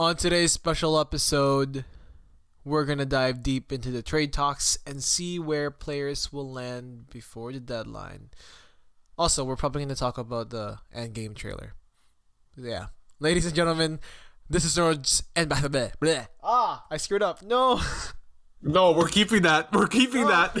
On 0.00 0.16
today's 0.16 0.50
special 0.50 0.98
episode, 0.98 1.84
we're 2.64 2.86
going 2.86 2.96
to 2.96 3.04
dive 3.04 3.42
deep 3.42 3.70
into 3.70 3.90
the 3.90 4.00
trade 4.00 4.32
talks 4.32 4.78
and 4.86 5.04
see 5.04 5.38
where 5.38 5.70
players 5.70 6.32
will 6.32 6.50
land 6.50 7.10
before 7.12 7.52
the 7.52 7.60
deadline. 7.60 8.30
Also, 9.18 9.44
we're 9.44 9.56
probably 9.56 9.80
going 9.80 9.90
to 9.90 9.94
talk 9.94 10.16
about 10.16 10.48
the 10.48 10.78
endgame 10.96 11.34
trailer. 11.34 11.74
Yeah. 12.56 12.86
Ladies 13.18 13.44
and 13.44 13.54
gentlemen, 13.54 14.00
this 14.48 14.64
is 14.64 14.74
George 14.74 15.20
and 15.36 15.50
bleh, 15.50 15.92
bleh. 16.00 16.28
Ah, 16.42 16.86
I 16.90 16.96
screwed 16.96 17.22
up. 17.22 17.42
No. 17.42 17.78
No, 18.62 18.92
we're 18.92 19.08
keeping 19.08 19.42
that. 19.42 19.70
We're 19.72 19.86
keeping 19.86 20.24
No. 20.24 20.28
that. 20.28 20.54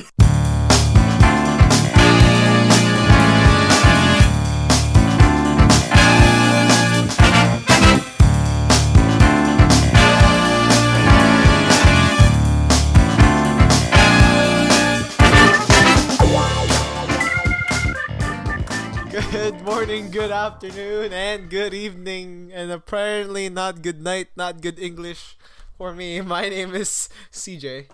Morning, 19.80 20.10
good 20.10 20.30
afternoon, 20.30 21.10
and 21.10 21.48
good 21.48 21.72
evening, 21.72 22.50
and 22.52 22.70
apparently 22.70 23.48
not 23.48 23.80
good 23.80 23.98
night, 24.02 24.28
not 24.36 24.60
good 24.60 24.78
English 24.78 25.38
for 25.78 25.94
me. 25.94 26.20
My 26.36 26.50
name 26.50 26.74
is 26.74 27.08
CJ. 27.32 27.86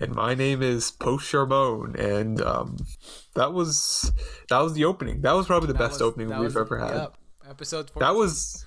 And 0.00 0.16
my 0.16 0.34
name 0.34 0.60
is 0.60 0.90
Post 0.90 1.30
Charbonne, 1.30 1.94
and 1.94 2.40
um, 2.42 2.76
that 3.34 3.52
was 3.52 4.10
that 4.48 4.58
was 4.58 4.74
the 4.74 4.84
opening. 4.84 5.20
That 5.20 5.36
was 5.36 5.46
probably 5.46 5.68
the 5.68 5.74
That 5.74 5.78
best 5.78 5.92
was- 5.94 6.02
opening 6.02 6.28
we've 6.30 6.38
was- 6.40 6.56
ever 6.56 6.76
had. 6.78 6.94
yep, 6.96 7.16
episode. 7.48 7.92
That 7.96 8.16
was 8.16 8.66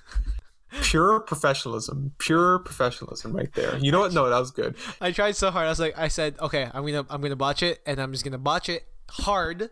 pure 0.80 1.20
professionalism, 1.20 2.12
pure 2.16 2.58
professionalism 2.60 3.34
right 3.36 3.52
there. 3.52 3.76
You 3.76 3.92
know 3.92 4.00
what? 4.00 4.14
No, 4.14 4.30
that 4.30 4.38
was 4.38 4.50
good. 4.50 4.76
I 4.98 5.12
tried 5.12 5.36
so 5.36 5.50
hard. 5.50 5.66
I 5.66 5.68
was 5.68 5.78
like, 5.80 5.98
I 5.98 6.08
said, 6.08 6.36
okay, 6.40 6.70
I'm 6.72 6.86
gonna, 6.86 7.04
I'm 7.10 7.20
gonna 7.20 7.36
botch 7.36 7.62
it, 7.62 7.80
and 7.84 8.00
I'm 8.00 8.12
just 8.12 8.24
gonna 8.24 8.38
botch 8.38 8.70
it 8.70 8.86
hard, 9.10 9.68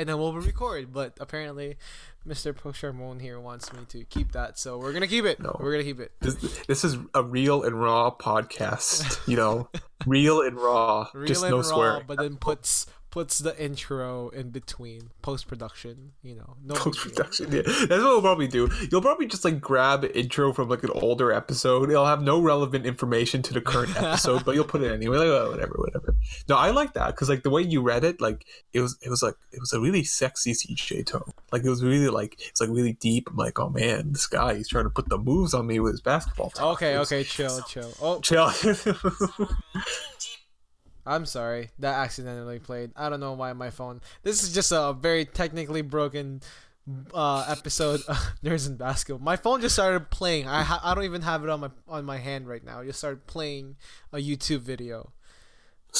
and 0.00 0.08
then 0.08 0.18
we'll 0.18 0.32
record. 0.34 0.92
But 0.92 1.16
apparently, 1.20 1.76
Mr. 2.26 2.52
Posharmon 2.54 3.20
here 3.20 3.38
wants 3.38 3.72
me 3.72 3.80
to 3.88 4.04
keep 4.04 4.32
that, 4.32 4.58
so 4.58 4.78
we're 4.78 4.92
gonna 4.92 5.06
keep 5.06 5.24
it. 5.26 5.40
No. 5.40 5.56
We're 5.60 5.72
gonna 5.72 5.84
keep 5.84 6.00
it. 6.00 6.12
This, 6.20 6.34
this 6.66 6.84
is 6.84 6.96
a 7.14 7.22
real 7.22 7.62
and 7.62 7.78
raw 7.80 8.10
podcast. 8.10 9.26
You 9.28 9.36
know, 9.36 9.68
real 10.06 10.40
and 10.42 10.56
raw, 10.56 11.08
Real 11.12 11.26
just 11.26 11.42
and 11.42 11.50
no 11.50 11.58
raw, 11.58 11.62
swearing. 11.62 12.04
but 12.06 12.18
then 12.18 12.36
puts 12.36 12.86
puts 13.10 13.38
the 13.38 13.60
intro 13.60 14.28
in 14.28 14.50
between 14.50 15.10
post 15.20 15.48
production. 15.48 16.12
You 16.22 16.36
know, 16.36 16.56
no 16.64 16.74
post 16.74 17.00
production. 17.00 17.50
yeah. 17.50 17.62
That's 17.62 17.88
what 17.90 17.98
we'll 18.02 18.22
probably 18.22 18.46
do. 18.48 18.70
You'll 18.90 19.02
probably 19.02 19.26
just 19.26 19.44
like 19.44 19.60
grab 19.60 20.04
intro 20.14 20.52
from 20.52 20.68
like 20.68 20.82
an 20.84 20.90
older 20.94 21.32
episode. 21.32 21.90
It'll 21.90 22.06
have 22.06 22.22
no 22.22 22.40
relevant 22.40 22.86
information 22.86 23.42
to 23.42 23.52
the 23.54 23.60
current 23.60 23.96
episode, 24.00 24.44
but 24.44 24.54
you'll 24.54 24.64
put 24.64 24.82
it 24.82 24.92
anyway. 24.92 25.18
Like 25.18 25.26
oh, 25.28 25.50
whatever, 25.50 25.74
whatever. 25.76 26.14
No, 26.48 26.56
I 26.56 26.70
like 26.70 26.92
that 26.94 27.08
because 27.08 27.28
like 27.28 27.42
the 27.42 27.50
way 27.50 27.62
you 27.62 27.82
read 27.82 28.04
it, 28.04 28.20
like 28.20 28.46
it 28.72 28.80
was, 28.80 28.96
it 29.02 29.10
was 29.10 29.22
like 29.22 29.34
it 29.52 29.58
was 29.60 29.72
a 29.72 29.80
really 29.80 30.04
sexy 30.04 30.52
CJ 30.52 31.06
tone. 31.06 31.32
Like 31.50 31.64
it 31.64 31.68
was 31.70 31.82
really 31.82 32.08
like 32.08 32.36
it's 32.48 32.60
like 32.60 32.70
really 32.70 32.92
deep. 32.92 33.28
I'm 33.28 33.36
like, 33.36 33.58
oh 33.58 33.70
man, 33.70 34.12
this 34.12 34.26
guy, 34.28 34.54
he's 34.54 34.68
trying 34.68 34.84
to 34.84 34.90
put 34.90 35.08
the 35.08 35.18
moves 35.18 35.52
on 35.52 35.66
me 35.66 35.80
with 35.80 35.92
his 35.94 36.00
basketball. 36.00 36.50
talk. 36.50 36.74
Okay, 36.76 36.90
It's- 36.90 37.06
okay, 37.10 37.24
chill, 37.24 37.60
chill. 37.62 37.92
Oh, 38.00 38.20
chill. 38.20 38.50
I'm 41.06 41.26
sorry. 41.26 41.70
That 41.78 41.94
accidentally 41.94 42.58
played. 42.58 42.92
I 42.96 43.08
don't 43.08 43.20
know 43.20 43.32
why 43.32 43.52
my 43.52 43.70
phone. 43.70 44.00
This 44.22 44.42
is 44.42 44.52
just 44.54 44.72
a 44.72 44.92
very 44.92 45.24
technically 45.24 45.82
broken 45.82 46.42
uh, 47.14 47.44
episode 47.48 48.00
of 48.08 48.16
Nerds 48.44 48.66
and 48.66 48.76
Basketball. 48.78 49.24
My 49.24 49.36
phone 49.36 49.60
just 49.60 49.74
started 49.74 50.10
playing. 50.10 50.46
I 50.46 50.62
ha- 50.62 50.80
I 50.82 50.94
don't 50.94 51.04
even 51.04 51.22
have 51.22 51.42
it 51.44 51.50
on 51.50 51.60
my 51.60 51.70
on 51.88 52.04
my 52.04 52.18
hand 52.18 52.48
right 52.48 52.64
now. 52.64 52.80
It 52.80 52.86
just 52.86 52.98
started 52.98 53.26
playing 53.26 53.76
a 54.12 54.18
YouTube 54.18 54.60
video. 54.60 55.12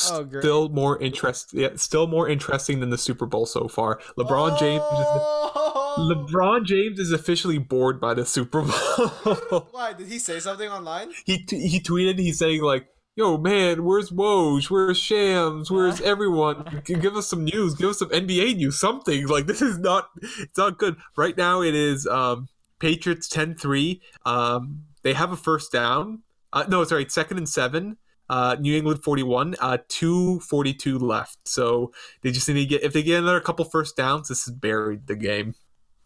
Oh, 0.09 0.23
great. 0.23 0.43
Still 0.43 0.69
more 0.69 1.01
interest. 1.03 1.53
Yeah, 1.53 1.71
still 1.75 2.07
more 2.07 2.29
interesting 2.29 2.79
than 2.79 2.91
the 2.91 2.99
Super 2.99 3.27
Bowl 3.27 3.45
so 3.45 3.67
far. 3.67 4.01
LeBron 4.17 4.57
James. 4.59 4.83
Is, 4.83 5.07
Oh! 5.53 5.97
LeBron 6.15 6.65
James 6.65 7.01
is 7.01 7.11
officially 7.11 7.59
bored 7.59 8.01
by 8.01 8.15
the 8.15 8.25
Super 8.25 8.63
Bowl. 8.63 9.67
Why 9.73 9.93
did 9.93 10.07
he 10.07 10.21
say 10.21 10.39
something 10.39 10.69
online? 10.69 11.11
he 11.25 11.39
t- 11.39 11.67
he 11.67 11.81
tweeted. 11.81 12.21
He's 12.21 12.39
saying 12.39 12.63
like, 12.63 12.87
"Yo, 13.17 13.37
man, 13.37 13.85
where's 13.85 14.11
Woj? 14.11 14.71
Where's 14.71 14.99
Shams? 14.99 15.71
Where's 15.71 16.01
everyone? 16.01 16.83
Give 16.85 17.17
us 17.17 17.29
some 17.29 17.45
news. 17.45 17.75
Give 17.75 17.91
us 17.91 17.99
some 17.99 18.11
NBA 18.11 18.57
news. 18.57 18.79
Something 18.79 19.27
like 19.27 19.47
this 19.49 19.63
is 19.63 19.79
not. 19.79 20.09
It's 20.23 20.59
not 20.59 20.79
good 20.79 20.97
right 21.17 21.37
now. 21.37 21.63
It 21.63 21.75
is 21.75 22.07
um, 22.07 22.49
Patriots 22.79 23.29
10-3. 23.29 24.01
Um, 24.25 24.85
they 25.03 25.13
have 25.13 25.33
a 25.33 25.37
first 25.37 25.73
down. 25.73 26.23
Uh, 26.53 26.65
no, 26.69 26.83
sorry, 26.85 27.03
it's 27.03 27.15
second 27.15 27.39
and 27.39 27.49
seven. 27.49 27.97
Uh, 28.29 28.57
New 28.61 28.77
England 28.77 29.03
41, 29.03 29.57
uh, 29.61 29.79
242 29.89 30.99
left. 30.99 31.39
So 31.47 31.93
they 32.23 32.31
just 32.31 32.49
need 32.49 32.55
to 32.55 32.67
get, 32.67 32.83
if 32.83 32.93
they 32.93 33.03
get 33.03 33.19
another 33.19 33.41
couple 33.41 33.65
first 33.65 33.97
downs, 33.97 34.29
this 34.29 34.47
is 34.47 34.55
buried 34.55 35.09
the 35.09 35.17
game 35.17 35.55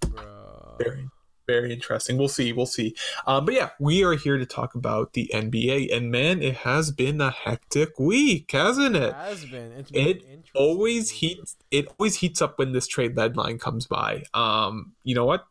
Bro. 0.00 0.76
very 0.78 1.09
very 1.47 1.72
interesting. 1.72 2.16
We'll 2.19 2.28
see 2.28 2.53
we'll 2.53 2.66
see. 2.66 2.94
Um, 3.27 3.44
but 3.44 3.55
yeah 3.55 3.71
we 3.78 4.03
are 4.05 4.15
here 4.15 4.38
to 4.38 4.47
talk 4.47 4.75
about 4.75 5.12
the 5.12 5.31
nba 5.34 5.94
and 5.94 6.10
man 6.10 6.43
it 6.43 6.56
has 6.59 6.91
been 6.91 7.21
a 7.21 7.31
hectic 7.31 7.99
week 7.99 8.50
hasn't 8.53 8.97
it? 8.97 9.12
Has 9.15 9.44
been. 9.44 9.72
It's 9.72 9.91
been 9.91 10.06
it 10.09 10.22
always 10.54 11.10
heats 11.10 11.56
it 11.71 11.88
always 11.99 12.16
heats 12.16 12.41
up 12.43 12.59
when 12.59 12.72
this 12.72 12.87
trade 12.87 13.16
deadline 13.16 13.59
comes 13.59 13.87
by. 13.87 14.25
Um 14.34 14.93
you 15.03 15.15
know 15.15 15.25
what? 15.25 15.47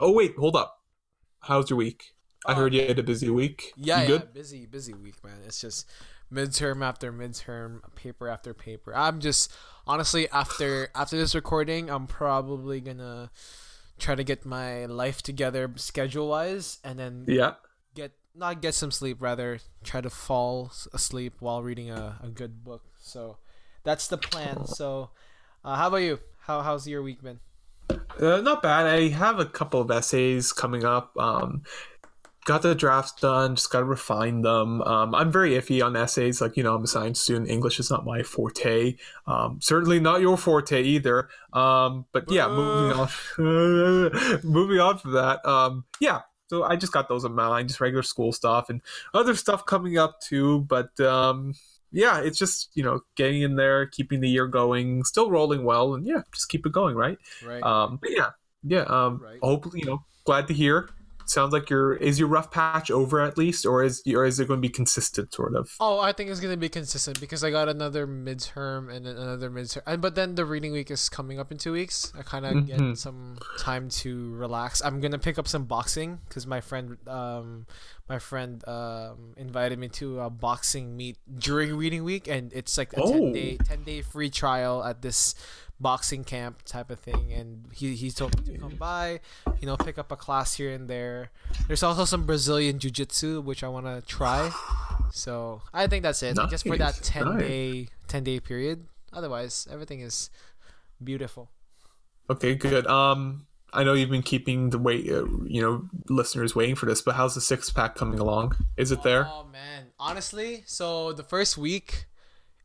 Oh 0.00 0.12
wait 0.12 0.34
hold 0.36 0.56
up. 0.56 0.82
How's 1.40 1.70
your 1.70 1.76
week? 1.78 2.14
I 2.46 2.52
Oh, 2.52 2.54
heard 2.54 2.74
you 2.74 2.86
had 2.86 2.98
a 2.98 3.02
busy 3.02 3.30
week. 3.30 3.72
Yeah, 3.76 4.02
you 4.02 4.02
yeah, 4.02 4.06
good? 4.06 4.32
busy, 4.34 4.66
busy 4.66 4.92
week, 4.94 5.22
man. 5.24 5.38
It's 5.46 5.60
just 5.60 5.88
midterm 6.32 6.84
after 6.84 7.12
midterm, 7.12 7.80
paper 7.94 8.28
after 8.28 8.52
paper. 8.54 8.94
I'm 8.94 9.20
just 9.20 9.52
honestly 9.86 10.28
after 10.30 10.88
after 10.94 11.16
this 11.16 11.34
recording, 11.34 11.90
I'm 11.90 12.06
probably 12.06 12.80
gonna 12.80 13.30
try 13.98 14.14
to 14.14 14.24
get 14.24 14.44
my 14.44 14.86
life 14.86 15.22
together 15.22 15.70
schedule 15.76 16.28
wise, 16.28 16.78
and 16.84 16.98
then 16.98 17.24
yeah 17.28 17.54
get 17.94 18.12
not 18.34 18.60
get 18.60 18.74
some 18.74 18.90
sleep, 18.90 19.22
rather 19.22 19.60
try 19.82 20.00
to 20.00 20.10
fall 20.10 20.72
asleep 20.92 21.34
while 21.40 21.62
reading 21.62 21.90
a, 21.90 22.18
a 22.22 22.28
good 22.28 22.64
book. 22.64 22.82
So 22.98 23.38
that's 23.84 24.08
the 24.08 24.18
plan. 24.18 24.66
So, 24.66 25.10
uh, 25.64 25.76
how 25.76 25.88
about 25.88 25.98
you? 25.98 26.18
How 26.40 26.62
how's 26.62 26.86
your 26.86 27.02
week 27.02 27.22
been? 27.22 27.40
Uh, 27.90 28.40
not 28.40 28.62
bad. 28.62 28.86
I 28.86 29.08
have 29.08 29.38
a 29.38 29.44
couple 29.44 29.80
of 29.80 29.90
essays 29.90 30.52
coming 30.52 30.84
up. 30.84 31.16
Um, 31.18 31.62
got 32.44 32.62
the 32.62 32.74
drafts 32.74 33.12
done. 33.20 33.56
Just 33.56 33.70
got 33.70 33.80
to 33.80 33.84
refine 33.84 34.42
them. 34.42 34.82
Um, 34.82 35.14
I'm 35.14 35.32
very 35.32 35.52
iffy 35.52 35.84
on 35.84 35.96
essays. 35.96 36.40
Like 36.40 36.56
you 36.56 36.62
know, 36.62 36.74
I'm 36.74 36.84
a 36.84 36.86
science 36.86 37.20
student. 37.20 37.48
English 37.50 37.80
is 37.80 37.90
not 37.90 38.04
my 38.04 38.22
forte. 38.22 38.96
Um, 39.26 39.58
certainly 39.60 40.00
not 40.00 40.20
your 40.20 40.36
forte 40.36 40.82
either. 40.82 41.28
Um, 41.52 42.06
but 42.12 42.30
yeah, 42.30 42.48
moving 42.48 42.98
on. 42.98 43.08
moving 44.44 44.78
on 44.80 44.98
from 44.98 45.12
that. 45.12 45.44
Um, 45.46 45.84
yeah. 46.00 46.22
So 46.48 46.62
I 46.62 46.76
just 46.76 46.92
got 46.92 47.08
those 47.08 47.24
in 47.24 47.34
mind, 47.34 47.68
just 47.68 47.80
regular 47.80 48.02
school 48.02 48.32
stuff 48.32 48.68
and 48.68 48.82
other 49.14 49.34
stuff 49.34 49.64
coming 49.64 49.96
up 49.96 50.20
too. 50.20 50.60
But 50.60 50.98
um, 51.00 51.54
yeah, 51.90 52.20
it's 52.20 52.38
just 52.38 52.70
you 52.74 52.82
know 52.82 53.00
getting 53.16 53.42
in 53.42 53.56
there, 53.56 53.86
keeping 53.86 54.20
the 54.20 54.28
year 54.28 54.46
going, 54.46 55.04
still 55.04 55.30
rolling 55.30 55.64
well, 55.64 55.94
and 55.94 56.06
yeah, 56.06 56.20
just 56.32 56.48
keep 56.48 56.66
it 56.66 56.72
going, 56.72 56.96
right? 56.96 57.18
Right. 57.44 57.62
Um, 57.62 57.98
but 58.00 58.10
yeah, 58.10 58.30
yeah. 58.62 58.82
Um, 58.82 59.20
Right. 59.22 59.38
hopefully, 59.42 59.80
you 59.80 59.86
know, 59.86 60.04
glad 60.24 60.48
to 60.48 60.54
hear. 60.54 60.90
Sounds 61.26 61.52
like 61.52 61.70
your 61.70 61.94
is 61.94 62.18
your 62.18 62.28
rough 62.28 62.50
patch 62.50 62.90
over 62.90 63.20
at 63.20 63.36
least, 63.38 63.64
or 63.66 63.82
is 63.82 64.02
or 64.14 64.24
is 64.24 64.38
it 64.40 64.48
going 64.48 64.58
to 64.60 64.68
be 64.68 64.72
consistent, 64.72 65.32
sort 65.32 65.54
of? 65.54 65.70
Oh, 65.80 65.98
I 66.00 66.12
think 66.12 66.30
it's 66.30 66.40
gonna 66.40 66.56
be 66.56 66.68
consistent 66.68 67.20
because 67.20 67.42
I 67.42 67.50
got 67.50 67.68
another 67.68 68.06
midterm 68.06 68.94
and 68.94 69.06
then 69.06 69.16
another 69.16 69.50
midterm, 69.50 69.82
and 69.86 70.00
but 70.02 70.14
then 70.14 70.34
the 70.34 70.44
reading 70.44 70.72
week 70.72 70.90
is 70.90 71.08
coming 71.08 71.38
up 71.40 71.50
in 71.50 71.58
two 71.58 71.72
weeks. 71.72 72.12
I 72.18 72.22
kind 72.22 72.44
of 72.46 72.52
Mhm. 72.54 72.66
get 72.90 72.98
some 72.98 73.38
time 73.58 73.88
to 74.04 74.34
relax. 74.34 74.82
I'm 74.84 75.00
gonna 75.00 75.18
pick 75.18 75.38
up 75.38 75.48
some 75.48 75.64
boxing 75.64 76.18
because 76.28 76.46
my 76.46 76.60
friend, 76.60 76.96
um, 77.08 77.66
my 78.08 78.18
friend, 78.18 78.66
um, 78.68 79.32
invited 79.36 79.78
me 79.78 79.88
to 79.88 80.20
a 80.20 80.28
boxing 80.30 80.96
meet 80.96 81.16
during 81.38 81.74
reading 81.76 82.04
week, 82.04 82.28
and 82.28 82.52
it's 82.52 82.76
like 82.76 82.92
a 82.92 83.00
Oh. 83.00 83.12
ten 83.12 83.32
day, 83.32 83.56
ten 83.56 83.82
day 83.84 84.02
free 84.02 84.28
trial 84.30 84.84
at 84.84 85.00
this 85.02 85.34
boxing 85.80 86.24
camp 86.24 86.62
type 86.64 86.90
of 86.90 87.00
thing. 87.00 87.32
And 87.32 87.66
he 87.72 87.94
he 87.94 88.10
told 88.10 88.38
me 88.38 88.54
to 88.54 88.58
come 88.58 88.76
by, 88.76 89.20
you 89.60 89.66
know, 89.66 89.76
pick 89.76 89.98
up 89.98 90.12
a 90.12 90.16
class 90.16 90.54
here 90.54 90.72
and 90.72 90.88
there. 90.88 91.30
There's 91.66 91.82
also 91.82 92.04
some 92.04 92.26
Brazilian 92.26 92.78
jiu 92.78 92.90
jitsu 92.90 93.40
which 93.40 93.62
I 93.62 93.68
want 93.68 93.86
to 93.86 94.02
try. 94.06 94.50
So 95.12 95.62
I 95.72 95.86
think 95.86 96.02
that's 96.02 96.22
it. 96.22 96.36
Just 96.50 96.66
for 96.66 96.76
that 96.76 97.00
ten 97.02 97.24
nice. 97.24 97.40
day 97.40 97.88
ten 98.08 98.24
day 98.24 98.40
period. 98.40 98.86
Otherwise, 99.12 99.68
everything 99.70 100.00
is 100.00 100.30
beautiful. 101.02 101.50
Okay, 102.28 102.54
good. 102.54 102.86
Um, 102.86 103.46
I 103.72 103.84
know 103.84 103.92
you've 103.92 104.10
been 104.10 104.22
keeping 104.22 104.70
the 104.70 104.78
wait, 104.78 105.10
uh, 105.10 105.26
you 105.44 105.60
know, 105.60 105.88
listeners 106.08 106.54
waiting 106.54 106.74
for 106.74 106.86
this, 106.86 107.02
but 107.02 107.16
how's 107.16 107.34
the 107.34 107.40
six 107.40 107.70
pack 107.70 107.96
coming 107.96 108.18
along? 108.18 108.56
Is 108.76 108.92
it 108.92 109.02
there? 109.02 109.26
Oh 109.30 109.46
man, 109.52 109.86
honestly, 109.98 110.62
so 110.66 111.12
the 111.12 111.24
first 111.24 111.58
week, 111.58 112.06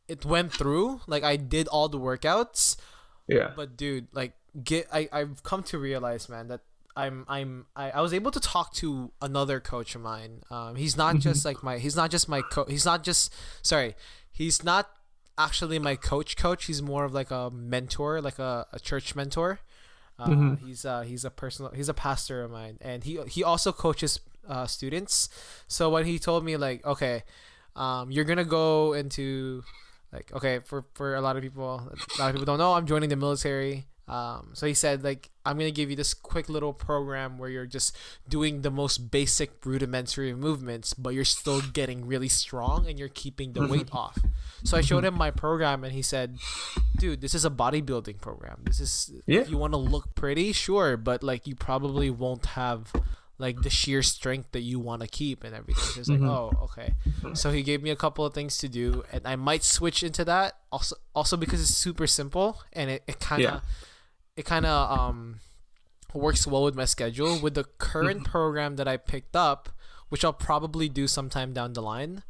it 0.08 0.24
went 0.24 0.54
through. 0.54 1.02
Like 1.08 1.24
I 1.24 1.36
did 1.36 1.68
all 1.68 1.90
the 1.90 2.00
workouts, 2.00 2.78
Yeah. 3.30 3.52
but 3.56 3.78
dude, 3.78 4.08
like 4.12 4.34
get 4.64 4.88
I 4.92 5.08
I've 5.12 5.44
come 5.44 5.64
to 5.64 5.78
realize, 5.78 6.28
man, 6.30 6.48
that 6.48 6.62
I'm 6.96 7.26
I'm 7.28 7.66
I, 7.76 7.92
I 7.92 8.02
was 8.02 8.14
able 8.14 8.32
to 8.32 8.40
talk 8.40 8.74
to 8.82 9.12
another 9.22 9.60
coach 9.60 9.96
of 9.96 10.02
mine. 10.02 10.44
Um, 10.50 10.76
he's 10.76 10.98
not 10.98 11.16
Mm-hmm. 11.16 11.30
just 11.30 11.46
like 11.46 11.64
my 11.64 11.78
he's 11.78 11.96
not 11.96 12.10
just 12.12 12.28
my 12.28 12.42
coach. 12.42 12.70
He's 12.70 12.86
not 12.86 13.04
just 13.04 13.34
sorry. 13.62 13.96
He's 14.32 14.64
not 14.64 14.90
actually 15.38 15.80
my 15.80 15.96
coach. 15.96 16.36
Coach. 16.36 16.66
He's 16.66 16.82
more 16.82 17.06
of 17.06 17.14
like 17.14 17.32
a 17.32 17.50
mentor, 17.52 18.22
like 18.22 18.40
a, 18.40 18.66
a 18.74 18.80
church 18.80 19.16
mentor. 19.16 19.60
Uh, 20.18 20.28
Mm-hmm. 20.28 20.66
He's 20.68 20.84
uh 20.84 21.02
he's 21.02 21.24
a 21.24 21.30
personal 21.30 21.72
he's 21.72 21.88
a 21.90 21.94
pastor 21.94 22.44
of 22.44 22.52
mine, 22.52 22.78
and 22.82 23.04
he 23.04 23.20
he 23.28 23.44
also 23.44 23.72
coaches 23.72 24.20
uh, 24.48 24.66
students. 24.68 25.30
So 25.68 25.90
when 25.90 26.06
he 26.06 26.20
told 26.20 26.44
me 26.44 26.58
like, 26.58 26.84
okay, 26.86 27.24
um, 27.76 28.12
you're 28.12 28.26
gonna 28.26 28.44
go 28.44 28.94
into 28.94 29.64
like 30.14 30.32
okay 30.34 30.60
for 30.60 30.86
for 30.94 31.16
a 31.16 31.22
lot 31.22 31.36
of 31.38 31.44
people, 31.44 31.66
a 31.66 32.20
lot 32.20 32.30
of 32.30 32.34
people 32.34 32.46
don't 32.46 32.58
know 32.60 32.74
I'm 32.74 32.86
joining 32.86 33.10
the 33.10 33.16
military. 33.16 33.86
Um, 34.08 34.50
so 34.54 34.66
he 34.66 34.74
said 34.74 35.04
like 35.04 35.30
I'm 35.46 35.56
gonna 35.60 35.70
give 35.70 35.92
you 35.92 35.96
this 35.96 36.16
quick 36.16 36.50
little 36.50 36.74
program 36.74 37.38
where 37.38 37.48
you're 37.50 37.68
just 37.68 37.96
doing 38.28 38.64
the 38.64 38.72
most 38.72 39.12
basic 39.12 39.64
rudimentary 39.64 40.34
movements, 40.34 40.96
but 40.96 41.14
you're 41.14 41.24
still 41.26 41.62
getting 41.62 42.08
really 42.08 42.28
strong 42.28 42.88
and 42.88 42.98
you're 42.98 43.08
keeping 43.08 43.54
the 43.54 43.68
weight 43.68 43.90
off. 43.94 44.18
So 44.64 44.78
I 44.78 44.82
showed 44.82 45.06
him 45.06 45.14
my 45.14 45.30
program 45.30 45.84
and 45.84 45.94
he 45.94 46.02
said, 46.02 46.38
"Dude, 46.98 47.22
this 47.22 47.36
is 47.36 47.46
a 47.46 47.52
bodybuilding 47.52 48.20
program. 48.20 48.62
This 48.66 48.80
is 48.80 49.12
Yeah. 49.28 49.42
if 49.42 49.50
you 49.52 49.60
want 49.60 49.74
to 49.74 49.78
look 49.78 50.16
pretty, 50.16 50.54
sure, 50.54 50.98
but 50.98 51.22
like 51.22 51.46
you 51.46 51.56
probably 51.56 52.10
won't 52.10 52.48
have 52.58 52.92
like 53.40 53.62
the 53.62 53.70
sheer 53.70 54.04
strength 54.04 54.52
that 54.52 54.62
you 54.62 54.80
want 54.80 55.02
to 55.02 55.08
keep 55.08 55.44
and 55.44 55.56
everything." 55.56 55.84
So 55.84 56.00
it's 56.02 56.10
like, 56.10 56.22
"Oh, 56.22 56.52
okay." 56.66 56.94
So 57.34 57.52
he 57.52 57.64
gave 57.64 57.82
me 57.82 57.90
a 57.90 57.96
couple 57.96 58.26
of 58.26 58.34
things 58.34 58.58
to 58.60 58.70
do 58.70 59.04
and 59.12 59.22
I 59.26 59.36
might 59.36 59.64
switch 59.64 60.04
into 60.04 60.24
that 60.26 60.58
also 60.72 60.96
also 61.16 61.36
because 61.38 61.60
it's 61.62 61.74
super 61.74 62.06
simple 62.08 62.62
and 62.74 62.90
it, 62.92 63.04
it 63.08 63.20
kind 63.20 63.42
of 63.56 63.62
it 64.36 64.46
kind 64.46 64.66
of 64.66 65.00
um 65.00 65.40
works 66.14 66.46
well 66.48 66.64
with 66.64 66.76
my 66.76 66.86
schedule 66.86 67.40
with 67.40 67.54
the 67.56 67.64
current 67.78 68.26
program 68.26 68.76
that 68.78 68.88
I 68.88 68.98
picked 68.98 69.36
up, 69.36 69.70
which 70.10 70.24
I'll 70.26 70.34
probably 70.34 70.90
do 70.90 71.08
sometime 71.08 71.54
down 71.54 71.74
the 71.74 71.82
line. 71.82 72.24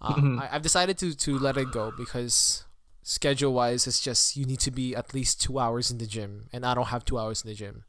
Um, 0.00 0.38
I, 0.40 0.56
I've 0.56 0.62
decided 0.62 0.98
to 0.98 1.14
to 1.14 1.38
let 1.38 1.56
it 1.56 1.70
go 1.72 1.92
because 1.96 2.64
schedule 3.02 3.52
wise, 3.54 3.86
it's 3.86 4.00
just 4.00 4.36
you 4.36 4.44
need 4.44 4.60
to 4.60 4.70
be 4.70 4.94
at 4.94 5.14
least 5.14 5.40
two 5.40 5.58
hours 5.58 5.90
in 5.90 5.98
the 5.98 6.06
gym, 6.06 6.48
and 6.52 6.66
I 6.66 6.74
don't 6.74 6.88
have 6.88 7.04
two 7.04 7.18
hours 7.18 7.42
in 7.42 7.48
the 7.50 7.54
gym 7.54 7.84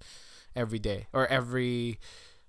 every 0.56 0.80
day 0.80 1.08
or 1.12 1.28
every. 1.28 2.00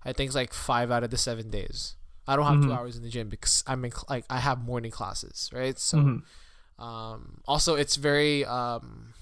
I 0.05 0.12
think 0.12 0.29
it's 0.29 0.35
like 0.37 0.53
five 0.53 0.91
out 0.91 1.03
of 1.05 1.11
the 1.11 1.17
seven 1.19 1.51
days. 1.51 1.97
I 2.27 2.37
don't 2.37 2.47
have 2.47 2.62
two 2.62 2.73
hours 2.73 2.97
in 2.97 3.03
the 3.03 3.09
gym 3.11 3.29
because 3.29 3.62
I'm 3.67 3.85
in 3.85 3.91
cl- 3.91 4.06
like 4.09 4.25
I 4.31 4.39
have 4.39 4.59
morning 4.65 4.91
classes, 4.91 5.51
right? 5.53 5.79
So, 5.79 5.99
um, 6.79 7.41
also 7.47 7.75
it's 7.75 7.97
very 7.97 8.45
um, 8.45 9.15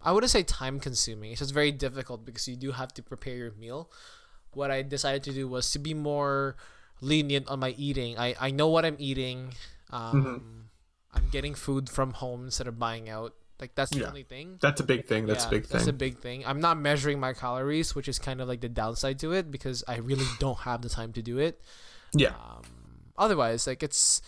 I 0.00 0.12
wouldn't 0.12 0.30
say 0.30 0.42
time 0.42 0.80
consuming. 0.80 1.32
It's 1.32 1.40
just 1.40 1.52
very 1.54 1.72
difficult 1.72 2.24
because 2.24 2.46
you 2.48 2.56
do 2.56 2.72
have 2.72 2.92
to 2.94 3.02
prepare 3.02 3.34
your 3.36 3.52
meal. 3.52 3.90
What 4.52 4.70
I 4.70 4.82
decided 4.82 5.22
to 5.24 5.32
do 5.32 5.48
was 5.48 5.70
to 5.72 5.78
be 5.78 5.94
more 5.94 6.56
lenient 7.00 7.48
on 7.48 7.58
my 7.60 7.70
eating. 7.70 8.18
I, 8.18 8.34
I 8.40 8.50
know 8.50 8.68
what 8.68 8.84
I'm 8.84 8.96
eating. 8.98 9.54
Um, 9.90 10.68
I'm 11.12 11.28
getting 11.30 11.54
food 11.54 11.88
from 11.88 12.12
home 12.12 12.44
instead 12.44 12.66
of 12.66 12.78
buying 12.78 13.08
out. 13.08 13.34
Like 13.60 13.74
that's 13.74 13.90
the 13.92 14.00
Yeah. 14.00 14.08
only 14.08 14.24
thing. 14.24 14.58
That's 14.60 14.80
a 14.80 14.84
big 14.84 15.06
thing. 15.06 15.26
That's 15.26 15.44
Yeah, 15.44 15.48
a 15.48 15.50
big 15.50 15.62
thing. 15.66 15.76
That's 15.78 15.86
a 15.88 15.92
big 15.92 16.18
thing. 16.18 16.44
I'm 16.44 16.60
not 16.60 16.76
measuring 16.78 17.20
my 17.20 17.32
calories, 17.32 17.94
which 17.94 18.08
is 18.08 18.18
kind 18.18 18.40
of 18.40 18.48
like 18.48 18.60
the 18.60 18.68
downside 18.68 19.18
to 19.20 19.32
it 19.32 19.50
because 19.50 19.84
I 19.86 19.96
really 19.98 20.26
don't 20.40 20.58
have 20.60 20.82
the 20.82 20.88
time 20.88 21.12
to 21.12 21.22
do 21.22 21.38
it. 21.38 21.60
Yeah. 22.12 22.30
Um, 22.30 22.62
otherwise, 23.16 23.66
like 23.66 23.82
it's, 23.82 24.22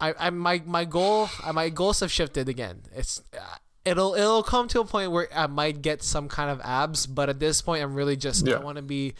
I, 0.00 0.14
I 0.18 0.30
my 0.30 0.62
my 0.66 0.84
goal, 0.84 1.28
uh, 1.42 1.52
my 1.52 1.68
goals 1.70 2.00
have 2.00 2.10
shifted 2.12 2.48
again. 2.48 2.82
It's, 2.94 3.22
uh, 3.32 3.56
it'll 3.84 4.14
it'll 4.14 4.42
come 4.42 4.68
to 4.68 4.80
a 4.80 4.84
point 4.84 5.12
where 5.12 5.28
I 5.34 5.46
might 5.46 5.80
get 5.82 6.02
some 6.02 6.28
kind 6.28 6.50
of 6.50 6.60
abs, 6.62 7.06
but 7.06 7.28
at 7.28 7.38
this 7.40 7.62
point, 7.62 7.82
I'm 7.82 7.94
really 7.94 8.16
just 8.16 8.46
Yeah. 8.46 8.56
I 8.56 8.58
want 8.60 8.76
to 8.76 8.82
be 8.82 9.14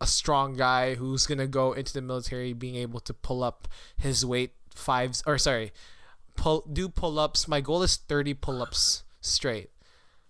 a 0.00 0.06
strong 0.06 0.54
guy 0.56 0.94
who's 0.94 1.26
gonna 1.26 1.46
go 1.46 1.72
into 1.74 1.92
the 1.92 2.02
military, 2.02 2.52
being 2.54 2.76
able 2.76 3.00
to 3.00 3.14
pull 3.14 3.42
up 3.42 3.68
his 3.96 4.24
weight 4.26 4.52
fives 4.74 5.22
or 5.26 5.38
sorry, 5.38 5.72
pull 6.38 6.62
do 6.72 6.88
pull 6.88 7.18
ups. 7.18 7.48
My 7.48 7.60
goal 7.60 7.82
is 7.82 7.96
30 7.98 8.34
pull 8.34 8.62
ups 8.62 9.02
straight. 9.20 9.70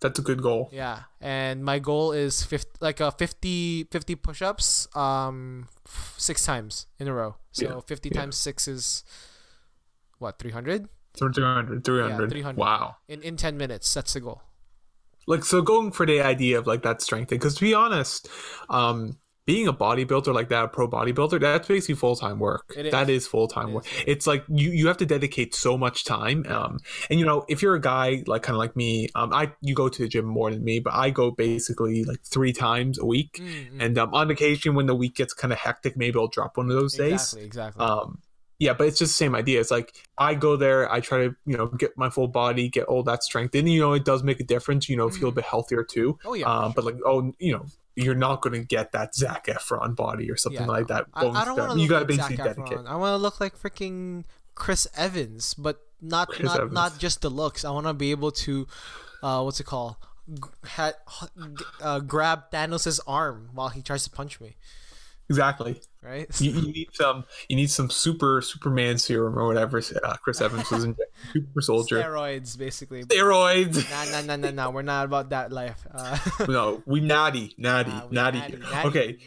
That's 0.00 0.19
a 0.19 0.22
good 0.22 0.40
goal. 0.43 0.70
Yeah, 0.72 1.10
and 1.20 1.64
my 1.64 1.81
goal 1.81 2.12
is 2.12 2.43
50, 2.46 2.70
like 2.81 3.00
a 3.00 3.10
50, 3.10 3.88
50 3.90 4.14
push-ups, 4.14 4.87
um, 4.94 5.66
f- 5.84 6.14
six 6.16 6.44
times 6.46 6.87
in 7.00 7.08
a 7.08 7.12
row. 7.12 7.34
So 7.50 7.64
Yeah, 7.66 7.81
fifty 7.84 8.08
yeah. 8.08 8.20
times 8.20 8.37
six 8.37 8.69
is 8.69 9.02
what 10.19 10.38
three 10.38 10.52
hundred 10.52 10.88
300, 11.19 11.82
300. 11.84 12.31
300. 12.31 12.56
Wow. 12.56 12.96
in 13.08 13.22
in 13.22 13.37
ten 13.37 13.56
minutes. 13.58 13.93
That's 13.93 14.12
the 14.14 14.20
goal. 14.20 14.43
like 15.26 15.44
so 15.44 15.60
going 15.62 15.90
for 15.90 16.06
the 16.06 16.20
idea 16.22 16.58
of 16.58 16.66
like 16.66 16.82
that 16.87 17.02
strength 17.02 17.28
thing 17.31 17.38
because 17.43 17.56
to 17.56 17.60
be 17.60 17.75
honest 17.75 18.28
um 18.70 19.19
being 19.48 19.66
a 19.66 19.72
bodybuilder 19.72 20.32
like 20.38 20.50
that 20.50 20.64
a 20.64 20.68
pro 20.68 20.86
bodybuilder 20.86 21.40
that's 21.40 21.66
basically 21.66 21.94
full-time 21.94 22.38
work 22.38 22.64
It 22.76 22.86
is. 22.86 22.92
that 22.92 23.08
is 23.08 23.26
full-time 23.26 23.70
It 23.70 23.74
work 23.76 23.86
is. 23.86 24.04
it's 24.06 24.26
like 24.26 24.44
you 24.48 24.70
you 24.78 24.86
have 24.88 24.98
to 24.98 25.06
dedicate 25.06 25.54
so 25.54 25.78
much 25.84 26.04
time 26.04 26.44
um 26.56 26.78
and 27.08 27.18
you 27.18 27.24
know 27.24 27.38
if 27.48 27.62
you're 27.62 27.74
a 27.74 27.80
guy 27.80 28.22
like 28.26 28.42
kind 28.42 28.54
of 28.56 28.58
like 28.58 28.76
me 28.76 29.08
um 29.14 29.32
i 29.32 29.50
you 29.62 29.74
go 29.74 29.88
to 29.88 30.02
the 30.02 30.08
gym 30.08 30.26
more 30.26 30.50
than 30.50 30.62
me 30.62 30.80
but 30.80 30.92
i 30.92 31.08
go 31.08 31.30
basically 31.30 32.04
like 32.04 32.20
three 32.34 32.52
times 32.52 32.98
a 32.98 33.06
week 33.14 33.32
Mm, 33.40 33.72
mm. 33.72 33.82
and 33.84 33.98
um 33.98 34.12
on 34.12 34.30
occasion 34.30 34.74
when 34.74 34.86
the 34.86 34.94
week 34.94 35.14
gets 35.20 35.32
kind 35.32 35.52
of 35.52 35.58
hectic 35.58 35.96
maybe 35.96 36.18
i'll 36.18 36.28
drop 36.38 36.56
one 36.58 36.68
of 36.70 36.76
those 36.80 36.92
days 36.94 37.12
Exactly, 37.34 37.44
exactly. 37.44 37.84
um 37.86 38.18
yeah 38.58 38.74
but 38.74 38.86
it's 38.88 38.98
just 38.98 39.12
the 39.12 39.16
same 39.24 39.34
idea 39.34 39.60
it's 39.60 39.70
like 39.70 39.94
i 40.18 40.34
go 40.34 40.56
there 40.56 40.92
i 40.92 41.00
try 41.00 41.18
to 41.24 41.34
you 41.46 41.56
know 41.56 41.68
get 41.68 41.96
my 41.96 42.10
full 42.10 42.28
body 42.28 42.68
get 42.68 42.84
all 42.84 43.02
that 43.04 43.22
strength 43.22 43.54
and 43.54 43.68
you 43.70 43.80
know 43.80 43.92
it 43.94 44.04
does 44.04 44.22
make 44.22 44.40
a 44.40 44.44
difference 44.54 44.88
you 44.90 44.96
know 44.96 45.08
feel 45.08 45.28
a 45.28 45.32
bit 45.32 45.44
healthier 45.44 45.84
too 45.84 46.18
oh 46.26 46.34
yeah, 46.34 46.46
um 46.46 46.64
sure. 46.64 46.72
but 46.76 46.84
like 46.84 46.96
oh 47.06 47.32
you 47.38 47.52
know 47.52 47.64
you're 48.04 48.14
not 48.14 48.40
going 48.42 48.52
to 48.60 48.64
get 48.66 48.92
that 48.92 49.14
Zac 49.14 49.46
Efron 49.46 49.96
body 49.96 50.30
or 50.30 50.36
something 50.36 50.60
Yeah, 50.62 50.66
like 50.68 50.88
no. 50.88 50.94
that 50.94 51.06
I, 51.14 51.26
I 51.26 51.44
don't 51.44 51.58
want 51.58 51.72
to 51.72 51.80
you 51.80 51.88
got 51.88 52.00
to 52.00 52.04
like 52.06 52.14
Zac 52.14 52.28
basically 52.30 52.36
dedicate 52.44 52.78
Efron. 52.78 52.86
I 52.86 52.96
want 52.96 53.12
to 53.12 53.16
look 53.18 53.40
like 53.40 53.58
freaking 53.60 54.24
Chris 54.54 54.86
Evans, 54.96 55.54
but 55.54 55.80
not 56.00 56.28
Chris 56.28 56.42
not 56.44 56.56
Evans. 56.60 56.72
not 56.72 56.98
just 56.98 57.22
the 57.22 57.30
looks. 57.30 57.64
I 57.64 57.70
want 57.70 57.86
to 57.86 57.94
be 57.94 58.10
able 58.12 58.30
to, 58.30 58.66
uh, 59.22 59.42
what's 59.42 59.58
it 59.60 59.64
called? 59.66 59.96
G- 60.32 60.40
ha- 60.64 60.92
uh, 61.80 62.00
grab 62.00 62.50
Thanos' 62.52 63.00
arm 63.06 63.50
while 63.54 63.68
he 63.70 63.82
tries 63.82 64.04
to 64.04 64.10
punch 64.10 64.40
me. 64.40 64.56
Exactly 65.28 65.80
Right? 66.02 66.28
you, 66.40 66.52
you 66.52 66.72
need 66.72 66.88
some 66.92 67.25
you 67.48 67.56
need 67.56 67.70
some 67.70 67.90
super 67.90 68.40
superman 68.40 68.98
serum 68.98 69.38
or 69.38 69.46
whatever 69.46 69.78
uh, 70.04 70.16
chris 70.22 70.40
evans 70.40 70.70
was 70.70 70.84
in 70.84 70.96
super 71.32 71.60
soldier 71.60 72.02
Steroids, 72.02 72.56
basically. 72.56 73.02
steroids 73.04 73.90
Nah, 73.90 74.04
nah, 74.22 74.22
nah, 74.22 74.36
nah, 74.36 74.50
nah. 74.50 74.70
We're 74.70 74.82
not 74.82 75.04
about 75.04 75.30
that 75.30 75.52
life. 75.52 75.86
Uh, 75.92 76.16
no 76.48 76.82
we 76.86 77.00
natty 77.00 77.55
natty 77.58 77.91
Nah, 77.91 78.06
we 78.06 78.14
natty, 78.14 78.38
natty, 78.38 78.56
natty. 78.58 78.88
okay 78.88 79.19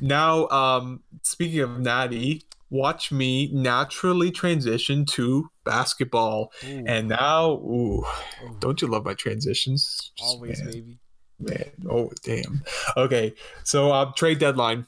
now 0.00 0.48
um 0.48 1.02
speaking 1.22 1.60
of 1.60 1.78
natty 1.78 2.42
watch 2.70 3.12
me 3.12 3.48
naturally 3.52 4.30
transition 4.32 5.04
to 5.04 5.48
basketball 5.64 6.52
ooh, 6.64 6.84
and 6.86 7.08
now 7.08 7.50
ooh, 7.52 8.04
ooh, 8.44 8.56
don't 8.58 8.82
you 8.82 8.88
love 8.88 9.04
my 9.04 9.14
transitions 9.14 10.10
Just, 10.16 10.34
always, 10.34 10.60
man. 10.62 10.70
baby. 10.72 10.98
Man, 11.38 11.70
oh 11.90 12.10
damn. 12.24 12.62
Okay, 12.96 13.34
so 13.62 13.92
uh, 13.92 14.10
trade 14.16 14.38
deadline, 14.38 14.86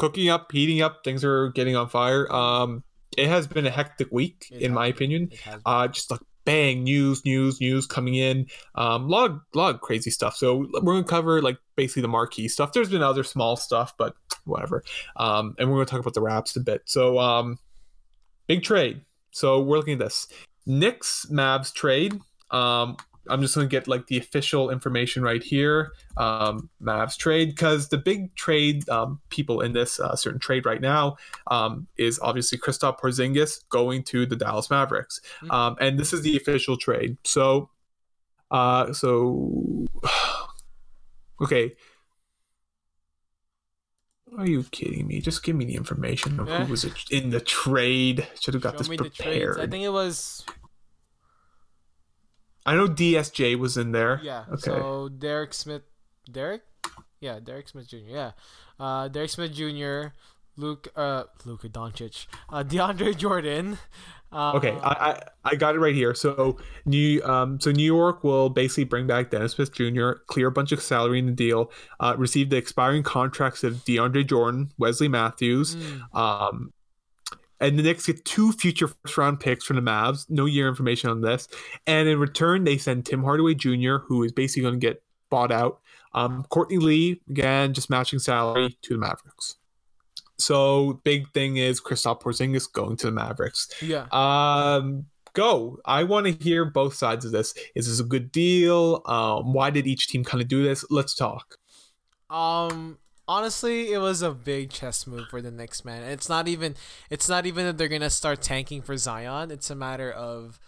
cooking 0.00 0.28
up, 0.30 0.50
heating 0.50 0.82
up. 0.82 1.04
Things 1.04 1.24
are 1.24 1.50
getting 1.50 1.76
on 1.76 1.88
fire. 1.88 2.30
Um, 2.32 2.82
it 3.16 3.28
has 3.28 3.46
been 3.46 3.66
a 3.66 3.70
hectic 3.70 4.08
week, 4.10 4.46
It 4.50 4.62
in 4.62 4.72
my 4.72 4.86
been. 4.86 4.94
opinion. 4.96 5.30
Uh, 5.66 5.86
just 5.88 6.10
like 6.10 6.20
bang, 6.44 6.82
news, 6.82 7.24
news, 7.24 7.60
news 7.60 7.86
coming 7.86 8.14
in. 8.14 8.46
Um, 8.74 9.04
a 9.04 9.06
lot 9.08 9.30
of 9.30 9.40
lot 9.54 9.74
of 9.74 9.80
crazy 9.80 10.10
stuff. 10.10 10.34
So 10.36 10.66
we're 10.82 10.94
gonna 10.94 11.04
cover 11.04 11.42
like 11.42 11.58
basically 11.76 12.02
the 12.02 12.08
marquee 12.08 12.48
stuff. 12.48 12.72
There's 12.72 12.88
been 12.88 13.02
other 13.02 13.22
small 13.22 13.56
stuff, 13.56 13.92
but 13.98 14.14
whatever. 14.44 14.82
Um, 15.16 15.54
and 15.58 15.68
we're 15.70 15.76
gonna 15.76 15.86
talk 15.86 16.00
about 16.00 16.14
the 16.14 16.22
wraps 16.22 16.56
a 16.56 16.60
bit. 16.60 16.82
So 16.86 17.18
um, 17.18 17.58
big 18.46 18.62
trade. 18.62 19.02
So 19.32 19.60
we're 19.60 19.76
looking 19.76 19.94
at 19.94 19.98
this 20.00 20.26
Knicks 20.66 21.26
Mavs 21.30 21.72
trade. 21.72 22.18
Um, 22.50 22.96
I'm 23.28 23.42
just 23.42 23.54
gonna 23.54 23.66
get 23.66 23.86
like 23.86 24.06
the 24.06 24.16
official 24.18 24.70
information 24.70 25.22
right 25.22 25.42
here. 25.42 25.92
Um, 26.16 26.70
Mavs 26.82 27.16
trade 27.16 27.50
because 27.50 27.88
the 27.88 27.98
big 27.98 28.34
trade 28.34 28.88
um, 28.88 29.20
people 29.28 29.60
in 29.60 29.72
this 29.72 30.00
uh, 30.00 30.16
certain 30.16 30.40
trade 30.40 30.64
right 30.66 30.80
now 30.80 31.16
um, 31.50 31.86
is 31.96 32.18
obviously 32.20 32.58
Kristaps 32.58 32.98
Porzingis 32.98 33.62
going 33.68 34.02
to 34.04 34.26
the 34.26 34.36
Dallas 34.36 34.70
Mavericks, 34.70 35.20
Mhm. 35.42 35.50
um, 35.52 35.76
and 35.80 35.98
this 35.98 36.12
is 36.12 36.22
the 36.22 36.36
official 36.36 36.76
trade. 36.76 37.18
So, 37.24 37.70
uh, 38.50 38.92
so 38.92 39.86
okay. 41.42 41.74
Are 44.38 44.46
you 44.46 44.62
kidding 44.70 45.08
me? 45.08 45.20
Just 45.20 45.42
give 45.42 45.56
me 45.56 45.64
the 45.64 45.74
information 45.74 46.38
of 46.38 46.48
Yeah. 46.48 46.64
who 46.64 46.70
was 46.70 46.84
in 47.10 47.30
the 47.30 47.40
trade. 47.40 48.28
Should 48.40 48.54
have 48.54 48.62
got 48.62 48.74
Show 48.74 48.78
this 48.84 48.96
prepared. 48.96 49.58
I 49.58 49.66
think 49.66 49.84
it 49.84 49.88
was 49.90 50.44
I 52.70 52.74
know 52.76 52.86
DSJ 52.86 53.58
was 53.58 53.76
in 53.76 53.90
there. 53.92 54.20
yeah. 54.22 54.44
Okay. 54.48 54.60
So 54.62 55.08
Derek 55.08 55.52
Smith, 55.54 55.82
Derek, 56.30 56.62
yeah, 57.20 57.40
Derek 57.40 57.68
Smith 57.68 57.88
Jr. 57.88 57.96
Yeah, 58.06 58.30
uh, 58.78 59.08
Derek 59.08 59.30
Smith 59.30 59.52
Jr. 59.52 60.14
Luke, 60.56 60.88
uh, 60.94 61.24
Luka 61.44 61.68
Doncic, 61.68 62.26
uh, 62.50 62.62
DeAndre 62.70 63.16
Jordan, 63.16 63.78
Uh, 64.32 64.52
Okay, 64.54 64.70
I, 64.82 64.92
I 65.10 65.22
I 65.42 65.54
got 65.56 65.74
it 65.74 65.80
right 65.80 65.94
here. 65.94 66.14
So 66.14 66.58
New 66.84 67.20
um 67.24 67.58
so 67.58 67.72
New 67.72 67.82
York 67.82 68.22
will 68.22 68.48
basically 68.48 68.84
bring 68.84 69.08
back 69.08 69.30
Dennis 69.30 69.52
Smith 69.52 69.72
Jr., 69.72 70.12
clear 70.28 70.46
a 70.46 70.52
bunch 70.52 70.70
of 70.70 70.80
salary 70.80 71.18
in 71.18 71.26
the 71.26 71.32
deal, 71.32 71.72
uh, 71.98 72.14
receive 72.16 72.50
the 72.50 72.56
expiring 72.56 73.02
contracts 73.02 73.64
of 73.64 73.84
DeAndre 73.84 74.24
Jordan, 74.24 74.70
Wesley 74.78 75.08
Matthews, 75.08 75.74
mm, 75.74 76.14
um, 76.16 76.72
and 77.60 77.78
the 77.78 77.82
Knicks 77.82 78.06
get 78.06 78.24
two 78.24 78.52
future 78.52 78.88
first 78.88 79.18
round 79.18 79.40
picks 79.40 79.64
from 79.64 79.76
the 79.76 79.82
Mavs. 79.82 80.26
No 80.28 80.46
year 80.46 80.68
information 80.68 81.10
on 81.10 81.20
this, 81.20 81.48
and 81.86 82.08
in 82.08 82.18
return 82.18 82.64
they 82.64 82.78
send 82.78 83.06
Tim 83.06 83.22
Hardaway 83.22 83.54
Jr., 83.54 83.98
who 84.06 84.22
is 84.22 84.32
basically 84.32 84.62
going 84.62 84.80
to 84.80 84.86
get 84.86 85.02
bought 85.30 85.52
out. 85.52 85.80
Um, 86.12 86.44
Courtney 86.50 86.78
Lee 86.78 87.20
again 87.28 87.72
just 87.72 87.90
matching 87.90 88.18
salary 88.18 88.76
to 88.82 88.94
the 88.94 88.98
Mavericks. 88.98 89.56
So 90.38 91.00
big 91.04 91.30
thing 91.32 91.58
is 91.58 91.80
Kristaps 91.80 92.22
Porzingis 92.22 92.72
going 92.72 92.96
to 92.98 93.06
the 93.06 93.12
Mavericks. 93.12 93.68
yeah. 93.82 94.06
Um, 94.10 95.04
go. 95.34 95.78
I 95.84 96.04
want 96.04 96.26
to 96.26 96.32
hear 96.32 96.64
both 96.64 96.94
sides 96.94 97.24
of 97.24 97.32
this. 97.32 97.54
Is 97.74 97.86
this 97.86 98.00
a 98.00 98.08
good 98.08 98.32
deal? 98.32 99.02
Um, 99.06 99.52
why 99.52 99.70
did 99.70 99.86
each 99.86 100.08
team 100.08 100.24
kind 100.24 100.42
of 100.42 100.48
do 100.48 100.64
this? 100.64 100.84
Let's 100.90 101.14
talk. 101.14 101.56
Um 102.30 102.98
honestly, 103.34 103.92
it 103.92 103.98
was 103.98 104.22
a 104.22 104.32
big 104.32 104.70
chess 104.70 105.06
move 105.06 105.28
for 105.30 105.40
the 105.40 105.50
Knicks, 105.50 105.84
man. 105.84 106.02
It's 106.02 106.28
not 106.28 106.48
even 106.48 106.74
it's 107.08 107.28
not 107.28 107.46
even 107.46 107.64
that 107.66 107.78
they're 107.78 107.88
going 107.96 108.00
to 108.10 108.10
start 108.10 108.42
tanking 108.42 108.82
for 108.82 108.96
Zion. 108.96 109.50
It's 109.50 109.70
a 109.70 109.74
matter 109.76 110.10
of 110.10 110.58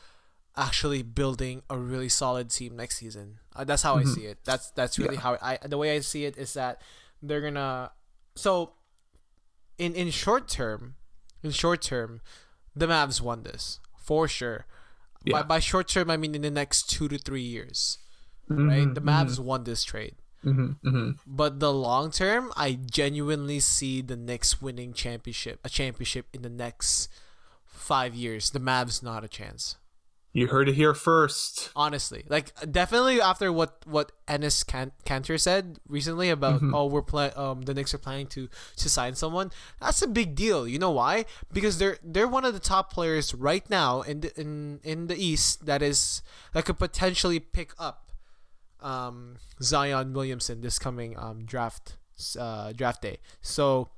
actually 0.56 1.02
building 1.02 1.62
a 1.68 1.76
really 1.78 2.08
solid 2.08 2.50
team 2.50 2.76
next 2.76 2.98
season. 2.98 3.38
Uh, 3.56 3.64
that's 3.64 3.82
how 3.82 3.96
Mhm. 3.96 4.00
I 4.00 4.04
see 4.14 4.26
it. 4.26 4.38
That's 4.44 4.70
that's 4.78 4.98
really 4.98 5.14
Yeah. 5.16 5.20
how 5.26 5.38
I 5.42 5.58
the 5.74 5.78
way 5.78 5.96
I 5.96 6.00
see 6.00 6.24
it 6.24 6.36
is 6.38 6.52
that 6.54 6.80
they're 7.22 7.40
going 7.40 7.54
to 7.54 7.90
so 8.36 8.74
in 9.78 9.94
in 9.94 10.10
short 10.10 10.48
term, 10.48 10.94
in 11.42 11.50
short 11.50 11.82
term, 11.82 12.20
the 12.76 12.86
Mavs 12.86 13.20
won 13.20 13.42
this 13.42 13.80
for 13.98 14.28
sure. 14.28 14.66
Yeah. 15.24 15.32
By, 15.42 15.42
by 15.42 15.58
short 15.60 15.88
term, 15.88 16.10
I 16.10 16.16
mean 16.16 16.34
in 16.34 16.42
the 16.42 16.50
next 16.50 16.90
two 16.90 17.08
to 17.08 17.16
three 17.18 17.42
years, 17.56 17.98
right? 18.48 18.86
Mhm, 18.88 18.94
The 18.94 19.00
Mavs 19.00 19.38
won 19.38 19.64
this 19.64 19.82
trade. 19.84 20.16
Mhm, 20.44 20.76
mhm. 20.84 21.18
But 21.26 21.60
the 21.60 21.72
long 21.72 22.10
term, 22.10 22.52
I 22.56 22.72
genuinely 22.74 23.60
see 23.60 24.02
the 24.02 24.16
Knicks 24.16 24.60
winning 24.60 24.92
championship, 24.92 25.60
a 25.64 25.68
championship 25.68 26.26
in 26.32 26.42
the 26.42 26.50
next 26.50 27.08
five 27.66 28.14
years. 28.14 28.50
The 28.50 28.60
Mavs 28.60 29.02
not 29.02 29.24
a 29.24 29.28
chance. 29.28 29.76
You 30.34 30.46
heard 30.46 30.66
it 30.70 30.76
here 30.76 30.94
first. 30.94 31.70
Honestly, 31.76 32.24
like 32.26 32.54
definitely 32.72 33.20
after 33.20 33.52
what 33.52 33.82
what 33.84 34.12
Enes 34.26 34.66
Can- 34.66 34.92
Kanter 35.04 35.38
said 35.38 35.78
recently 35.86 36.30
about 36.30 36.62
Mhm. 36.62 36.72
oh 36.74 36.86
we're 36.86 37.02
play 37.02 37.30
um 37.32 37.62
the 37.62 37.74
Knicks 37.74 37.92
are 37.92 37.98
planning 37.98 38.26
to 38.28 38.48
to 38.76 38.88
sign 38.88 39.14
someone. 39.14 39.50
That's 39.78 40.00
a 40.00 40.06
big 40.06 40.34
deal. 40.34 40.66
You 40.66 40.78
know 40.78 40.90
why? 40.90 41.26
Because 41.52 41.76
they're 41.76 41.98
they're 42.02 42.26
one 42.28 42.46
of 42.46 42.54
the 42.54 42.60
top 42.60 42.90
players 42.90 43.34
right 43.34 43.68
now 43.68 44.00
in 44.00 44.20
the, 44.22 44.40
in 44.40 44.80
in 44.82 45.06
the 45.08 45.16
East 45.22 45.66
that 45.66 45.82
is 45.82 46.22
that 46.54 46.64
could 46.64 46.78
potentially 46.78 47.38
pick 47.38 47.74
up 47.78 48.10
um 48.82 49.36
Zion 49.62 50.12
Williamson 50.12 50.60
this 50.60 50.78
coming 50.78 51.16
um 51.18 51.44
draft 51.44 51.96
uh 52.38 52.72
draft 52.72 53.02
day. 53.02 53.18
So 53.40 53.88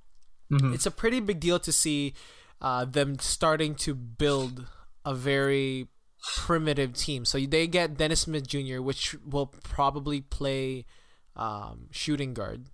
Mhm. 0.52 0.74
it's 0.74 0.84
a 0.86 0.90
pretty 0.90 1.20
big 1.20 1.40
deal 1.40 1.58
to 1.58 1.72
see 1.72 2.14
uh, 2.60 2.84
them 2.84 3.18
starting 3.18 3.74
to 3.74 3.94
build 3.94 4.66
a 5.04 5.14
very 5.14 5.88
primitive 6.36 6.94
team. 6.94 7.24
So 7.24 7.38
they 7.38 7.66
get 7.66 7.96
Dennis 7.96 8.20
Smith 8.22 8.46
Jr., 8.46 8.80
which 8.80 9.14
will 9.24 9.46
probably 9.46 10.20
play 10.20 10.84
um, 11.36 11.88
shooting 11.90 12.32
guard, 12.34 12.66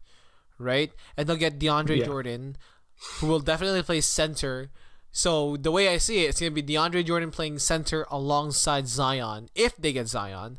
right? 0.59 0.93
And 1.17 1.27
they'll 1.29 1.37
get 1.37 1.59
DeAndre 1.59 1.99
Yeah. 1.99 2.07
Jordan, 2.07 2.57
who 3.19 3.27
will 3.27 3.41
definitely 3.41 3.83
play 3.83 4.01
center. 4.01 4.71
So 5.11 5.57
the 5.57 5.71
way 5.73 5.89
I 5.89 5.97
see 5.99 6.25
it, 6.25 6.29
it's 6.31 6.41
gonna 6.41 6.51
be 6.53 6.63
DeAndre 6.63 7.05
Jordan 7.05 7.31
playing 7.31 7.59
center 7.61 8.07
alongside 8.11 8.87
Zion, 8.87 9.49
if 9.55 9.77
they 9.77 9.93
get 9.93 10.07
Zion, 10.09 10.59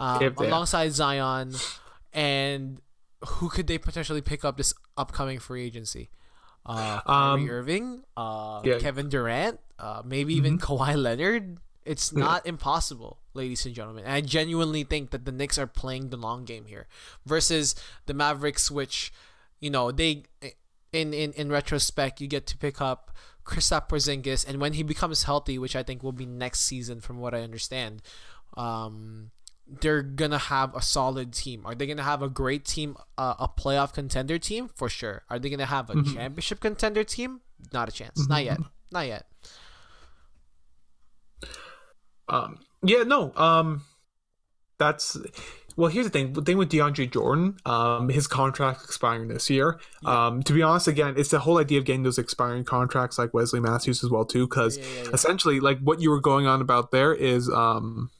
um, 0.00 0.34
alongside 0.38 0.92
Zion, 0.92 1.54
and 2.12 2.80
who 3.24 3.48
could 3.48 3.66
they 3.66 3.78
potentially 3.78 4.22
pick 4.22 4.44
up 4.44 4.56
this 4.56 4.74
upcoming 4.96 5.38
free 5.38 5.64
agency? 5.64 6.10
Uh, 6.66 7.00
Kyrie 7.00 7.42
Um, 7.42 7.50
Irving, 7.50 8.02
uh, 8.16 8.62
yeah. 8.64 8.78
Kevin 8.78 9.08
Durant, 9.08 9.60
uh, 9.78 10.02
maybe 10.04 10.34
even 10.34 10.58
Kawhi 10.58 10.96
Leonard. 10.96 11.58
It's 11.84 12.12
not 12.12 12.46
impossible, 12.46 13.18
ladies 13.32 13.64
and 13.64 13.74
gentlemen. 13.74 14.04
And 14.04 14.12
I 14.12 14.20
genuinely 14.20 14.84
think 14.84 15.10
that 15.10 15.24
the 15.24 15.32
Knicks 15.32 15.58
are 15.58 15.66
playing 15.66 16.10
the 16.10 16.16
long 16.16 16.44
game 16.44 16.66
here 16.66 16.86
versus 17.24 17.74
the 18.06 18.14
Mavericks, 18.14 18.70
which, 18.70 19.12
you 19.58 19.70
know, 19.70 19.90
they 19.90 20.24
in 20.92 21.14
in 21.14 21.32
in 21.32 21.50
retrospect, 21.50 22.20
you 22.20 22.28
get 22.28 22.46
to 22.48 22.58
pick 22.58 22.80
up 22.80 23.10
Kristaps 23.44 23.88
Porzingis, 23.88 24.46
and 24.46 24.60
when 24.60 24.74
he 24.74 24.82
becomes 24.82 25.24
healthy, 25.24 25.58
which 25.58 25.74
I 25.74 25.82
think 25.82 26.02
will 26.02 26.12
be 26.12 26.26
next 26.26 26.60
season, 26.60 27.00
from 27.00 27.18
what 27.18 27.34
I 27.34 27.40
understand, 27.40 28.02
um, 28.56 29.30
they're 29.80 30.02
gonna 30.02 30.38
have 30.38 30.74
a 30.74 30.82
solid 30.82 31.32
team. 31.32 31.62
Are 31.64 31.74
they 31.74 31.86
gonna 31.86 32.02
have 32.02 32.22
a 32.22 32.28
great 32.28 32.64
team, 32.64 32.96
uh, 33.16 33.34
a 33.38 33.48
playoff 33.48 33.92
contender 33.94 34.38
team 34.38 34.68
for 34.74 34.88
sure? 34.88 35.22
Are 35.30 35.38
they 35.38 35.48
gonna 35.50 35.66
have 35.66 35.90
a 35.90 35.94
Mhm. 35.94 36.14
championship 36.14 36.60
contender 36.60 37.04
team? 37.04 37.40
Not 37.72 37.88
a 37.88 37.92
chance. 37.92 38.28
Not 38.28 38.44
yet. 38.44 38.58
Not 38.90 39.06
yet. 39.06 39.26
Um, 42.28 42.58
yeah, 42.82 43.02
no. 43.02 43.32
Um, 43.34 43.82
that's 44.78 45.16
well. 45.76 45.90
Here's 45.90 46.06
the 46.06 46.10
thing. 46.10 46.32
The 46.32 46.42
thing 46.42 46.58
with 46.58 46.70
DeAndre 46.70 47.10
Jordan, 47.10 47.56
um, 47.66 48.08
his 48.08 48.26
contract 48.26 48.82
expiring 48.84 49.28
this 49.28 49.50
year. 49.50 49.78
Yeah. 50.02 50.26
Um, 50.26 50.42
to 50.44 50.52
be 50.52 50.62
honest, 50.62 50.88
again, 50.88 51.14
it's 51.16 51.30
the 51.30 51.40
whole 51.40 51.58
idea 51.58 51.78
of 51.78 51.84
getting 51.84 52.02
those 52.02 52.18
expiring 52.18 52.64
contracts 52.64 53.18
like 53.18 53.34
Wesley 53.34 53.60
Matthews 53.60 54.02
as 54.04 54.10
well 54.10 54.24
too, 54.24 54.46
because 54.46 54.78
yeah, 54.78 54.84
yeah. 55.04 55.10
essentially, 55.12 55.60
like 55.60 55.80
what 55.80 56.00
you 56.00 56.10
were 56.10 56.20
going 56.20 56.46
on 56.46 56.60
about 56.60 56.90
there 56.92 57.12
is, 57.12 57.48
um, 57.50 58.10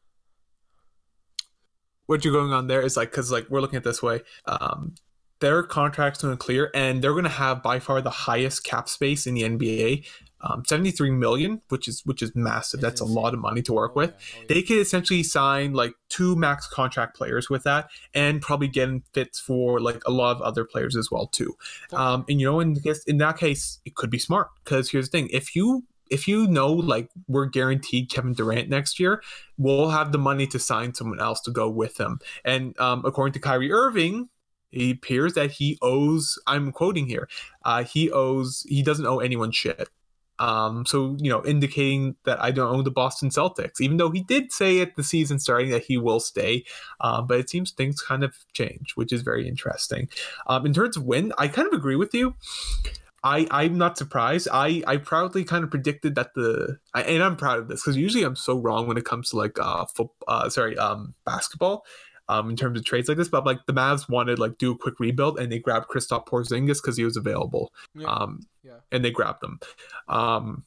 what 2.10 2.24
you're 2.24 2.34
going 2.34 2.52
on 2.52 2.66
there 2.66 2.82
is 2.82 2.96
like 2.96 3.10
because 3.10 3.30
like 3.32 3.46
we're 3.48 3.60
looking 3.62 3.78
at 3.78 3.84
this 3.84 4.02
way, 4.02 4.20
um. 4.46 4.94
Their 5.40 5.62
contract's 5.62 6.20
going 6.20 6.34
to 6.34 6.36
clear, 6.36 6.70
and 6.74 7.00
they're 7.00 7.12
going 7.12 7.24
to 7.24 7.30
have 7.30 7.62
by 7.62 7.78
far 7.78 8.02
the 8.02 8.10
highest 8.10 8.62
cap 8.62 8.90
space 8.90 9.26
in 9.26 9.32
the 9.32 9.44
NBA, 9.44 10.04
um, 10.42 10.64
seventy 10.66 10.90
three 10.90 11.10
million, 11.10 11.62
which 11.70 11.88
is 11.88 12.02
which 12.04 12.20
is 12.20 12.36
massive. 12.36 12.82
That's 12.82 13.00
a 13.00 13.06
lot 13.06 13.32
of 13.32 13.40
money 13.40 13.62
to 13.62 13.72
work 13.72 13.92
Oh, 13.92 14.00
with. 14.00 14.12
Oh, 14.12 14.42
they 14.50 14.60
could 14.60 14.76
essentially 14.76 15.22
sign 15.22 15.72
like 15.72 15.94
two 16.10 16.36
max 16.36 16.66
contract 16.66 17.16
players 17.16 17.48
with 17.48 17.62
that 17.62 17.88
and 18.12 18.42
probably 18.42 18.68
get 18.68 18.90
in 18.90 19.02
fits 19.14 19.40
for 19.40 19.80
like 19.80 20.02
a 20.06 20.10
lot 20.10 20.36
of 20.36 20.42
other 20.42 20.66
players 20.66 20.94
as 20.94 21.10
well 21.10 21.26
too 21.28 21.56
um 21.94 22.26
and 22.28 22.38
you 22.38 22.46
know 22.46 22.60
in 22.60 22.76
in 23.06 23.16
that 23.16 23.38
case 23.38 23.80
it 23.86 23.94
could 23.94 24.10
be 24.10 24.18
smart 24.18 24.48
because 24.62 24.90
here's 24.90 25.08
the 25.08 25.12
thing 25.18 25.28
if 25.32 25.56
you 25.56 25.84
if 26.10 26.26
you 26.28 26.46
know 26.46 26.72
like 26.72 27.10
we're 27.28 27.46
guaranteed 27.46 28.10
Kevin 28.10 28.34
Durant 28.34 28.68
next 28.68 28.98
year, 28.98 29.22
we'll 29.56 29.90
have 29.90 30.12
the 30.12 30.18
money 30.18 30.46
to 30.48 30.58
sign 30.58 30.94
someone 30.94 31.20
else 31.20 31.40
to 31.42 31.50
go 31.50 31.68
with 31.68 31.98
him. 31.98 32.18
And 32.44 32.78
um, 32.80 33.02
according 33.04 33.32
to 33.34 33.40
Kyrie 33.40 33.72
Irving, 33.72 34.28
it 34.72 34.96
appears 34.96 35.34
that 35.34 35.52
he 35.52 35.78
owes. 35.82 36.38
I'm 36.46 36.72
quoting 36.72 37.06
here. 37.06 37.28
Uh, 37.64 37.84
he 37.84 38.10
owes. 38.10 38.64
He 38.68 38.82
doesn't 38.82 39.06
owe 39.06 39.18
anyone 39.18 39.52
shit. 39.52 39.88
Um, 40.38 40.86
so 40.86 41.16
you 41.20 41.30
know, 41.30 41.44
indicating 41.44 42.16
that 42.24 42.42
I 42.42 42.50
don't 42.50 42.74
own 42.74 42.84
the 42.84 42.90
Boston 42.90 43.28
Celtics, 43.28 43.80
even 43.80 43.98
though 43.98 44.10
he 44.10 44.22
did 44.22 44.52
say 44.52 44.80
at 44.80 44.96
the 44.96 45.04
season 45.04 45.38
starting 45.38 45.70
that 45.70 45.84
he 45.84 45.98
will 45.98 46.18
stay. 46.18 46.64
Uh, 47.00 47.20
but 47.20 47.38
it 47.38 47.50
seems 47.50 47.72
things 47.72 48.00
kind 48.00 48.24
of 48.24 48.34
change, 48.54 48.92
which 48.94 49.12
is 49.12 49.20
very 49.20 49.46
interesting. 49.46 50.08
Um, 50.46 50.64
in 50.64 50.72
terms 50.72 50.96
of 50.96 51.04
win, 51.04 51.32
I 51.36 51.46
kind 51.48 51.68
of 51.68 51.74
agree 51.74 51.96
with 51.96 52.14
you. 52.14 52.34
I 53.22 53.46
I'm 53.50 53.76
not 53.76 53.98
surprised. 53.98 54.48
I 54.52 54.82
I 54.86 54.96
proudly 54.96 55.44
kind 55.44 55.62
of 55.64 55.70
predicted 55.70 56.14
that 56.14 56.32
the 56.34 56.78
I, 56.94 57.02
and 57.02 57.22
I'm 57.22 57.36
proud 57.36 57.58
of 57.58 57.68
this 57.68 57.82
because 57.82 57.96
usually 57.96 58.24
I'm 58.24 58.36
so 58.36 58.58
wrong 58.58 58.86
when 58.86 58.96
it 58.96 59.04
comes 59.04 59.30
to 59.30 59.36
like 59.36 59.58
uh 59.58 59.84
foot 59.86 60.08
uh 60.26 60.48
sorry 60.48 60.76
um 60.78 61.14
basketball. 61.24 61.84
Um, 62.28 62.48
in 62.48 62.54
terms 62.54 62.78
of 62.78 62.84
trades 62.84 63.08
like 63.08 63.16
this, 63.18 63.26
but 63.28 63.44
like 63.44 63.58
the 63.66 63.72
Mavs 63.72 64.08
wanted 64.08 64.38
like 64.38 64.56
do 64.56 64.70
a 64.70 64.78
quick 64.78 65.00
rebuild 65.00 65.40
and 65.40 65.50
they 65.50 65.58
grabbed 65.58 65.88
Kristaps 65.88 66.28
Porzingis 66.28 66.80
because 66.80 66.96
he 66.96 67.02
was 67.02 67.16
available. 67.16 67.72
Yeah. 67.92 68.06
Um, 68.06 68.42
Yeah. 68.62 68.76
and 68.92 69.04
they 69.04 69.10
grabbed 69.10 69.40
them. 69.42 69.58
Um, 70.06 70.62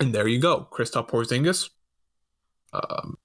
and 0.00 0.12
there 0.12 0.26
you 0.26 0.40
go, 0.40 0.66
Kristaps 0.72 1.08
Porzingis. 1.08 1.70
Um, 2.72 3.18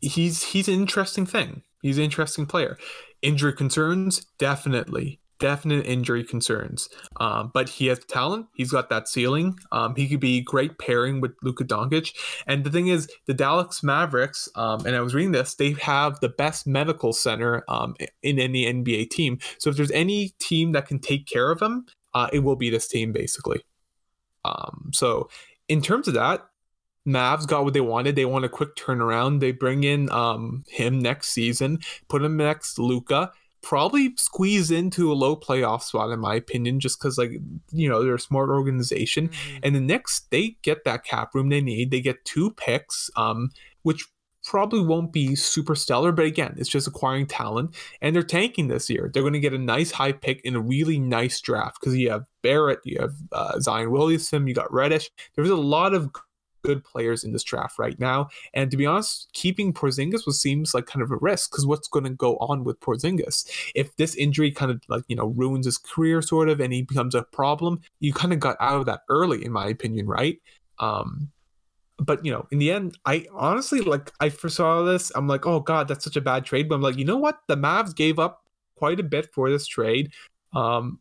he's 0.00 0.42
he's 0.44 0.66
an 0.68 0.74
interesting 0.74 1.26
thing. 1.26 1.62
He's 1.82 1.98
an 1.98 2.04
interesting 2.04 2.46
player. 2.46 2.78
Injury 3.20 3.52
concerns, 3.52 4.24
definitely, 4.38 5.20
definite 5.38 5.86
injury 5.86 6.24
concerns. 6.24 6.88
Um, 7.20 7.50
but 7.52 7.68
he 7.68 7.86
has 7.86 7.98
talent. 8.06 8.46
He's 8.54 8.70
got 8.70 8.88
that 8.90 9.08
ceiling. 9.08 9.58
Um, 9.72 9.94
he 9.94 10.08
could 10.08 10.20
be 10.20 10.40
great 10.40 10.78
pairing 10.78 11.20
with 11.20 11.32
Luka 11.42 11.64
Doncic. 11.64 12.14
And 12.46 12.64
the 12.64 12.70
thing 12.70 12.88
is, 12.88 13.08
the 13.26 13.34
Dallas 13.34 13.82
Mavericks, 13.82 14.48
um, 14.54 14.84
and 14.86 14.96
I 14.96 15.00
was 15.00 15.14
reading 15.14 15.32
this, 15.32 15.54
they 15.54 15.72
have 15.72 16.20
the 16.20 16.28
best 16.28 16.66
medical 16.66 17.12
center 17.12 17.64
um, 17.68 17.94
in 18.22 18.38
any 18.38 18.64
NBA 18.66 19.10
team. 19.10 19.38
So 19.58 19.70
if 19.70 19.76
there's 19.76 19.90
any 19.92 20.30
team 20.38 20.72
that 20.72 20.86
can 20.86 20.98
take 20.98 21.26
care 21.26 21.50
of 21.50 21.60
him, 21.60 21.86
uh, 22.14 22.28
it 22.32 22.40
will 22.40 22.56
be 22.56 22.70
this 22.70 22.88
team 22.88 23.12
basically. 23.12 23.62
Um, 24.44 24.90
so 24.92 25.28
in 25.68 25.82
terms 25.82 26.08
of 26.08 26.14
that, 26.14 26.46
Mavs 27.06 27.46
got 27.46 27.64
what 27.64 27.72
they 27.72 27.80
wanted. 27.80 28.16
They 28.16 28.24
want 28.24 28.44
a 28.44 28.48
quick 28.48 28.74
turnaround. 28.74 29.40
They 29.40 29.52
bring 29.52 29.84
in 29.84 30.10
um, 30.10 30.64
him 30.68 30.98
next 30.98 31.28
season, 31.28 31.78
put 32.08 32.22
him 32.22 32.36
next 32.36 32.78
Luka, 32.78 33.30
probably 33.66 34.14
squeeze 34.16 34.70
into 34.70 35.10
a 35.10 35.14
low 35.14 35.34
playoff 35.34 35.82
spot 35.82 36.10
in 36.10 36.20
my 36.20 36.36
opinion, 36.36 36.78
just 36.78 37.00
because 37.00 37.18
like 37.18 37.32
you 37.72 37.88
know 37.88 38.04
they're 38.04 38.14
a 38.14 38.20
smart 38.20 38.48
organization. 38.48 39.28
Mhm. 39.28 39.60
And 39.64 39.74
the 39.74 39.80
next 39.80 40.30
they 40.30 40.56
get 40.62 40.84
that 40.84 41.04
cap 41.04 41.34
room 41.34 41.48
they 41.48 41.60
need. 41.60 41.90
They 41.90 42.00
get 42.00 42.24
two 42.24 42.52
picks, 42.52 43.10
um, 43.16 43.50
which 43.82 44.06
probably 44.44 44.78
won't 44.80 45.12
be 45.12 45.34
super 45.34 45.74
stellar, 45.74 46.12
but 46.12 46.24
again, 46.24 46.54
it's 46.56 46.68
just 46.68 46.86
acquiring 46.86 47.26
talent. 47.26 47.74
And 48.00 48.14
they're 48.14 48.22
tanking 48.22 48.68
this 48.68 48.88
year. 48.88 49.10
They're 49.12 49.24
going 49.24 49.32
to 49.32 49.40
get 49.40 49.52
a 49.52 49.58
nice 49.58 49.90
high 49.90 50.12
pick 50.12 50.40
in 50.44 50.54
a 50.54 50.60
really 50.60 51.00
nice 51.00 51.40
draft 51.40 51.78
because 51.80 51.96
you 51.96 52.10
have 52.12 52.24
Barrett, 52.42 52.78
you 52.84 53.00
have 53.00 53.14
uh, 53.32 53.58
Zion 53.58 53.90
Williamson, 53.90 54.46
you 54.46 54.54
got 54.54 54.72
Reddish. 54.72 55.10
There's 55.34 55.50
a 55.50 55.56
lot 55.56 55.92
of 55.92 56.10
good 56.66 56.84
players 56.84 57.24
in 57.24 57.32
this 57.32 57.44
draft 57.44 57.78
right 57.78 57.98
now. 58.00 58.28
And 58.52 58.70
to 58.70 58.76
be 58.76 58.86
honest, 58.86 59.28
keeping 59.32 59.72
Porzingis 59.72 60.26
was 60.26 60.40
seems 60.40 60.74
like 60.74 60.86
kind 60.86 61.02
of 61.02 61.10
a 61.10 61.16
risk 61.16 61.50
because 61.50 61.64
what's 61.64 61.88
going 61.88 62.04
to 62.04 62.10
go 62.10 62.36
on 62.38 62.64
with 62.64 62.80
Porzingis? 62.80 63.48
If 63.74 63.94
this 63.96 64.14
injury 64.16 64.50
kind 64.50 64.70
of 64.70 64.80
like 64.88 65.04
you 65.08 65.16
know 65.16 65.28
ruins 65.28 65.66
his 65.66 65.78
career 65.78 66.20
sort 66.22 66.48
of, 66.48 66.60
and 66.60 66.72
he 66.72 66.82
becomes 66.82 67.14
a 67.14 67.22
problem, 67.22 67.80
you 68.00 68.12
kind 68.12 68.32
of 68.32 68.40
got 68.40 68.56
out 68.60 68.80
of 68.80 68.86
that 68.86 69.02
early, 69.08 69.44
in 69.44 69.52
my 69.52 69.66
opinion, 69.68 70.06
right? 70.06 70.38
Um, 70.78 71.30
but 71.98 72.24
you 72.24 72.30
know, 72.30 72.46
in 72.50 72.58
the 72.58 72.72
end, 72.72 72.98
I 73.06 73.26
honestly 73.32 73.80
like 73.80 74.12
I 74.20 74.28
foresaw 74.28 74.82
this. 74.82 75.12
I'm 75.14 75.28
like, 75.28 75.46
oh 75.46 75.60
god, 75.60 75.88
that's 75.88 76.04
such 76.04 76.16
a 76.16 76.20
bad 76.20 76.44
trade. 76.44 76.68
But 76.68 76.74
I'm 76.74 76.82
like, 76.82 76.98
you 76.98 77.04
know 77.04 77.16
what? 77.16 77.38
The 77.46 77.56
Mavs 77.56 77.94
gave 77.94 78.18
up 78.18 78.42
quite 78.76 79.00
a 79.00 79.04
bit 79.04 79.32
for 79.32 79.50
this 79.50 79.66
trade. 79.66 80.12
Um, 80.54 81.00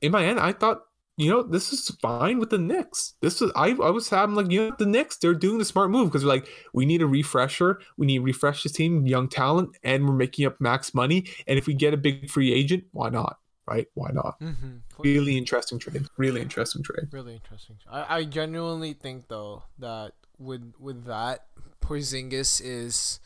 in 0.00 0.12
my 0.12 0.24
end, 0.24 0.40
I 0.40 0.52
thought, 0.52 0.82
you 1.22 1.30
know, 1.30 1.42
this 1.42 1.72
is 1.72 1.88
fine 2.00 2.38
with 2.38 2.50
the 2.50 2.58
Knicks. 2.58 3.14
This 3.20 3.40
is 3.40 3.50
I 3.54 3.70
I 3.70 3.90
was 3.90 4.08
having 4.08 4.34
like, 4.34 4.50
you 4.50 4.68
know, 4.68 4.76
the 4.78 4.86
Knicks, 4.86 5.16
they're 5.16 5.34
doing 5.34 5.58
the 5.58 5.64
smart 5.64 5.90
move 5.90 6.08
because 6.08 6.22
they're 6.22 6.28
like, 6.28 6.48
we 6.72 6.84
need 6.84 7.02
a 7.02 7.06
refresher, 7.06 7.80
we 7.96 8.06
need 8.06 8.18
to 8.18 8.24
refresh 8.24 8.62
this 8.62 8.72
team, 8.72 9.06
young 9.06 9.28
talent, 9.28 9.76
and 9.82 10.06
we're 10.06 10.14
making 10.14 10.46
up 10.46 10.60
max 10.60 10.94
money. 10.94 11.26
And 11.46 11.58
if 11.58 11.66
we 11.66 11.74
get 11.74 11.94
a 11.94 11.96
big 11.96 12.30
free 12.30 12.52
agent, 12.52 12.84
why 12.92 13.08
not? 13.08 13.38
Right? 13.66 13.86
Why 13.94 14.10
not? 14.12 14.40
Mhm. 14.40 14.80
Really 14.98 15.38
interesting 15.38 15.78
trade. 15.78 16.06
Really 16.16 16.40
interesting 16.40 16.82
trade. 16.82 17.08
Really 17.12 17.34
interesting. 17.34 17.76
I, 17.88 18.18
I 18.18 18.24
genuinely 18.24 18.92
think 18.92 19.28
though 19.28 19.62
that 19.78 20.12
with 20.38 20.74
with 20.78 21.04
that 21.06 21.46
Porzingis 21.80 22.60
is 22.62 23.20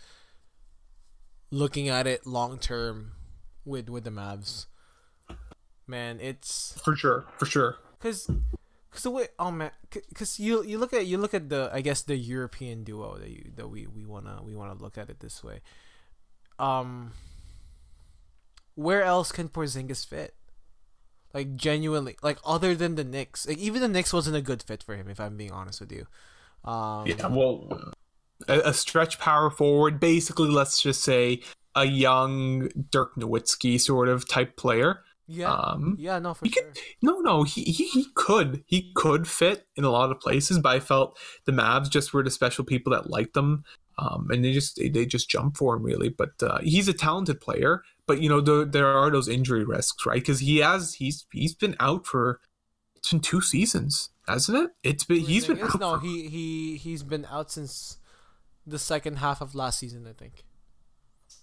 looking 1.50 1.88
at 1.88 2.07
it 2.07 2.26
long 2.26 2.59
term 2.59 3.12
with 3.65 3.88
with 3.88 4.05
the 4.05 4.11
Mavs. 4.11 4.67
Man, 5.87 6.19
it's 6.21 6.79
For 6.85 6.97
sure. 6.97 7.25
For 7.38 7.47
sure. 7.47 7.76
Cuz 8.00 8.31
cuz 8.91 9.03
the 9.03 9.11
way 9.11 9.29
oh 9.38 9.50
man 9.50 9.71
cuz 10.15 10.38
you 10.38 10.62
you 10.65 10.79
look 10.79 10.93
at 10.93 11.07
you 11.07 11.19
look 11.19 11.35
at 11.35 11.49
the 11.49 11.71
I 11.73 11.81
guess 11.81 12.03
the 12.03 12.17
European 12.17 12.85
duo 12.85 13.19
that 13.19 13.31
you 13.31 13.53
that 13.57 13.69
we 13.69 13.87
we 13.87 14.05
want 14.05 14.26
to 14.26 14.43
we 14.43 14.55
want 14.55 14.76
to 14.76 14.83
look 14.83 14.99
at 14.99 15.11
it 15.11 15.21
this 15.21 15.43
way. 15.43 15.61
Um 16.59 17.12
where 18.76 19.03
else 19.03 19.33
can 19.33 19.49
Porzingis 19.49 20.07
fit? 20.07 20.35
Like 21.35 21.57
genuinely, 21.57 22.17
like 22.23 22.38
other 22.45 22.75
than 22.75 22.95
the 22.95 23.05
Knicks, 23.05 23.47
like 23.47 23.59
even 23.59 23.83
the 23.83 23.88
Knicks 23.88 24.12
wasn't 24.12 24.37
a 24.37 24.43
good 24.43 24.62
fit 24.62 24.83
for 24.83 24.97
him. 24.97 25.09
If 25.09 25.21
I'm 25.21 25.37
being 25.37 25.53
honest 25.53 25.81
with 25.81 25.93
you, 25.93 26.07
um, 26.65 27.07
Yeah, 27.07 27.26
well, 27.26 27.93
a, 28.49 28.61
a 28.61 28.75
stretch 28.75 29.19
power 29.19 29.50
forward, 29.50 30.00
basically, 30.00 30.49
let's 30.49 30.81
just 30.81 31.03
say 31.03 31.43
a 31.75 31.85
young 31.85 32.69
Dirk 32.91 33.17
Nowitzki 33.17 33.81
sort 33.81 34.09
of 34.09 34.29
type 34.29 34.57
player. 34.57 35.00
Yeah, 35.28 35.52
Um, 35.52 35.97
yeah, 35.99 36.18
no, 36.18 36.35
for 36.35 36.45
he 36.47 36.52
sure. 36.52 36.62
could, 36.62 36.78
no, 37.02 37.18
no, 37.21 37.42
he, 37.42 37.64
he 37.64 37.87
he 37.88 38.06
could 38.14 38.62
he 38.66 38.92
could 38.95 39.26
fit 39.26 39.66
in 39.76 39.85
a 39.85 39.90
lot 39.90 40.11
of 40.11 40.21
places, 40.21 40.59
but 40.59 40.75
I 40.75 40.80
felt 40.80 41.18
the 41.45 41.52
Mavs 41.52 41.90
just 41.90 42.12
were 42.14 42.23
the 42.23 42.30
special 42.30 42.64
people 42.64 42.92
that 42.92 43.11
liked 43.11 43.35
them, 43.35 43.64
um, 43.99 44.28
and 44.30 44.45
they 44.45 44.52
just 44.52 44.76
they, 44.76 44.88
they 44.88 45.04
just 45.06 45.28
jumped 45.28 45.56
for 45.56 45.76
him 45.76 45.83
really. 45.83 46.09
But 46.09 46.40
uh, 46.42 46.59
he's 46.62 46.88
a 46.88 46.92
talented 46.92 47.40
player, 47.40 47.83
but 48.06 48.23
you 48.23 48.28
know 48.28 48.40
there 48.40 48.64
there 48.64 48.87
are 48.87 49.11
those 49.11 49.28
injury 49.28 49.64
risks, 49.64 50.06
right? 50.06 50.21
Because 50.21 50.40
he 50.40 50.59
has 50.59 50.95
he's 50.95 51.26
he's 51.33 51.54
been 51.54 51.76
out 51.80 52.06
for 52.06 52.40
it's 52.95 53.11
been 53.11 53.21
two 53.21 53.40
seasons, 53.40 54.11
hasn't 54.28 54.56
it? 54.59 54.71
It's 54.83 55.04
been 55.04 55.21
he's 55.21 55.47
been 55.47 55.59
Porzingis? 55.59 55.75
out 55.75 55.80
no, 55.80 55.95
for- 55.97 56.00
he 56.06 56.28
he 56.28 56.76
he's 56.76 57.02
been 57.02 57.26
out 57.30 57.50
since 57.50 57.99
the 58.66 58.78
second 58.78 59.16
half 59.18 59.40
of 59.40 59.54
last 59.54 59.78
season, 59.80 60.06
I 60.09 60.12
think. 60.12 60.45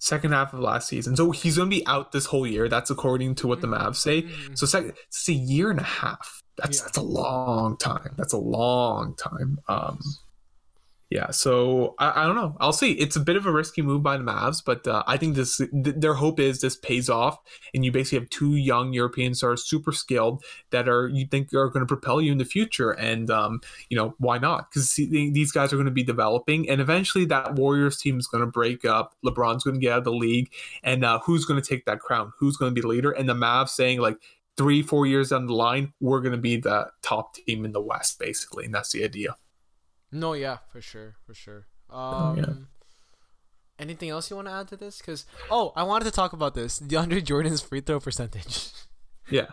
Second 0.04 0.34
half 0.34 0.54
of 0.54 0.60
last 0.60 0.88
season. 0.90 1.16
So 1.16 1.32
he's 1.32 1.56
going 1.58 1.70
to 1.70 1.76
be 1.76 1.86
out 1.88 2.12
this 2.12 2.26
whole 2.26 2.46
year. 2.46 2.68
That's 2.68 2.90
according 2.90 3.36
to 3.36 3.48
what 3.48 3.62
the 3.62 3.68
Mavs 3.68 3.96
say. 3.98 4.24
Mhm. 4.24 4.58
So 4.58 4.66
second, 4.66 4.94
it's 5.08 5.30
a 5.30 5.34
year 5.34 5.72
and 5.72 5.80
a 5.80 5.84
half. 5.84 6.42
That's 6.58 6.80
Yeah. 6.80 6.84
that's 6.86 6.98
a 6.98 7.02
long 7.02 7.78
time. 7.78 8.14
That's 8.18 8.34
a 8.34 8.38
long 8.38 9.16
time. 9.16 9.60
Um, 9.68 10.00
yeah. 11.14 11.30
So 11.30 11.94
I, 12.00 12.24
I 12.24 12.26
don't 12.26 12.36
know. 12.36 12.58
I'll 12.60 12.74
see. 12.74 12.94
It's 12.94 13.16
a 13.16 13.20
bit 13.20 13.36
of 13.36 13.46
a 13.46 13.52
risky 13.52 13.84
move 13.84 14.02
by 14.02 14.18
the 14.18 14.24
Mavs, 14.24 14.64
but 14.66 14.88
uh, 14.88 15.04
I 15.06 15.16
think 15.16 15.36
this 15.36 15.58
th- 15.58 15.70
their 15.72 16.16
hope 16.16 16.40
is 16.40 16.60
this 16.60 16.76
pays 16.76 17.08
off, 17.08 17.38
and 17.72 17.86
you 17.86 17.92
basically 17.92 18.18
have 18.18 18.30
two 18.32 18.56
young 18.56 18.94
European 18.94 19.36
stars, 19.36 19.64
super 19.64 19.92
skilled, 19.92 20.44
that 20.72 20.90
are 20.90 21.08
you 21.10 21.28
think 21.28 21.54
are 21.54 21.70
going 21.70 21.86
to 21.86 21.86
propel 21.86 22.20
you 22.20 22.32
in 22.32 22.40
the 22.40 22.46
future. 22.46 22.90
And 22.90 23.30
um, 23.30 23.62
you 23.90 23.96
know 23.96 24.16
why 24.18 24.40
not? 24.40 24.72
Because 24.72 24.96
these 24.96 25.52
guys 25.52 25.72
are 25.72 25.76
going 25.76 25.86
to 25.86 25.92
be 25.92 26.02
developing, 26.02 26.68
and 26.68 26.82
eventually 26.82 27.26
that 27.26 27.54
Warriors 27.54 27.98
team 27.98 28.18
is 28.18 28.26
going 28.26 28.44
to 28.44 28.50
break 28.50 28.84
up. 28.84 29.14
LeBron's 29.24 29.64
going 29.64 29.76
to 29.76 29.80
get 29.80 29.92
out 29.92 30.00
of 30.00 30.06
the 30.06 30.12
league, 30.12 30.52
and 30.82 31.06
uh, 31.06 31.20
who's 31.20 31.46
going 31.46 31.62
to 31.62 31.68
take 31.68 31.86
that 31.86 32.00
crown? 32.00 32.34
Who's 32.40 32.58
going 32.58 32.74
to 32.74 32.82
be 32.82 32.88
leader? 32.88 33.12
And 33.12 33.30
the 33.30 33.36
Mavs 33.36 33.70
saying 33.70 34.00
like 34.00 34.18
three, 34.58 34.82
four 34.82 35.06
years 35.06 35.30
down 35.30 35.46
the 35.46 35.54
line, 35.54 35.94
we're 36.00 36.22
going 36.22 36.32
to 36.32 36.40
be 36.40 36.58
the 36.58 36.88
top 37.04 37.36
team 37.36 37.66
in 37.66 37.72
the 37.72 37.82
West, 37.82 38.18
basically, 38.18 38.66
and 38.66 38.74
that's 38.74 38.92
the 38.92 39.04
idea. 39.04 39.38
No, 40.14 40.34
yeah, 40.34 40.58
for 40.72 40.80
sure, 40.82 41.16
for 41.26 41.34
sure. 41.34 41.66
Um, 41.90 42.00
Oh, 42.00 42.36
yeah. 42.38 42.54
anything 43.80 44.10
else 44.10 44.30
you 44.30 44.36
want 44.36 44.48
to 44.48 44.54
add 44.54 44.68
to 44.70 44.78
this? 44.78 45.00
Because 45.00 45.26
oh, 45.50 45.74
I 45.76 45.84
wanted 45.84 46.06
to 46.06 46.12
talk 46.12 46.34
about 46.34 46.54
this 46.56 46.80
DeAndre 46.80 47.24
Jordan's 47.24 47.62
free 47.62 47.82
throw 47.82 48.00
percentage. 48.00 48.70
Yeah. 49.30 49.48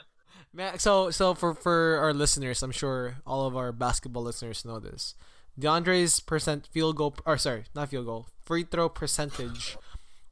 Man, 0.53 0.81
so 0.81 1.11
so 1.12 1.33
for 1.33 1.55
for 1.55 1.96
our 2.03 2.12
listeners, 2.12 2.61
I'm 2.62 2.73
sure 2.73 3.18
all 3.25 3.46
of 3.46 3.57
our 3.57 3.70
basketball 3.70 4.25
listeners 4.25 4.64
know 4.64 4.81
this. 4.81 5.14
DeAndre's 5.59 6.18
percent 6.18 6.66
field 6.73 6.96
goal 6.96 7.14
or 7.25 7.38
sorry, 7.38 7.64
not 7.73 7.88
field 7.90 8.07
goal, 8.07 8.27
free 8.44 8.64
throw 8.64 8.88
percentage 8.88 9.79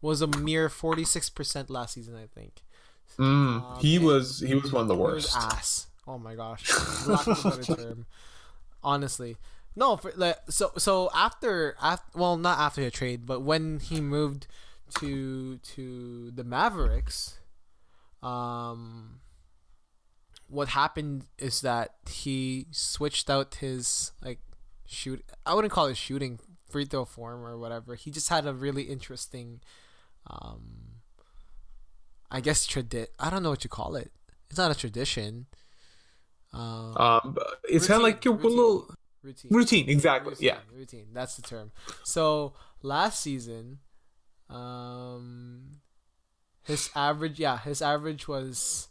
was 0.02 0.20
a 0.22 0.26
mere 0.26 0.68
46% 0.68 1.70
last 1.70 1.94
season, 1.94 2.16
I 2.16 2.26
think. 2.26 2.62
Mm, 3.16 3.78
he 3.80 3.98
was 4.00 4.40
he 4.40 4.56
was 4.56 4.72
one 4.72 4.82
of 4.82 4.88
the 4.88 4.96
worst. 4.96 5.36
ass. 5.36 5.86
Oh 6.06 6.18
my 6.18 6.34
gosh. 6.34 6.66
Lack 7.06 7.26
of 7.28 7.44
a 7.44 7.50
better 7.50 7.74
term. 7.76 8.06
Honestly. 8.82 9.36
No, 9.78 9.96
for, 9.96 10.12
like, 10.16 10.38
so 10.50 10.72
so 10.76 11.08
after 11.14 11.76
after 11.80 12.18
well 12.18 12.36
not 12.36 12.58
after 12.58 12.82
the 12.82 12.90
trade, 12.90 13.24
but 13.24 13.42
when 13.42 13.78
he 13.78 14.00
moved 14.00 14.48
to 14.98 15.58
to 15.58 16.32
the 16.32 16.42
Mavericks, 16.42 17.38
um 18.20 19.20
what 20.48 20.68
happened 20.70 21.26
is 21.38 21.60
that 21.60 21.94
he 22.10 22.66
switched 22.72 23.30
out 23.30 23.54
his 23.56 24.10
like 24.20 24.40
shoot 24.84 25.24
I 25.46 25.54
wouldn't 25.54 25.72
call 25.72 25.86
it 25.86 25.96
shooting 25.96 26.40
free 26.68 26.84
throw 26.84 27.04
form 27.04 27.44
or 27.46 27.56
whatever. 27.56 27.94
He 27.94 28.10
just 28.10 28.30
had 28.30 28.46
a 28.46 28.54
really 28.54 28.82
interesting 28.84 29.60
um 30.26 31.02
I 32.32 32.40
guess 32.40 32.66
tradi 32.66 33.06
I 33.20 33.30
don't 33.30 33.44
know 33.44 33.50
what 33.50 33.62
you 33.62 33.70
call 33.70 33.94
it. 33.94 34.10
It's 34.50 34.58
not 34.58 34.72
a 34.72 34.74
tradition. 34.74 35.46
Um, 36.52 36.96
Um, 36.96 37.36
it's 37.64 37.86
kind 37.86 37.98
of 37.98 38.02
like 38.02 38.22
routine. 38.24 38.56
little 38.56 38.90
routine. 39.22 39.50
routine, 39.52 39.88
exactly. 39.88 40.30
Routine, 40.30 40.46
Yeah. 40.46 40.58
routine. 40.74 41.06
That's 41.12 41.36
the 41.36 41.42
term. 41.42 41.72
So 42.04 42.54
last 42.82 43.20
season, 43.20 43.78
um, 44.48 45.80
his 46.62 46.90
average, 46.94 47.38
yeah, 47.38 47.58
his 47.58 47.80
average 47.82 48.28
was 48.28 48.88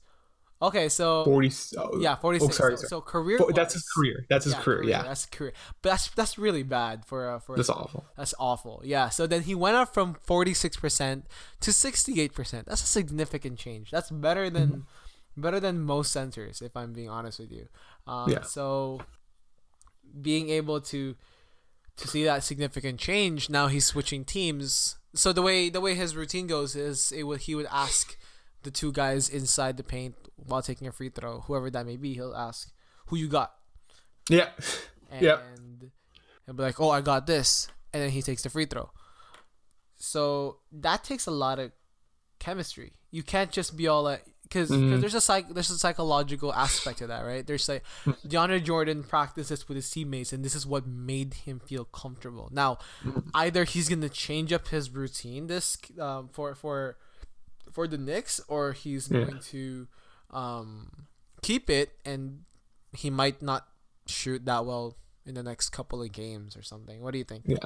okay. 0.61 0.89
So 0.89 1.23
Forty. 1.25 1.51
Oh, 1.77 1.99
yeah, 1.99 2.15
forty 2.15 2.39
six. 2.39 2.55
Oh, 2.55 2.57
sorry, 2.57 2.77
so, 2.77 2.81
sorry. 2.81 2.89
so 2.89 3.01
career. 3.01 3.39
That's 3.53 3.73
his 3.73 3.83
career. 3.95 4.25
That's 4.29 4.45
his 4.45 4.53
career. 4.55 4.83
Yeah. 4.83 5.03
That's 5.03 5.25
career. 5.25 5.53
But 5.81 5.89
that's 5.91 6.09
that's 6.11 6.37
really 6.37 6.63
bad 6.63 7.05
for 7.05 7.29
uh, 7.29 7.39
for 7.39 7.55
That's 7.55 7.69
awful. 7.69 8.05
that's 8.17 8.33
awful. 8.39 8.81
Yeah. 8.83 9.09
So 9.09 9.27
then 9.27 9.43
he 9.43 9.55
went 9.55 9.75
up 9.75 9.93
from 9.93 10.15
46% 10.27 11.23
to 11.61 11.71
68%. 11.71 12.65
That's 12.65 12.83
a 12.83 12.87
significant 12.87 13.59
change. 13.59 13.91
That's 13.91 14.09
better 14.11 14.49
than 14.49 14.67
Mm-hmm. 14.69 15.41
better 15.41 15.59
than 15.59 15.81
most 15.81 16.11
centers 16.11 16.61
if 16.63 16.75
I'm 16.75 16.93
being 16.93 17.09
honest 17.09 17.39
with 17.39 17.51
you. 17.51 17.67
Um, 18.07 18.29
Yeah. 18.31 18.41
so 18.41 19.01
being 20.21 20.49
able 20.49 20.81
to 20.81 21.15
to 21.97 22.07
see 22.07 22.23
that 22.25 22.43
significant 22.43 22.99
change, 22.99 23.49
now 23.49 23.67
he's 23.67 23.85
switching 23.85 24.23
teams. 24.23 24.97
So 25.15 25.33
the 25.33 25.41
way 25.41 25.69
the 25.69 25.81
way 25.81 25.95
his 25.95 26.15
routine 26.15 26.45
goes 26.47 26.75
is 26.75 27.11
it 27.11 27.23
would 27.23 27.41
he 27.41 27.55
would 27.55 27.67
ask 27.71 28.15
the 28.63 28.71
two 28.71 28.91
guys 28.91 29.29
inside 29.29 29.77
the 29.77 29.83
paint 29.83 30.15
while 30.35 30.61
taking 30.61 30.87
a 30.87 30.91
free 30.91 31.09
throw, 31.09 31.41
whoever 31.41 31.69
that 31.71 31.85
may 31.85 31.97
be, 31.97 32.13
he'll 32.13 32.35
ask 32.35 32.71
who 33.07 33.15
you 33.15 33.27
got 33.27 33.53
Yeah. 34.29 34.51
and 35.09 35.21
Yep. 35.23 35.43
he'll 36.45 36.55
be 36.55 36.63
like, 36.63 36.79
"Oh, 36.79 36.89
I 36.91 37.01
got 37.01 37.25
this," 37.27 37.67
and 37.93 38.03
then 38.03 38.11
he 38.11 38.21
takes 38.21 38.43
the 38.43 38.49
free 38.49 38.65
throw. 38.65 38.91
So 39.97 40.59
that 40.71 41.03
takes 41.03 41.25
a 41.25 41.31
lot 41.31 41.59
of 41.59 41.71
chemistry. 42.39 42.93
You 43.09 43.23
can't 43.23 43.51
just 43.51 43.75
be 43.75 43.87
all 43.87 44.03
like, 44.03 44.23
because 44.47 44.69
Mhm. 44.71 44.99
there's 45.01 45.13
a 45.13 45.21
psych 45.21 45.53
there's 45.53 45.69
a 45.69 45.77
psychological 45.77 46.53
aspect 46.53 46.99
to 46.99 47.07
that, 47.07 47.21
right? 47.25 47.45
There's 47.45 47.67
like 47.67 47.83
DeAndre 48.25 48.63
Jordan 48.63 49.03
practices 49.03 49.67
with 49.67 49.75
his 49.75 49.89
teammates, 49.89 50.31
and 50.31 50.43
this 50.43 50.55
is 50.55 50.65
what 50.65 50.87
made 50.87 51.33
him 51.45 51.59
feel 51.59 51.85
comfortable. 51.85 52.49
Now, 52.51 52.77
either 53.33 53.63
he's 53.65 53.89
gonna 53.89 54.09
change 54.09 54.53
up 54.53 54.69
his 54.69 54.89
routine 54.89 55.47
this 55.47 55.77
um, 55.99 56.29
for 56.31 56.55
for 56.55 56.97
for 57.71 57.87
the 57.87 57.97
Knicks, 57.97 58.39
or 58.47 58.71
he's 58.73 59.09
Yeah. 59.11 59.23
going 59.25 59.39
to 59.51 59.87
um, 60.31 61.07
keep 61.41 61.69
it, 61.69 61.91
and 62.05 62.43
he 62.93 63.09
might 63.09 63.41
not 63.41 63.67
shoot 64.07 64.45
that 64.45 64.65
well 64.65 64.95
in 65.25 65.35
the 65.35 65.43
next 65.43 65.69
couple 65.69 66.01
of 66.01 66.11
games 66.11 66.55
or 66.57 66.63
something. 66.63 67.01
What 67.01 67.11
do 67.11 67.17
you 67.17 67.23
think? 67.23 67.43
Yeah. 67.45 67.57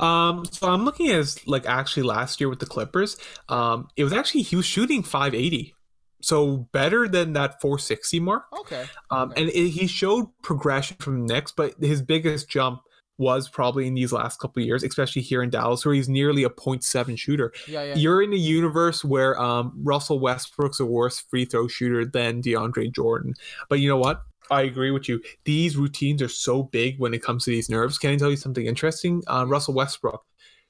Um, 0.00 0.44
so 0.50 0.68
I'm 0.68 0.84
looking 0.84 1.08
at 1.08 1.16
his, 1.16 1.46
like 1.46 1.66
actually 1.66 2.02
last 2.02 2.40
year 2.40 2.48
with 2.48 2.58
the 2.60 2.66
Clippers. 2.66 3.16
Um, 3.48 3.88
it 3.96 4.04
was 4.04 4.12
actually 4.12 4.42
he 4.42 4.56
was 4.56 4.66
shooting 4.66 5.02
580, 5.02 5.74
so 6.22 6.68
better 6.72 7.06
than 7.08 7.32
that 7.34 7.60
460 7.60 8.20
mark. 8.20 8.44
Okay. 8.60 8.86
Um, 9.10 9.30
Okay. 9.30 9.42
and 9.42 9.50
it, 9.50 9.68
he 9.70 9.86
showed 9.86 10.28
progression 10.42 10.96
from 10.98 11.26
the 11.26 11.34
Knicks, 11.34 11.52
but 11.52 11.74
his 11.80 12.00
biggest 12.02 12.48
jump 12.48 12.80
was 13.18 13.48
probably 13.48 13.86
in 13.86 13.94
these 13.94 14.12
last 14.12 14.40
couple 14.40 14.60
of 14.62 14.66
years, 14.66 14.82
especially 14.82 15.22
here 15.22 15.42
in 15.42 15.50
Dallas, 15.50 15.84
where 15.84 15.94
he's 15.94 16.08
nearly 16.08 16.42
a 16.44 16.48
0.7 16.48 17.16
shooter. 17.18 17.52
Yeah, 17.68 17.82
yeah. 17.84 17.94
You're 17.94 18.22
in 18.22 18.32
a 18.32 18.36
universe 18.36 19.04
where 19.04 19.38
um, 19.40 19.72
Russell 19.82 20.18
Westbrook's 20.18 20.80
a 20.80 20.86
worse 20.86 21.20
free 21.20 21.44
throw 21.44 21.68
shooter 21.68 22.04
than 22.04 22.42
DeAndre 22.42 22.92
Jordan. 22.92 23.34
But 23.68 23.80
you 23.80 23.88
know 23.88 23.98
what? 23.98 24.22
I 24.50 24.62
agree 24.62 24.90
with 24.90 25.08
you. 25.08 25.20
These 25.44 25.76
routines 25.76 26.20
are 26.20 26.28
so 26.28 26.64
big 26.64 26.98
when 26.98 27.14
it 27.14 27.22
comes 27.22 27.44
to 27.44 27.50
these 27.50 27.68
nerves. 27.70 27.96
Can 27.98 28.10
I 28.10 28.16
tell 28.16 28.30
you 28.30 28.36
something 28.36 28.66
interesting? 28.66 29.22
Uh, 29.28 29.44
Russell 29.46 29.74
Westbrook 29.74 30.24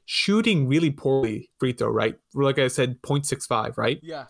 shooting 0.05 0.69
really 0.69 0.91
poorly 0.91 1.49
free 1.59 1.73
throw, 1.73 1.89
right? 1.89 2.17
Like 2.35 2.59
I 2.59 2.69
said, 2.69 3.01
0.65, 3.03 3.79
right? 3.79 3.99
yeah. 4.03 4.27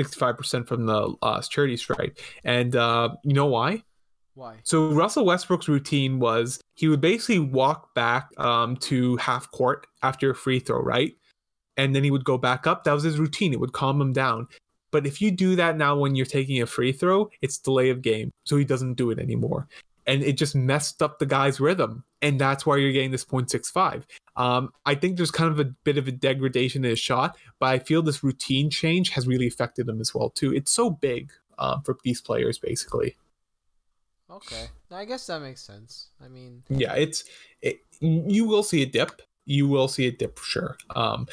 65% 0.00 0.66
from 0.66 0.86
the 0.86 1.14
uh, 1.22 1.42
charity 1.42 1.76
stripe. 1.76 2.18
And 2.44 2.74
uh, 2.76 3.10
you 3.24 3.34
know 3.34 3.46
why? 3.46 3.82
Why? 4.34 4.56
So 4.62 4.90
Russell 4.90 5.24
Westbrook's 5.24 5.68
routine 5.68 6.18
was 6.18 6.60
he 6.74 6.88
would 6.88 7.00
basically 7.00 7.40
walk 7.40 7.94
back 7.94 8.30
um, 8.38 8.76
to 8.76 9.16
half 9.16 9.50
court 9.50 9.86
after 10.02 10.30
a 10.30 10.34
free 10.34 10.60
throw, 10.60 10.80
right? 10.80 11.12
And 11.76 11.94
then 11.94 12.04
he 12.04 12.10
would 12.10 12.24
go 12.24 12.38
back 12.38 12.66
up. 12.66 12.84
That 12.84 12.92
was 12.92 13.02
his 13.02 13.18
routine. 13.18 13.52
It 13.52 13.60
would 13.60 13.72
calm 13.72 14.00
him 14.00 14.12
down. 14.12 14.48
But 14.92 15.06
if 15.06 15.20
you 15.20 15.30
do 15.30 15.56
that 15.56 15.76
now 15.76 15.96
when 15.96 16.14
you're 16.14 16.26
taking 16.26 16.62
a 16.62 16.66
free 16.66 16.92
throw, 16.92 17.30
it's 17.42 17.58
delay 17.58 17.90
of 17.90 18.02
game. 18.02 18.32
So 18.44 18.56
he 18.56 18.64
doesn't 18.64 18.94
do 18.94 19.10
it 19.10 19.18
anymore. 19.18 19.68
And 20.06 20.22
it 20.22 20.32
just 20.36 20.54
messed 20.54 21.02
up 21.02 21.18
the 21.18 21.26
guy's 21.26 21.60
rhythm. 21.60 22.04
And 22.22 22.40
that's 22.40 22.66
why 22.66 22.76
you're 22.76 22.92
getting 22.92 23.10
this 23.10 23.24
0.65. 23.24 24.04
Um, 24.36 24.72
I 24.86 24.94
think 24.94 25.16
there's 25.16 25.30
kind 25.30 25.50
of 25.50 25.58
a 25.60 25.64
bit 25.64 25.98
of 25.98 26.08
a 26.08 26.12
degradation 26.12 26.84
in 26.84 26.90
his 26.90 26.98
shot, 26.98 27.36
but 27.58 27.66
I 27.66 27.78
feel 27.78 28.02
this 28.02 28.24
routine 28.24 28.70
change 28.70 29.10
has 29.10 29.26
really 29.26 29.46
affected 29.46 29.88
him 29.88 30.00
as 30.00 30.14
well, 30.14 30.30
too. 30.30 30.54
It's 30.54 30.72
so 30.72 30.90
big 30.90 31.30
um, 31.58 31.82
for 31.82 31.96
these 32.04 32.20
players, 32.20 32.58
basically. 32.58 33.16
Okay. 34.30 34.68
I 34.90 35.04
guess 35.04 35.26
that 35.26 35.40
makes 35.40 35.62
sense. 35.62 36.08
I 36.24 36.28
mean, 36.28 36.62
yeah 36.68 36.94
it's 36.94 37.24
it, 37.62 37.80
you 38.00 38.46
will 38.46 38.62
see 38.62 38.82
a 38.82 38.86
dip 38.86 39.22
you 39.44 39.68
will 39.68 39.88
see 39.88 40.06
a 40.06 40.12
dip 40.12 40.38
for 40.38 40.44
sure 40.44 40.76
um 40.94 41.26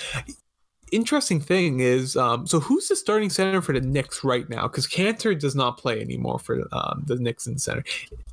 interesting 0.91 1.39
thing 1.39 1.79
is 1.79 2.15
um 2.15 2.47
so 2.47 2.59
who's 2.59 2.87
the 2.87 2.95
starting 2.95 3.29
center 3.29 3.61
for 3.61 3.73
the 3.73 3.81
Knicks 3.81 4.23
right 4.23 4.47
now 4.49 4.63
because 4.63 4.87
Kanter 4.87 5.37
does 5.37 5.55
not 5.55 5.77
play 5.77 5.99
anymore 6.01 6.39
for 6.39 6.67
um 6.71 7.03
the 7.05 7.15
Knicks 7.15 7.47
in 7.47 7.57
center 7.57 7.83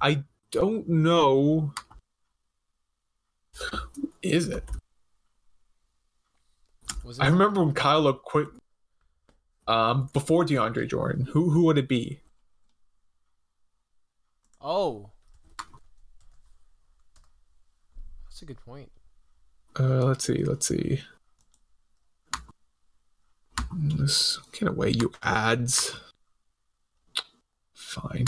I 0.00 0.22
don't 0.50 0.88
know 0.88 1.72
Who 3.60 4.10
is 4.22 4.48
it 4.48 4.64
was 7.04 7.18
it? 7.18 7.22
I 7.22 7.28
remember 7.28 7.64
when 7.64 7.74
Kyle 7.74 8.12
quit 8.12 8.48
um 9.66 10.08
before 10.12 10.44
DeAndre 10.44 10.88
Jordan 10.88 11.26
who 11.26 11.50
who 11.50 11.64
would 11.64 11.78
it 11.78 11.88
be 11.88 12.20
Oh. 14.64 15.10
That's 18.24 18.40
a 18.40 18.46
good 18.46 18.60
point. 18.60 18.90
Uh, 19.78 20.06
let's 20.06 20.24
see. 20.24 20.42
Let's 20.42 20.66
see. 20.66 21.02
This 23.76 24.38
can 24.52 24.68
away 24.68 24.90
you 24.90 25.12
ads. 25.22 25.94
Fine. 27.72 28.26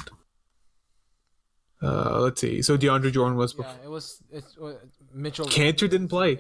Uh, 1.83 2.21
let's 2.21 2.41
see. 2.41 2.63
So 2.63 2.77
DeAndre 2.79 3.13
Jordan 3.13 3.37
was 3.37 3.53
Yeah, 3.53 3.65
before. 3.65 3.85
it 3.85 3.89
was. 3.89 4.23
It's 4.31 4.57
uh, 4.59 4.75
Mitchell. 5.13 5.47
Kanter 5.47 5.89
didn't 5.91 6.09
play. 6.09 6.39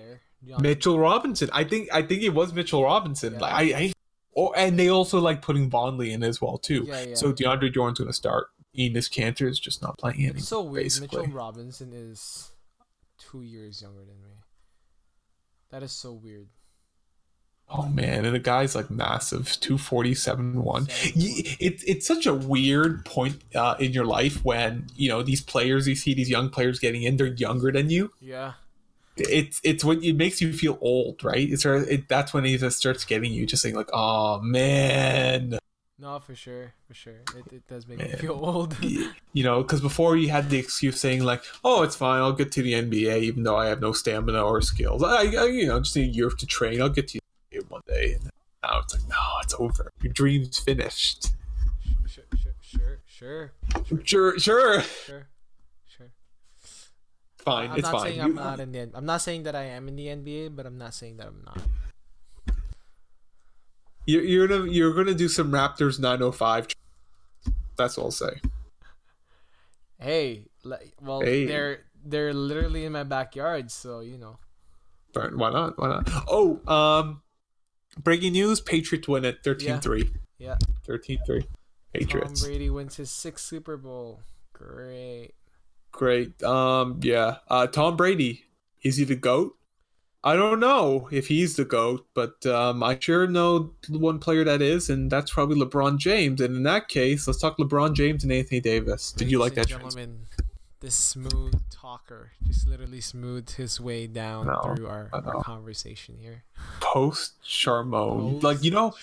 Mitchell 0.60 0.98
Robinson. 0.98 1.50
I 1.52 1.64
think. 1.64 1.88
I 1.92 2.02
think 2.02 2.22
it 2.22 2.30
was 2.30 2.52
Mitchell 2.52 2.82
Robinson. 2.84 3.34
Yeah. 3.34 3.40
Like 3.40 3.52
I. 3.52 3.78
I 3.78 3.92
oh, 4.36 4.52
and 4.52 4.78
they 4.78 4.88
also 4.88 5.18
like 5.20 5.42
putting 5.42 5.70
Vonleh 5.70 6.10
in 6.10 6.22
as 6.22 6.40
well 6.40 6.58
too. 6.58 6.84
Yeah, 6.86 7.02
yeah. 7.02 7.14
So 7.14 7.32
DeAndre 7.32 7.72
Jordan's 7.72 7.98
gonna 7.98 8.12
start. 8.12 8.48
Enes 8.76 9.10
Kanter 9.10 9.48
is 9.48 9.58
just 9.58 9.82
not 9.82 9.98
playing 9.98 10.20
any. 10.20 10.38
It's 10.38 10.48
so 10.48 10.62
weird. 10.62 10.84
basically. 10.84 11.20
Mitchell 11.20 11.34
Robinson 11.34 11.92
is 11.92 12.52
two 13.18 13.42
years 13.42 13.80
younger 13.82 14.00
than 14.00 14.22
me. 14.22 14.30
That 15.70 15.82
is 15.82 15.92
so 15.92 16.12
weird. 16.12 16.48
Oh 17.68 17.88
man, 17.88 18.24
and 18.24 18.34
the 18.34 18.38
guy's 18.38 18.76
like 18.76 18.90
massive, 18.90 19.56
two 19.60 19.76
forty 19.76 20.14
seven 20.14 20.62
one. 20.62 20.86
It's 21.16 21.82
it's 21.82 22.06
such 22.06 22.24
a 22.26 22.32
weird 22.34 23.04
point 23.04 23.42
uh, 23.56 23.74
in 23.80 23.92
your 23.92 24.04
life 24.04 24.44
when 24.44 24.86
you 24.94 25.08
know 25.08 25.22
these 25.22 25.40
players 25.40 25.88
you 25.88 25.96
see 25.96 26.14
these 26.14 26.30
young 26.30 26.48
players 26.48 26.78
getting 26.78 27.02
in. 27.02 27.16
They're 27.16 27.26
younger 27.26 27.72
than 27.72 27.90
you. 27.90 28.12
Yeah. 28.20 28.52
It's 29.16 29.60
it's 29.64 29.82
when 29.82 30.02
it 30.04 30.14
makes 30.14 30.40
you 30.40 30.52
feel 30.52 30.78
old, 30.80 31.24
right? 31.24 31.48
It's 31.50 31.64
it, 31.64 32.06
that's 32.08 32.32
when 32.34 32.44
it 32.46 32.58
just 32.60 32.78
starts 32.78 33.04
getting 33.04 33.32
you, 33.32 33.46
just 33.46 33.62
saying 33.62 33.74
like, 33.74 33.90
oh 33.92 34.40
man, 34.40 35.58
No, 35.98 36.18
for 36.20 36.34
sure, 36.34 36.74
for 36.86 36.92
sure. 36.94 37.20
It, 37.34 37.52
it 37.52 37.66
does 37.66 37.88
make 37.88 37.98
me 37.98 38.08
Man. 38.08 38.18
feel 38.18 38.32
old. 38.34 38.76
you 38.82 39.42
know, 39.42 39.62
because 39.62 39.80
before 39.80 40.16
you 40.16 40.28
had 40.28 40.50
the 40.50 40.58
excuse 40.58 41.00
saying 41.00 41.24
like, 41.24 41.42
oh, 41.64 41.82
it's 41.82 41.96
fine, 41.96 42.20
I'll 42.20 42.32
get 42.34 42.52
to 42.52 42.62
the 42.62 42.74
NBA 42.74 43.22
even 43.22 43.42
though 43.42 43.56
I 43.56 43.68
have 43.68 43.80
no 43.80 43.92
stamina 43.92 44.42
or 44.42 44.60
skills. 44.60 45.02
I, 45.02 45.24
I 45.24 45.46
you 45.46 45.66
know 45.66 45.80
just 45.80 45.96
need 45.96 46.10
a 46.10 46.12
year 46.12 46.28
to 46.28 46.46
train. 46.46 46.82
I'll 46.82 46.90
get 46.90 47.08
to 47.08 47.18
one 47.68 47.82
day. 47.86 48.14
And 48.14 48.30
now 48.62 48.80
it's 48.80 48.94
like, 48.94 49.08
no, 49.08 49.16
it's 49.42 49.54
over. 49.58 49.92
Your 50.02 50.12
dream's 50.12 50.58
finished. 50.58 51.28
sure, 52.06 52.24
sure, 52.36 52.54
sure, 52.60 53.00
sure, 53.06 53.52
Sure, 54.04 54.38
sure. 54.38 54.82
sure, 54.82 55.28
sure. 55.86 56.12
Fine, 57.38 57.70
I'm 57.70 57.76
it's 57.78 57.82
not 57.84 57.92
fine. 57.92 58.02
saying 58.10 58.20
I'm 58.22 58.34
not 58.34 58.60
in 58.60 58.72
the. 58.72 58.90
I'm 58.94 59.06
not 59.06 59.22
saying 59.22 59.44
that 59.44 59.54
I 59.54 59.64
am 59.64 59.86
in 59.88 59.96
the 59.96 60.06
NBA, 60.06 60.56
but 60.56 60.66
I'm 60.66 60.78
not 60.78 60.94
saying 60.94 61.16
that 61.18 61.28
I'm 61.28 61.42
not. 61.44 61.62
You're, 64.06 64.22
you're 64.22 64.46
gonna 64.48 64.70
you're 64.70 64.92
gonna 64.94 65.14
do 65.14 65.28
some 65.28 65.50
Raptors 65.52 65.98
905. 65.98 66.68
That's 67.76 67.98
all 67.98 68.06
I'll 68.06 68.10
say. 68.10 68.40
Hey, 69.98 70.46
well, 71.00 71.20
Hey. 71.20 71.46
they're 71.46 71.80
they're 72.04 72.32
literally 72.34 72.84
in 72.84 72.92
my 72.92 73.02
backyard, 73.04 73.70
so 73.70 74.00
you 74.00 74.18
know. 74.18 74.38
Why 75.14 75.50
not? 75.50 75.78
Why 75.78 75.88
not? 75.88 76.08
Oh, 76.28 76.60
um, 76.68 77.22
breaking 78.02 78.32
news: 78.32 78.60
Patriots 78.60 79.08
win 79.08 79.24
it 79.24 79.42
13-3. 79.42 80.08
Yeah. 80.38 80.56
13-3. 80.86 81.18
Tom 81.26 81.42
Patriots. 81.92 82.44
Brady 82.44 82.70
wins 82.70 82.96
his 82.96 83.10
sixth 83.10 83.46
Super 83.46 83.76
Bowl. 83.76 84.20
Great. 84.52 85.32
Great. 85.92 86.42
Um, 86.42 87.00
yeah. 87.02 87.38
Uh, 87.48 87.66
Tom 87.66 87.96
Brady. 87.96 88.44
Is 88.82 88.98
he 88.98 89.04
the 89.04 89.16
goat? 89.16 89.56
I 90.22 90.34
don't 90.34 90.58
know 90.58 91.08
if 91.12 91.28
he's 91.28 91.54
the 91.56 91.64
goat, 91.64 92.06
but 92.12 92.44
um, 92.46 92.82
I 92.82 92.98
sure 93.00 93.26
know 93.28 93.72
one 93.88 94.18
player 94.18 94.42
that 94.44 94.60
is, 94.60 94.90
and 94.90 95.10
that's 95.10 95.30
probably 95.30 95.56
LeBron 95.60 95.98
James. 95.98 96.40
And 96.40 96.56
in 96.56 96.62
that 96.64 96.88
case, 96.88 97.26
let's 97.26 97.40
talk 97.40 97.58
LeBron 97.58 97.94
James 97.94 98.24
and 98.24 98.32
Anthony 98.32 98.60
Davis. 98.60 99.12
Did 99.12 99.30
you 99.30 99.38
like 99.38 99.54
that? 99.54 99.70
Ladies 99.70 99.74
and 99.74 99.80
trans- 99.80 99.94
gentlemen, 99.94 100.26
this 100.86 100.94
smooth 100.94 101.60
talker 101.68 102.30
just 102.46 102.68
literally 102.68 103.00
smoothed 103.00 103.50
his 103.50 103.80
way 103.80 104.06
down 104.06 104.46
know, 104.46 104.60
through 104.62 104.86
our, 104.86 105.10
our 105.12 105.42
conversation 105.42 106.16
here. 106.16 106.44
Post 106.78 107.32
Charmone, 107.44 108.40
like 108.44 108.62
you 108.62 108.70
know, 108.70 108.94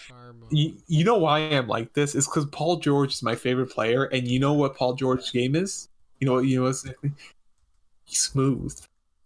You, 0.49 0.75
you 0.87 1.03
know 1.03 1.17
why 1.17 1.39
I'm 1.39 1.67
like 1.67 1.91
this? 1.91 2.15
It's 2.15 2.25
because 2.25 2.45
Paul 2.45 2.77
George 2.77 3.11
is 3.11 3.21
my 3.21 3.35
favorite 3.35 3.69
player, 3.69 4.05
and 4.05 4.25
you 4.25 4.39
know 4.39 4.53
what 4.53 4.77
Paul 4.77 4.93
George's 4.93 5.29
game 5.29 5.57
is? 5.57 5.89
You 6.21 6.27
know 6.27 6.35
what? 6.35 6.45
You 6.45 6.61
know 6.61 6.67
what's 6.67 6.85
He's 8.05 8.19
smooth, 8.19 8.79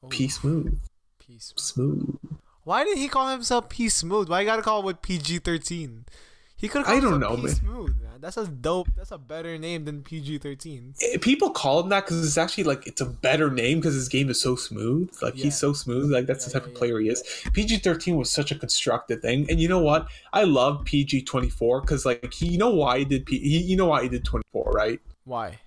Oh, 0.03 0.07
P 0.07 0.27
smooth, 0.27 0.79
Peace. 1.19 1.53
smooth. 1.57 2.17
Why 2.63 2.83
did 2.83 2.97
he 2.97 3.07
call 3.07 3.29
himself 3.29 3.69
P 3.69 3.87
Smooth? 3.87 4.29
Why 4.29 4.41
you 4.41 4.47
gotta 4.47 4.63
call 4.63 4.79
it 4.79 4.85
with 4.85 5.03
PG 5.03 5.39
thirteen? 5.39 6.05
He 6.57 6.67
could 6.67 6.85
I 6.85 6.99
don't 6.99 7.19
know, 7.19 7.35
P 7.35 7.43
man. 7.43 7.55
Smooth, 7.55 8.01
man. 8.01 8.19
That's 8.19 8.35
a 8.37 8.47
dope. 8.47 8.87
That's 8.95 9.11
a 9.11 9.17
better 9.19 9.59
name 9.59 9.85
than 9.85 10.01
PG 10.01 10.39
thirteen. 10.39 10.95
Eh, 11.03 11.17
People 11.21 11.51
call 11.51 11.81
him 11.81 11.89
that 11.89 12.05
because 12.05 12.25
it's 12.25 12.37
actually 12.37 12.63
like 12.63 12.87
it's 12.87 12.99
a 12.99 13.05
better 13.05 13.51
name 13.51 13.77
because 13.79 13.93
his 13.93 14.09
game 14.09 14.29
is 14.29 14.41
so 14.41 14.55
smooth. 14.55 15.11
Like 15.21 15.37
Yeah. 15.37 15.45
he's 15.45 15.57
so 15.57 15.71
smooth. 15.73 16.11
Like 16.11 16.25
that's 16.25 16.45
Yeah, 16.47 16.53
the 16.53 16.59
type 16.59 16.67
yeah, 16.67 16.73
of 16.73 16.77
player 16.79 16.99
he 16.99 17.09
is. 17.09 17.23
PG 17.53 17.77
thirteen 17.77 18.17
was 18.17 18.31
such 18.31 18.51
a 18.51 18.55
constructed 18.55 19.21
thing, 19.21 19.45
and 19.51 19.59
you 19.59 19.67
know 19.67 19.79
what? 19.79 20.07
I 20.33 20.45
love 20.45 20.83
PG 20.85 21.23
twenty 21.25 21.49
four 21.49 21.81
because 21.81 22.05
like 22.07 22.33
he, 22.33 22.47
you 22.47 22.57
know 22.57 22.71
why 22.71 22.99
he 22.99 23.05
did 23.05 23.27
P, 23.27 23.37
he, 23.37 23.59
you 23.59 23.75
know 23.75 23.85
why 23.85 24.01
he 24.01 24.09
did 24.09 24.25
twenty 24.25 24.45
four, 24.51 24.71
right? 24.71 24.99
Why? 25.25 25.59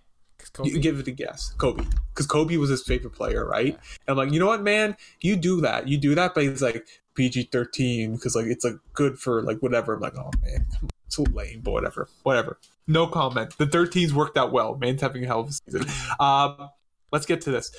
'Cause 0.53 0.67
You 0.67 0.81
give 0.81 0.99
it 0.99 1.07
a 1.07 1.11
guess. 1.13 1.53
Kobe. 1.59 1.85
Because 2.13 2.27
Kobe 2.27 2.57
was 2.57 2.71
his 2.71 2.83
favorite 2.83 3.11
player, 3.13 3.45
right? 3.47 3.75
Yeah. 3.75 3.97
And 4.09 4.09
I'm 4.09 4.17
like, 4.17 4.33
you 4.33 4.41
know 4.41 4.47
what, 4.47 4.63
man? 4.63 4.97
You 5.21 5.37
do 5.37 5.61
that. 5.61 5.87
You 5.87 5.99
do 5.99 6.15
that, 6.15 6.35
but 6.35 6.45
he's 6.45 6.63
like 6.63 6.89
PG 7.15 7.49
13 7.53 8.15
because 8.15 8.37
like 8.37 8.47
it's 8.47 8.65
like 8.65 8.75
good 8.93 9.19
for 9.19 9.43
like 9.43 9.59
whatever. 9.59 9.95
I'm 9.95 10.01
like, 10.01 10.17
oh 10.17 10.31
man, 10.45 10.67
so 11.09 11.25
lame, 11.33 11.61
but 11.63 11.73
whatever. 11.73 12.09
Whatever. 12.23 12.59
No 12.87 13.07
comment. 13.07 13.57
The 13.59 13.67
13s 13.67 14.13
worked 14.13 14.37
out 14.37 14.53
well. 14.53 14.77
Man's 14.77 15.01
having 15.01 15.25
a 15.25 15.27
hell 15.27 15.41
of 15.41 15.49
a 15.49 15.53
season. 15.53 15.85
Um, 16.19 16.71
let's 17.13 17.27
get 17.27 17.41
to 17.43 17.51
this. 17.51 17.71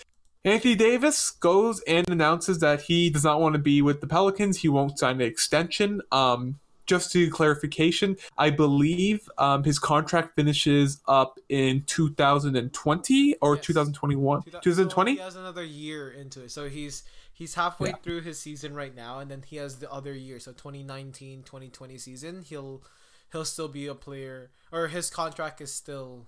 Anthony 0.43 0.73
Davis 0.75 1.29
goes 1.31 1.81
and 1.81 2.09
announces 2.09 2.59
that 2.59 2.81
he 2.81 3.09
does 3.09 3.23
not 3.23 3.39
want 3.39 3.53
to 3.53 3.59
be 3.59 3.81
with 3.81 4.01
the 4.01 4.07
Pelicans. 4.07 4.57
He 4.57 4.69
won't 4.69 4.97
sign 4.97 5.15
an 5.15 5.27
extension. 5.27 6.01
Um, 6.11 6.59
just 6.87 7.11
to 7.13 7.29
clarification, 7.29 8.17
I 8.37 8.49
believe 8.49 9.29
um, 9.37 9.63
his 9.63 9.79
contract 9.79 10.35
finishes 10.35 10.99
up 11.07 11.39
in 11.47 11.83
2020 11.83 13.35
or 13.41 13.55
Yes. 13.55 13.65
2021. 13.65 14.41
2020? 14.61 15.11
So 15.11 15.15
he 15.15 15.23
has 15.23 15.35
another 15.35 15.63
year 15.63 16.09
into 16.09 16.43
it. 16.43 16.51
So 16.51 16.67
he's 16.67 17.03
he's 17.41 17.55
halfway 17.55 17.89
Yeah. 17.89 17.95
through 18.03 18.21
his 18.21 18.37
season 18.37 18.75
right 18.75 18.95
now, 18.95 19.17
and 19.17 19.31
then 19.31 19.41
he 19.43 19.55
has 19.55 19.79
the 19.79 19.91
other 19.91 20.13
year. 20.13 20.39
So 20.39 20.51
2019, 20.51 21.41
2020 21.41 21.97
season, 21.97 22.43
he'll 22.43 22.83
he'll 23.31 23.45
still 23.45 23.67
be 23.67 23.87
a 23.87 23.95
player, 23.95 24.51
or 24.71 24.89
his 24.89 25.09
contract 25.09 25.59
is 25.59 25.73
still 25.73 26.27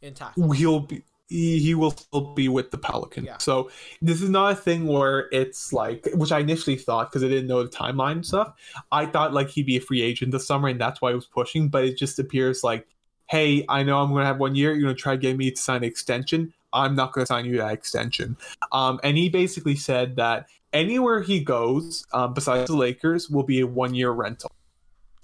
intact. 0.00 0.38
he'll 0.54 0.78
be 0.80 1.02
he, 1.28 1.74
will 1.74 1.90
still 1.90 2.34
be 2.34 2.48
with 2.48 2.70
the 2.70 2.78
Pelican. 2.78 3.24
Yeah. 3.24 3.38
So 3.38 3.70
this 4.00 4.22
is 4.22 4.28
not 4.30 4.52
a 4.52 4.54
thing 4.54 4.86
where 4.86 5.28
it's 5.32 5.72
like 5.72 6.06
which 6.14 6.30
I 6.30 6.38
initially 6.38 6.76
thought 6.76 7.10
because 7.10 7.24
I 7.24 7.28
didn't 7.28 7.48
know 7.48 7.64
the 7.64 7.68
timeline 7.68 8.12
and 8.12 8.26
stuff. 8.26 8.52
I 8.92 9.06
thought 9.06 9.32
like 9.32 9.48
he'd 9.48 9.66
be 9.66 9.78
a 9.78 9.80
free 9.80 10.02
agent 10.02 10.30
this 10.30 10.46
summer 10.46 10.68
and 10.68 10.80
that's 10.80 11.00
why 11.02 11.10
I 11.10 11.14
was 11.14 11.26
pushing, 11.26 11.68
but 11.68 11.84
it 11.84 11.96
just 11.96 12.20
appears 12.20 12.62
like, 12.62 12.86
hey, 13.26 13.64
I 13.68 13.82
know 13.82 14.00
I'm 14.00 14.10
gonna 14.12 14.26
have 14.26 14.38
one 14.38 14.54
year, 14.54 14.72
you're 14.72 14.82
gonna 14.82 14.94
try 14.94 15.14
to 15.14 15.18
get 15.20 15.36
me 15.36 15.50
to 15.50 15.56
sign 15.56 15.78
an 15.78 15.84
extension. 15.84 16.52
I'm 16.74 16.94
not 16.94 17.12
gonna 17.12 17.26
sign 17.26 17.46
you 17.46 17.56
that 17.58 17.72
extension. 17.72 18.36
Um, 18.72 19.00
and 19.02 19.16
he 19.16 19.28
basically 19.28 19.76
said 19.76 20.16
that 20.16 20.48
anywhere 20.72 21.22
he 21.22 21.40
goes, 21.40 22.04
um, 22.12 22.34
besides 22.34 22.66
the 22.66 22.76
Lakers, 22.76 23.30
will 23.30 23.44
be 23.44 23.60
a 23.60 23.66
one 23.66 23.94
year 23.94 24.10
rental. 24.10 24.50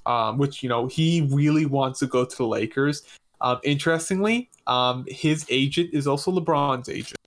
Um, 0.06 0.38
which 0.38 0.62
you 0.62 0.68
know 0.68 0.86
he 0.86 1.28
really 1.30 1.66
wants 1.66 1.98
to 1.98 2.06
go 2.06 2.24
to 2.24 2.36
the 2.36 2.46
Lakers. 2.46 3.02
Um, 3.42 3.60
interestingly, 3.62 4.48
um, 4.66 5.04
his 5.08 5.44
agent 5.50 5.90
is 5.92 6.06
also 6.06 6.30
LeBron's 6.32 6.88
agent. 6.88 7.18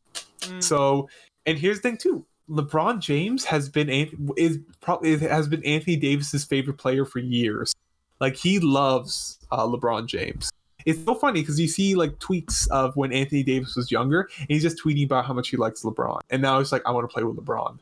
Mm, 0.42 0.64
So, 0.64 1.08
and 1.46 1.58
here's 1.58 1.78
the 1.78 1.84
thing 1.84 1.98
too: 1.98 2.26
LeBron 2.50 3.00
James 3.00 3.46
has 3.46 3.70
been 3.70 3.90
is 4.38 4.60
probably 4.82 5.18
has 5.18 5.48
been 5.48 5.64
Anthony 5.64 5.96
Davis's 5.96 6.44
favorite 6.44 6.78
player 6.78 7.06
for 7.06 7.20
years. 7.20 7.74
Like 8.20 8.36
he 8.36 8.60
loves 8.60 9.40
uh, 9.52 9.66
LeBron 9.66 10.08
James. 10.08 10.52
It's 10.86 11.04
so 11.04 11.15
funny 11.15 11.41
because 11.41 11.60
you 11.60 11.67
see 11.67 11.96
like 11.96 12.19
tweets 12.19 12.67
of 12.69 12.96
when 12.96 13.12
Anthony 13.12 13.43
Davis 13.43 13.76
was 13.76 13.91
younger, 13.91 14.30
and 14.39 14.48
he's 14.50 14.62
just 14.63 14.82
tweeting 14.84 15.06
about 15.06 15.26
how 15.26 15.34
much 15.34 15.50
he 15.50 15.58
likes 15.58 15.84
LeBron, 15.84 16.22
and 16.30 16.41
now 16.41 16.60
it's 16.60 16.72
like 16.72 16.84
I 16.86 16.91
want 16.91 17.10
to 17.10 17.13
play 17.13 17.24
with 17.24 17.38
LeBron. 17.38 17.80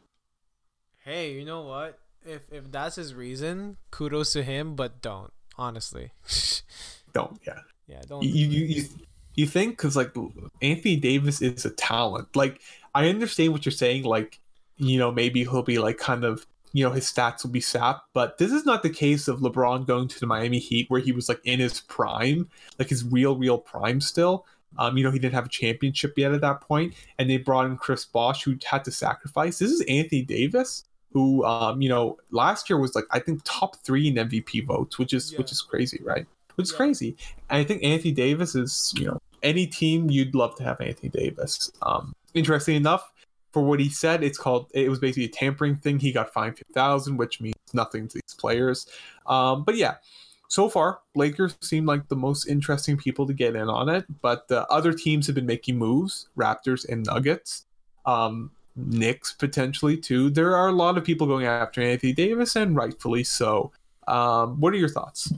hey, 1.04 1.34
you 1.34 1.46
know 1.46 1.62
what? 1.62 2.00
If 2.26 2.52
if 2.52 2.72
that's 2.72 2.96
his 2.96 3.14
reason, 3.14 3.78
kudos 3.90 4.34
to 4.34 4.44
him. 4.44 4.76
But 4.76 5.02
don't 5.02 5.32
honestly. 5.58 6.12
Don't 7.14 7.42
yeah. 7.46 7.60
yeah, 7.88 8.02
don't. 8.08 8.24
you 8.24 8.48
you 8.48 8.66
you, 8.68 8.84
you 9.36 9.46
think 9.46 9.76
because 9.76 9.98
like 9.98 10.16
Anthony 10.62 10.96
Davis 10.96 11.42
is 11.42 11.66
a 11.66 11.70
talent. 11.70 12.34
Like 12.38 12.62
I 12.96 13.10
understand 13.10 13.52
what 13.52 13.66
you're 13.66 13.74
saying. 13.74 14.04
Like 14.04 14.40
you 14.78 14.98
know 14.98 15.12
maybe 15.12 15.42
he'll 15.42 15.62
be 15.62 15.78
like 15.78 15.98
kind 15.98 16.24
of 16.24 16.46
you 16.74 16.84
know 16.84 16.92
his 16.92 17.06
stats 17.06 17.44
will 17.44 17.52
be 17.52 17.62
sapped, 17.62 18.10
but 18.14 18.38
this 18.38 18.52
is 18.52 18.66
not 18.66 18.84
the 18.84 18.90
case 18.90 19.28
of 19.28 19.40
LeBron 19.40 19.86
going 19.86 20.08
to 20.08 20.20
the 20.20 20.26
Miami 20.28 20.60
Heat 20.60 20.90
where 20.90 21.02
he 21.02 21.12
was 21.12 21.28
like 21.30 21.42
in 21.44 21.60
his 21.60 21.82
prime, 21.82 22.50
like 22.80 22.90
his 22.90 23.04
real 23.04 23.36
real 23.36 23.58
prime 23.58 24.00
still. 24.02 24.46
Um, 24.78 24.98
you 24.98 25.04
know 25.04 25.12
he 25.12 25.20
didn't 25.20 25.34
have 25.34 25.46
a 25.48 25.50
championship 25.50 26.14
yet 26.18 26.32
at 26.32 26.42
that 26.42 26.62
point, 26.62 26.94
and 27.20 27.30
they 27.30 27.38
brought 27.38 27.66
in 27.66 27.76
Chris 27.78 28.06
Bosh 28.06 28.44
who 28.44 28.56
had 28.64 28.86
to 28.86 28.92
sacrifice. 28.92 29.60
This 29.60 29.72
is 29.72 29.82
Anthony 29.82 30.22
Davis. 30.24 30.86
Who 31.14 31.44
um 31.44 31.82
you 31.82 31.90
know 31.90 32.18
last 32.30 32.70
year 32.70 32.80
was 32.80 32.96
like 32.96 33.04
I 33.12 33.20
think 33.20 33.42
top 33.44 33.76
three 33.84 34.08
in 34.08 34.16
MVP 34.16 34.66
votes, 34.66 34.98
which 34.98 35.14
is 35.14 35.38
which 35.38 35.52
is 35.52 35.62
crazy, 35.62 36.00
right? 36.04 36.26
Which 36.56 36.68
is 36.68 36.72
Yeah. 36.72 36.78
crazy. 36.78 37.18
And 37.50 37.60
I 37.60 37.64
think 37.66 37.84
Anthony 37.84 38.14
Davis 38.14 38.56
is, 38.56 38.94
you 38.96 39.08
know, 39.08 39.20
any 39.44 39.68
team 39.68 40.10
you'd 40.10 40.34
love 40.34 40.56
to 40.56 40.64
have 40.64 40.80
Anthony 40.80 41.10
Davis. 41.10 41.70
Um, 41.82 42.14
interesting 42.34 42.78
enough, 42.78 43.11
for 43.52 43.64
what 43.64 43.80
he 43.80 43.90
said, 43.90 44.24
it's 44.24 44.38
called. 44.38 44.70
It 44.74 44.90
was 44.90 45.00
basically 45.00 45.26
a 45.26 45.30
tampering 45.30 45.76
thing. 45.76 46.00
He 46.00 46.12
got 46.12 46.34
fined 46.34 46.58
fifty 46.58 46.74
thousand, 46.74 47.18
which 47.18 47.42
means 47.42 47.56
nothing 47.74 48.08
to 48.10 48.16
these 48.16 48.36
players. 48.36 48.88
Um, 49.26 49.64
but 49.64 49.76
yeah, 49.76 49.96
so 50.48 50.70
far 50.70 51.00
Lakers 51.16 51.58
seem 51.62 51.86
like 51.86 52.08
the 52.08 52.16
most 52.16 52.48
interesting 52.48 52.98
people 52.98 53.28
to 53.28 53.34
get 53.34 53.56
in 53.56 53.70
on 53.70 53.90
it. 53.90 54.06
But 54.22 54.48
the 54.48 54.68
other 54.68 54.94
teams 54.94 55.28
have 55.28 55.36
been 55.36 55.46
making 55.46 55.78
moves: 55.78 56.30
Raptors 56.38 56.88
and 56.88 57.06
Nuggets. 57.06 57.66
Um, 58.06 58.52
Knicks 58.76 59.34
potentially 59.34 59.98
too. 59.98 60.30
There 60.30 60.56
are 60.56 60.70
a 60.70 60.74
lot 60.74 60.98
of 60.98 61.04
people 61.04 61.28
going 61.28 61.46
after 61.46 61.82
Anthony 61.82 62.14
Davis, 62.14 62.56
and 62.56 62.76
rightfully 62.76 63.24
so. 63.24 63.72
Um, 64.08 64.60
what 64.60 64.74
are 64.74 64.78
your 64.78 64.90
thoughts? 64.90 65.34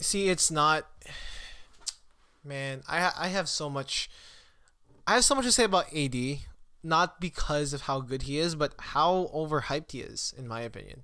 see 0.00 0.28
it's 0.28 0.50
not 0.50 0.86
man 2.44 2.82
i 2.88 3.10
i 3.18 3.28
have 3.28 3.48
so 3.48 3.70
much 3.70 4.10
i 5.06 5.14
have 5.14 5.24
so 5.24 5.34
much 5.34 5.44
to 5.44 5.52
say 5.52 5.64
about 5.64 5.92
ad 5.94 6.16
not 6.82 7.20
because 7.20 7.72
of 7.72 7.82
how 7.82 8.00
good 8.00 8.22
he 8.22 8.38
is 8.38 8.54
but 8.54 8.74
how 8.78 9.30
overhyped 9.34 9.92
he 9.92 10.00
is 10.00 10.34
in 10.36 10.46
my 10.46 10.60
opinion 10.60 11.02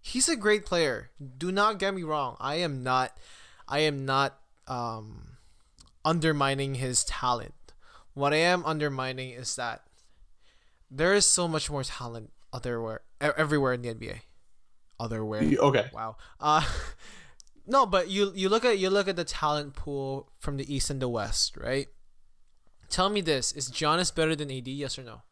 he's 0.00 0.28
a 0.28 0.36
great 0.36 0.64
player 0.64 1.10
do 1.38 1.52
not 1.52 1.78
get 1.78 1.94
me 1.94 2.02
wrong 2.02 2.36
i 2.40 2.56
am 2.56 2.82
not 2.82 3.16
i 3.68 3.78
am 3.80 4.04
not 4.04 4.38
um 4.66 5.36
undermining 6.04 6.76
his 6.76 7.04
talent 7.04 7.72
what 8.14 8.32
i 8.32 8.36
am 8.36 8.64
undermining 8.64 9.30
is 9.30 9.56
that 9.56 9.82
there 10.90 11.14
is 11.14 11.26
so 11.26 11.48
much 11.48 11.70
more 11.70 11.82
talent 11.82 12.30
otherwhere 12.52 13.00
everywhere 13.20 13.72
in 13.72 13.82
the 13.82 13.94
nba 13.94 14.20
otherwhere 15.00 15.42
Okay. 15.58 15.86
Wow. 15.92 16.16
Uh 16.38 16.64
no, 17.66 17.86
but 17.86 18.08
you 18.08 18.32
you 18.34 18.48
look 18.48 18.64
at 18.64 18.78
you 18.78 18.90
look 18.90 19.08
at 19.08 19.16
the 19.16 19.24
talent 19.24 19.74
pool 19.74 20.30
from 20.38 20.56
the 20.56 20.72
east 20.74 20.90
and 20.90 21.00
the 21.00 21.08
west, 21.08 21.56
right? 21.56 21.88
Tell 22.94 23.10
me 23.10 23.22
this: 23.22 23.50
Is 23.50 23.72
Giannis 23.72 24.14
better 24.14 24.36
than 24.36 24.52
AD? 24.52 24.68
Yes 24.68 25.00
or 25.00 25.02
no? 25.02 25.22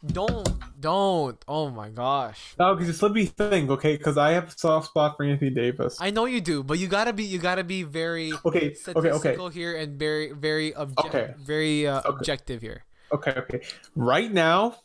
Don't 0.00 0.48
don't. 0.80 1.36
Oh 1.46 1.68
my 1.68 1.90
gosh. 1.90 2.54
No, 2.58 2.74
because 2.74 2.88
it's 2.88 3.02
let 3.02 3.12
me 3.12 3.26
think, 3.26 3.68
okay? 3.68 3.98
Because 3.98 4.16
I 4.16 4.32
have 4.32 4.48
a 4.48 4.50
soft 4.58 4.86
spot 4.88 5.18
for 5.18 5.24
Anthony 5.26 5.50
Davis. 5.50 5.98
I 6.00 6.08
know 6.08 6.24
you 6.24 6.40
do, 6.40 6.62
but 6.64 6.78
you 6.78 6.88
gotta 6.88 7.12
be 7.12 7.24
you 7.24 7.36
gotta 7.38 7.62
be 7.62 7.82
very 7.82 8.32
Okay, 8.46 8.74
okay, 8.96 9.10
okay, 9.10 9.36
here 9.52 9.76
and 9.76 9.98
very 9.98 10.32
very 10.32 10.72
obje- 10.72 11.04
Okay. 11.04 11.34
very 11.44 11.86
uh, 11.86 11.98
Okay. 11.98 12.08
objective 12.08 12.62
here. 12.62 12.86
okay, 13.12 13.34
okay. 13.44 13.60
Right 13.94 14.32
now, 14.32 14.76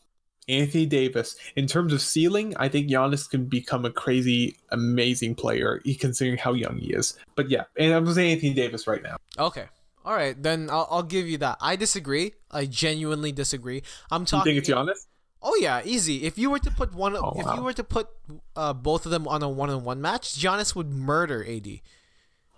Anthony 0.48 0.86
Davis, 0.86 1.36
in 1.56 1.68
terms 1.68 1.92
of 1.94 2.02
ceiling, 2.02 2.54
I 2.58 2.70
think 2.70 2.90
Giannis 2.90 3.30
can 3.30 3.46
become 3.46 3.86
a 3.86 3.92
crazy, 3.92 4.58
amazing 4.70 5.36
player, 5.36 5.82
considering 6.00 6.38
how 6.38 6.54
young 6.54 6.78
he 6.78 6.94
is. 6.94 7.18
But 7.36 7.50
yeah, 7.50 7.64
and 7.78 7.94
I'm 7.94 8.12
saying 8.14 8.34
Anthony 8.34 8.54
Davis 8.54 8.88
right 8.88 9.02
now. 9.02 9.18
Okay. 9.40 9.66
All 10.06 10.14
right, 10.14 10.42
then 10.42 10.70
I'll, 10.70 10.88
I'll 10.92 11.04
give 11.04 11.28
you 11.28 11.40
that. 11.40 11.58
I 11.62 11.76
disagree. 11.76 12.34
I 12.52 12.66
genuinely 12.66 13.32
disagree. 13.32 13.82
I'm 14.12 14.26
talking. 14.26 14.54
You 14.54 14.62
think 14.62 14.70
it's 14.70 14.78
Giannis? 14.78 15.08
Oh 15.42 15.56
yeah, 15.60 15.82
easy. 15.84 16.26
If 16.26 16.38
you 16.38 16.50
were 16.52 16.60
to 16.60 16.72
put 16.72 16.94
one, 16.94 17.16
Oh, 17.16 17.34
if 17.36 17.46
wow. 17.46 17.56
you 17.56 17.62
were 17.64 17.74
to 17.74 17.84
put 17.84 18.08
uh, 18.56 18.74
both 18.74 19.06
of 19.06 19.12
them 19.12 19.28
on 19.28 19.42
a 19.42 19.50
one-on-one 19.50 20.02
match, 20.02 20.36
Giannis 20.36 20.76
would 20.76 20.92
murder 20.92 21.44
AD. 21.48 21.82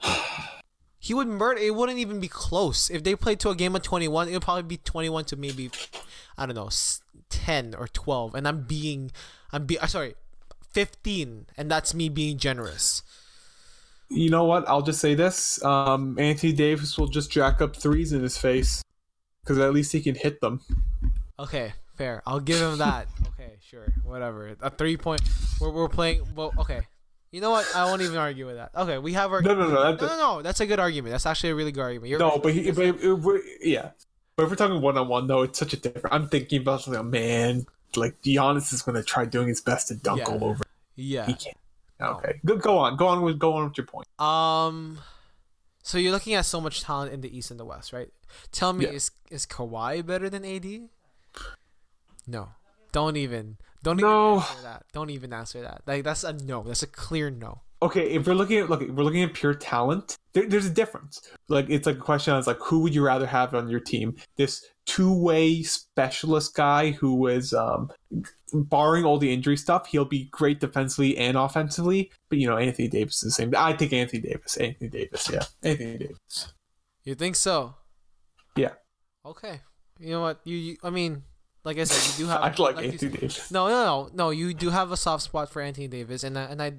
he 1.00 1.13
would 1.13 1.28
murder. 1.28 1.60
It 1.60 1.76
wouldn't 1.76 2.00
even 2.00 2.19
be 2.19 2.28
close. 2.28 2.89
If 2.89 3.04
they 3.04 3.15
played 3.15 3.39
to 3.41 3.50
a 3.50 3.56
game 3.56 3.76
of 3.76 3.82
twenty-one, 3.82 4.28
it 4.30 4.34
would 4.34 4.41
probably 4.41 4.63
be 4.63 4.78
twenty-one 4.78 5.26
to 5.26 5.36
maybe, 5.36 5.69
I 6.38 6.45
don't 6.45 6.56
know, 6.56 6.69
s- 7.32 7.38
ten 7.46 7.76
or 7.76 7.88
twelve. 7.88 8.36
And 8.36 8.48
I'm 8.48 8.63
being, 8.63 9.12
I'm 9.52 9.66
be. 9.66 9.78
uh, 9.80 9.88
Sorry, 9.88 10.16
fifteen, 10.72 11.46
and 11.58 11.70
that's 11.72 11.94
me 11.94 12.10
being 12.10 12.38
generous. 12.38 13.04
You 14.10 14.30
know 14.30 14.46
what? 14.46 14.68
I'll 14.68 14.82
just 14.84 15.00
say 15.02 15.16
this: 15.16 15.63
um, 15.63 16.18
Anthony 16.20 16.54
Davis 16.54 16.98
will 16.98 17.08
just 17.08 17.30
jack 17.32 17.62
up 17.62 17.76
threes 17.76 18.13
in 18.13 18.22
his 18.22 18.38
face, 18.38 18.84
because 19.44 19.58
at 19.60 19.74
least 19.74 19.92
he 19.92 20.02
can 20.02 20.16
hit 20.16 20.40
them. 20.42 20.62
Okay, 21.40 21.74
fair. 21.98 22.24
I'll 22.26 22.40
give 22.40 22.62
him 22.62 22.78
that. 22.78 23.08
okay, 23.34 23.58
sure, 23.62 23.94
whatever. 24.04 24.56
A 24.62 24.70
three-point. 24.70 25.22
We're 25.60 25.72
we're 25.72 25.90
playing. 25.90 26.22
Well, 26.36 26.54
okay. 26.60 26.82
You 27.30 27.42
know 27.42 27.52
what? 27.52 27.70
I 27.76 27.84
won't 27.84 28.02
even 28.02 28.16
argue 28.18 28.46
with 28.46 28.56
that. 28.56 28.72
Okay, 28.74 28.98
we 28.98 29.12
have 29.13 29.34
our. 29.34 29.42
No, 29.42 29.54
no, 29.54 29.68
no. 29.68 29.84
That's, 29.84 30.02
No, 30.02 30.08
no, 30.08 30.18
no. 30.38 30.42
That's 30.42 30.62
a 30.62 30.66
good 30.66 30.80
argument. 30.80 31.12
That's 31.12 31.26
actually 31.26 31.50
a 31.50 31.56
really 31.56 31.74
good 31.74 31.82
argument. 31.82 32.10
You're 32.10 32.20
No, 32.20 32.40
but 32.42 32.54
he, 32.54 32.72
but 32.72 32.86
it, 32.86 32.96
it, 33.02 33.44
yeah. 33.62 33.90
But 34.38 34.43
if 34.43 34.50
we're 34.52 34.56
talking 34.56 34.82
one 34.82 34.97
on 35.00 35.08
one, 35.08 35.26
though, 35.26 35.41
it's 35.41 35.58
such 35.58 35.73
a 35.73 35.78
different. 35.78 36.13
I'm 36.13 36.30
thinking 36.30 36.62
about 36.62 36.88
like, 36.88 37.04
man, 37.04 37.65
like 37.95 38.21
Giannis 38.21 38.71
is 38.71 38.84
going 38.84 38.95
to 38.95 39.02
try 39.04 39.26
doing 39.26 39.47
his 39.47 39.62
best 39.62 39.88
to 39.88 39.95
dunk 39.95 40.19
Yeah. 40.19 40.26
all 40.30 40.43
over. 40.43 40.63
yeah. 40.95 41.26
He 41.26 41.34
can't. 41.34 41.58
Okay, 42.00 42.39
go, 42.45 42.56
go 42.58 42.78
on, 42.78 42.95
go 42.95 43.08
on 43.08 43.23
with 43.23 43.39
go 43.39 43.54
on 43.54 43.67
with 43.69 43.78
your 43.80 43.88
point. 43.88 44.08
Um. 44.21 45.00
So 45.82 45.97
you're 45.97 46.12
looking 46.12 46.36
at 46.36 46.45
so 46.45 46.62
much 46.62 46.82
talent 46.84 47.12
in 47.13 47.21
the 47.21 47.36
East 47.36 47.50
and 47.50 47.60
the 47.60 47.65
West, 47.65 47.91
right? 47.93 48.10
Tell 48.52 48.71
me, 48.73 48.86
Yeah. 48.86 48.91
is 48.91 49.10
is 49.32 49.47
Kawhi 49.47 50.06
better 50.06 50.30
than 50.30 50.45
AD? 50.45 50.89
No. 52.28 52.50
Don't 52.91 53.17
even. 53.17 53.58
Don't 53.82 53.97
No. 54.00 54.36
even 54.36 54.43
answer 54.43 54.62
that. 54.63 54.86
Don't 54.93 55.10
even 55.10 55.34
answer 55.34 55.62
that. 55.62 55.82
Like 55.88 56.04
that's 56.04 56.23
a 56.23 56.34
no. 56.34 56.62
That's 56.62 56.84
a 56.84 56.88
clear 56.88 57.32
no. 57.32 57.62
Okay, 57.82 58.10
if 58.12 58.26
we're 58.26 58.34
looking 58.34 58.58
at 58.58 58.70
look, 58.70 58.82
we're 58.82 59.04
looking 59.04 59.22
at 59.24 59.34
pure 59.34 59.54
talent. 59.54 60.16
There, 60.34 60.48
there's 60.48 60.66
a 60.66 60.72
difference. 60.72 61.22
Like 61.48 61.70
it's 61.70 61.86
like 61.86 61.98
a 61.98 62.02
question. 62.02 62.36
It's 62.36 62.48
like 62.48 62.60
who 62.60 62.80
would 62.80 62.96
you 62.96 63.04
rather 63.06 63.28
have 63.28 63.54
on 63.54 63.70
your 63.70 63.80
team? 63.80 64.16
This 64.36 64.66
two-way 64.88 65.62
specialist 65.63 66.56
guy 66.56 66.92
who 66.92 67.28
is, 67.28 67.54
um, 67.54 67.92
barring 68.54 69.04
all 69.04 69.18
the 69.20 69.32
injury 69.32 69.58
stuff, 69.58 69.86
he'll 69.88 70.06
be 70.06 70.30
great 70.32 70.60
defensively 70.60 71.18
and 71.18 71.38
offensively. 71.38 72.12
But 72.30 72.40
you 72.40 72.48
know, 72.48 72.58
Anthony 72.58 72.88
Davis 72.88 73.18
is 73.18 73.22
the 73.22 73.32
same. 73.32 73.54
I 73.56 73.74
think 73.74 73.94
Anthony 73.94 74.22
Davis. 74.22 74.58
Anthony 74.58 74.90
Davis. 74.90 75.30
Yeah, 75.32 75.44
Anthony 75.62 75.98
Davis. 76.00 76.54
You 77.04 77.13
think 77.16 77.36
so? 77.36 77.76
Yeah. 78.56 78.74
Okay. 79.26 79.62
You 80.00 80.12
know 80.12 80.22
what? 80.22 80.40
You, 80.46 80.58
you 80.58 80.78
I 80.84 80.90
mean, 80.90 81.24
like 81.63 81.78
I 81.78 81.84
said, 81.84 82.18
you 82.20 82.26
do 82.26 82.32
have. 82.32 82.42
I 82.60 82.63
like, 82.63 82.78
you 82.78 82.92
Anthony 82.92 82.98
said- 82.98 83.12
Davis. 83.13 83.52
No, 83.52 83.68
no, 83.68 83.84
no, 83.84 84.10
no. 84.13 84.30
You 84.32 84.54
do 84.54 84.72
have 84.72 84.92
a 84.92 84.98
soft 84.98 85.24
spot 85.24 85.50
for 85.52 85.62
Anthony 85.62 85.88
Davis, 85.88 86.24
and 86.24 86.38
I, 86.40 86.44
and 86.44 86.62
I 86.62 86.74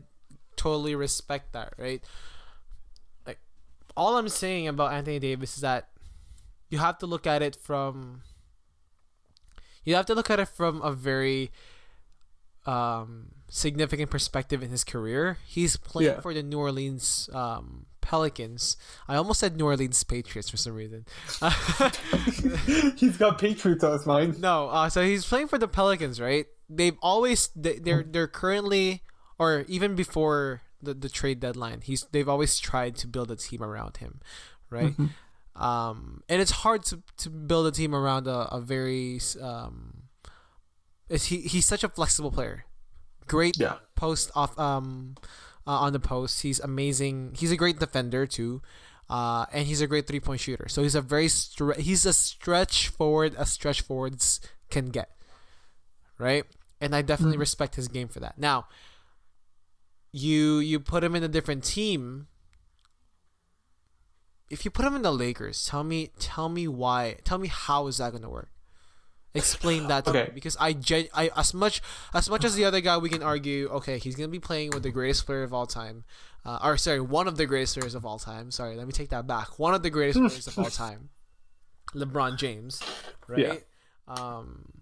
totally 0.58 0.94
respect 0.94 1.52
that, 1.54 1.72
right? 1.78 2.02
Like, 3.26 3.38
all 3.96 4.18
I'm 4.18 4.28
saying 4.28 4.68
about 4.68 4.92
Anthony 4.92 5.18
Davis 5.18 5.54
is 5.56 5.62
that 5.62 5.88
you 6.68 6.76
have 6.78 6.98
to 6.98 7.06
look 7.06 7.26
at 7.26 7.40
it 7.40 7.56
from. 7.56 8.20
You 9.84 9.94
have 9.94 10.04
to 10.06 10.14
look 10.14 10.28
at 10.28 10.38
it 10.38 10.48
from 10.48 10.82
a 10.82 10.92
very 10.92 11.50
um, 12.66 13.28
significant 13.48 14.10
perspective 14.10 14.62
in 14.62 14.68
his 14.70 14.84
career. 14.84 15.38
He's 15.46 15.76
playing 15.78 16.10
Yeah. 16.12 16.20
for 16.20 16.34
the 16.34 16.42
New 16.42 16.58
Orleans 16.58 17.30
um, 17.32 17.86
Pelicans. 18.02 18.76
I 19.08 19.16
almost 19.16 19.40
said 19.40 19.56
New 19.56 19.64
Orleans 19.64 20.04
Patriots 20.04 20.50
for 20.50 20.58
some 20.58 20.74
reason. 20.74 21.06
He's 22.96 23.16
got 23.16 23.38
Patriots 23.38 23.82
on 23.84 23.92
his 23.92 24.06
mind. 24.06 24.40
No, 24.40 24.68
uh, 24.68 24.88
so 24.90 25.02
he's 25.02 25.24
playing 25.26 25.48
for 25.48 25.56
the 25.58 25.68
Pelicans, 25.68 26.20
right? 26.20 26.46
They've 26.68 26.96
always 27.00 27.48
they- 27.56 27.78
they're 27.78 28.02
they're 28.02 28.28
currently 28.28 29.02
or 29.38 29.64
even 29.68 29.94
before 29.94 30.62
the, 30.82 30.94
the 30.94 31.08
trade 31.08 31.40
deadline, 31.40 31.80
he's 31.82 32.06
they've 32.12 32.28
always 32.28 32.58
tried 32.58 32.96
to 32.96 33.06
build 33.06 33.30
a 33.30 33.36
team 33.36 33.62
around 33.62 33.98
him, 33.98 34.20
right? 34.70 34.94
Um, 35.56 36.22
and 36.28 36.40
it's 36.40 36.52
hard 36.52 36.84
to, 36.86 37.02
to 37.18 37.30
build 37.30 37.66
a 37.66 37.72
team 37.72 37.94
around 37.94 38.26
a, 38.28 38.48
a 38.54 38.60
very 38.60 39.20
um, 39.40 40.04
is 41.08 41.26
he 41.26 41.40
he's 41.40 41.66
such 41.66 41.82
a 41.82 41.88
flexible 41.88 42.30
player, 42.30 42.64
great 43.26 43.56
Yeah. 43.58 43.76
post 43.96 44.30
off 44.34 44.56
um 44.58 45.16
uh, 45.66 45.70
on 45.80 45.92
the 45.92 46.00
post. 46.00 46.42
He's 46.42 46.60
amazing. 46.60 47.34
He's 47.36 47.50
a 47.50 47.56
great 47.56 47.78
defender 47.78 48.26
too. 48.26 48.62
Uh, 49.10 49.46
and 49.52 49.66
he's 49.66 49.80
a 49.80 49.86
great 49.86 50.06
three 50.06 50.20
point 50.20 50.38
shooter. 50.40 50.68
So 50.68 50.82
he's 50.82 50.94
a 50.94 51.00
very 51.00 51.26
stre- 51.26 51.78
he's 51.78 52.04
a 52.06 52.12
stretch 52.12 52.88
forward 52.88 53.34
as 53.36 53.50
stretch 53.50 53.80
forwards 53.80 54.38
can 54.70 54.90
get, 54.90 55.10
right? 56.18 56.44
And 56.80 56.94
I 56.94 57.02
definitely 57.02 57.38
respect 57.38 57.74
his 57.76 57.88
game 57.88 58.08
for 58.08 58.20
that. 58.20 58.38
Now, 58.38 58.66
you 60.18 60.58
you 60.58 60.80
put 60.80 61.04
him 61.04 61.14
in 61.14 61.22
a 61.22 61.28
different 61.28 61.64
team. 61.64 62.26
If 64.50 64.64
you 64.64 64.70
put 64.70 64.84
him 64.84 64.94
in 64.94 65.02
the 65.02 65.12
Lakers, 65.12 65.66
tell 65.66 65.84
me 65.84 66.10
tell 66.18 66.48
me 66.48 66.66
why. 66.66 67.18
Tell 67.24 67.38
me 67.38 67.48
how 67.48 67.86
is 67.86 67.98
that 67.98 68.12
going 68.12 68.22
to 68.22 68.30
work? 68.30 68.50
Explain 69.34 69.88
that 69.88 70.04
to 70.06 70.12
me 70.12 70.30
because 70.34 70.56
I, 70.58 70.72
gen- 70.72 71.08
I 71.14 71.30
as 71.36 71.52
much 71.52 71.82
as 72.14 72.30
much 72.30 72.44
as 72.44 72.54
the 72.54 72.64
other 72.64 72.80
guy 72.80 72.96
we 72.96 73.10
can 73.10 73.22
argue 73.22 73.68
okay 73.68 73.98
he's 73.98 74.16
gonna 74.16 74.28
be 74.28 74.40
playing 74.40 74.70
with 74.70 74.82
the 74.82 74.90
greatest 74.90 75.26
player 75.26 75.42
of 75.42 75.52
all 75.52 75.66
time, 75.66 76.04
uh, 76.46 76.58
or 76.64 76.76
sorry 76.78 77.00
one 77.00 77.28
of 77.28 77.36
the 77.36 77.44
greatest 77.46 77.74
players 77.78 77.94
of 77.94 78.06
all 78.06 78.18
time. 78.18 78.50
Sorry, 78.50 78.74
let 78.74 78.86
me 78.86 78.92
take 78.92 79.10
that 79.10 79.26
back. 79.26 79.58
One 79.58 79.74
of 79.74 79.82
the 79.82 79.90
greatest 79.90 80.18
players 80.18 80.46
of 80.46 80.58
all 80.58 80.70
time, 80.70 81.10
LeBron 81.94 82.38
James, 82.38 82.82
right? 83.28 83.38
Yeah. 83.38 84.14
Um, 84.14 84.72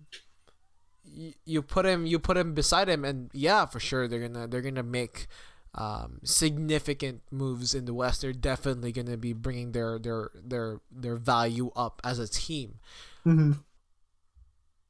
you, 1.17 1.33
you 1.45 1.63
put 1.63 1.87
him 1.87 2.05
you 2.07 2.19
put 2.19 2.37
him 2.37 2.55
beside 2.55 2.89
him 2.89 3.05
and 3.05 3.31
yeah 3.33 3.65
for 3.67 3.81
sure 3.81 4.07
they're 4.07 4.29
gonna 4.29 4.47
they're 4.47 4.61
gonna 4.63 4.83
make 4.83 5.27
um, 5.75 6.21
significant 6.25 7.21
moves 7.31 7.75
in 7.75 7.85
the 7.85 7.93
West. 7.93 8.23
They're 8.23 8.33
definitely 8.33 8.93
gonna 8.93 9.17
be 9.19 9.33
bringing 9.33 9.73
their 9.73 9.99
their 9.99 10.31
their 10.35 10.81
their 10.91 11.17
value 11.17 11.71
up 11.77 12.01
as 12.05 12.19
a 12.19 12.29
team 12.29 12.77
hmm 13.25 13.53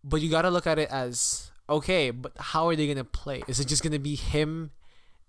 but 0.04 0.20
you 0.22 0.30
got 0.30 0.42
to 0.42 0.50
look 0.50 0.68
at 0.68 0.78
it 0.78 0.88
as 0.90 1.50
okay, 1.68 2.12
but 2.12 2.30
how 2.38 2.68
are 2.68 2.76
they 2.76 2.86
going 2.86 2.96
to 2.96 3.02
play? 3.02 3.42
Is 3.48 3.58
it 3.58 3.66
just 3.66 3.82
going 3.82 3.92
to 3.92 3.98
be 3.98 4.14
him 4.14 4.70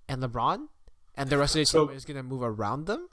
and 0.08 0.22
LeBron 0.22 0.68
and 1.16 1.30
the 1.32 1.38
rest 1.40 1.56
of 1.56 1.62
the 1.62 1.66
So- 1.66 1.88
team 1.88 1.98
is 1.98 2.06
going 2.06 2.18
to 2.18 2.22
move 2.22 2.44
around 2.44 2.86
them? 2.86 3.10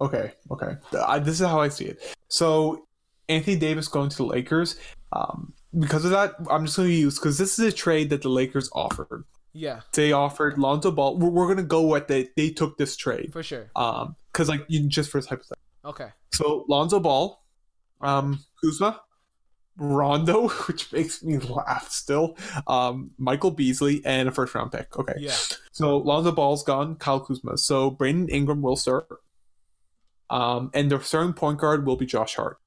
Okay, 0.00 0.32
okay. 0.50 0.76
I, 1.06 1.20
this 1.20 1.40
is 1.40 1.46
how 1.46 1.60
I 1.60 1.68
see 1.68 1.84
it. 1.84 2.02
So 2.28 2.86
Anthony 3.28 3.56
Davis 3.56 3.86
going 3.86 4.08
to 4.08 4.16
the 4.16 4.24
Lakers. 4.24 4.76
Um, 5.12 5.52
because 5.78 6.04
of 6.04 6.10
that, 6.10 6.34
I'm 6.50 6.64
just 6.66 6.76
going 6.76 6.88
to 6.88 6.94
use 6.94 7.18
because 7.18 7.38
this 7.38 7.58
is 7.58 7.72
a 7.72 7.76
trade 7.76 8.10
that 8.10 8.22
the 8.22 8.28
Lakers 8.28 8.68
offered. 8.72 9.24
Yeah, 9.52 9.80
They 9.94 10.12
offered 10.12 10.58
Lonzo 10.58 10.92
Ball. 10.92 11.18
We're, 11.18 11.28
we're 11.30 11.46
going 11.46 11.56
to 11.56 11.64
go 11.64 11.82
with 11.82 12.06
they 12.06 12.28
they 12.36 12.50
took 12.50 12.78
this 12.78 12.96
trade. 12.96 13.32
for 13.32 13.42
sure. 13.42 13.68
Um, 13.74 14.14
because 14.32 14.48
like 14.48 14.64
you 14.68 14.86
just 14.88 15.10
for 15.10 15.18
this 15.18 15.26
hypothetical. 15.26 15.56
Okay. 15.84 16.08
So 16.32 16.64
Lonzo 16.68 17.00
Ball, 17.00 17.42
um, 18.00 18.38
Kuzma, 18.62 19.00
Rondo, 19.76 20.48
which 20.68 20.92
makes 20.92 21.22
me 21.24 21.38
laugh 21.38 21.90
still. 21.90 22.36
Um, 22.68 23.10
Michael 23.18 23.50
Beasley 23.50 24.02
and 24.04 24.28
a 24.28 24.32
first 24.32 24.54
round 24.54 24.70
pick. 24.70 24.96
Okay. 24.96 25.14
Yeah. 25.18 25.34
So 25.72 25.98
Lonzo 25.98 26.30
Ball's 26.30 26.62
gone, 26.62 26.94
Kyle 26.96 27.18
Kuzma. 27.20 27.58
So 27.58 27.90
Brandon 27.90 28.28
Ingram 28.28 28.62
will 28.62 28.76
start. 28.76 29.08
Um, 30.28 30.70
and 30.74 30.90
their 30.92 31.00
starting 31.02 31.32
point 31.32 31.58
guard 31.58 31.84
will 31.86 31.96
be 31.96 32.06
Josh 32.06 32.36
Hart. 32.36 32.58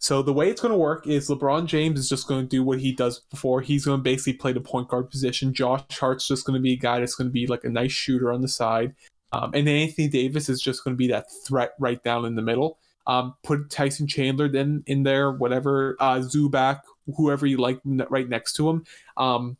So 0.00 0.22
the 0.22 0.32
way 0.32 0.48
it's 0.48 0.62
going 0.62 0.72
to 0.72 0.78
work 0.78 1.06
is 1.06 1.28
LeBron 1.28 1.66
James 1.66 2.00
is 2.00 2.08
just 2.08 2.26
going 2.26 2.40
to 2.40 2.48
do 2.48 2.64
what 2.64 2.80
he 2.80 2.90
does 2.90 3.20
before. 3.30 3.60
He's 3.60 3.84
going 3.84 3.98
to 3.98 4.02
basically 4.02 4.32
play 4.32 4.52
the 4.52 4.60
point 4.60 4.88
guard 4.88 5.10
position. 5.10 5.52
Josh 5.52 5.82
Hart's 5.90 6.26
just 6.26 6.46
going 6.46 6.54
to 6.54 6.62
be 6.62 6.72
a 6.72 6.76
guy 6.76 7.00
that's 7.00 7.14
going 7.14 7.28
to 7.28 7.32
be 7.32 7.46
like 7.46 7.64
a 7.64 7.68
nice 7.68 7.92
shooter 7.92 8.32
on 8.32 8.40
the 8.40 8.48
side. 8.48 8.94
Um, 9.32 9.52
and 9.52 9.68
Anthony 9.68 10.08
Davis 10.08 10.48
is 10.48 10.60
just 10.60 10.82
going 10.84 10.94
to 10.94 10.98
be 10.98 11.08
that 11.08 11.26
threat 11.46 11.74
right 11.78 12.02
down 12.02 12.24
in 12.24 12.34
the 12.34 12.42
middle. 12.42 12.78
Um, 13.06 13.34
put 13.42 13.70
Tyson 13.70 14.06
Chandler 14.06 14.48
then 14.48 14.84
in 14.86 15.02
there, 15.02 15.32
whatever, 15.32 15.96
uh, 16.00 16.16
Zubac, 16.16 16.80
whoever 17.16 17.46
you 17.46 17.58
like 17.58 17.80
right 17.84 18.28
next 18.28 18.54
to 18.54 18.70
him. 18.70 18.84
Um, 19.18 19.58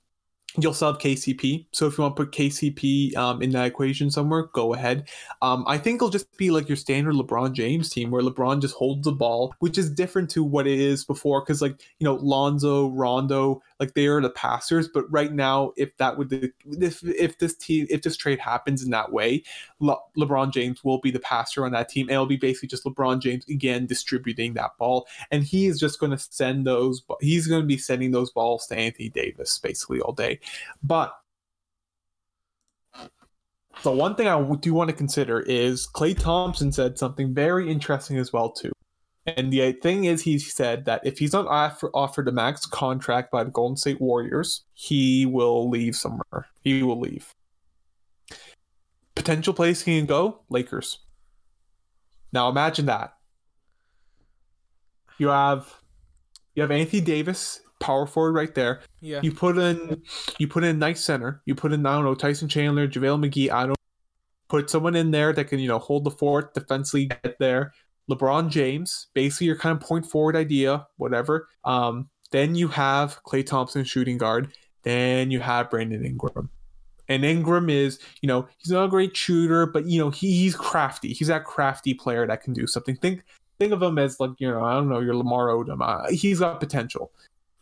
you'll 0.59 0.75
still 0.75 0.93
have 0.93 1.01
KCP. 1.01 1.67
So 1.73 1.87
if 1.87 1.97
you 1.97 2.03
want 2.03 2.17
to 2.17 2.25
put 2.25 2.33
KCP 2.33 3.17
um, 3.17 3.43
in 3.43 3.51
that 3.51 3.67
equation 3.67 4.11
somewhere, 4.11 4.45
go 4.53 4.75
ahead. 4.75 5.09
Um, 5.43 5.65
I 5.67 5.79
think 5.79 5.97
it'll 5.97 6.11
just 6.11 6.37
be 6.37 6.51
like 6.51 6.69
your 6.69 6.77
standard 6.77 7.15
LeBron 7.15 7.53
James 7.53 7.89
team 7.89 8.11
where 8.11 8.23
LeBron 8.23 8.61
just 8.61 8.75
holds 8.75 9.05
the 9.05 9.13
ball, 9.13 9.55
which 9.61 9.79
is 9.79 9.91
different 9.91 10.31
to 10.31 10.43
what 10.43 10.67
it 10.67 10.79
is 10.79 11.05
before. 11.05 11.41
Because 11.41 11.63
like 11.63 11.81
you 11.99 12.05
know 12.05 12.15
Lonzo, 12.15 12.91
Rondo, 12.91 13.63
like 13.81 13.95
they 13.95 14.07
are 14.07 14.21
the 14.21 14.31
passers. 14.31 14.87
But 14.87 15.11
right 15.11 15.33
now, 15.33 15.73
if 15.77 15.97
that 15.97 16.17
would 16.19 16.53
if 16.65 17.03
if 17.03 17.39
this 17.39 17.57
team 17.57 17.87
if 17.91 18.03
this 18.03 18.17
trade 18.17 18.39
happens 18.39 18.85
in 18.85 18.91
that 18.91 19.11
way, 19.11 19.43
Le- 19.81 19.99
LeBron 20.17 20.53
James 20.53 20.85
will 20.85 20.99
be 20.99 21.11
the 21.11 21.19
passer 21.19 21.65
on 21.65 21.73
that 21.73 21.89
team, 21.89 22.07
and 22.07 22.13
it'll 22.13 22.27
be 22.27 22.37
basically 22.37 22.69
just 22.69 22.85
LeBron 22.85 23.21
James 23.21 23.45
again 23.49 23.87
distributing 23.87 24.55
that 24.55 24.77
ball, 24.79 25.09
and 25.31 25.43
he 25.43 25.67
is 25.67 25.81
just 25.81 25.99
going 25.99 26.13
to 26.13 26.19
send 26.19 26.67
those. 26.67 27.03
He's 27.21 27.47
going 27.47 27.63
to 27.63 27.67
be 27.67 27.79
sending 27.79 28.13
those 28.13 28.31
balls 28.31 28.67
to 28.67 28.77
Anthony 28.77 29.09
Davis 29.09 29.59
basically 29.59 30.01
all 30.01 30.13
day. 30.13 30.39
But 30.83 31.17
the 33.83 33.91
one 33.91 34.15
thing 34.15 34.29
I 34.29 34.55
do 34.57 34.75
want 34.75 34.91
to 34.91 34.97
consider 34.97 35.41
is 35.41 35.89
Klay 35.89 36.19
Thompson 36.19 36.71
said 36.71 36.99
something 36.99 37.33
very 37.33 37.71
interesting 37.71 38.19
as 38.19 38.33
well 38.33 38.51
too. 38.51 38.73
And 39.27 39.53
the 39.53 39.73
thing 39.73 40.05
is, 40.05 40.23
he 40.23 40.39
said 40.39 40.87
that 40.87 41.03
if 41.05 41.19
he's 41.19 41.33
not 41.33 41.47
offer, 41.47 41.91
offered 41.93 42.29
a 42.29 42.33
max 42.33 42.65
contract 42.67 43.31
by 43.31 43.45
the 43.45 43.51
Golden 43.51 43.77
State 43.77 44.01
Warriors, 44.01 44.65
he 44.73 45.27
will 45.27 45.69
leave 45.69 45.95
somewhere. 45.95 46.47
He 46.63 46.83
will 46.83 46.99
leave. 46.99 47.35
Potential 49.15 49.53
place 49.53 49.83
he 49.83 49.99
can 49.99 50.07
go, 50.07 50.41
Lakers. 50.49 51.01
Now 52.33 52.49
imagine 52.49 52.87
that. 52.87 53.15
You 55.19 55.29
have 55.29 55.75
you 56.55 56.63
have 56.63 56.71
Anthony 56.71 57.03
Davis, 57.03 57.61
power 57.79 58.07
forward 58.07 58.33
right 58.33 58.55
there. 58.55 58.81
Yeah. 59.01 59.21
You 59.23 59.33
put 59.33 59.59
in 59.59 60.03
you 60.39 60.49
put 60.49 60.65
in 60.65 60.79
nice 60.79 61.05
center. 61.05 61.43
You 61.45 61.55
put 61.55 61.73
in 61.73 61.85
I 61.85 61.95
don't 61.95 62.05
know 62.05 62.15
Tyson 62.15 62.49
Chandler, 62.49 62.89
JaVale 62.89 63.29
McGee. 63.29 63.51
I 63.51 63.67
don't 63.67 63.77
put 64.49 64.71
someone 64.71 64.97
in 64.97 65.11
there 65.11 65.33
that 65.33 65.45
can 65.45 65.59
you 65.59 65.69
know 65.69 65.79
hold 65.79 66.05
the 66.05 66.11
fort 66.11 66.55
defensively, 66.55 67.07
get 67.07 67.37
there. 67.39 67.73
LeBron 68.11 68.51
James, 68.51 69.09
basically 69.15 69.47
your 69.47 69.57
kind 69.57 69.77
of 69.77 69.87
point 69.87 70.07
forward 70.07 70.37
idea, 70.37 70.87
whatever. 70.97 71.49
Um, 71.65 72.09
then 72.31 72.55
you 72.55 72.69
have 72.69 73.23
Klay 73.25 73.45
Thompson 73.45 73.85
shooting 73.85 74.19
guard. 74.19 74.53
Then 74.83 75.31
you 75.31 75.41
have 75.41 75.71
Brandon 75.71 76.05
Ingram. 76.05 76.51
And 77.09 77.25
Ingram 77.25 77.69
is, 77.69 77.99
you 78.23 78.29
know, 78.29 78.47
he's 78.59 78.71
not 78.71 78.85
a 78.85 78.89
great 78.89 79.17
shooter, 79.17 79.67
but 79.67 79.87
you 79.87 79.99
know, 79.99 80.11
he, 80.11 80.33
he's 80.33 80.55
crafty. 80.55 81.13
He's 81.13 81.29
that 81.29 81.45
crafty 81.45 81.93
player 81.93 82.27
that 82.27 82.43
can 82.43 82.53
do 82.53 82.67
something. 82.67 82.97
Think 82.97 83.25
think 83.59 83.73
of 83.73 83.83
him 83.83 83.99
as 83.99 84.21
like, 84.21 84.31
you 84.39 84.49
know, 84.49 84.65
I 84.65 84.75
don't 84.75 84.89
know, 84.89 85.01
your 85.01 85.17
Lamar 85.17 85.49
Odom. 85.49 85.79
Uh, 85.83 86.11
he's 86.11 86.39
got 86.39 86.61
potential. 86.61 87.11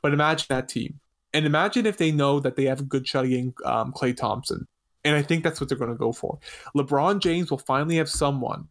But 0.03 0.13
imagine 0.13 0.47
that 0.51 0.69
team. 0.69 1.01
And 1.33 1.45
imagine 1.45 1.87
if 1.87 1.97
they 1.97 2.13
know 2.13 2.41
that 2.41 2.57
they 2.57 2.65
have 2.65 2.81
a 2.81 2.85
good 2.85 3.07
shot 3.07 3.25
against 3.25 3.61
um, 3.65 3.93
Klay 3.93 4.17
Thompson. 4.17 4.67
And 5.05 5.17
I 5.17 5.23
think 5.23 5.45
that's 5.45 5.61
what 5.61 5.69
they're 5.69 5.79
going 5.79 5.91
to 5.91 5.97
go 5.97 6.13
for. 6.13 6.39
LeBron 6.77 7.21
James 7.21 7.51
will 7.51 7.59
finally 7.59 7.97
have 7.97 8.09
someone. 8.09 8.69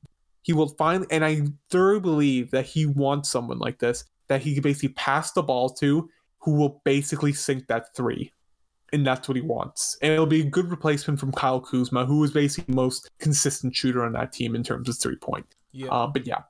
He 0.48 0.54
will 0.54 0.70
finally, 0.70 1.08
and 1.12 1.26
I 1.26 1.42
thoroughly 1.70 2.00
believe 2.00 2.52
that 2.52 2.66
he 2.66 2.86
wants 2.86 3.28
someone 3.28 3.60
like 3.60 3.80
this 3.80 4.06
that 4.30 4.42
he 4.42 4.54
can 4.54 4.64
basically 4.64 4.90
pass 4.90 5.34
the 5.34 5.44
ball 5.44 5.68
to 5.72 6.10
who 6.38 6.54
will 6.54 6.82
basically 6.86 7.34
sink 7.34 7.68
that 7.68 7.94
three. 7.94 8.32
And 8.94 9.06
that's 9.06 9.28
what 9.28 9.36
he 9.36 9.42
wants. 9.42 9.98
And 10.02 10.14
it'll 10.14 10.26
be 10.26 10.40
a 10.40 10.50
good 10.50 10.72
replacement 10.72 11.20
from 11.20 11.34
Kyle 11.34 11.60
Kuzma, 11.60 12.06
who 12.06 12.24
is 12.24 12.32
basically 12.32 12.72
the 12.72 12.78
most 12.78 13.10
consistent 13.20 13.76
shooter 13.76 14.06
on 14.06 14.14
that 14.14 14.32
team 14.32 14.56
in 14.56 14.64
terms 14.64 14.88
of 14.88 14.98
three 14.98 15.18
point. 15.18 15.54
Yeah. 15.74 15.90
Uh, 15.90 16.08
but 16.08 16.26
yeah. 16.26 16.44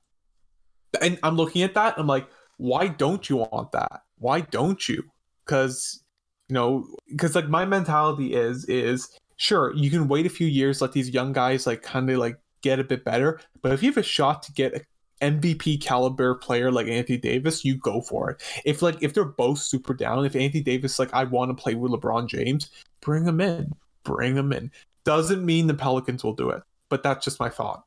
And 1.01 1.17
I'm 1.23 1.35
looking 1.35 1.63
at 1.63 1.73
that. 1.73 1.95
I'm 1.97 2.05
like, 2.05 2.27
why 2.57 2.89
don't 2.89 3.27
you 3.27 3.37
want 3.37 3.71
that? 3.71 4.03
Why 4.19 4.41
don't 4.41 4.87
you? 4.87 5.05
Because, 5.43 6.03
you 6.49 6.53
know, 6.53 6.85
because 7.09 7.33
like 7.33 7.49
my 7.49 7.65
mentality 7.65 8.35
is, 8.35 8.63
is 8.65 9.09
sure, 9.37 9.73
you 9.73 9.89
can 9.89 10.07
wait 10.07 10.27
a 10.27 10.29
few 10.29 10.45
years, 10.45 10.81
let 10.81 10.91
these 10.91 11.09
young 11.09 11.33
guys 11.33 11.65
like 11.65 11.81
kind 11.81 12.07
of 12.11 12.19
like 12.19 12.37
get 12.61 12.79
a 12.79 12.83
bit 12.83 13.03
better. 13.03 13.39
But 13.61 13.73
if 13.73 13.83
you 13.83 13.89
have 13.89 13.97
a 13.97 14.03
shot 14.03 14.43
to 14.43 14.51
get 14.51 14.73
a, 14.75 14.81
MVP 15.21 15.81
caliber 15.81 16.35
player 16.35 16.71
like 16.71 16.87
Anthony 16.87 17.17
Davis, 17.17 17.65
you 17.65 17.75
go 17.75 18.01
for 18.01 18.29
it. 18.29 18.43
If 18.65 18.81
like 18.81 19.01
if 19.01 19.13
they're 19.13 19.25
both 19.25 19.59
super 19.59 19.93
down, 19.93 20.25
if 20.25 20.35
Anthony 20.35 20.63
Davis 20.63 20.99
like 20.99 21.13
I 21.13 21.23
want 21.23 21.49
to 21.49 21.61
play 21.61 21.75
with 21.75 21.91
LeBron 21.91 22.27
James, 22.27 22.69
bring 23.01 23.25
him 23.25 23.41
in. 23.41 23.73
Bring 24.03 24.35
him 24.35 24.53
in. 24.53 24.71
Doesn't 25.03 25.45
mean 25.45 25.67
the 25.67 25.73
Pelicans 25.73 26.23
will 26.23 26.33
do 26.33 26.49
it, 26.49 26.61
but 26.89 27.03
that's 27.03 27.25
just 27.25 27.39
my 27.39 27.49
thought. 27.49 27.83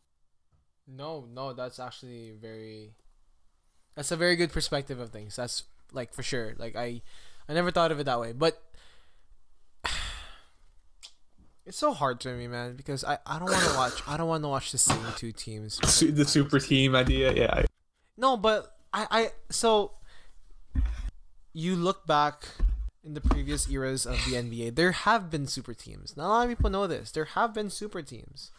No, 0.86 1.26
no, 1.32 1.52
that's 1.52 1.78
actually 1.78 2.32
very. 2.32 2.94
That's 3.94 4.10
a 4.10 4.16
very 4.16 4.36
good 4.36 4.52
perspective 4.52 4.98
of 4.98 5.10
things. 5.10 5.36
That's 5.36 5.64
like 5.92 6.14
for 6.14 6.22
sure. 6.22 6.54
Like 6.58 6.74
I, 6.76 7.02
I 7.48 7.54
never 7.54 7.70
thought 7.70 7.92
of 7.92 8.00
it 8.00 8.04
that 8.04 8.20
way, 8.20 8.32
but 8.32 8.62
it's 11.70 11.78
so 11.78 11.92
hard 11.94 12.18
to 12.18 12.34
me, 12.34 12.48
man, 12.48 12.74
because 12.74 13.04
I, 13.04 13.18
I 13.24 13.38
don't 13.38 13.48
want 13.50 13.62
to 13.64 13.76
watch. 13.76 14.02
I 14.08 14.16
don't 14.16 14.26
want 14.28 14.42
to 14.42 14.48
watch 14.48 14.72
the 14.72 14.78
same 14.78 14.98
two 15.16 15.30
teams. 15.30 15.78
The 15.78 16.24
super 16.26 16.58
team 16.58 16.96
idea, 16.96 17.32
yeah. 17.32 17.62
No, 18.16 18.36
but 18.36 18.76
I, 18.92 19.06
I 19.10 19.30
so 19.50 19.92
you 21.52 21.76
look 21.76 22.06
back 22.06 22.48
in 23.04 23.14
the 23.14 23.20
previous 23.20 23.70
eras 23.70 24.04
of 24.04 24.16
the 24.26 24.32
NBA, 24.34 24.74
there 24.74 24.92
have 24.92 25.30
been 25.30 25.46
super 25.46 25.72
teams. 25.72 26.16
Not 26.16 26.26
a 26.26 26.28
lot 26.28 26.42
of 26.42 26.48
people 26.50 26.70
know 26.70 26.86
this. 26.88 27.12
There 27.12 27.24
have 27.24 27.54
been 27.54 27.70
super 27.70 28.02
teams. 28.02 28.50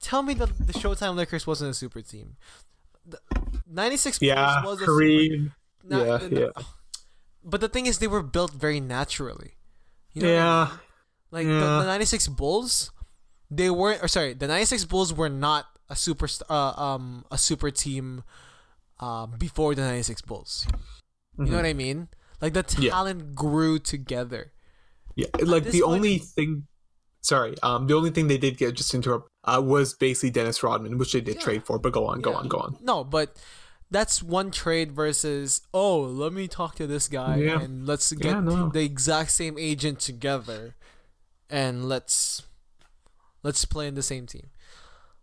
Tell 0.00 0.22
me 0.22 0.34
that 0.34 0.56
the 0.66 0.72
Showtime 0.72 1.16
Lakers 1.16 1.46
wasn't 1.46 1.70
a 1.72 1.74
super 1.74 2.02
team. 2.02 2.36
The 3.06 3.18
96 3.68 4.22
Yeah, 4.22 4.64
was 4.64 4.80
a 4.80 4.86
Kareem. 4.86 5.50
super 5.82 6.04
yeah, 6.06 6.16
the- 6.18 6.40
yeah. 6.56 6.62
But 7.44 7.60
the 7.60 7.68
thing 7.68 7.86
is, 7.86 7.98
they 7.98 8.06
were 8.06 8.22
built 8.22 8.52
very 8.52 8.80
naturally. 8.80 9.52
You 10.14 10.22
know 10.22 10.28
what 10.28 10.38
I 10.38 10.44
Yeah. 10.44 10.64
mean? 10.70 10.78
Like 11.34 11.46
Yeah. 11.50 11.58
the, 11.58 11.80
the 11.82 11.86
96 11.86 12.28
Bulls, 12.28 12.92
they 13.50 13.68
weren't. 13.70 14.02
Or 14.02 14.08
sorry, 14.08 14.34
the 14.34 14.46
96 14.46 14.84
Bulls 14.86 15.12
were 15.12 15.28
not 15.28 15.66
a 15.90 15.96
super 15.96 16.28
uh, 16.48 16.72
um 16.78 17.24
a 17.30 17.36
super 17.36 17.70
team 17.70 18.22
uh, 19.00 19.26
before 19.26 19.74
the 19.74 19.82
96 19.82 20.22
Bulls. 20.22 20.66
You 21.36 21.46
know 21.46 21.56
what 21.56 21.66
I 21.66 21.74
mean? 21.74 22.08
Like 22.40 22.52
the 22.54 22.62
Mm-hmm. 22.62 22.82
Yeah. 22.82 22.90
talent 22.90 23.34
grew 23.34 23.78
together. 23.80 24.52
Yeah, 25.16 25.26
like 25.42 25.64
the 25.64 25.82
point- 25.82 25.92
only 25.98 26.18
thing. 26.18 26.66
Sorry, 27.20 27.54
um, 27.62 27.86
the 27.88 27.94
only 27.94 28.10
thing 28.10 28.28
they 28.28 28.36
did 28.38 28.58
get 28.58 28.74
just 28.76 28.92
interrupt 28.94 29.28
uh, 29.44 29.60
was 29.64 29.94
basically 29.94 30.30
Dennis 30.30 30.62
Rodman, 30.62 30.98
which 30.98 31.12
they 31.12 31.20
did 31.22 31.36
Yeah. 31.36 31.40
trade 31.42 31.64
for. 31.66 31.78
But 31.78 31.92
go 31.92 32.06
on, 32.06 32.20
go 32.20 32.34
on, 32.34 32.48
go 32.48 32.58
on. 32.58 32.76
No, 32.82 33.02
but 33.02 33.34
that's 33.90 34.22
one 34.22 34.50
trade 34.50 34.92
versus 34.92 35.62
oh, 35.72 36.00
let 36.00 36.32
me 36.32 36.46
talk 36.48 36.74
to 36.76 36.86
this 36.86 37.08
guy 37.08 37.36
Yeah. 37.36 37.60
and 37.62 37.86
let's 37.86 38.12
get 38.12 38.32
Yeah, 38.32 38.40
no. 38.40 38.68
the 38.68 38.84
exact 38.84 39.30
same 39.32 39.56
agent 39.58 40.00
together 40.00 40.76
and 41.54 41.88
let's 41.88 42.42
let's 43.44 43.64
play 43.64 43.86
in 43.86 43.94
the 43.94 44.02
same 44.02 44.26
team. 44.26 44.50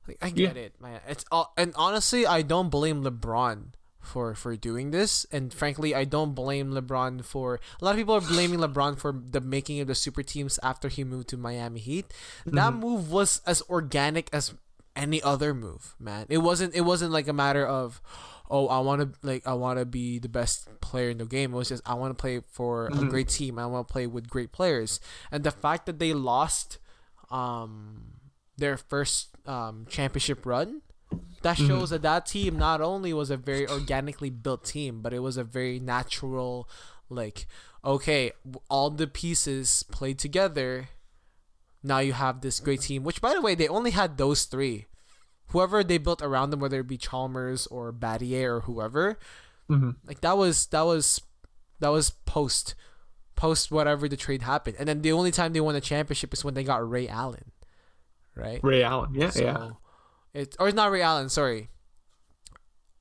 Like 0.08 0.18
I 0.22 0.30
get 0.30 0.56
it, 0.56 0.80
man. 0.82 1.02
It's 1.08 1.26
all 1.30 1.52
and 1.58 1.74
honestly, 1.76 2.26
I 2.26 2.42
don't 2.42 2.70
blame 2.70 3.04
LeBron 3.04 3.76
for 4.00 4.34
for 4.34 4.56
doing 4.56 4.90
this 4.90 5.28
and 5.32 5.54
frankly 5.54 5.94
I 5.94 6.06
don't 6.06 6.34
blame 6.34 6.72
LeBron 6.72 7.24
for 7.24 7.60
a 7.80 7.86
lot 7.86 7.92
of 7.92 7.98
people 7.98 8.16
are 8.16 8.22
blaming 8.22 8.58
LeBron 8.58 8.98
for 8.98 9.14
the 9.14 9.40
making 9.40 9.80
of 9.80 9.86
the 9.86 9.94
super 9.94 10.24
teams 10.24 10.58
after 10.64 10.88
he 10.88 11.04
moved 11.04 11.28
to 11.30 11.38
Miami 11.38 11.80
Heat. 11.82 12.12
That 12.48 12.72
mm-hmm. 12.72 12.80
move 12.80 13.12
was 13.12 13.42
as 13.46 13.62
organic 13.70 14.30
as 14.34 14.56
any 14.96 15.22
other 15.22 15.54
move, 15.54 15.96
man. 16.00 16.26
It 16.30 16.40
wasn't 16.40 16.74
it 16.74 16.82
wasn't 16.82 17.12
like 17.12 17.28
a 17.28 17.34
matter 17.34 17.68
of 17.68 18.02
oh, 18.52 18.68
I 18.68 18.80
want 18.80 19.02
to 19.02 19.28
like 19.28 19.47
I 19.47 19.54
want 19.54 19.80
to 19.80 19.86
be 19.86 20.20
the 20.20 20.30
best 20.30 20.68
player 20.82 21.10
in 21.10 21.18
the 21.18 21.26
game. 21.26 21.54
It 21.54 21.58
was 21.58 21.70
just 21.70 21.82
I 21.89 21.95
want 21.95 22.12
to 22.16 22.22
play 22.22 22.41
for 22.52 22.88
a 22.88 23.06
great 23.06 23.30
team. 23.30 23.58
I 23.58 23.66
want 23.66 23.88
to 23.88 23.91
play 23.91 24.06
with 24.06 24.30
great 24.30 24.52
players. 24.52 24.99
And 25.32 25.43
the 25.43 25.52
fact 25.52 25.86
that 25.88 25.97
they 25.97 26.14
lost 26.14 26.78
um 27.32 28.20
their 28.58 28.78
first 28.78 29.30
um 29.47 29.88
championship 29.89 30.45
run 30.45 30.82
that 31.41 31.58
shows 31.58 31.89
that 31.89 32.04
that 32.04 32.26
team 32.26 32.58
not 32.58 32.82
only 32.82 33.14
was 33.14 33.32
a 33.32 33.38
very 33.38 33.68
organically 33.68 34.30
built 34.30 34.66
team, 34.66 35.02
but 35.02 35.14
it 35.14 35.20
was 35.20 35.38
a 35.38 35.43
very 35.43 35.80
natural 35.80 36.70
like 37.10 37.47
okay, 37.84 38.32
all 38.70 38.89
the 38.89 39.08
pieces 39.08 39.84
played 39.91 40.20
together. 40.20 40.89
Now 41.84 41.99
you 41.99 42.14
have 42.14 42.41
this 42.41 42.60
great 42.60 42.82
team, 42.82 43.04
which 43.04 43.22
by 43.22 43.34
the 43.34 43.41
way, 43.41 43.56
they 43.56 43.68
only 43.68 43.91
had 43.91 44.18
those 44.18 44.43
three. 44.43 44.86
Whoever 45.52 45.84
they 45.84 45.97
built 45.97 46.22
around 46.22 46.49
them, 46.49 46.60
whether 46.60 46.80
it 46.80 46.88
be 46.88 46.97
Chalmers 46.97 47.68
or 47.68 47.91
Battier 47.93 48.49
or 48.58 48.60
whoever, 48.62 49.18
Mhm. 49.70 49.95
like 50.06 50.22
that 50.22 50.38
was 50.38 50.66
that 50.68 50.82
was 50.82 51.22
that 51.80 51.89
was 51.89 52.10
post 52.26 52.76
post 53.36 53.72
whatever 53.72 54.08
the 54.08 54.18
trade 54.18 54.41
happened. 54.43 54.76
And 54.80 54.88
then 54.88 55.02
the 55.02 55.12
only 55.12 55.32
time 55.32 55.54
they 55.54 55.62
won 55.62 55.76
a 55.76 55.82
championship 55.82 56.34
is 56.34 56.43
when 56.45 56.54
they 56.54 56.64
got 56.64 56.88
Ray 56.88 57.08
Allen. 57.08 57.52
Right? 58.36 58.60
Ray 58.64 58.84
Allen, 58.84 59.14
yeah, 59.14 59.30
So 59.30 59.41
yeah. 59.43 59.70
it 60.34 60.56
or 60.60 60.68
it's 60.68 60.76
not 60.76 60.91
Ray 60.91 61.02
Allen, 61.02 61.30
sorry. 61.30 61.70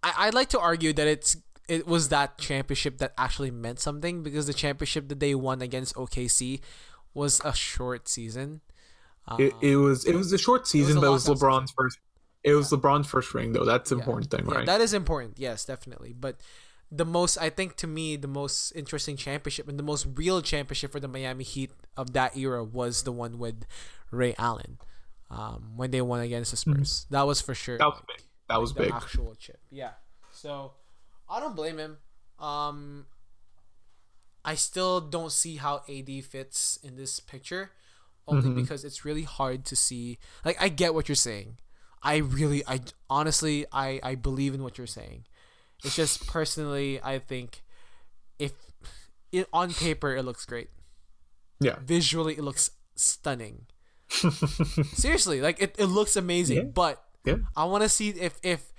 I 0.03 0.12
I'd 0.26 0.34
like 0.34 0.48
to 0.51 0.59
argue 0.61 0.92
that 0.92 1.07
it's 1.07 1.36
it 1.68 1.86
was 1.86 2.09
that 2.09 2.36
championship 2.38 2.98
that 2.98 3.12
actually 3.16 3.51
meant 3.53 3.78
something 3.78 4.22
because 4.24 4.46
the 4.46 4.55
championship 4.55 5.09
that 5.09 5.20
they 5.20 5.34
won 5.36 5.62
against 5.62 5.94
OKC 5.94 6.61
was 7.14 7.40
a 7.44 7.53
short 7.55 8.09
season. 8.09 8.61
It, 9.38 9.55
it 9.61 9.76
was 9.76 10.05
it 10.05 10.14
was 10.16 10.32
a 10.32 10.38
short 10.38 10.66
season, 10.66 10.96
a 10.96 11.01
but 11.01 11.07
it 11.07 11.11
was 11.11 11.26
LeBron's 11.26 11.70
first. 11.70 11.98
It 12.43 12.55
was 12.55 12.70
LeBron's 12.70 13.07
first 13.07 13.34
ring, 13.34 13.53
though. 13.53 13.64
That's 13.64 13.91
the 13.91 13.97
Yeah. 13.97 14.01
important 14.03 14.30
thing, 14.30 14.47
Yeah, 14.49 14.55
right? 14.55 14.66
that 14.66 14.80
is 14.80 14.95
important. 14.95 15.38
Yes, 15.38 15.64
definitely. 15.64 16.12
But 16.12 16.41
the 16.91 17.05
most, 17.05 17.36
I 17.36 17.51
think, 17.51 17.76
to 17.76 17.86
me, 17.86 18.16
the 18.16 18.28
most 18.28 18.72
interesting 18.72 19.16
championship 19.16 19.68
and 19.68 19.78
the 19.78 19.82
most 19.82 20.07
real 20.14 20.41
championship 20.43 20.91
for 20.93 21.01
the 21.01 21.09
Miami 21.09 21.45
Heat 21.45 21.70
of 21.97 22.12
that 22.14 22.36
era 22.36 22.64
was 22.64 23.03
the 23.05 23.12
one 23.12 23.38
with 23.38 23.64
Ray 24.11 24.34
Allen, 24.38 24.78
um, 25.30 25.76
when 25.76 25.91
they 25.91 26.01
won 26.01 26.20
against 26.20 26.51
the 26.51 26.57
Spurs. 26.57 27.07
That 27.11 27.26
was 27.26 27.41
for 27.41 27.55
sure. 27.55 27.78
Mm-hmm. 27.78 27.91
that 27.91 27.91
was 27.91 28.03
big. 28.09 28.26
That 28.49 28.61
was 28.61 28.74
the 28.74 28.80
big. 28.84 28.93
actual 28.93 29.34
chip. 29.36 29.61
Yeah. 29.70 29.93
So 30.32 30.72
I 31.28 31.38
don't 31.41 31.55
blame 31.55 31.78
him. 31.78 31.99
Um 32.38 33.07
I 34.45 34.55
still 34.55 35.01
don't 35.03 35.30
see 35.30 35.57
how 35.57 35.82
AD 35.88 36.22
fits 36.24 36.78
in 36.82 36.97
this 36.97 37.20
picture 37.20 37.72
only 38.26 38.49
Mm-hmm. 38.49 38.61
because 38.62 38.84
it's 38.84 39.05
really 39.05 39.24
hard 39.24 39.64
to 39.66 39.76
see 39.76 40.18
like 40.45 40.57
I 40.61 40.68
get 40.70 40.95
what 40.95 41.09
you're 41.09 41.14
saying. 41.16 41.59
I 42.03 42.16
really 42.18 42.62
I 42.66 42.80
honestly 43.09 43.66
I 43.72 44.01
I 44.03 44.14
believe 44.14 44.55
in 44.55 44.62
what 44.62 44.78
you're 44.78 44.86
saying. 44.86 45.24
It's 45.84 45.96
just 45.96 46.26
personally 46.26 47.01
I 47.03 47.18
think 47.18 47.62
if 48.38 48.53
it 49.32 49.48
on 49.53 49.72
paper 49.72 50.16
it 50.16 50.24
looks 50.24 50.44
great. 50.46 50.70
Yeah. 51.61 51.76
Visually 51.84 52.34
it 52.34 52.42
looks 52.42 52.70
stunning. 52.96 53.66
Seriously, 54.94 55.40
like 55.40 55.61
it, 55.62 55.74
it 55.78 55.86
looks 55.86 56.16
amazing, 56.16 56.57
Yeah. 56.57 56.62
but 56.64 57.05
Yeah. 57.24 57.36
I 57.57 57.64
want 57.64 57.82
to 57.82 57.88
see 57.88 58.11
if 58.11 58.38
if 58.42 58.72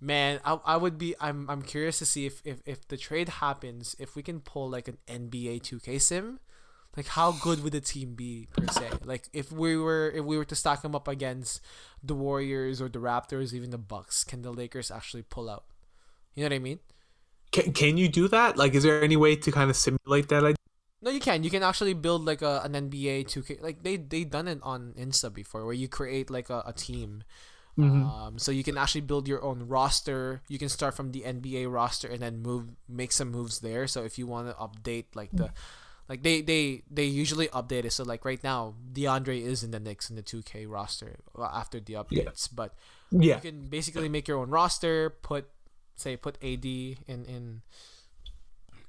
man, 0.00 0.40
I, 0.44 0.58
I 0.64 0.76
would 0.76 0.98
be 0.98 1.14
I'm 1.20 1.48
I'm 1.48 1.62
curious 1.62 1.98
to 2.00 2.06
see 2.06 2.26
if, 2.26 2.42
if 2.44 2.60
if 2.66 2.86
the 2.88 2.96
trade 2.96 3.28
happens, 3.28 3.96
if 3.98 4.14
we 4.16 4.22
can 4.22 4.40
pull 4.40 4.68
like 4.68 4.88
an 4.88 4.98
NBA 5.08 5.62
2K 5.62 6.00
sim, 6.00 6.40
like 6.96 7.06
how 7.06 7.32
good 7.32 7.62
would 7.62 7.72
the 7.72 7.80
team 7.80 8.14
be 8.14 8.48
per 8.52 8.66
se? 8.66 8.90
Like 9.04 9.28
if 9.32 9.52
we 9.52 9.76
were 9.76 10.10
if 10.14 10.24
we 10.24 10.36
were 10.36 10.44
to 10.46 10.54
stack 10.54 10.82
them 10.82 10.94
up 10.94 11.08
against 11.08 11.60
the 12.02 12.14
Warriors 12.14 12.80
or 12.80 12.88
the 12.88 12.98
Raptors, 12.98 13.52
even 13.52 13.70
the 13.70 13.78
Bucks, 13.78 14.24
can 14.24 14.42
the 14.42 14.50
Lakers 14.50 14.90
actually 14.90 15.22
pull 15.22 15.48
out? 15.48 15.64
You 16.34 16.42
know 16.42 16.48
what 16.48 16.56
I 16.56 16.58
mean? 16.58 16.78
Can, 17.50 17.72
can 17.72 17.96
you 17.96 18.08
do 18.08 18.28
that? 18.28 18.56
Like, 18.56 18.74
is 18.74 18.82
there 18.82 19.02
any 19.02 19.16
way 19.16 19.34
to 19.36 19.50
kind 19.50 19.70
of 19.70 19.76
simulate 19.76 20.28
that? 20.28 20.44
idea? 20.44 20.56
No, 21.00 21.10
you 21.10 21.20
can. 21.20 21.44
You 21.44 21.50
can 21.50 21.62
actually 21.62 21.94
build 21.94 22.24
like 22.24 22.42
a 22.42 22.60
an 22.64 22.72
NBA 22.72 23.26
2K. 23.26 23.62
Like 23.62 23.82
they 23.82 23.96
they 23.96 24.24
done 24.24 24.48
it 24.48 24.58
on 24.62 24.94
Insta 24.98 25.32
before, 25.32 25.64
where 25.64 25.74
you 25.74 25.88
create 25.88 26.30
like 26.30 26.50
a, 26.50 26.62
a 26.66 26.72
team. 26.72 27.22
Um, 27.78 28.38
so 28.38 28.50
you 28.50 28.64
can 28.64 28.76
actually 28.76 29.02
build 29.02 29.28
your 29.28 29.42
own 29.42 29.68
roster. 29.68 30.42
You 30.48 30.58
can 30.58 30.68
start 30.68 30.94
from 30.94 31.12
the 31.12 31.22
NBA 31.22 31.72
roster 31.72 32.08
and 32.08 32.18
then 32.20 32.42
move, 32.42 32.74
make 32.88 33.12
some 33.12 33.30
moves 33.30 33.60
there. 33.60 33.86
So 33.86 34.02
if 34.02 34.18
you 34.18 34.26
want 34.26 34.48
to 34.48 34.54
update 34.54 35.14
like 35.14 35.30
the, 35.32 35.52
like 36.08 36.22
they 36.22 36.40
they 36.40 36.82
they 36.90 37.04
usually 37.04 37.48
update 37.48 37.84
it. 37.84 37.92
So 37.92 38.04
like 38.04 38.24
right 38.24 38.42
now, 38.42 38.74
DeAndre 38.92 39.42
is 39.42 39.62
in 39.62 39.70
the 39.70 39.80
Knicks 39.80 40.08
in 40.10 40.16
the 40.16 40.22
2K 40.22 40.64
roster 40.68 41.16
uh, 41.38 41.44
after 41.44 41.80
the 41.80 41.94
updates, 41.94 42.48
but 42.52 42.74
Yeah. 43.10 43.36
you 43.36 43.40
can 43.42 43.66
basically 43.68 44.08
make 44.08 44.26
your 44.28 44.38
own 44.38 44.50
roster. 44.50 45.10
Put 45.10 45.48
say 45.96 46.16
put 46.16 46.36
AD 46.42 46.64
in 46.64 46.96
in 47.06 47.62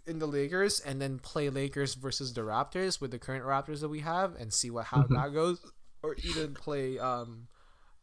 in 0.07 0.19
the 0.19 0.25
Lakers 0.27 0.79
and 0.79 1.01
then 1.01 1.19
play 1.19 1.49
Lakers 1.49 1.93
versus 1.93 2.33
the 2.33 2.41
Raptors 2.41 2.99
with 3.01 3.11
the 3.11 3.19
current 3.19 3.43
Raptors 3.45 3.81
that 3.81 3.89
we 3.89 3.99
have 3.99 4.35
and 4.35 4.53
see 4.53 4.69
what 4.71 4.85
how 4.85 5.03
that 5.03 5.33
goes, 5.33 5.59
or 6.01 6.15
even 6.23 6.53
play 6.53 6.97
um 6.99 7.47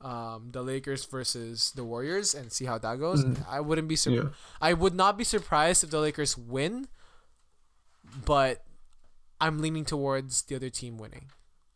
um 0.03 0.51
the 0.53 0.61
Lakers 0.63 1.07
versus 1.07 1.73
the 1.75 1.83
Warriors 1.83 2.35
and 2.35 2.53
see 2.53 2.67
how 2.67 2.77
that 2.79 2.99
goes. 3.01 3.25
I 3.49 3.61
wouldn't 3.61 3.89
be 3.89 3.97
sur- 3.97 4.11
Yeah. 4.11 4.29
I 4.61 4.75
would 4.75 4.95
not 4.95 5.17
be 5.17 5.25
surprised 5.25 5.83
if 5.83 5.89
the 5.91 6.01
Lakers 6.01 6.37
win, 6.37 6.87
but 8.27 8.63
I'm 9.41 9.59
leaning 9.59 9.85
towards 9.85 10.43
the 10.43 10.57
other 10.57 10.71
team 10.71 10.97
winning. 10.99 11.31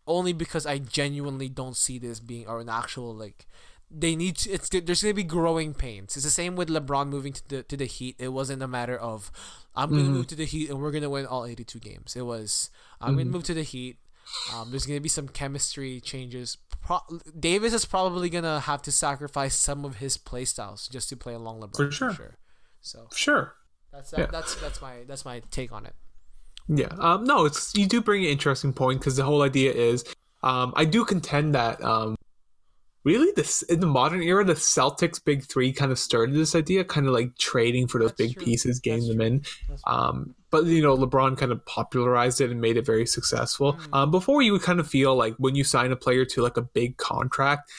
Only 0.06 0.32
because 0.32 0.66
I 0.66 0.78
genuinely 0.78 1.48
don't 1.48 1.76
see 1.76 1.98
this 1.98 2.20
being 2.20 2.46
or 2.46 2.61
an 2.61 2.68
actual 2.68 3.14
like 3.14 3.46
they 3.92 4.14
need 4.14 4.36
to, 4.38 4.50
it's 4.50 4.68
there's 4.68 5.02
gonna 5.02 5.14
be 5.14 5.24
growing 5.24 5.74
pains. 5.74 6.16
It's 6.16 6.24
the 6.24 6.30
same 6.30 6.54
with 6.56 6.68
LeBron 6.68 7.08
moving 7.08 7.32
to 7.32 7.48
the 7.48 7.62
to 7.64 7.76
the 7.76 7.84
Heat. 7.86 8.16
It 8.18 8.28
wasn't 8.28 8.62
a 8.62 8.68
matter 8.68 8.96
of 8.96 9.30
I'm 9.74 9.90
gonna 9.90 10.04
move 10.04 10.26
to 10.28 10.36
the 10.36 10.44
Heat 10.46 10.70
and 10.70 10.80
we're 10.80 10.90
gonna 10.92 11.11
win 11.11 11.26
all 11.26 11.44
82 11.44 11.78
games. 11.80 12.16
It 12.16 12.22
was 12.22 12.70
I'm 13.00 13.14
gonna 13.16 13.26
move 13.30 13.44
to 13.44 13.54
the 13.54 13.62
Heat. 13.62 13.98
Um, 14.54 14.70
there's 14.70 14.86
gonna 14.86 15.00
be 15.00 15.08
some 15.08 15.26
chemistry 15.28 16.00
changes, 16.00 16.56
pro- 16.82 17.00
Davis 17.38 17.72
is 17.74 17.84
probably 17.84 18.30
gonna 18.30 18.61
have 18.61 18.80
to 18.82 18.92
sacrifice 18.92 19.56
some 19.56 19.84
of 19.84 19.96
his 19.96 20.16
play 20.16 20.44
styles 20.44 20.86
just 20.88 21.08
to 21.08 21.16
play 21.16 21.34
along 21.34 21.61
LeBron. 21.61 21.76
For 21.76 21.90
sure. 21.90 22.36
So 22.80 23.08
Sure. 23.12 23.54
that's 23.92 24.12
that, 24.12 24.20
Yeah. 24.20 24.26
that's 24.30 24.54
that's 24.56 24.80
my 24.80 25.02
that's 25.06 25.24
my 25.24 25.40
take 25.50 25.72
on 25.72 25.84
it. 25.84 25.94
Yeah. 26.73 26.95
Um, 26.99 27.25
no, 27.25 27.47
it's 27.47 27.75
you 27.75 27.87
do 27.87 28.01
bring 28.01 28.25
an 28.25 28.31
interesting 28.31 28.73
point 28.73 29.01
because 29.01 29.16
the 29.16 29.25
whole 29.25 29.43
idea 29.43 29.73
is, 29.73 30.05
um, 30.43 30.73
I 30.77 30.85
do 30.85 31.05
contend 31.05 31.55
that 31.57 31.83
um, 31.83 32.16
really 33.03 33.33
this 33.35 33.62
in 33.62 33.81
the 33.81 33.89
modern 33.89 34.23
era, 34.23 34.45
the 34.45 34.55
Celtics 34.55 35.23
big 35.23 35.45
three 35.45 35.73
kind 35.73 35.91
of 35.91 35.99
started 35.99 36.37
this 36.37 36.55
idea, 36.55 36.85
kind 36.85 37.07
of 37.07 37.12
like 37.12 37.37
trading 37.39 37.89
for 37.89 37.99
those 37.99 38.11
That's 38.11 38.18
big 38.18 38.35
true. 38.35 38.45
pieces, 38.45 38.79
getting 38.79 39.01
That's 39.01 39.16
them 39.16 39.21
in. 39.21 39.43
Um, 39.85 40.35
but 40.51 40.64
you 40.64 40.81
know, 40.81 40.97
LeBron 40.97 41.37
kind 41.37 41.51
of 41.51 41.64
popularized 41.66 42.41
it 42.41 42.51
and 42.51 42.61
made 42.61 42.77
it 42.77 42.87
very 42.87 43.07
successful. 43.07 43.75
Mm. 43.75 43.89
Um, 43.93 44.11
before 44.12 44.41
you 44.41 44.53
would 44.53 44.62
kind 44.62 44.79
of 44.79 44.87
feel 44.87 45.16
like 45.16 45.35
when 45.39 45.57
you 45.57 45.64
sign 45.64 45.91
a 45.91 45.97
player 45.97 46.25
to 46.25 46.43
like 46.43 46.57
a 46.57 46.62
big 46.62 46.97
contract, 46.99 47.71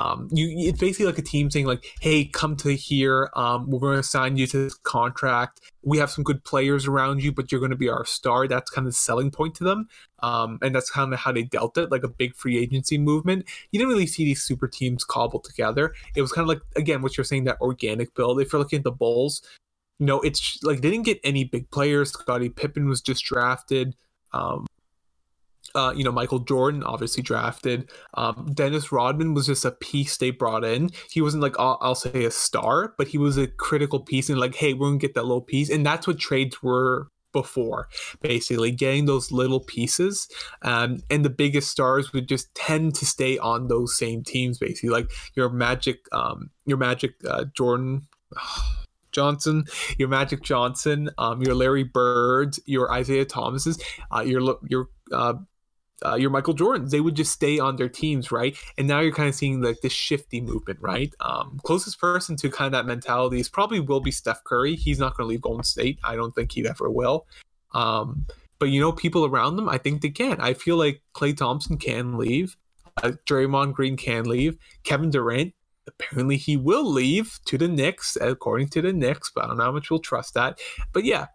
um, 0.00 0.28
you 0.32 0.68
it's 0.70 0.80
basically 0.80 1.04
like 1.04 1.18
a 1.18 1.22
team 1.22 1.50
saying 1.50 1.66
like, 1.66 1.84
"Hey, 2.00 2.24
come 2.24 2.56
to 2.56 2.74
here. 2.74 3.30
Um, 3.36 3.68
we're 3.68 3.80
going 3.80 3.98
to 3.98 4.02
sign 4.02 4.38
you 4.38 4.46
to 4.46 4.64
this 4.64 4.74
contract. 4.74 5.60
We 5.82 5.98
have 5.98 6.10
some 6.10 6.24
good 6.24 6.42
players 6.42 6.86
around 6.86 7.22
you, 7.22 7.32
but 7.32 7.52
you're 7.52 7.60
going 7.60 7.70
to 7.70 7.76
be 7.76 7.90
our 7.90 8.06
star." 8.06 8.48
That's 8.48 8.70
kind 8.70 8.86
of 8.86 8.94
the 8.94 8.96
selling 8.96 9.30
point 9.30 9.56
to 9.56 9.64
them, 9.64 9.88
um, 10.20 10.58
and 10.62 10.74
that's 10.74 10.90
kind 10.90 11.12
of 11.12 11.18
how 11.18 11.32
they 11.32 11.42
dealt 11.42 11.76
it, 11.76 11.90
like 11.90 12.02
a 12.02 12.08
big 12.08 12.34
free 12.34 12.56
agency 12.56 12.96
movement. 12.96 13.46
You 13.72 13.78
didn't 13.78 13.92
really 13.92 14.06
see 14.06 14.24
these 14.24 14.42
super 14.42 14.68
teams 14.68 15.04
cobbled 15.04 15.44
together. 15.44 15.92
It 16.16 16.22
was 16.22 16.32
kind 16.32 16.44
of 16.44 16.48
like 16.48 16.62
again 16.76 17.02
what 17.02 17.18
you're 17.18 17.24
saying 17.24 17.44
that 17.44 17.60
organic 17.60 18.14
build. 18.14 18.40
If 18.40 18.54
you're 18.54 18.60
looking 18.60 18.78
at 18.78 18.84
the 18.84 18.92
Bulls, 18.92 19.42
you 19.98 20.06
know, 20.06 20.20
it's 20.22 20.62
like 20.62 20.80
they 20.80 20.90
didn't 20.90 21.04
get 21.04 21.20
any 21.24 21.44
big 21.44 21.70
players. 21.70 22.12
Scottie 22.12 22.48
Pippen 22.48 22.88
was 22.88 23.02
just 23.02 23.22
drafted. 23.22 23.94
Um, 24.32 24.66
uh, 25.74 25.92
you 25.96 26.04
know, 26.04 26.12
Michael 26.12 26.40
Jordan 26.40 26.82
obviously 26.82 27.22
drafted. 27.22 27.90
Um, 28.14 28.50
Dennis 28.54 28.92
Rodman 28.92 29.34
was 29.34 29.46
just 29.46 29.64
a 29.64 29.70
piece 29.70 30.16
they 30.16 30.30
brought 30.30 30.64
in. 30.64 30.90
He 31.10 31.20
wasn't 31.20 31.42
like 31.42 31.58
I'll, 31.58 31.78
I'll 31.80 31.94
say 31.94 32.24
a 32.24 32.30
star, 32.30 32.94
but 32.98 33.08
he 33.08 33.18
was 33.18 33.36
a 33.36 33.46
critical 33.46 34.00
piece. 34.00 34.28
And 34.28 34.38
like, 34.38 34.54
hey, 34.54 34.74
we're 34.74 34.88
gonna 34.88 34.98
get 34.98 35.14
that 35.14 35.24
little 35.24 35.40
piece, 35.40 35.70
and 35.70 35.84
that's 35.84 36.06
what 36.06 36.18
trades 36.18 36.62
were 36.62 37.08
before 37.32 37.88
basically 38.20 38.72
getting 38.72 39.06
those 39.06 39.30
little 39.30 39.60
pieces 39.60 40.26
um, 40.62 40.98
and 41.10 41.24
the 41.24 41.30
biggest 41.30 41.70
stars 41.70 42.12
would 42.12 42.28
just 42.28 42.52
tend 42.56 42.92
to 42.92 43.06
stay 43.06 43.38
on 43.38 43.68
those 43.68 43.96
same 43.96 44.24
teams 44.24 44.58
basically 44.58 44.88
like 44.88 45.08
your 45.36 45.48
magic 45.48 45.98
um, 46.10 46.50
your 46.66 46.76
magic 46.76 47.14
uh, 47.28 47.44
jordan 47.54 48.08
Johnson, 49.12 49.64
your 49.98 50.08
Magic 50.08 50.42
Johnson, 50.42 51.10
um, 51.18 51.42
your 51.42 51.54
Larry 51.54 51.82
Bird, 51.82 52.56
your 52.66 52.96
Isiah 52.96 53.24
Thomases, 53.24 53.82
uh, 54.14 54.20
your 54.20 54.56
your 54.68 54.88
uh, 55.12 55.34
uh, 56.04 56.14
your 56.14 56.30
Michael 56.30 56.54
Jordans. 56.54 56.90
They 56.90 57.00
would 57.00 57.14
just 57.14 57.32
stay 57.32 57.58
on 57.58 57.76
their 57.76 57.88
teams, 57.88 58.32
right? 58.32 58.56
And 58.78 58.88
now 58.88 59.00
you're 59.00 59.12
kind 59.12 59.28
of 59.28 59.34
seeing 59.34 59.60
like 59.60 59.80
this 59.80 59.92
shifty 59.92 60.40
movement, 60.40 60.78
right? 60.80 61.12
Um, 61.20 61.60
closest 61.64 62.00
person 62.00 62.36
to 62.36 62.50
kind 62.50 62.66
of 62.66 62.72
that 62.72 62.86
mentality 62.86 63.40
is 63.40 63.48
probably 63.48 63.80
will 63.80 64.00
be 64.00 64.10
Steph 64.10 64.44
Curry. 64.44 64.76
He's 64.76 64.98
not 64.98 65.16
going 65.16 65.26
to 65.26 65.30
leave 65.30 65.42
Golden 65.42 65.64
State. 65.64 65.98
I 66.04 66.16
don't 66.16 66.34
think 66.34 66.52
he 66.52 66.66
ever 66.68 66.90
will. 66.90 67.26
Um, 67.72 68.26
but 68.58 68.70
you 68.70 68.80
know, 68.80 68.92
people 68.92 69.24
around 69.24 69.56
them, 69.56 69.68
I 69.68 69.78
think 69.78 70.02
they 70.02 70.10
can. 70.10 70.40
I 70.40 70.54
feel 70.54 70.76
like 70.76 71.02
Klay 71.14 71.36
Thompson 71.36 71.78
can 71.78 72.18
leave. 72.18 72.56
Uh, 73.02 73.12
Draymond 73.26 73.72
Green 73.72 73.96
can 73.96 74.24
leave. 74.24 74.58
Kevin 74.84 75.10
Durant 75.10 75.54
apparently 75.86 76.36
he 76.36 76.56
will 76.56 76.84
leave 76.84 77.38
to 77.46 77.58
the 77.58 77.68
Knicks, 77.68 78.16
according 78.20 78.68
to 78.68 78.82
the 78.82 78.92
Knicks, 78.92 79.30
but 79.34 79.44
I 79.44 79.48
don't 79.48 79.58
know 79.58 79.64
how 79.64 79.72
much 79.72 79.90
we'll 79.90 80.00
trust 80.00 80.34
that. 80.34 80.58
But 80.92 81.04
yeah, 81.04 81.26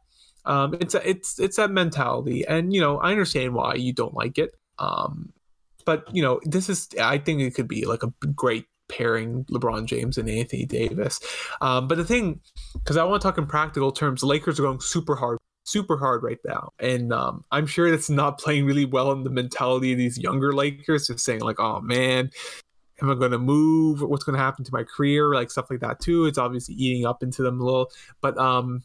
um, 0.46 0.76
it's 0.80 0.94
a, 0.94 1.08
it's 1.08 1.40
it's 1.40 1.58
that 1.58 1.72
mentality, 1.72 2.46
and 2.48 2.74
you 2.74 2.82
know 2.82 2.98
I 3.00 3.12
understand 3.12 3.54
why 3.54 3.76
you 3.76 3.94
don't 3.94 4.14
like 4.14 4.38
it. 4.38 4.52
Um, 4.80 5.34
but 5.86 6.06
you 6.14 6.22
know 6.22 6.40
this 6.44 6.70
is 6.70 6.90
I 7.02 7.18
think 7.18 7.42
it 7.42 7.56
could 7.56 7.68
be 7.68 7.86
like 7.86 8.04
a 8.04 8.14
great 8.28 8.66
pairing 8.88 9.46
LeBron 9.46 9.86
James 9.86 10.18
and 10.18 10.30
Anthony 10.30 10.66
Davis. 10.66 11.20
Um, 11.62 11.88
but 11.88 11.98
the 11.98 12.06
thing, 12.06 12.42
because 12.74 12.98
I 12.98 13.04
want 13.04 13.22
to 13.22 13.28
talk 13.28 13.38
in 13.38 13.48
practical 13.48 13.92
terms, 13.92 14.22
the 14.22 14.28
Lakers 14.28 14.60
are 14.60 14.64
going 14.64 14.80
super 14.80 15.16
hard. 15.16 15.38
Super 15.68 15.98
hard 15.98 16.22
right 16.22 16.38
now, 16.46 16.74
and 16.78 17.12
um, 17.12 17.44
I'm 17.52 17.66
sure 17.66 17.90
that's 17.90 18.10
not 18.10 18.38
playing 18.40 18.68
really 18.68 18.86
well 18.86 19.12
in 19.12 19.24
the 19.24 19.32
mentality 19.32 19.94
of 19.94 19.98
these 19.98 20.16
younger 20.16 20.54
Lakers. 20.54 21.08
Just 21.08 21.26
saying 21.26 21.42
like, 21.42 21.60
"Oh 21.60 21.82
man, 21.82 22.30
am 23.02 23.10
I 23.10 23.16
going 23.16 23.32
to 23.32 23.40
move? 23.40 24.02
What's 24.02 24.24
going 24.24 24.38
to 24.38 24.44
happen 24.44 24.64
to 24.64 24.72
my 24.72 24.84
career? 24.84 25.34
Like 25.34 25.50
stuff 25.50 25.72
like 25.72 25.80
that 25.80 26.00
too. 26.00 26.28
It's 26.28 26.38
obviously 26.38 26.76
eating 26.76 27.08
up 27.08 27.24
into 27.24 27.42
them 27.42 27.60
a 27.60 27.64
little. 27.64 27.92
But 28.22 28.38
um, 28.38 28.84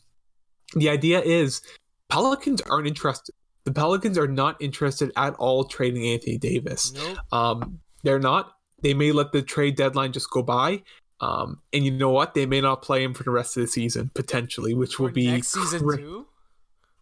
the 0.74 0.88
idea 0.88 1.20
is 1.20 1.62
Pelicans 2.08 2.60
aren't 2.62 2.86
interested. 2.86 3.34
The 3.64 3.72
Pelicans 3.72 4.16
are 4.18 4.28
not 4.28 4.60
interested 4.60 5.12
at 5.16 5.34
all 5.34 5.64
trading 5.64 6.06
Anthony 6.06 6.38
Davis. 6.38 6.92
Nope. 6.92 7.18
Um, 7.32 7.80
they're 8.02 8.18
not. 8.18 8.52
They 8.82 8.94
may 8.94 9.12
let 9.12 9.32
the 9.32 9.42
trade 9.42 9.76
deadline 9.76 10.12
just 10.12 10.30
go 10.30 10.42
by. 10.42 10.82
Um, 11.20 11.60
and 11.72 11.84
you 11.84 11.90
know 11.90 12.10
what? 12.10 12.34
They 12.34 12.46
may 12.46 12.60
not 12.60 12.82
play 12.82 13.04
him 13.04 13.12
for 13.12 13.24
the 13.24 13.30
rest 13.30 13.56
of 13.56 13.62
the 13.62 13.66
season 13.66 14.10
potentially, 14.14 14.72
which 14.74 14.98
will 14.98 15.10
be 15.10 15.26
next 15.30 15.48
season 15.48 15.80
too. 15.80 16.26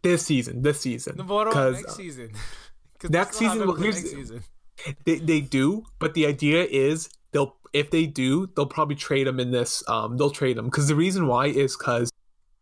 this 0.02 0.26
season. 0.26 0.62
This 0.62 0.80
season, 0.80 1.16
No, 1.18 1.24
what 1.24 1.48
about 1.48 1.74
next 1.74 1.86
uh, 1.86 1.92
season. 1.92 2.30
next 3.08 3.40
we 3.40 3.46
still 3.46 3.48
have 3.48 3.52
season, 3.52 3.68
well, 3.68 3.76
here's 3.76 3.96
next 3.96 4.10
season. 4.10 4.42
They, 5.04 5.16
they 5.16 5.40
do, 5.40 5.86
but 5.98 6.14
the 6.14 6.24
idea 6.24 6.62
is 6.62 7.08
they'll 7.32 7.56
if 7.72 7.90
they 7.90 8.06
do, 8.06 8.48
they'll 8.54 8.64
probably 8.64 8.94
trade 8.94 9.26
him 9.26 9.40
in 9.40 9.50
this. 9.50 9.82
Um, 9.88 10.16
they'll 10.16 10.30
trade 10.30 10.56
him 10.56 10.66
because 10.66 10.86
the 10.86 10.94
reason 10.94 11.26
why 11.26 11.46
is 11.46 11.76
because 11.76 12.12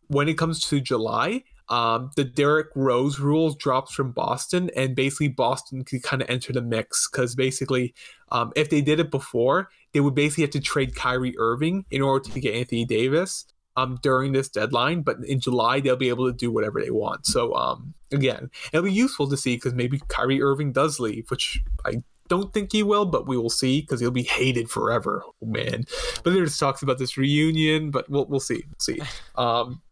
when 0.07 0.27
it 0.27 0.37
comes 0.37 0.61
to 0.69 0.79
July, 0.79 1.43
um, 1.69 2.11
the 2.15 2.23
Derrick 2.23 2.67
Rose 2.75 3.19
rules 3.19 3.55
drops 3.55 3.93
from 3.93 4.11
Boston, 4.11 4.71
and 4.75 4.95
basically 4.95 5.27
Boston 5.27 5.83
could 5.83 6.03
kind 6.03 6.21
of 6.21 6.29
enter 6.29 6.53
the 6.53 6.61
mix 6.61 7.09
because 7.09 7.35
basically, 7.35 7.93
um, 8.31 8.51
if 8.55 8.69
they 8.69 8.81
did 8.81 8.99
it 8.99 9.11
before, 9.11 9.69
they 9.93 9.99
would 9.99 10.15
basically 10.15 10.43
have 10.43 10.51
to 10.51 10.61
trade 10.61 10.95
Kyrie 10.95 11.37
Irving 11.37 11.85
in 11.91 12.01
order 12.01 12.29
to 12.29 12.39
get 12.39 12.55
Anthony 12.55 12.85
Davis. 12.85 13.45
Um, 13.75 13.99
during 14.01 14.31
this 14.31 14.49
deadline, 14.49 15.03
but 15.03 15.17
in 15.27 15.39
July 15.39 15.79
they'll 15.81 15.95
be 15.95 16.09
able 16.09 16.25
to 16.25 16.35
do 16.35 16.51
whatever 16.51 16.81
they 16.81 16.89
want. 16.89 17.27
So, 17.27 17.53
um, 17.53 17.93
again, 18.11 18.49
it'll 18.73 18.83
be 18.83 18.91
useful 18.91 19.29
to 19.29 19.37
see 19.37 19.55
because 19.55 19.75
maybe 19.75 20.01
Kyrie 20.07 20.41
Irving 20.41 20.71
does 20.71 20.99
leave, 20.99 21.29
which 21.29 21.61
I 21.85 22.01
don't 22.27 22.53
think 22.53 22.71
he 22.71 22.83
will, 22.83 23.05
but 23.05 23.27
we 23.27 23.37
will 23.37 23.51
see 23.51 23.81
because 23.81 23.99
he'll 23.99 24.09
be 24.09 24.23
hated 24.23 24.69
forever. 24.69 25.23
Oh 25.25 25.45
man! 25.45 25.83
But 26.23 26.33
there's 26.33 26.57
talks 26.57 26.81
about 26.81 26.97
this 26.97 27.17
reunion, 27.17 27.91
but 27.91 28.09
we'll 28.09 28.25
we'll 28.25 28.39
see. 28.39 28.63
We'll 28.65 28.79
see. 28.79 28.99
Um, 29.35 29.83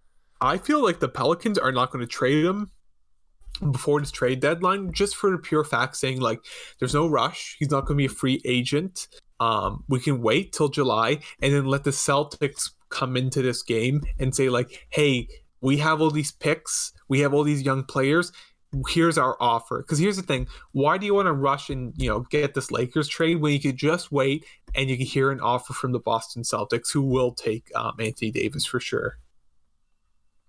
I 0.41 0.57
feel 0.57 0.83
like 0.83 0.99
the 0.99 1.09
Pelicans 1.09 1.57
are 1.57 1.71
not 1.71 1.91
going 1.91 2.05
to 2.05 2.11
trade 2.11 2.45
him 2.45 2.71
before 3.71 3.99
this 3.99 4.11
trade 4.11 4.41
deadline, 4.41 4.91
just 4.91 5.15
for 5.15 5.31
the 5.31 5.37
pure 5.37 5.63
fact 5.63 5.95
saying 5.95 6.19
like 6.19 6.39
there's 6.79 6.93
no 6.93 7.07
rush. 7.07 7.55
He's 7.59 7.71
not 7.71 7.85
going 7.85 7.97
to 7.97 8.01
be 8.01 8.05
a 8.05 8.09
free 8.09 8.41
agent. 8.45 9.07
Um, 9.39 9.83
we 9.87 9.99
can 9.99 10.21
wait 10.21 10.53
till 10.53 10.69
July 10.69 11.19
and 11.41 11.53
then 11.53 11.65
let 11.65 11.83
the 11.83 11.91
Celtics 11.91 12.71
come 12.89 13.17
into 13.17 13.41
this 13.41 13.61
game 13.61 14.01
and 14.19 14.33
say 14.33 14.49
like, 14.49 14.87
hey, 14.89 15.27
we 15.61 15.77
have 15.77 16.01
all 16.01 16.11
these 16.11 16.31
picks, 16.31 16.93
we 17.09 17.21
have 17.21 17.33
all 17.33 17.43
these 17.43 17.63
young 17.63 17.83
players. 17.83 18.31
Here's 18.89 19.17
our 19.17 19.37
offer. 19.39 19.79
Because 19.79 19.99
here's 19.99 20.17
the 20.17 20.21
thing: 20.21 20.47
why 20.73 20.97
do 20.97 21.05
you 21.05 21.13
want 21.13 21.27
to 21.27 21.33
rush 21.33 21.69
and 21.69 21.93
you 21.95 22.09
know 22.09 22.21
get 22.29 22.55
this 22.55 22.71
Lakers 22.71 23.07
trade 23.07 23.39
when 23.39 23.53
you 23.53 23.59
could 23.59 23.77
just 23.77 24.11
wait 24.11 24.45
and 24.75 24.89
you 24.89 24.97
can 24.97 25.05
hear 25.05 25.31
an 25.31 25.39
offer 25.39 25.73
from 25.73 25.93
the 25.93 25.99
Boston 25.99 26.43
Celtics, 26.43 26.91
who 26.91 27.01
will 27.01 27.31
take 27.31 27.71
um, 27.73 27.93
Anthony 27.99 28.31
Davis 28.31 28.65
for 28.65 28.81
sure. 28.81 29.17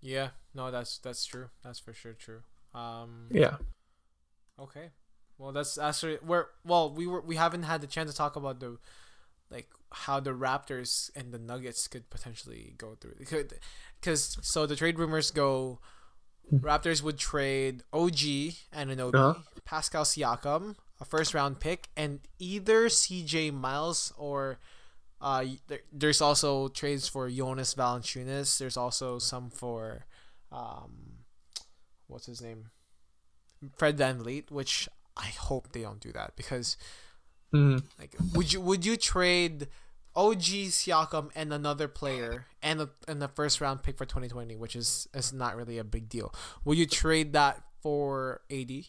Yeah, 0.06 0.28
no, 0.54 0.70
that's 0.70 0.98
that's 0.98 1.24
true. 1.26 1.48
That's 1.64 1.80
for 1.80 1.92
sure 1.92 2.12
true. 2.14 2.42
Um, 2.74 3.26
Yeah. 3.32 3.56
okay. 4.58 4.90
Well, 5.38 5.52
that's 5.52 5.76
actually 5.78 6.18
we're 6.24 6.46
well 6.64 6.92
we 6.94 7.06
were 7.06 7.20
we 7.20 7.36
haven't 7.36 7.64
had 7.64 7.80
the 7.80 7.86
chance 7.86 8.10
to 8.10 8.16
talk 8.16 8.36
about 8.36 8.60
the 8.60 8.78
like 9.50 9.68
how 9.92 10.20
the 10.20 10.30
Raptors 10.30 11.10
and 11.16 11.32
the 11.32 11.38
Nuggets 11.38 11.88
could 11.88 12.08
potentially 12.08 12.74
go 12.78 12.94
through. 13.00 13.16
Could 13.26 13.54
because 14.00 14.38
so 14.42 14.66
the 14.66 14.76
trade 14.76 14.98
rumors 14.98 15.30
go. 15.30 15.80
Raptors 16.52 17.02
would 17.02 17.18
trade 17.18 17.82
OG 17.92 18.54
and 18.72 19.00
Uh-huh. 19.00 19.34
Pascal 19.64 20.04
Siakam, 20.04 20.76
a 21.00 21.04
first 21.04 21.34
round 21.34 21.58
pick, 21.58 21.88
and 21.96 22.20
either 22.38 22.86
CJ 22.88 23.50
Miles 23.52 24.12
or 24.16 24.60
uh, 25.20 25.44
there, 25.68 25.80
there's 25.92 26.20
also 26.20 26.68
trades 26.68 27.08
for 27.08 27.28
Jonas 27.30 27.74
Valanciunas. 27.74 28.58
There's 28.58 28.76
also 28.76 29.18
some 29.18 29.50
for 29.50 30.06
um, 30.52 31.24
what's 32.06 32.26
his 32.26 32.40
name, 32.42 32.70
Fred 33.76 33.96
VanVleet, 33.98 34.50
which 34.50 34.88
I 35.16 35.26
hope 35.28 35.72
they 35.72 35.82
don't 35.82 36.00
do 36.00 36.12
that 36.12 36.36
because 36.36 36.76
Mhm. 37.54 37.84
like 37.98 38.14
would 38.34 38.52
you 38.52 38.60
would 38.60 38.84
you 38.84 38.96
trade 38.96 39.68
OG 40.16 40.66
Siakam 40.68 41.30
and 41.34 41.52
another 41.52 41.88
player 41.88 42.46
and 42.62 42.80
a, 42.80 42.90
and 43.06 43.22
the 43.22 43.28
first 43.28 43.60
round 43.60 43.82
pick 43.82 43.96
for 43.96 44.04
2020, 44.04 44.56
which 44.56 44.74
is 44.76 45.08
is 45.14 45.32
not 45.32 45.56
really 45.56 45.78
a 45.78 45.84
big 45.84 46.08
deal. 46.08 46.34
Would 46.64 46.76
you 46.78 46.86
trade 46.86 47.32
that 47.34 47.62
for 47.82 48.42
AD? 48.50 48.88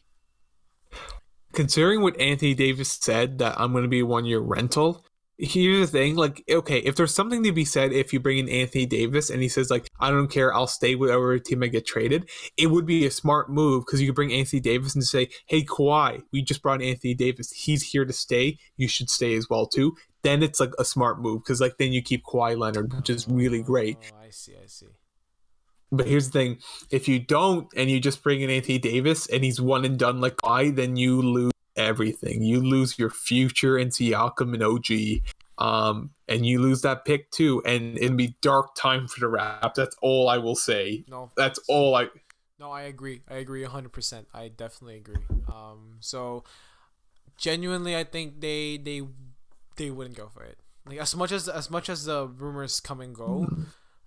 Considering 1.54 2.02
what 2.02 2.20
Anthony 2.20 2.54
Davis 2.54 2.92
said 2.92 3.40
that 3.40 3.60
I'm 3.60 3.72
going 3.72 3.84
to 3.84 3.90
be 3.90 4.00
a 4.02 4.06
one 4.06 4.26
year 4.26 4.40
rental, 4.40 5.06
here's 5.40 5.92
the 5.92 6.00
thing 6.00 6.16
like 6.16 6.44
okay 6.50 6.80
if 6.80 6.96
there's 6.96 7.14
something 7.14 7.44
to 7.44 7.52
be 7.52 7.64
said 7.64 7.92
if 7.94 8.12
you 8.12 8.20
bring 8.20 8.40
in 8.40 8.50
anthony 8.50 8.88
davis 8.88 9.30
and 9.30 9.44
he 9.44 9.48
says 9.48 9.70
like 9.70 9.88
i 10.00 10.10
don't 10.10 10.32
care 10.32 10.52
i'll 10.52 10.66
stay 10.66 10.96
with 10.96 11.12
whatever 11.12 11.38
team 11.38 11.62
i 11.62 11.68
get 11.68 11.86
traded 11.86 12.28
it 12.58 12.68
would 12.68 12.88
be 12.88 13.06
a 13.06 13.12
smart 13.12 13.48
move 13.48 13.86
because 13.86 14.02
you 14.02 14.08
could 14.08 14.16
bring 14.16 14.34
anthony 14.34 14.60
davis 14.60 14.96
and 14.96 15.04
say 15.04 15.30
hey 15.46 15.64
Kawhi, 15.64 16.24
we 16.32 16.42
just 16.42 16.64
brought 16.64 16.82
anthony 16.82 17.14
davis 17.14 17.52
he's 17.52 17.84
here 17.84 18.04
to 18.04 18.14
stay 18.14 18.58
you 18.78 18.88
should 18.88 19.12
stay 19.12 19.36
as 19.36 19.48
well 19.48 19.68
too 19.68 19.96
then 20.24 20.44
it's 20.44 20.60
like 20.60 20.72
a 20.78 20.84
smart 20.84 21.22
move 21.22 21.44
because 21.44 21.62
like 21.62 21.78
then 21.78 21.94
you 21.94 22.02
keep 22.02 22.26
Kawhi 22.26 22.58
Leonard, 22.58 22.94
which 22.94 23.10
is 23.10 23.28
really 23.28 23.62
great. 23.62 23.98
Oh, 24.14 24.26
I 24.26 24.30
see, 24.30 24.54
I 24.62 24.68
see. 24.68 24.88
But 25.92 26.08
here's 26.08 26.30
the 26.30 26.40
thing: 26.40 26.58
if 26.92 27.08
you 27.08 27.20
don't, 27.20 27.68
and 27.76 27.90
you 27.90 28.00
just 28.00 28.24
bring 28.24 28.42
in 28.42 28.50
Anthony 28.50 28.78
Davis, 28.78 29.28
and 29.28 29.44
he's 29.44 29.62
one 29.62 29.86
and 29.86 29.98
done 29.98 30.20
like 30.20 30.36
Kawhi, 30.36 30.76
then 30.76 30.98
you 30.98 31.22
lose 31.22 31.54
everything. 31.78 32.42
You 32.44 32.60
lose 32.60 32.98
your 33.00 33.10
future 33.10 33.78
in 33.78 33.90
Siakam 33.90 34.54
and 34.54 34.64
OG, 34.64 35.24
um, 35.58 36.12
and 36.28 36.46
you 36.46 36.60
lose 36.62 36.82
that 36.82 37.06
pick 37.06 37.32
too. 37.32 37.62
And 37.66 37.98
it'll 37.98 38.18
be 38.18 38.36
dark 38.42 38.76
time 38.76 39.08
for 39.08 39.20
the 39.22 39.28
Raps. 39.30 39.78
That's 39.78 39.96
all 40.02 40.28
I 40.30 40.38
will 40.38 40.56
say. 40.56 41.06
No, 41.08 41.32
That's 41.38 41.60
all 41.70 41.96
I. 41.96 42.10
No, 42.60 42.72
I 42.72 42.84
agree. 42.84 43.22
I 43.30 43.36
agree 43.36 43.64
100%. 43.64 44.26
I 44.34 44.48
definitely 44.48 44.98
agree. 44.98 45.22
Um 45.48 45.98
so 46.00 46.44
genuinely 47.38 47.96
I 47.96 48.04
think 48.04 48.42
they 48.42 48.78
they 48.78 49.02
they 49.76 49.92
wouldn't 49.92 50.18
go 50.18 50.30
for 50.34 50.44
it. 50.44 50.58
Like 50.86 50.98
as 51.00 51.16
much 51.16 51.32
as 51.32 51.48
as 51.48 51.70
much 51.70 51.90
as 51.90 52.06
the 52.06 52.28
rumors 52.28 52.80
come 52.80 53.00
and 53.02 53.14
go, 53.14 53.48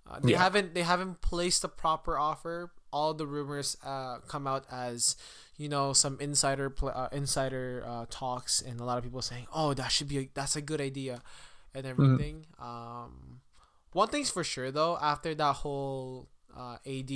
uh, 0.09 0.19
they 0.19 0.31
Yeah. 0.31 0.39
haven't 0.39 0.73
they 0.73 0.81
haven't 0.83 1.21
placed 1.21 1.63
a 1.63 1.69
proper 1.69 2.17
offer. 2.17 2.71
All 2.91 3.13
the 3.13 3.25
rumors 3.25 3.77
uh, 3.85 4.17
come 4.27 4.47
out 4.47 4.65
as 4.69 5.15
you 5.61 5.69
know 5.69 5.93
some 5.93 6.17
insider 6.19 6.69
pl- 6.69 6.89
uh, 7.01 7.09
insider 7.11 7.83
uh, 7.85 8.05
talks 8.09 8.61
and 8.67 8.79
a 8.79 8.83
lot 8.83 8.97
of 8.97 9.03
people 9.03 9.21
saying, 9.21 9.45
"Oh, 9.53 9.73
that 9.79 9.89
should 9.91 10.07
be 10.13 10.17
a, 10.19 10.29
that's 10.33 10.55
a 10.55 10.61
good 10.61 10.81
idea," 10.81 11.21
and 11.75 11.85
everything. 11.85 12.45
Um, 12.59 13.41
one 13.93 14.07
thing's 14.09 14.31
for 14.31 14.43
sure 14.43 14.71
though, 14.71 14.97
after 15.01 15.35
that 15.35 15.53
whole 15.61 16.27
uh, 16.57 16.77
AD 16.85 17.13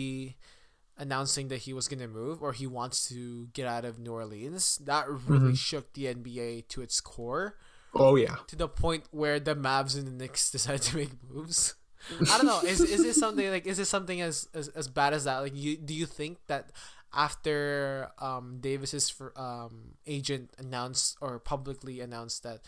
announcing 0.98 1.48
that 1.50 1.58
he 1.68 1.74
was 1.74 1.88
gonna 1.88 2.08
move 2.08 2.42
or 2.42 2.54
he 2.54 2.68
wants 2.68 3.08
to 3.10 3.48
get 3.54 3.68
out 3.68 3.84
of 3.86 4.00
New 4.00 4.12
Orleans, 4.12 4.78
that 4.86 5.10
really 5.10 5.56
shook 5.56 5.94
the 5.94 6.06
NBA 6.06 6.68
to 6.70 6.82
its 6.82 7.02
core 7.02 7.58
Oh 7.94 8.16
yeah. 8.16 8.36
to 8.48 8.56
the 8.56 8.68
point 8.68 9.04
where 9.12 9.40
the 9.40 9.56
Mavs 9.56 9.98
and 9.98 10.08
the 10.08 10.12
Knicks 10.12 10.52
decided 10.56 10.82
to 10.84 10.98
make 10.98 11.12
moves. 11.30 11.76
I 12.32 12.38
don't 12.38 12.46
know. 12.46 12.62
Is 12.62 12.82
is 12.82 13.04
it 13.04 13.16
something 13.16 13.50
like 13.50 13.66
is 13.66 13.80
it 13.80 13.86
something 13.86 14.22
as, 14.22 14.48
as 14.54 14.68
as 14.70 14.88
bad 14.88 15.14
as 15.14 15.24
that? 15.26 15.40
Like 15.40 15.56
you 15.56 15.78
do 15.78 15.94
you 15.94 16.06
think 16.06 16.38
that 16.48 16.72
after 17.14 18.10
um 18.20 18.58
Davis's 18.60 19.10
for, 19.10 19.34
um 19.40 19.96
agent 20.06 20.52
announced 20.58 21.18
or 21.22 21.40
publicly 21.40 22.02
announced 22.02 22.44
that 22.44 22.62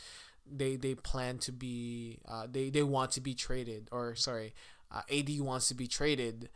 they 0.50 0.76
they 0.76 0.96
plan 0.96 1.38
to 1.40 1.52
be 1.52 2.20
uh 2.28 2.48
they 2.50 2.70
they 2.70 2.84
want 2.84 3.12
to 3.12 3.22
be 3.22 3.34
traded 3.34 3.90
or 3.92 4.16
sorry 4.16 4.54
uh, 4.92 5.02
AD 5.12 5.30
wants 5.42 5.68
to 5.68 5.76
be 5.76 5.88
traded, 5.88 6.50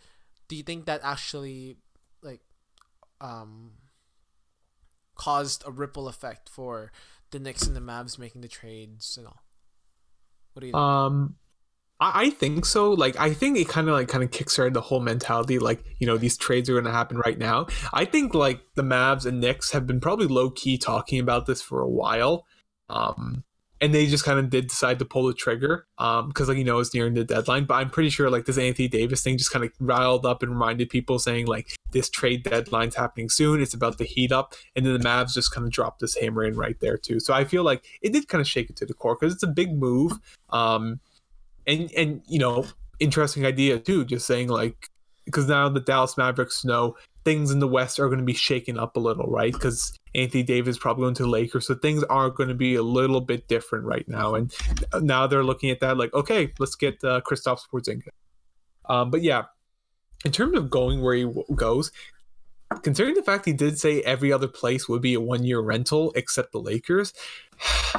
do 0.48 0.56
you 0.56 0.64
think 0.64 0.86
that 0.86 1.02
actually 1.04 1.78
like 2.22 2.42
um 3.20 3.72
caused 5.16 5.64
a 5.68 5.72
ripple 5.72 6.08
effect 6.08 6.50
for 6.50 6.92
the 7.32 7.40
Knicks 7.40 7.68
and 7.68 7.76
the 7.76 7.82
Mavs 7.82 8.18
making 8.18 8.42
the 8.42 8.48
trades 8.48 9.18
and 9.18 9.28
all? 9.28 9.44
What 10.54 10.62
do 10.62 10.68
you 10.68 10.74
think? 10.74 10.82
Um, 10.82 11.36
I, 12.02 12.24
I 12.24 12.30
think 12.32 12.66
so. 12.66 12.92
Like, 12.92 13.18
I 13.18 13.34
think 13.34 13.58
it 13.58 13.70
kind 13.70 13.88
of 13.88 13.94
like 13.94 14.10
kind 14.10 14.24
of 14.24 14.32
kickstarted 14.32 14.74
the 14.74 14.82
whole 14.82 15.00
mentality. 15.00 15.60
Like, 15.60 15.84
you 16.00 16.08
know, 16.08 16.18
these 16.18 16.36
trades 16.36 16.70
are 16.70 16.74
going 16.74 16.86
to 16.86 16.92
happen 16.92 17.18
right 17.18 17.38
now. 17.38 17.68
I 17.94 18.04
think 18.06 18.34
like 18.34 18.62
the 18.76 18.84
Mavs 18.84 19.26
and 19.26 19.40
Knicks 19.40 19.72
have 19.72 19.88
been 19.88 20.02
probably 20.02 20.28
low 20.28 20.50
key 20.50 20.78
talking 20.78 21.20
about 21.20 21.46
this 21.46 21.62
for 21.62 21.82
a 21.82 21.90
while. 21.90 22.46
Um, 22.90 23.46
and 23.82 23.96
they 23.96 24.06
just 24.06 24.24
kind 24.24 24.38
of 24.38 24.50
did 24.50 24.68
decide 24.68 25.00
to 25.00 25.06
pull 25.06 25.26
the 25.26 25.34
trigger 25.34 25.88
um 25.98 26.28
because 26.28 26.48
like 26.48 26.58
you 26.58 26.64
know 26.64 26.78
it's 26.80 26.94
nearing 26.94 27.16
the 27.16 27.24
deadline 27.24 27.66
but 27.66 27.74
i'm 27.76 27.90
pretty 27.90 28.10
sure 28.10 28.30
like 28.30 28.46
this 28.46 28.58
anthony 28.58 28.88
davis 28.88 29.24
thing 29.24 29.38
just 29.38 29.52
kind 29.52 29.66
of 29.66 29.72
riled 29.80 30.26
up 30.26 30.44
and 30.44 30.52
reminded 30.52 30.90
people 30.90 31.18
saying 31.18 31.48
like 31.48 31.76
this 31.92 32.10
trade 32.10 32.44
deadline's 32.44 32.96
happening 32.96 33.28
soon 33.28 33.60
it's 33.60 33.74
about 33.74 33.98
to 33.98 34.04
heat 34.04 34.32
up 34.32 34.54
and 34.76 34.86
then 34.86 34.94
the 34.94 35.00
mavs 35.00 35.34
just 35.34 35.52
kind 35.52 35.66
of 35.66 35.74
dropped 35.74 36.00
this 36.00 36.16
hammer 36.16 36.44
in 36.44 36.56
right 36.56 36.80
there 36.80 36.98
too 36.98 37.20
so 37.20 37.34
i 37.34 37.44
feel 37.44 37.64
like 37.64 37.84
it 38.02 38.14
did 38.14 38.28
kind 38.28 38.40
of 38.42 38.48
shake 38.48 38.70
it 38.70 38.76
to 38.76 38.86
the 38.86 38.94
core 38.94 39.18
because 39.20 39.34
it's 39.34 39.44
a 39.44 39.48
big 39.48 39.74
move 39.76 40.14
um 40.52 41.00
and 41.68 41.92
and 41.94 42.22
you 42.28 42.40
know 42.40 42.66
interesting 43.00 43.46
idea 43.46 43.80
too 43.80 44.06
just 44.06 44.28
saying 44.28 44.48
like 44.48 44.88
because 45.26 45.48
now 45.48 45.68
the 45.70 45.80
dallas 45.80 46.18
mavericks 46.18 46.64
know 46.64 46.96
things 47.24 47.52
in 47.52 47.60
the 47.60 47.68
west 47.68 48.00
are 48.00 48.08
going 48.08 48.20
to 48.20 48.26
be 48.26 48.34
shaken 48.34 48.78
up 48.78 48.96
a 48.96 49.00
little 49.00 49.28
right 49.28 49.54
because 49.54 49.98
Anthony 50.16 50.44
Davis 50.44 50.78
probably 50.78 51.04
going 51.04 51.14
to 51.16 51.24
the 51.24 51.30
Lakers, 51.30 51.68
so 51.68 51.76
things 51.76 52.04
are 52.06 52.30
going 52.30 52.50
to 52.50 52.56
be 52.56 52.76
a 52.76 52.84
little 52.84 53.22
bit 53.22 53.48
different 53.48 53.86
right 53.86 54.08
now. 54.08 54.36
And 54.36 54.54
now 55.02 55.28
they're 55.28 55.44
looking 55.44 55.70
at 55.70 55.80
that 55.80 55.98
like, 55.98 56.14
okay, 56.14 56.52
let's 56.60 56.76
get 56.76 57.04
uh, 57.04 57.22
Kristaps 57.22 57.62
Porzingis. 57.72 58.08
Um, 58.90 59.12
but 59.12 59.22
yeah, 59.22 59.44
in 60.26 60.32
terms 60.32 60.58
of 60.58 60.70
going 60.70 61.02
where 61.02 61.16
he 61.16 61.24
w- 61.24 61.46
goes, 61.56 61.92
considering 62.82 63.16
the 63.16 63.24
fact 63.24 63.46
he 63.46 63.54
did 63.54 63.80
say 63.80 64.02
every 64.02 64.34
other 64.34 64.48
place 64.48 64.90
would 64.90 65.02
be 65.02 65.14
a 65.14 65.22
one-year 65.22 65.60
rental 65.60 66.12
except 66.16 66.52
the 66.52 66.60
Lakers, 66.60 67.14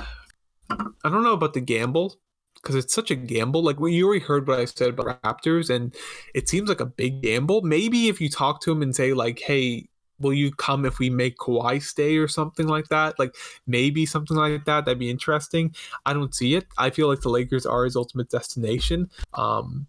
I 0.70 1.08
don't 1.08 1.22
know 1.22 1.32
about 1.32 1.54
the 1.54 1.60
gamble 1.60 2.16
because 2.62 2.76
it's 2.76 2.94
such 2.94 3.10
a 3.10 3.16
gamble. 3.16 3.62
Like 3.62 3.76
you 3.80 4.06
already 4.06 4.24
heard 4.24 4.46
what 4.46 4.60
I 4.60 4.64
said 4.64 4.90
about 4.90 5.22
Raptors, 5.22 5.68
and 5.68 5.94
it 6.34 6.48
seems 6.48 6.68
like 6.68 6.80
a 6.80 6.86
big 6.86 7.22
gamble. 7.22 7.62
Maybe 7.62 8.08
if 8.08 8.20
you 8.20 8.28
talk 8.28 8.60
to 8.62 8.72
him 8.72 8.82
and 8.82 8.94
say 8.94 9.12
like, 9.12 9.40
hey 9.40 9.88
will 10.22 10.32
you 10.32 10.52
come 10.52 10.84
if 10.84 10.98
we 10.98 11.10
make 11.10 11.36
Kawhi 11.36 11.82
stay 11.82 12.16
or 12.16 12.28
something 12.28 12.66
like 12.66 12.88
that? 12.88 13.18
Like 13.18 13.34
maybe 13.66 14.06
something 14.06 14.36
like 14.36 14.64
that. 14.64 14.84
That'd 14.84 14.98
be 14.98 15.10
interesting. 15.10 15.74
I 16.06 16.12
don't 16.12 16.34
see 16.34 16.54
it. 16.54 16.66
I 16.78 16.90
feel 16.90 17.08
like 17.08 17.20
the 17.20 17.28
Lakers 17.28 17.66
are 17.66 17.84
his 17.84 17.96
ultimate 17.96 18.30
destination. 18.30 19.10
Um, 19.34 19.88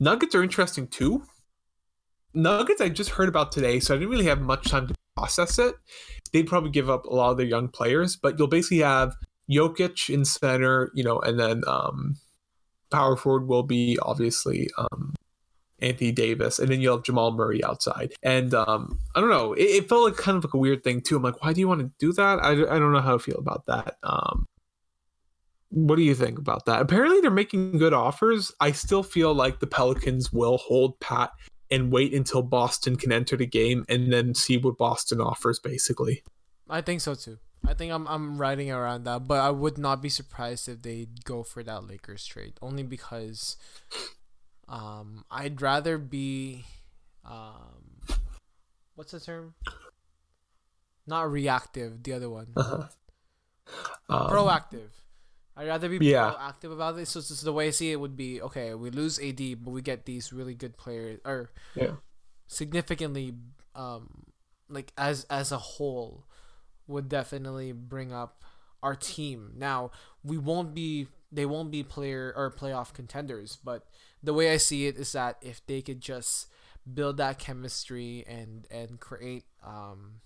Nuggets 0.00 0.34
are 0.34 0.42
interesting 0.42 0.88
too. 0.88 1.22
Nuggets 2.34 2.80
I 2.80 2.88
just 2.88 3.10
heard 3.10 3.28
about 3.28 3.52
today, 3.52 3.78
so 3.78 3.94
I 3.94 3.98
didn't 3.98 4.10
really 4.10 4.24
have 4.24 4.40
much 4.40 4.68
time 4.68 4.88
to 4.88 4.94
process 5.16 5.58
it. 5.58 5.74
They'd 6.32 6.46
probably 6.46 6.70
give 6.70 6.88
up 6.88 7.04
a 7.04 7.14
lot 7.14 7.30
of 7.30 7.36
their 7.36 7.46
young 7.46 7.68
players, 7.68 8.16
but 8.16 8.38
you'll 8.38 8.48
basically 8.48 8.78
have 8.78 9.14
Jokic 9.50 10.08
in 10.08 10.24
center, 10.24 10.90
you 10.94 11.04
know, 11.04 11.18
and 11.20 11.38
then 11.38 11.62
um, 11.66 12.16
power 12.90 13.16
forward 13.16 13.46
will 13.46 13.62
be 13.62 13.98
obviously 14.02 14.70
um, 14.78 15.14
Anthony 15.80 16.12
Davis, 16.12 16.58
and 16.58 16.68
then 16.68 16.80
you'll 16.80 16.96
have 16.96 17.04
Jamal 17.04 17.32
Murray 17.32 17.62
outside. 17.64 18.14
And 18.22 18.54
um, 18.54 18.98
I 19.14 19.20
don't 19.20 19.30
know, 19.30 19.52
it, 19.52 19.64
it, 19.64 19.88
felt 19.88 20.04
like 20.04 20.16
kind 20.16 20.38
of 20.38 20.44
like 20.44 20.54
a 20.54 20.58
weird 20.58 20.84
thing 20.84 21.00
too. 21.00 21.16
I'm 21.16 21.22
like, 21.22 21.42
why 21.42 21.52
do 21.52 21.60
you 21.60 21.68
want 21.68 21.80
to 21.80 21.90
do 21.98 22.12
that? 22.14 22.38
I, 22.38 22.52
I 22.52 22.78
don't 22.78 22.92
know 22.92 23.00
how 23.00 23.16
I 23.16 23.18
feel 23.18 23.38
about 23.38 23.66
that. 23.66 23.96
Um, 24.02 24.46
what 25.70 25.96
do 25.96 26.02
you 26.02 26.14
think 26.14 26.38
about 26.38 26.66
that? 26.66 26.80
Apparently, 26.82 27.20
they're 27.20 27.30
making 27.30 27.78
good 27.78 27.94
offers. 27.94 28.52
I 28.60 28.72
still 28.72 29.02
feel 29.02 29.34
like 29.34 29.58
the 29.58 29.66
Pelicans 29.66 30.32
will 30.32 30.58
hold 30.58 31.00
pat 31.00 31.32
and 31.70 31.90
wait 31.90 32.12
until 32.12 32.42
Boston 32.42 32.96
can 32.96 33.10
enter 33.10 33.36
the 33.36 33.46
game 33.46 33.84
and 33.88 34.12
then 34.12 34.34
see 34.34 34.58
what 34.58 34.76
Boston 34.76 35.20
offers, 35.20 35.58
basically. 35.58 36.22
I 36.68 36.82
think 36.82 37.00
so 37.00 37.14
too. 37.14 37.38
I 37.66 37.74
think 37.74 37.92
I'm 37.92 38.06
I'm 38.08 38.38
riding 38.38 38.70
around 38.70 39.04
that, 39.04 39.28
but 39.28 39.40
I 39.40 39.50
would 39.50 39.78
not 39.78 40.02
be 40.02 40.08
surprised 40.08 40.68
if 40.68 40.82
they 40.82 41.06
go 41.24 41.42
for 41.42 41.62
that 41.62 41.86
Lakers 41.86 42.26
trade, 42.26 42.54
only 42.60 42.82
because 42.82 43.56
um, 44.68 45.24
I'd 45.30 45.60
rather 45.60 45.98
be, 45.98 46.64
um, 47.24 48.00
what's 48.94 49.12
the 49.12 49.20
term? 49.20 49.54
Not 51.06 51.30
reactive. 51.30 52.02
The 52.02 52.14
other 52.14 52.30
one, 52.30 52.48
uh-huh. 52.56 52.88
um, 54.08 54.30
proactive. 54.30 54.90
I'd 55.56 55.68
rather 55.68 55.88
be 55.88 55.98
yeah. 56.06 56.32
proactive 56.32 56.72
about 56.72 56.96
this. 56.96 57.10
So, 57.10 57.20
so 57.20 57.44
the 57.44 57.52
way 57.52 57.68
I 57.68 57.70
see 57.70 57.92
it 57.92 58.00
would 58.00 58.16
be 58.16 58.40
okay. 58.40 58.72
We 58.74 58.90
lose 58.90 59.18
AD, 59.18 59.62
but 59.62 59.70
we 59.70 59.82
get 59.82 60.06
these 60.06 60.32
really 60.32 60.54
good 60.54 60.76
players, 60.76 61.20
or 61.24 61.50
yeah. 61.74 61.96
significantly, 62.46 63.34
um, 63.74 64.24
like 64.68 64.92
as 64.96 65.24
as 65.28 65.52
a 65.52 65.58
whole, 65.58 66.24
would 66.92 67.08
definitely 67.08 67.72
bring 67.72 68.12
up 68.12 68.44
our 68.82 68.94
team. 68.94 69.52
Now 69.56 69.90
we 70.22 70.38
won't 70.38 70.74
be. 70.74 71.08
They 71.34 71.46
won't 71.46 71.70
be 71.70 71.82
player 71.82 72.32
or 72.36 72.50
playoff 72.50 72.92
contenders, 72.92 73.56
but 73.56 73.86
the 74.22 74.34
way 74.34 74.52
I 74.52 74.58
see 74.58 74.86
it 74.86 74.96
is 74.96 75.12
that 75.12 75.38
if 75.40 75.64
they 75.66 75.80
could 75.80 76.02
just 76.02 76.46
build 76.92 77.16
that 77.16 77.38
chemistry 77.38 78.24
and 78.28 78.66
and 78.70 79.00
create 79.00 79.44
um, 79.64 80.20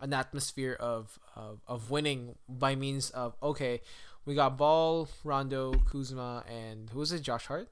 an 0.00 0.12
atmosphere 0.12 0.76
of, 0.78 1.18
of 1.34 1.60
of 1.66 1.90
winning 1.90 2.36
by 2.48 2.74
means 2.74 3.10
of 3.10 3.34
okay, 3.42 3.80
we 4.24 4.34
got 4.34 4.58
Ball, 4.58 5.08
Rondo, 5.24 5.72
Kuzma, 5.90 6.44
and 6.48 6.90
who 6.90 6.98
was 6.98 7.12
it? 7.12 7.22
Josh 7.22 7.46
Hart. 7.46 7.70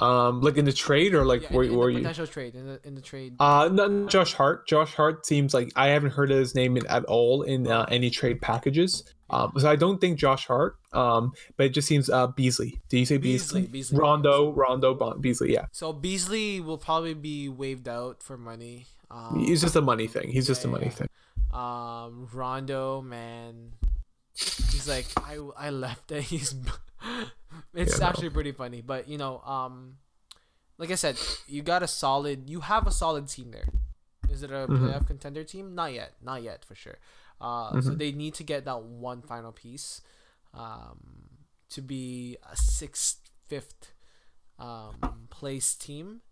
Um, 0.00 0.40
like 0.42 0.56
in 0.56 0.64
the 0.64 0.72
trade 0.72 1.12
or 1.14 1.24
like 1.24 1.42
Yeah, 1.42 1.52
where 1.56 1.64
in, 1.64 1.74
were 1.76 1.86
the 1.86 1.98
you? 1.98 1.98
potential 2.04 2.26
trade 2.26 2.54
in 2.54 2.66
the 2.66 2.80
in 2.84 2.94
the 2.94 3.00
trade. 3.00 3.34
Uh, 3.40 3.68
no, 3.72 4.06
Josh 4.06 4.32
Hart. 4.34 4.66
Josh 4.68 4.94
Hart 4.94 5.26
seems 5.26 5.52
like 5.52 5.72
I 5.74 5.88
haven't 5.88 6.10
heard 6.12 6.30
his 6.30 6.54
name 6.54 6.76
in, 6.76 6.86
at 6.86 7.04
all 7.06 7.42
in 7.42 7.66
uh, 7.66 7.84
any 7.90 8.08
trade 8.10 8.40
packages. 8.40 9.02
Um, 9.30 9.52
so 9.58 9.68
I 9.68 9.76
don't 9.76 10.00
think 10.00 10.18
Josh 10.18 10.46
Hart. 10.46 10.76
Um, 10.92 11.32
but 11.56 11.66
it 11.66 11.70
just 11.70 11.88
seems 11.88 12.08
uh 12.08 12.28
Beasley. 12.28 12.80
Did 12.88 12.98
you 13.00 13.06
say 13.06 13.16
Beasley? 13.18 13.62
Beasley, 13.62 13.72
Beasley. 13.72 13.98
Rondo, 13.98 14.52
Rondo, 14.52 14.94
Bon- 14.94 15.20
Beasley. 15.20 15.52
Yeah, 15.52 15.66
So 15.72 15.92
Beasley 15.92 16.60
will 16.60 16.78
probably 16.78 17.14
be 17.14 17.48
waived 17.48 17.88
out 17.88 18.22
for 18.22 18.36
money. 18.38 18.86
Um, 19.10 19.38
he's 19.44 19.60
just 19.60 19.74
a 19.76 19.80
money 19.82 20.06
thing. 20.06 20.30
He's 20.30 20.46
just 20.46 20.64
a 20.64 20.68
money 20.68 20.86
yeah. 20.86 20.90
thing. 20.92 21.08
um 21.52 22.28
Rondo, 22.32 23.02
man, 23.02 23.72
He's 24.34 24.86
like, 24.88 25.06
I 25.16 25.38
I 25.56 25.70
left 25.70 26.12
and 26.12 26.22
he's. 26.32 26.54
It's 27.74 27.94
Yeah, 27.94 27.98
no. 28.04 28.06
actually 28.06 28.30
pretty 28.30 28.52
funny, 28.52 28.80
but 28.80 29.08
you 29.08 29.18
know, 29.18 29.40
um, 29.40 29.98
like 30.78 30.90
I 30.90 30.94
said, 30.96 31.16
you 31.46 31.62
got 31.62 31.82
a 31.82 31.88
solid. 31.88 32.48
You 32.48 32.60
have 32.60 32.86
a 32.86 32.90
solid 32.90 33.28
team 33.28 33.50
there. 33.50 33.68
Is 34.30 34.42
it 34.42 34.50
a 34.50 34.66
Mhm. 34.68 34.78
playoff 34.80 35.06
contender 35.06 35.42
team? 35.44 35.74
Not 35.74 35.92
yet. 35.92 36.14
Not 36.22 36.42
yet 36.42 36.64
for 36.64 36.74
sure. 36.74 36.98
Uh, 37.40 37.80
so 37.80 37.90
Mhm. 37.90 37.98
they 37.98 38.12
need 38.12 38.34
to 38.34 38.44
get 38.44 38.64
that 38.64 38.82
one 38.82 39.22
final 39.22 39.52
piece, 39.52 40.02
um, 40.54 41.28
to 41.70 41.80
be 41.82 42.36
a 42.50 42.56
sixth, 42.56 43.20
fifth, 43.46 43.92
um, 44.58 45.28
place 45.30 45.74
team. 45.74 46.22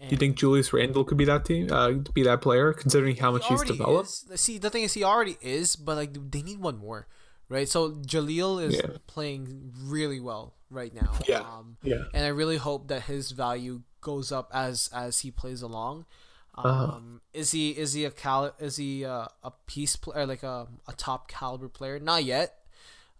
Do 0.00 0.06
you 0.10 0.16
think 0.16 0.36
Julius 0.36 0.72
Randle 0.72 1.04
could 1.04 1.18
be 1.18 1.24
that 1.24 1.44
team? 1.44 1.72
Uh, 1.72 1.90
be 2.14 2.22
that 2.22 2.40
player, 2.40 2.72
considering 2.72 3.16
how 3.16 3.32
much 3.32 3.46
he's 3.48 3.62
developed? 3.62 4.08
is. 4.30 4.40
See, 4.40 4.58
the 4.58 4.70
thing 4.70 4.84
is, 4.84 4.94
he 4.94 5.02
already 5.02 5.36
is, 5.40 5.74
but 5.76 5.96
like 5.96 6.30
they 6.30 6.42
need 6.42 6.60
one 6.60 6.78
more, 6.78 7.08
right? 7.48 7.68
So 7.68 7.92
Jaleel 7.92 8.62
is 8.62 8.76
Yeah. 8.76 8.96
playing 9.06 9.72
really 9.84 10.20
well 10.20 10.54
right 10.70 10.94
now. 10.94 11.12
Yeah. 11.26 11.40
Um, 11.40 11.76
Yeah. 11.82 12.04
and 12.12 12.24
I 12.24 12.28
really 12.28 12.56
hope 12.58 12.88
that 12.88 13.02
his 13.04 13.30
value 13.32 13.82
goes 14.00 14.30
up 14.32 14.50
as 14.52 14.88
as 14.92 15.20
he 15.20 15.30
plays 15.30 15.62
along. 15.62 16.06
Um, 16.54 16.64
Uh-huh. 16.66 17.00
Is 17.32 17.50
he 17.52 17.70
is 17.70 17.92
he 17.92 18.04
a 18.04 18.10
cal 18.10 18.52
is 18.58 18.76
he 18.76 19.04
uh, 19.04 19.26
a 19.42 19.50
piece 19.66 19.96
player 19.96 20.26
like 20.26 20.42
a 20.42 20.66
a 20.86 20.92
top 20.92 21.28
caliber 21.28 21.68
player? 21.68 21.98
Not 21.98 22.24
yet. 22.24 22.54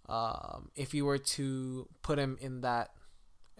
Um, 0.08 0.70
if 0.74 0.94
you 0.94 1.04
were 1.04 1.18
to 1.18 1.86
put 2.02 2.18
him 2.18 2.38
in 2.40 2.62
that, 2.62 2.94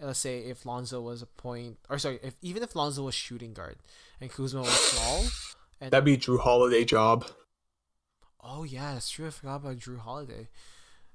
let's 0.01 0.19
say 0.19 0.39
if 0.39 0.65
Lonzo 0.65 0.99
was 0.99 1.21
a 1.21 1.27
point, 1.27 1.77
or 1.89 1.97
sorry, 1.99 2.19
if 2.23 2.35
even 2.41 2.63
if 2.63 2.75
Lonzo 2.75 3.03
was 3.03 3.13
shooting 3.15 3.53
guard 3.53 3.77
and 4.19 4.31
Kuzma 4.31 4.61
was 4.61 4.69
small, 4.73 5.25
and 5.79 5.91
That'd 5.91 6.05
be 6.05 6.13
a 6.15 6.17
Jrue 6.17 6.39
Holiday 6.39 6.83
job. 6.85 7.25
Oh 8.41 8.63
yeah, 8.63 8.93
that's 8.93 9.09
true. 9.09 9.27
I 9.27 9.29
forgot 9.31 9.55
about 9.57 9.77
Jrue 9.77 9.99
Holiday. 9.99 10.47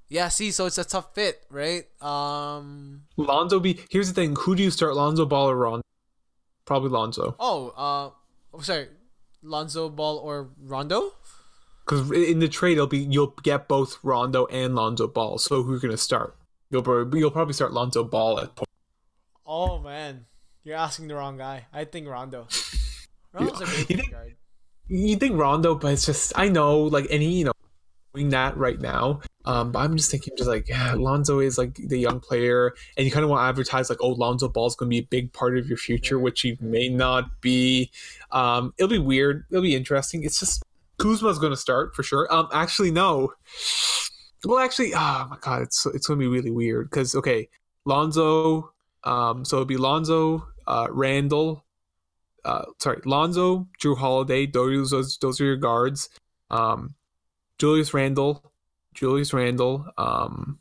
Yeah, 0.08 0.28
see, 0.28 0.50
so 0.50 0.66
it's 0.66 0.76
a 0.78 0.84
tough 0.84 1.14
fit, 1.14 1.42
right? 1.50 1.84
Um. 2.02 3.04
Lonzo 3.16 3.58
be 3.60 3.80
here's 3.90 4.08
the 4.08 4.14
thing. 4.14 4.36
Who 4.40 4.54
do 4.54 4.62
you 4.62 4.70
start, 4.70 4.94
Lonzo 4.94 5.24
Ball 5.24 5.50
or 5.50 5.56
Rondo? 5.56 5.82
Probably 6.66 6.88
Lonzo, 6.90 7.36
Oh, 7.38 7.68
uh, 7.76 8.10
oh, 8.56 8.60
sorry, 8.60 8.88
Lonzo 9.42 9.88
Ball 9.90 10.16
or 10.18 10.48
Rondo? 10.62 11.12
because 11.84 12.10
in 12.12 12.38
the 12.38 12.48
trade 12.48 12.72
it'll 12.72 12.86
be 12.86 12.98
you'll 13.00 13.34
get 13.42 13.68
both 13.68 13.98
Rondo 14.02 14.46
and 14.46 14.74
Lonzo 14.74 15.06
Ball. 15.06 15.36
So 15.38 15.62
who 15.62 15.72
are 15.72 15.74
you 15.76 15.80
gonna 15.80 15.96
start? 15.98 16.36
You'll 16.70 16.82
probably 16.82 17.20
you'll 17.20 17.30
probably 17.30 17.52
start 17.54 17.72
Lonzo 17.74 18.04
Ball 18.04 18.40
at 18.40 18.54
point. 18.56 18.68
Oh 19.46 19.78
man, 19.78 20.24
you're 20.62 20.76
asking 20.76 21.08
the 21.08 21.14
wrong 21.16 21.36
guy. 21.36 21.66
I 21.72 21.84
think 21.84 22.08
Rondo. 22.08 22.48
Rondo's 23.32 23.60
a 23.60 23.84
great 23.86 24.10
guard. 24.10 24.36
You 24.88 25.16
think 25.16 25.36
Rondo, 25.36 25.74
but 25.74 25.92
it's 25.92 26.06
just 26.06 26.32
I 26.36 26.48
know 26.48 26.80
like 26.80 27.06
any 27.10 27.32
you 27.32 27.44
know 27.46 27.52
doing 28.14 28.30
that 28.30 28.56
right 28.56 28.80
now. 28.80 29.20
Um, 29.46 29.72
but 29.72 29.80
I'm 29.80 29.96
just 29.96 30.10
thinking 30.10 30.34
just 30.36 30.48
like 30.48 30.68
yeah, 30.68 30.94
Lonzo 30.94 31.40
is 31.40 31.58
like 31.58 31.74
the 31.74 31.98
young 31.98 32.20
player, 32.20 32.74
and 32.96 33.04
you 33.04 33.12
kind 33.12 33.24
of 33.24 33.30
want 33.30 33.40
to 33.40 33.48
advertise 33.48 33.90
like 33.90 33.98
oh 34.00 34.10
Lonzo 34.10 34.48
Ball 34.48 34.66
is 34.66 34.76
going 34.76 34.88
to 34.88 34.90
be 34.90 34.98
a 34.98 35.06
big 35.08 35.32
part 35.32 35.58
of 35.58 35.68
your 35.68 35.76
future, 35.76 36.18
which 36.18 36.40
he 36.40 36.56
may 36.60 36.88
not 36.88 37.40
be. 37.40 37.90
Um, 38.30 38.72
it'll 38.78 38.88
be 38.88 38.98
weird. 38.98 39.44
It'll 39.50 39.62
be 39.62 39.74
interesting. 39.74 40.22
It's 40.24 40.40
just 40.40 40.62
Kuzma's 40.98 41.38
going 41.38 41.52
to 41.52 41.56
start 41.56 41.94
for 41.94 42.02
sure. 42.02 42.32
Um, 42.32 42.48
actually 42.52 42.90
no. 42.90 43.32
Well, 44.44 44.58
actually, 44.58 44.94
oh 44.94 45.26
my 45.30 45.36
god, 45.40 45.62
it's 45.62 45.86
it's 45.86 46.06
going 46.06 46.18
to 46.18 46.24
be 46.24 46.28
really 46.28 46.50
weird 46.50 46.90
because 46.90 47.14
okay, 47.14 47.48
Lonzo. 47.84 48.70
Um, 49.04 49.44
so 49.44 49.56
it'll 49.56 49.66
be 49.66 49.76
Lonzo, 49.76 50.48
uh, 50.66 50.88
Randle, 50.90 51.63
uh, 52.44 52.64
sorry, 52.78 53.00
Lonzo, 53.04 53.68
Jrue 53.80 53.96
Holiday, 53.96 54.46
those 54.46 54.90
those, 55.20 55.40
are 55.40 55.44
your 55.44 55.56
guards. 55.56 56.08
Um, 56.50 56.94
Julius 57.58 57.94
Randle, 57.94 58.52
Julius 58.94 59.32
Randle, 59.32 59.86
um, 59.96 60.58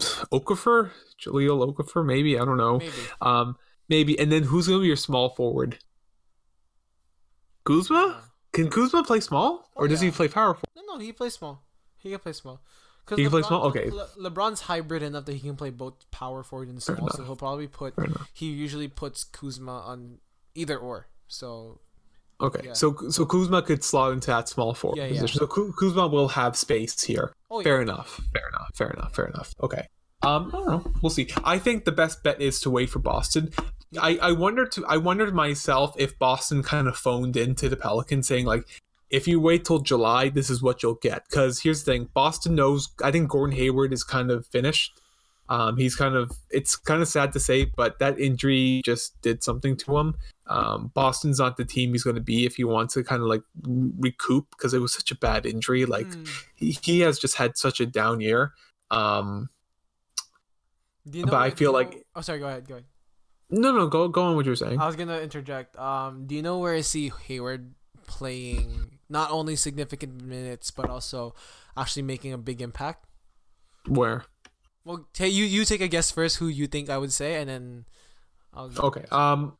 Okafor, 0.00 0.90
Jahlil 1.20 1.74
Okafor, 1.74 2.04
maybe 2.04 2.38
I 2.38 2.44
don't 2.44 2.56
know. 2.56 2.78
Maybe. 2.78 2.92
Um, 3.20 3.56
maybe, 3.88 4.18
and 4.18 4.32
then 4.32 4.44
who's 4.44 4.68
gonna 4.68 4.80
be 4.80 4.86
your 4.86 4.96
small 4.96 5.30
forward? 5.30 5.78
Kuzma? 7.64 8.16
Yeah. 8.16 8.20
Can 8.52 8.70
Kuzma 8.70 9.04
play 9.04 9.20
small, 9.20 9.70
or 9.74 9.84
Oh, 9.84 9.86
does 9.88 10.00
he 10.00 10.08
yeah. 10.08 10.14
play 10.14 10.28
powerful? 10.28 10.68
No, 10.74 10.82
no, 10.94 10.98
he 10.98 11.12
plays 11.12 11.34
small. 11.34 11.62
He 11.98 12.10
can 12.10 12.18
play 12.18 12.32
small. 12.32 12.60
He 13.16 13.22
can 13.22 13.30
play 13.30 13.42
small? 13.42 13.64
Okay. 13.66 13.90
Le- 13.90 14.08
LeBron's 14.18 14.62
hybrid 14.62 15.02
enough 15.02 15.24
that 15.26 15.34
he 15.34 15.40
can 15.40 15.56
play 15.56 15.70
both 15.70 16.10
power 16.10 16.42
forward 16.42 16.68
and 16.68 16.82
small. 16.82 17.10
So 17.10 17.24
he'll 17.24 17.36
probably 17.36 17.66
put. 17.66 17.94
He 18.32 18.46
usually 18.46 18.88
puts 18.88 19.24
Kuzma 19.24 19.80
on 19.80 20.18
either 20.54 20.76
or. 20.78 21.08
So 21.28 21.80
Okay, 22.40 22.68
Yeah. 22.68 22.72
so 22.72 22.96
so 23.10 23.26
Kuzma 23.26 23.60
could 23.62 23.84
slot 23.84 24.12
into 24.12 24.28
that 24.28 24.48
small 24.48 24.72
forward 24.74 24.96
Yeah, 24.96 25.06
yeah. 25.06 25.20
position. 25.20 25.40
So 25.40 25.46
Kuzma 25.46 26.08
will 26.08 26.28
have 26.28 26.56
space 26.56 27.02
here. 27.02 27.32
oh 27.50 27.60
yeah. 27.60 27.64
Fair 27.64 27.82
enough. 27.82 28.20
Fair 28.32 28.48
enough. 28.48 28.70
Fair 28.74 28.90
enough. 28.90 29.14
Fair 29.14 29.24
enough. 29.26 29.54
Okay. 29.62 29.86
Um, 30.22 30.48
I 30.48 30.58
don't 30.58 30.66
know. 30.66 30.92
We'll 31.02 31.10
see. 31.10 31.28
I 31.44 31.58
think 31.58 31.84
the 31.84 31.92
best 31.92 32.22
bet 32.22 32.40
is 32.40 32.60
to 32.60 32.70
wait 32.70 32.90
for 32.90 32.98
Boston. 32.98 33.50
I 34.00 34.18
I 34.22 34.32
wonder 34.32 34.66
to 34.66 34.86
I 34.86 34.96
wondered 34.98 35.34
myself 35.34 35.94
if 35.98 36.18
Boston 36.18 36.62
kind 36.62 36.88
of 36.88 36.96
phoned 36.96 37.36
into 37.36 37.68
the 37.68 37.76
Pelicans 37.76 38.28
saying 38.28 38.46
like, 38.46 38.64
if 39.10 39.26
you 39.26 39.40
wait 39.40 39.64
till 39.64 39.80
July, 39.80 40.28
this 40.28 40.48
is 40.50 40.62
what 40.62 40.82
you'll 40.82 40.94
get. 40.94 41.24
Because 41.28 41.60
here's 41.60 41.82
the 41.84 41.92
thing: 41.92 42.08
Boston 42.14 42.54
knows. 42.54 42.88
I 43.02 43.10
think 43.10 43.28
Gordon 43.30 43.56
Hayward 43.56 43.92
is 43.92 44.04
kind 44.04 44.30
of 44.30 44.46
finished. 44.46 44.99
Um, 45.50 45.76
he's 45.76 45.96
kind 45.96 46.14
of. 46.14 46.30
It's 46.50 46.76
kind 46.76 47.02
of 47.02 47.08
sad 47.08 47.32
to 47.32 47.40
say, 47.40 47.64
but 47.64 47.98
that 47.98 48.18
injury 48.18 48.80
just 48.84 49.20
did 49.20 49.42
something 49.42 49.76
to 49.78 49.98
him. 49.98 50.14
Um, 50.46 50.90
Boston's 50.94 51.38
not 51.40 51.56
the 51.56 51.64
team 51.64 51.92
he's 51.92 52.02
going 52.04 52.16
to 52.16 52.22
be 52.22 52.46
if 52.46 52.54
he 52.56 52.64
wants 52.64 52.94
to 52.94 53.04
kind 53.04 53.20
of 53.20 53.28
like 53.28 53.42
recoup 53.64 54.46
because 54.50 54.72
it 54.74 54.78
was 54.78 54.92
such 54.92 55.10
a 55.10 55.16
bad 55.16 55.46
injury. 55.46 55.84
Like 55.86 56.06
Hmm. 56.12 56.24
he, 56.54 56.78
he 56.82 57.00
has 57.00 57.18
just 57.18 57.34
had 57.36 57.56
such 57.58 57.80
a 57.80 57.86
down 57.86 58.20
year. 58.20 58.52
Um, 58.90 59.50
Do 61.08 61.18
you 61.18 61.24
but 61.26 61.34
I 61.34 61.50
feel 61.50 61.70
you 61.72 61.76
like 61.76 62.06
oh 62.14 62.20
sorry. 62.20 62.38
Go 62.38 62.46
ahead. 62.46 62.66
Go 62.68 62.74
ahead. 62.74 62.84
no, 63.50 63.72
no, 63.72 63.86
go 63.88 64.08
go 64.08 64.22
on 64.22 64.36
what 64.36 64.46
you're 64.46 64.56
saying. 64.56 64.80
I 64.80 64.86
was 64.86 64.96
gonna 64.96 65.18
interject. 65.18 65.76
Um, 65.76 66.26
do 66.26 66.34
you 66.34 66.42
know 66.42 66.58
where 66.58 66.74
I 66.74 66.82
see 66.82 67.12
Hayward 67.26 67.74
playing 68.06 68.98
not 69.08 69.30
only 69.30 69.56
significant 69.56 70.22
minutes 70.22 70.70
but 70.70 70.88
also 70.88 71.34
actually 71.76 72.02
making 72.02 72.32
a 72.32 72.38
big 72.38 72.60
impact? 72.62 73.06
Where? 73.88 74.24
Well, 74.84 75.06
ta 75.12 75.24
you 75.24 75.44
you 75.44 75.64
take 75.64 75.80
a 75.80 75.88
guess 75.88 76.10
first. 76.10 76.38
Who 76.38 76.48
you 76.48 76.66
think 76.66 76.88
I 76.90 76.98
would 76.98 77.12
say, 77.12 77.40
and 77.40 77.48
then 77.50 77.84
I'll. 78.54 78.70
Okay. 78.78 79.04
Um, 79.10 79.56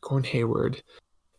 Gordon 0.00 0.28
Hayward. 0.30 0.82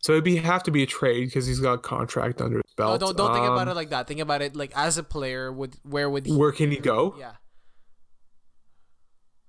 So 0.02 0.12
it'd 0.12 0.24
be 0.24 0.36
have 0.36 0.62
to 0.64 0.70
be 0.70 0.82
a 0.82 0.86
trade 0.86 1.24
because 1.26 1.46
he's 1.46 1.58
got 1.60 1.72
a 1.74 1.78
contract 1.78 2.40
under 2.40 2.58
his 2.58 2.74
No, 2.78 2.84
belt. 2.86 3.00
don't 3.00 3.16
don't 3.16 3.32
think 3.34 3.44
about 3.46 3.62
Um, 3.66 3.70
it 3.70 3.74
like 3.74 3.90
that. 3.90 4.06
Think 4.06 4.20
about 4.20 4.40
it 4.40 4.54
like 4.54 4.72
as 4.76 4.98
a 4.98 5.02
player. 5.02 5.52
Would 5.52 5.76
where 5.82 6.08
would 6.08 6.26
he? 6.26 6.32
Where 6.36 6.52
can 6.52 6.70
he 6.70 6.76
go? 6.78 7.14
Yeah. 7.18 7.32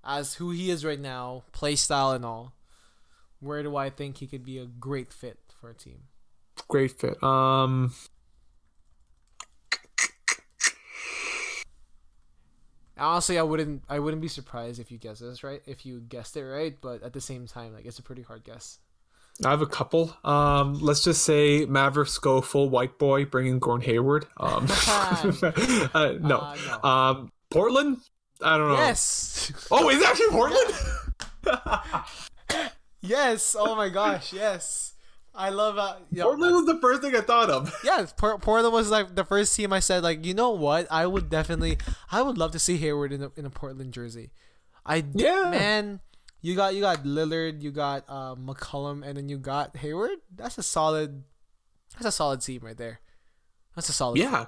As 0.04 0.36
who 0.36 0.52
he 0.52 0.72
is 0.72 0.86
right 0.86 1.00
now, 1.00 1.44
play 1.52 1.76
style 1.76 2.12
and 2.12 2.24
all, 2.24 2.54
where 3.40 3.62
do 3.62 3.76
I 3.76 3.90
think 3.90 4.18
he 4.18 4.28
could 4.28 4.46
be 4.46 4.58
a 4.58 4.66
great 4.66 5.12
fit 5.12 5.38
for 5.60 5.70
a 5.70 5.74
team? 5.76 6.04
Great 6.70 6.92
fit. 6.92 7.22
Um, 7.22 7.94
Honestly, 13.00 13.38
I 13.38 13.44
wouldn't. 13.44 13.84
I 13.90 14.00
wouldn't 14.00 14.22
be 14.22 14.28
surprised 14.28 14.80
if 14.80 14.92
you 14.92 14.98
guessed 14.98 15.22
this 15.22 15.44
right. 15.44 15.62
If 15.66 15.86
you 15.86 16.00
guessed 16.00 16.38
it 16.38 16.44
right, 16.44 16.76
but 16.82 17.04
at 17.04 17.14
the 17.14 17.22
same 17.22 17.48
time, 17.48 17.74
like 17.74 17.86
it's 17.86 18.00
a 18.00 18.04
pretty 18.04 18.22
hard 18.24 18.44
guess. 18.44 18.80
I 19.46 19.52
have 19.52 19.62
a 19.62 19.68
couple. 19.68 20.16
Um, 20.24 20.80
let's 20.80 21.04
just 21.04 21.24
say 21.24 21.66
Mavericks 21.66 22.18
go 22.18 22.42
full 22.42 22.70
white 22.70 22.98
boy, 22.98 23.26
bringing 23.26 23.60
Gordon 23.60 23.86
Hayward. 23.86 24.26
Um, 24.38 24.68
uh, 24.88 26.14
no. 26.20 26.40
Uh, 26.40 26.58
no. 26.84 26.90
Um, 26.90 27.32
Portland. 27.52 27.98
I 28.42 28.58
don't 28.58 28.70
know. 28.70 28.76
Yes. 28.76 29.52
Oh, 29.72 29.90
is 29.90 30.02
it 30.02 30.08
actually 30.08 30.30
Portland? 30.30 30.74
yes. 33.02 33.56
Oh 33.58 33.76
my 33.76 33.90
gosh. 33.90 34.34
Yes. 34.34 34.94
I 35.38 35.50
love. 35.50 35.78
Uh, 35.78 35.96
yo, 36.12 36.24
Portland 36.26 36.56
was 36.56 36.66
the 36.66 36.80
first 36.82 37.02
thing 37.02 37.16
I 37.16 37.22
thought 37.22 37.50
of. 37.50 37.74
yeah, 37.84 38.06
Por- 38.18 38.40
Portland 38.40 38.74
was 38.74 38.90
like 38.90 39.16
the 39.16 39.24
first 39.24 39.56
team 39.56 39.72
I 39.72 39.80
said 39.80 40.04
like, 40.04 40.26
you 40.26 40.34
know 40.34 40.50
what? 40.52 40.88
I 40.92 41.06
would 41.06 41.30
definitely, 41.30 41.78
I 42.12 42.22
would 42.22 42.38
love 42.38 42.52
to 42.52 42.60
see 42.60 42.78
Hayward 42.78 43.14
in 43.14 43.24
a, 43.24 43.32
in 43.36 43.46
a 43.46 43.50
Portland 43.50 43.94
jersey. 43.94 44.32
I 44.86 45.04
Yeah. 45.14 45.50
man, 45.52 46.00
you 46.42 46.56
got 46.56 46.74
you 46.76 46.82
got 46.82 47.04
Lillard, 47.04 47.62
you 47.62 47.72
got 47.72 48.04
uh, 48.08 48.36
McCollum, 48.36 49.06
and 49.06 49.18
then 49.18 49.30
you 49.30 49.38
got 49.38 49.78
Hayward. 49.78 50.18
That's 50.36 50.58
a 50.58 50.64
solid. 50.64 51.24
That's 51.94 52.06
a 52.08 52.12
solid 52.12 52.42
team 52.42 52.62
right 52.64 52.78
there. 52.78 53.00
That's 53.76 53.90
a 53.90 53.94
solid. 53.94 54.18
Yeah. 54.20 54.48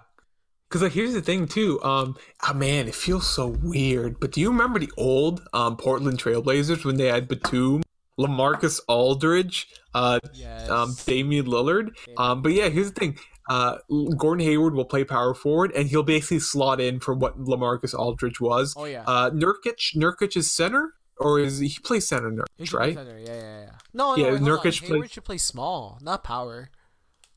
Cause 0.70 0.84
like 0.84 0.92
here's 0.92 1.14
the 1.14 1.22
thing 1.22 1.48
too. 1.48 1.82
Um, 1.82 2.16
ah 2.44 2.54
man, 2.54 2.88
it 2.88 2.94
feels 2.94 3.28
so 3.28 3.48
weird. 3.48 4.20
But 4.20 4.32
do 4.32 4.40
you 4.42 4.50
remember 4.50 4.78
the 4.80 4.92
old 4.98 5.42
um 5.52 5.78
Portland 5.78 6.20
Trailblazers 6.20 6.86
when 6.86 6.98
they 6.98 7.08
had 7.08 7.28
Batum, 7.28 7.82
Lamarcus 8.20 8.80
Aldridge, 8.90 9.68
uh, 9.94 10.20
Yes. 10.34 10.70
um, 10.70 10.96
Damian 11.06 11.46
Lillard? 11.46 11.92
Um, 12.18 12.42
but 12.42 12.52
yeah, 12.52 12.68
here's 12.70 12.92
the 12.92 13.00
thing. 13.00 13.20
Uh, 13.48 13.78
Gordon 14.18 14.46
Hayward 14.46 14.76
will 14.76 14.86
play 14.86 15.04
power 15.04 15.34
forward, 15.34 15.72
and 15.76 15.88
he'll 15.90 16.04
basically 16.04 16.40
slot 16.40 16.80
in 16.82 17.00
for 17.00 17.14
what 17.16 17.40
Lamarcus 17.40 17.94
Aldridge 17.98 18.40
was. 18.40 18.76
oh 18.78 18.86
yeah. 18.86 19.04
Uh, 19.08 19.32
Nurkic, 19.32 19.96
Nurkic 19.96 20.38
is 20.38 20.52
center, 20.52 20.94
or 21.18 21.40
is 21.40 21.58
he, 21.60 21.68
he 21.70 21.80
plays 21.80 22.08
center? 22.08 22.30
Nurkic, 22.30 22.46
should 22.68 22.70
play 22.78 22.80
right? 22.80 22.96
center. 22.96 23.18
Yeah, 23.18 23.34
yeah, 23.34 23.62
yeah. 23.64 23.70
No, 23.94 24.16
Yeah, 24.16 24.26
no, 24.26 24.34
wait. 24.34 24.42
Nurkic 24.42 24.82
Hayward 24.88 25.12
should 25.12 25.24
play 25.24 25.38
small, 25.40 25.98
not 26.02 26.24
power. 26.24 26.70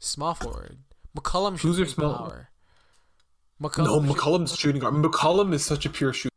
Small 0.00 0.34
forward. 0.34 0.78
McCollum 1.16 1.58
should 1.58 1.68
Who's 1.68 1.76
play 1.76 1.86
small- 1.86 2.14
power. 2.28 2.48
McCollum, 3.62 3.84
No, 4.06 4.12
McCollum's 4.14 4.56
shooting 4.58 4.80
guard. 4.80 4.94
McCollum 4.94 5.52
is 5.54 5.64
such 5.64 5.86
a 5.86 5.90
pure 5.90 6.12
shooter. 6.12 6.34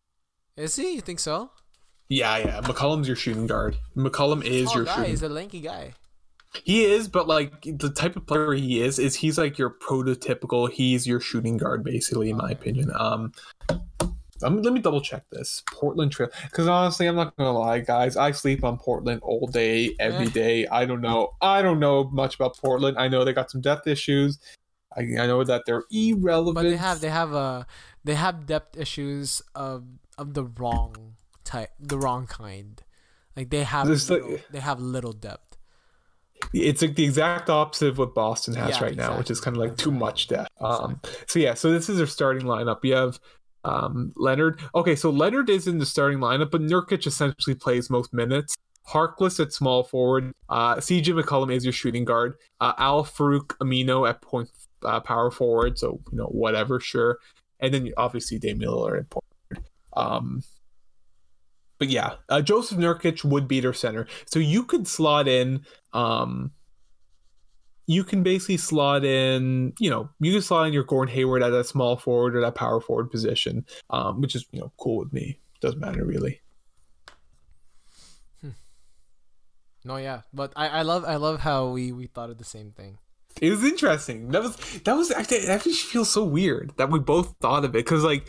is 0.55 0.75
he? 0.75 0.93
You 0.95 1.01
think 1.01 1.19
so? 1.19 1.49
Yeah, 2.09 2.37
yeah. 2.37 2.61
McCollum's 2.61 3.07
your 3.07 3.15
shooting 3.15 3.47
guard. 3.47 3.77
McCollum 3.95 4.43
is 4.43 4.73
your 4.73 4.85
guy. 4.85 4.95
shooting. 4.95 5.09
He's 5.11 5.23
a 5.23 5.29
lanky 5.29 5.61
guy. 5.61 5.93
He 6.63 6.85
is, 6.85 7.07
but 7.07 7.27
like 7.27 7.61
the 7.63 7.89
type 7.89 8.15
of 8.15 8.25
player 8.25 8.53
he 8.53 8.81
is, 8.81 8.99
is 8.99 9.15
he's 9.15 9.37
like 9.37 9.57
your 9.57 9.69
prototypical. 9.69 10.71
He's 10.71 11.05
your 11.05 11.19
shooting 11.19 11.57
guard, 11.57 11.83
basically, 11.83 12.29
in 12.29 12.37
my 12.37 12.51
opinion. 12.51 12.91
Um, 12.95 13.33
um 14.43 14.61
let 14.61 14.73
me 14.73 14.79
double 14.79 15.01
check 15.01 15.23
this 15.31 15.63
Portland 15.71 16.11
Trail 16.11 16.29
because 16.43 16.67
honestly, 16.67 17.07
I'm 17.07 17.15
not 17.15 17.35
gonna 17.35 17.57
lie, 17.57 17.79
guys. 17.79 18.15
I 18.15 18.31
sleep 18.31 18.63
on 18.63 18.77
Portland 18.77 19.21
all 19.23 19.47
day, 19.47 19.95
every 19.99 20.29
Eh. 20.41 20.65
I 20.71 20.85
don't 20.85 21.01
know. 21.01 21.33
I 21.41 21.61
don't 21.61 21.79
know 21.79 22.05
much 22.05 22.35
about 22.35 22.57
Portland. 22.57 22.97
I 22.97 23.07
know 23.07 23.25
they 23.25 23.33
got 23.33 23.51
some 23.51 23.61
depth 23.61 23.87
issues. 23.87 24.39
I, 24.95 25.01
I 25.01 25.27
know 25.27 25.43
that 25.43 25.63
they're 25.65 25.83
irrelevant. 25.91 26.55
But 26.55 26.63
they 26.63 26.77
have 26.77 27.01
they 27.01 27.09
have 27.09 27.33
a 27.33 27.65
they 28.03 28.15
have 28.15 28.45
depth 28.45 28.77
issues 28.77 29.41
of 29.53 29.83
of 30.17 30.33
the 30.33 30.45
wrong 30.45 31.14
type, 31.45 31.71
the 31.79 31.97
wrong 31.97 32.27
kind. 32.27 32.81
Like 33.35 33.49
they 33.49 33.63
have 33.63 33.87
There's 33.87 34.09
like- 34.09 34.47
they 34.51 34.59
have 34.59 34.79
little 34.79 35.13
depth. 35.13 35.57
it's 36.53 36.81
like 36.81 36.95
the 36.95 37.03
exact 37.05 37.49
opposite 37.49 37.87
of 37.89 37.97
what 37.97 38.13
Boston 38.13 38.53
has 38.55 38.71
Yeah, 38.77 38.83
right 38.83 38.95
now, 38.95 39.17
which 39.17 39.31
is 39.31 39.39
kind 39.39 39.55
of 39.55 39.61
like 39.61 39.77
too 39.77 39.91
much 39.91 40.27
depth. 40.27 40.49
Um, 40.59 40.99
so 41.27 41.39
yeah, 41.39 41.53
so 41.53 41.71
this 41.71 41.89
is 41.89 41.97
their 41.97 42.07
starting 42.07 42.43
lineup. 42.43 42.79
You 42.83 42.93
have 42.95 43.19
um, 43.63 44.11
Leonard. 44.15 44.61
Okay, 44.75 44.95
so 44.95 45.09
Leonard 45.09 45.49
is 45.49 45.67
in 45.67 45.79
the 45.79 45.85
starting 45.85 46.19
lineup, 46.19 46.51
but 46.51 46.61
Nurkic 46.61 47.07
essentially 47.07 47.55
plays 47.55 47.89
most 47.89 48.13
minutes. 48.13 48.55
Harkless 48.87 49.39
at 49.39 49.51
small 49.51 49.83
forward. 49.83 50.31
Uh, 50.47 50.75
CJ 50.75 51.19
McCollum 51.19 51.51
is 51.51 51.63
your 51.65 51.73
shooting 51.73 52.05
guard. 52.05 52.35
Uh, 52.61 52.73
Al 52.77 53.03
Farouq 53.03 53.47
Aminu 53.57 54.07
at 54.07 54.21
point 54.21 54.49
uh, 54.83 54.99
power 54.99 55.31
forward. 55.31 55.79
So 55.79 55.99
you 56.11 56.17
know 56.19 56.25
whatever, 56.27 56.79
sure. 56.79 57.17
And 57.59 57.73
then 57.73 57.91
obviously 57.97 58.37
Damian 58.37 58.69
Lillard 58.69 58.99
at 58.99 59.09
point. 59.09 59.25
forward. 59.49 59.65
Um, 59.97 60.43
but 61.77 61.89
yeah, 61.89 62.15
uh, 62.29 62.41
Joseph 62.41 62.77
Nurkic 62.77 63.23
would 63.23 63.47
be 63.47 63.59
their 63.59 63.73
center. 63.73 64.07
So 64.27 64.39
you 64.39 64.63
could 64.63 64.87
slot 64.87 65.27
in. 65.27 65.65
Um, 65.93 66.51
you 67.87 68.03
can 68.03 68.23
basically 68.23 68.57
slot 68.57 69.05
in, 69.05 69.73
you 69.79 69.91
know, 69.91 70.09
you 70.19 70.31
can 70.33 70.41
slot 70.41 70.67
in 70.67 70.73
your 70.73 70.83
Gordon 70.83 71.13
Hayward 71.13 71.43
at 71.43 71.49
that 71.49 71.67
small 71.67 71.97
forward 71.97 72.35
or 72.35 72.41
that 72.41 72.55
power 72.55 72.81
forward 72.81 73.11
position, 73.11 73.65
um, 73.91 74.21
which 74.21 74.35
is 74.35 74.45
you 74.51 74.59
know 74.59 74.71
cool 74.77 74.97
with 74.97 75.13
me. 75.13 75.39
Doesn't 75.61 75.79
matter 75.79 76.03
really. 76.03 76.41
No, 79.85 79.97
yeah, 79.97 80.21
but 80.33 80.51
I, 80.55 80.67
I 80.67 80.81
love 80.81 81.05
I 81.05 81.15
love 81.17 81.39
how 81.39 81.67
we 81.67 81.91
we 81.91 82.07
thought 82.07 82.31
of 82.31 82.39
the 82.39 82.43
same 82.43 82.71
thing. 82.71 82.97
It 83.39 83.51
was 83.51 83.63
interesting. 83.63 84.29
That 84.29 84.41
was 84.41 84.55
that 84.83 84.93
was 84.93 85.11
actually 85.11 85.37
it 85.37 85.49
actually 85.49 85.73
feels 85.73 86.09
so 86.09 86.23
weird 86.23 86.73
that 86.77 86.89
we 86.89 86.97
both 86.97 87.35
thought 87.39 87.63
of 87.63 87.75
it 87.75 87.85
because 87.85 88.03
like 88.03 88.27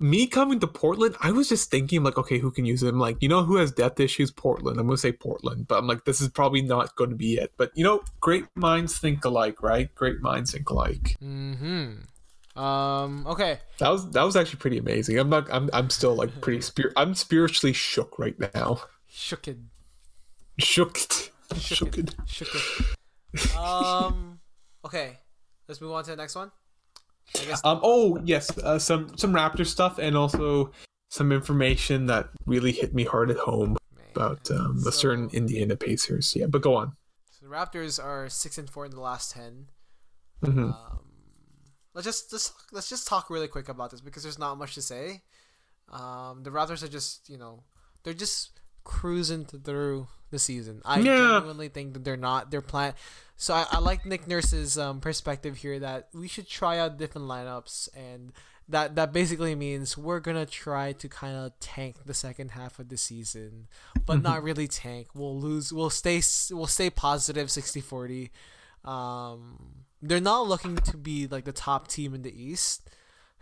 me 0.00 0.26
coming 0.26 0.60
to 0.60 0.66
Portland, 0.66 1.16
I 1.20 1.32
was 1.32 1.48
just 1.48 1.70
thinking 1.70 2.02
like, 2.02 2.18
okay, 2.18 2.38
who 2.38 2.50
can 2.50 2.64
use 2.64 2.82
him? 2.82 2.98
Like, 2.98 3.16
you 3.20 3.28
know, 3.28 3.42
who 3.42 3.56
has 3.56 3.72
depth 3.72 3.98
issues? 4.00 4.30
Portland. 4.30 4.78
I'm 4.78 4.86
gonna 4.86 4.96
say 4.96 5.12
Portland, 5.12 5.66
but 5.66 5.78
I'm 5.78 5.86
like, 5.86 6.04
this 6.04 6.20
is 6.20 6.28
probably 6.28 6.62
not 6.62 6.94
going 6.96 7.10
to 7.10 7.16
be 7.16 7.34
it. 7.34 7.52
But 7.56 7.72
you 7.74 7.84
know, 7.84 8.02
great 8.20 8.44
minds 8.54 8.98
think 8.98 9.24
alike, 9.24 9.62
right? 9.62 9.92
Great 9.94 10.20
minds 10.20 10.52
think 10.52 10.70
alike. 10.70 11.16
Mm-hmm. 11.22 12.60
Um. 12.60 13.26
Okay. 13.26 13.58
That 13.78 13.88
was 13.90 14.10
that 14.10 14.22
was 14.22 14.36
actually 14.36 14.58
pretty 14.58 14.78
amazing. 14.78 15.18
I'm 15.18 15.28
not. 15.28 15.52
I'm 15.52 15.70
I'm 15.72 15.90
still 15.90 16.14
like 16.14 16.40
pretty 16.40 16.60
spir. 16.62 16.92
I'm 16.96 17.14
spiritually 17.14 17.72
shook 17.72 18.18
right 18.18 18.36
now. 18.54 18.82
Shook 19.08 19.48
it. 19.48 19.58
Shooked. 20.58 21.30
Shook 21.56 21.94
Shooked. 21.94 21.98
it. 21.98 22.14
Shook 22.26 22.48
it. 22.54 23.56
Um. 23.56 24.40
Okay. 24.84 25.18
Let's 25.68 25.80
move 25.80 25.92
on 25.92 26.04
to 26.04 26.10
the 26.10 26.16
next 26.16 26.34
one. 26.34 26.50
Um. 27.64 27.80
Oh 27.82 28.18
yes. 28.24 28.56
Uh, 28.58 28.78
some 28.78 29.16
some 29.16 29.32
Raptor 29.32 29.66
stuff 29.66 29.98
and 29.98 30.16
also 30.16 30.72
some 31.10 31.32
information 31.32 32.06
that 32.06 32.28
really 32.46 32.72
hit 32.72 32.94
me 32.94 33.04
hard 33.04 33.30
at 33.30 33.38
home 33.38 33.76
man. 33.96 34.06
about 34.14 34.50
um, 34.50 34.82
a 34.86 34.92
certain 34.92 35.30
Indiana 35.32 35.76
Pacers. 35.76 36.34
Yeah, 36.36 36.46
but 36.46 36.62
go 36.62 36.74
on. 36.76 36.92
So 37.30 37.46
the 37.46 37.52
Raptors 37.54 38.02
are 38.02 38.28
six 38.28 38.58
and 38.58 38.68
four 38.68 38.84
in 38.84 38.90
the 38.90 39.00
last 39.00 39.32
ten. 39.32 39.68
hmm 40.42 40.70
Um, 40.70 41.00
let's 41.94 42.06
just, 42.06 42.30
just 42.30 42.52
let's 42.72 42.88
just 42.88 43.06
talk 43.06 43.30
really 43.30 43.48
quick 43.48 43.68
about 43.68 43.90
this 43.90 44.00
because 44.00 44.22
there's 44.22 44.38
not 44.38 44.58
much 44.58 44.74
to 44.74 44.82
say. 44.82 45.22
Um, 45.90 46.42
the 46.42 46.50
Raptors 46.50 46.82
are 46.82 46.88
just 46.88 47.28
you 47.28 47.38
know 47.38 47.62
they're 48.02 48.14
just 48.14 48.60
cruising 48.88 49.44
through 49.44 50.08
the 50.30 50.38
season. 50.38 50.82
I 50.84 50.98
Yeah. 50.98 51.16
genuinely 51.38 51.68
think 51.68 51.92
that 51.92 52.02
they're 52.04 52.16
not 52.16 52.50
they're 52.50 52.60
plan. 52.60 52.94
So 53.36 53.54
I, 53.54 53.66
I 53.70 53.78
like 53.78 54.04
Nick 54.04 54.26
Nurse's 54.26 54.76
um, 54.76 54.98
perspective 55.00 55.58
here 55.58 55.78
that 55.78 56.08
we 56.12 56.26
should 56.26 56.48
try 56.48 56.78
out 56.78 56.98
different 56.98 57.28
lineups 57.28 57.88
and 57.94 58.32
that 58.68 58.96
that 58.96 59.12
basically 59.12 59.54
means 59.54 59.96
we're 59.96 60.20
gonna 60.20 60.44
try 60.44 60.92
to 60.92 61.08
kind 61.08 61.36
of 61.36 61.52
tank 61.60 61.96
the 62.04 62.12
second 62.12 62.50
half 62.52 62.78
of 62.78 62.88
the 62.88 62.96
season, 62.98 63.68
but 64.04 64.20
not 64.20 64.42
really 64.42 64.68
tank. 64.68 65.08
We'll 65.14 65.38
lose. 65.38 65.72
We'll 65.72 65.88
stay. 65.90 66.20
We'll 66.50 66.66
stay 66.66 66.90
positive 66.90 67.48
60-40. 67.48 68.28
Um, 68.84 69.84
they're 70.02 70.20
not 70.20 70.46
looking 70.46 70.76
to 70.76 70.96
be 70.96 71.26
like 71.26 71.44
the 71.44 71.52
top 71.52 71.88
team 71.88 72.14
in 72.14 72.22
the 72.22 72.32
East. 72.34 72.88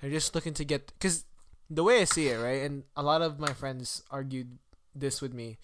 They're 0.01 0.11
just 0.11 0.35
looking 0.35 0.55
to 0.55 0.65
get 0.65 0.93
because 0.99 1.25
the 1.69 1.83
way 1.83 2.01
I 2.01 2.05
see 2.05 2.29
it, 2.29 2.39
right, 2.39 2.63
and 2.63 2.85
a 2.97 3.03
lot 3.03 3.23
of 3.23 3.39
my 3.41 3.53
friends 3.53 4.03
argued 4.11 4.59
this 4.99 5.21
with 5.21 5.35
me. 5.35 5.59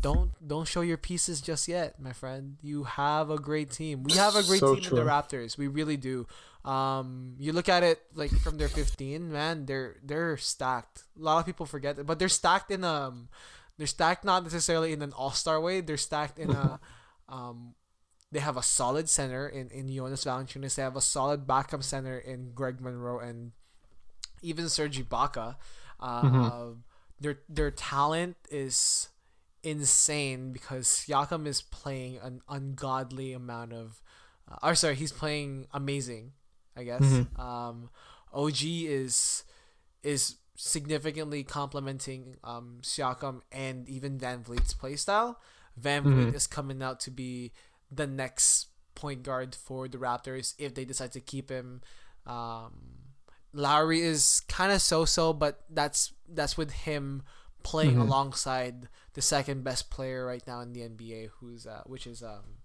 Don't 0.00 0.30
don't 0.46 0.68
show 0.68 0.82
your 0.82 0.96
pieces 0.96 1.40
just 1.40 1.66
yet, 1.66 2.00
my 2.00 2.12
friend. 2.12 2.56
You 2.62 2.84
have 2.84 3.30
a 3.30 3.38
great 3.38 3.70
team. 3.70 4.04
We 4.04 4.12
have 4.14 4.36
a 4.36 4.42
great 4.44 4.60
So 4.60 4.74
team 4.74 4.84
in 4.84 4.94
the 4.94 5.02
Raptors. 5.02 5.58
We 5.58 5.66
really 5.66 5.96
do. 5.96 6.26
Um, 6.64 7.34
you 7.38 7.52
look 7.52 7.68
at 7.68 7.82
it 7.82 8.00
like 8.14 8.30
from 8.30 8.58
their 8.58 8.68
15, 8.68 9.32
man. 9.32 9.66
They're 9.66 9.96
they're 10.04 10.36
stacked. 10.36 11.04
A 11.18 11.22
lot 11.22 11.38
of 11.38 11.46
people 11.46 11.66
forget 11.66 11.98
it, 11.98 12.06
but 12.06 12.18
they're 12.18 12.28
stacked 12.28 12.70
in 12.70 12.84
um, 12.84 13.28
they're 13.78 13.86
stacked 13.86 14.24
not 14.24 14.44
necessarily 14.44 14.92
in 14.92 15.02
an 15.02 15.12
all 15.12 15.32
star 15.32 15.60
way. 15.60 15.80
They're 15.80 15.96
stacked 15.96 16.38
in 16.38 16.50
a 16.50 16.78
um, 17.28 17.74
they 18.30 18.40
have 18.40 18.56
a 18.56 18.62
solid 18.62 19.08
center 19.08 19.48
in 19.48 19.68
in 19.70 19.88
Jonas 19.88 20.24
Valanciunas. 20.24 20.74
They 20.74 20.82
have 20.82 20.96
a 20.96 21.00
solid 21.00 21.46
backup 21.46 21.82
center 21.82 22.18
in 22.18 22.52
Greg 22.52 22.80
Monroe 22.80 23.18
and 23.18 23.52
even 24.42 24.68
Serge 24.68 25.02
Ibaka. 25.02 25.56
Uh, 26.00 26.70
Their 27.20 27.40
their 27.48 27.70
talent 27.70 28.36
is 28.50 29.08
insane 29.62 30.52
because 30.52 30.86
Siakam 30.86 31.46
is 31.46 31.62
playing 31.62 32.18
an 32.22 32.42
ungodly 32.48 33.32
amount 33.32 33.72
of. 33.72 34.00
Uh, 34.50 34.56
or 34.68 34.74
sorry, 34.74 34.94
he's 34.94 35.12
playing 35.12 35.66
amazing. 35.72 36.32
I 36.76 36.84
guess. 36.84 37.02
Um, 37.36 37.90
OG 38.32 38.62
is 38.62 39.44
is 40.02 40.36
significantly 40.54 41.42
complementing 41.44 42.36
um, 42.44 42.78
Siakam 42.82 43.40
and 43.52 43.88
even 43.88 44.18
VanVleet's 44.18 44.74
playstyle. 44.74 45.36
VanVleet 45.80 46.34
is 46.34 46.46
coming 46.46 46.82
out 46.82 47.00
to 47.00 47.10
be 47.10 47.52
the 47.90 48.06
next 48.06 48.68
point 48.94 49.22
guard 49.22 49.54
for 49.54 49.88
the 49.88 49.98
Raptors 49.98 50.54
if 50.58 50.74
they 50.74 50.84
decide 50.84 51.12
to 51.12 51.20
keep 51.20 51.50
him. 51.50 51.80
Um, 52.26 53.07
Lowry 53.52 54.00
is 54.02 54.42
kind 54.48 54.72
of 54.72 54.82
so-so, 54.82 55.32
but 55.32 55.64
that's 55.70 56.12
that's 56.28 56.56
with 56.56 56.70
him 56.70 57.22
playing 57.62 57.96
alongside 57.98 58.88
the 59.14 59.22
second 59.22 59.64
best 59.64 59.90
player 59.90 60.24
right 60.26 60.42
now 60.46 60.60
in 60.60 60.72
the 60.72 60.80
NBA, 60.80 61.30
who's 61.40 61.66
uh, 61.66 61.82
which 61.86 62.06
is 62.06 62.22
um, 62.22 62.58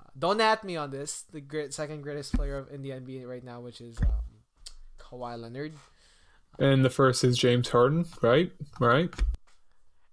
uh, 0.00 0.10
don't 0.18 0.40
at 0.40 0.64
me 0.64 0.76
on 0.76 0.90
this, 0.90 1.22
the 1.32 1.40
great 1.40 1.72
second 1.72 2.02
greatest 2.02 2.34
player 2.34 2.58
of, 2.58 2.70
in 2.70 2.82
the 2.82 2.90
NBA 2.90 3.26
right 3.26 3.42
now, 3.44 3.60
which 3.60 3.80
is 3.80 3.98
um, 4.02 4.42
Kawhi 4.98 5.38
Leonard. 5.40 5.72
And 6.58 6.84
the 6.84 6.90
first 6.90 7.24
is 7.24 7.36
James 7.38 7.68
Harden, 7.68 8.06
right? 8.22 8.52
Right. 8.78 9.10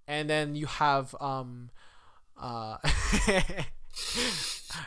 and 0.08 0.30
then 0.30 0.56
you 0.56 0.66
have 0.66 1.16
um 1.22 1.70
uh 2.40 2.78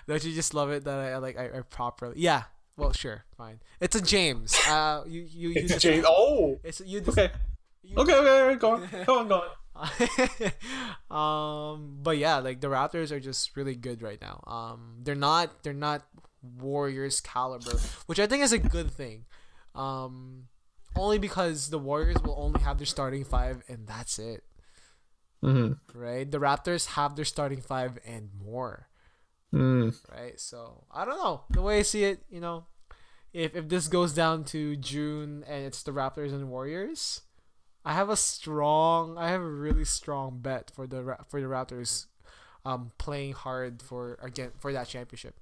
don't 0.09 0.24
you 0.24 0.35
just 0.35 0.55
love 0.55 0.70
it 0.70 0.85
that 0.85 0.99
I 0.99 1.16
like 1.18 1.39
I, 1.39 1.59
I 1.59 1.61
properly 1.62 2.14
yeah 2.18 2.45
well 2.77 2.93
sure 2.93 3.25
fine 3.37 3.61
it's 3.81 3.95
a 3.97 4.01
James 4.01 4.55
uh 4.68 5.03
you 5.07 5.22
you, 5.31 5.53
It's 5.55 5.68
just- 5.72 5.83
James. 5.83 6.05
Oh. 6.09 6.59
it's 6.64 6.81
you 6.81 7.01
just, 7.01 7.16
Okay. 7.18 7.33
you- 7.83 7.97
Okay. 7.99 8.14
Okay. 8.14 8.43
okay, 8.43 8.59
Go 8.59 8.72
on. 8.72 8.89
Go 9.07 9.18
on. 9.20 9.29
Go 9.29 9.43
on. 9.43 9.49
um 11.11 11.99
but 12.03 12.16
yeah 12.18 12.39
like 12.39 12.61
the 12.61 12.68
Raptors 12.68 13.11
are 13.11 13.20
just 13.20 13.57
really 13.57 13.75
good 13.75 14.03
right 14.03 14.20
now 14.20 14.43
um 14.47 14.97
they're 15.03 15.14
not 15.14 15.62
they're 15.62 15.72
not 15.72 16.03
Warriors 16.59 17.20
caliber 17.20 17.79
which 18.07 18.20
I 18.20 18.27
think 18.27 18.43
is 18.43 18.53
a 18.53 18.59
good 18.59 18.91
thing 18.91 19.25
um 19.75 20.45
only 20.97 21.18
because 21.18 21.70
the 21.70 21.79
Warriors 21.79 22.18
will 22.22 22.37
only 22.39 22.61
have 22.62 22.79
their 22.79 22.87
starting 22.87 23.25
five 23.25 23.62
and 23.68 23.87
that's 23.87 24.18
it 24.18 24.45
Mm-hmm. 25.43 25.99
right? 25.99 26.31
The 26.31 26.39
Raptors 26.41 26.87
have 26.97 27.16
their 27.16 27.27
starting 27.27 27.61
five 27.61 27.99
and 28.07 28.31
more, 28.43 28.89
Mm. 29.55 29.95
right? 30.11 30.39
So 30.41 30.85
I 30.91 31.05
don't 31.05 31.17
know. 31.19 31.43
The 31.51 31.63
way 31.63 31.79
I 31.79 31.83
see 31.83 32.05
it, 32.05 32.23
you 32.29 32.41
know, 32.41 32.67
if 33.33 33.55
if 33.55 33.69
this 33.69 33.87
goes 33.89 34.13
down 34.13 34.45
to 34.47 34.77
June 34.77 35.45
and 35.47 35.65
it's 35.65 35.83
the 35.83 35.93
Raptors 35.93 36.33
and 36.33 36.51
Warriors, 36.51 37.21
I 37.85 37.93
have 37.95 38.11
a 38.11 38.17
strong, 38.17 39.17
I 39.17 39.29
have 39.31 39.41
a 39.43 39.51
really 39.51 39.85
strong 39.85 40.41
bet 40.41 40.71
for 40.75 40.87
the 40.87 41.17
for 41.29 41.41
the 41.41 41.47
Raptors, 41.47 42.07
um, 42.65 42.93
playing 42.99 43.33
hard 43.35 43.81
for 43.83 44.19
again 44.23 44.51
for 44.59 44.73
that 44.73 44.89
championship. 44.89 45.35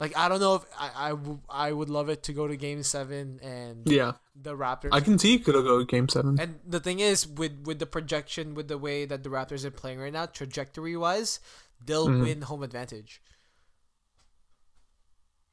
Like 0.00 0.16
I 0.16 0.28
don't 0.28 0.40
know 0.40 0.56
if 0.56 0.64
I 0.76 0.90
I, 0.94 1.08
w- 1.10 1.40
I 1.48 1.70
would 1.72 1.88
love 1.88 2.08
it 2.08 2.24
to 2.24 2.32
go 2.32 2.48
to 2.48 2.56
Game 2.56 2.82
Seven 2.82 3.38
and 3.40 3.86
Yeah, 3.88 4.12
the 4.34 4.56
Raptors. 4.56 4.88
I 4.92 5.00
can 5.00 5.16
see 5.18 5.38
could 5.38 5.54
go 5.54 5.84
game 5.84 6.08
seven. 6.08 6.40
and 6.40 6.58
the 6.66 6.80
thing 6.80 6.98
is, 6.98 7.26
with 7.26 7.52
with 7.64 7.78
the 7.78 7.86
projection, 7.86 8.54
with 8.54 8.66
the 8.66 8.78
way 8.78 9.04
that 9.04 9.22
the 9.22 9.30
Raptors 9.30 9.64
are 9.64 9.70
playing 9.70 10.00
right 10.00 10.12
now, 10.12 10.26
trajectory 10.26 10.96
wise, 10.96 11.38
they'll 11.84 12.08
Mhm. 12.08 12.22
win 12.22 12.42
home 12.42 12.62
advantage. 12.62 13.22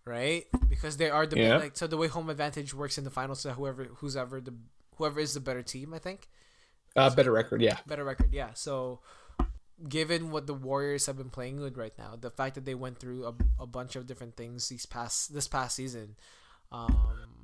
Right, 0.05 0.45
because 0.67 0.97
they 0.97 1.09
are 1.09 1.27
the 1.27 1.37
Yeah. 1.37 1.57
like 1.57 1.77
so 1.77 1.85
the 1.85 1.97
way 1.97 2.07
home 2.07 2.29
advantage 2.29 2.73
works 2.73 2.97
in 2.97 3.03
the 3.03 3.11
finals. 3.11 3.41
So 3.41 3.51
whoever 3.53 3.85
who's 3.85 4.15
ever 4.15 4.41
the 4.41 4.55
whoever 4.95 5.19
is 5.19 5.33
the 5.35 5.39
better 5.39 5.61
team, 5.61 5.93
I 5.93 5.99
think 5.99 6.29
Uh, 6.95 7.13
better 7.13 7.31
record, 7.31 7.61
yeah. 7.61 7.79
better 7.85 8.03
record. 8.03 8.33
Yeah. 8.33 8.53
So, 8.53 9.01
given 9.87 10.31
what 10.31 10.47
the 10.47 10.55
Warriors 10.55 11.05
have 11.05 11.15
been 11.17 11.29
playing 11.29 11.59
with 11.59 11.77
right 11.77 11.95
now, 11.97 12.15
the 12.15 12.31
fact 12.31 12.55
that 12.55 12.65
they 12.65 12.73
went 12.73 12.97
through 12.99 13.25
a, 13.27 13.35
a 13.59 13.67
bunch 13.67 13.95
of 13.95 14.07
different 14.07 14.35
things 14.35 14.67
these 14.69 14.87
past 14.87 15.31
this 15.31 15.47
past 15.47 15.75
season, 15.75 16.17
um, 16.71 17.35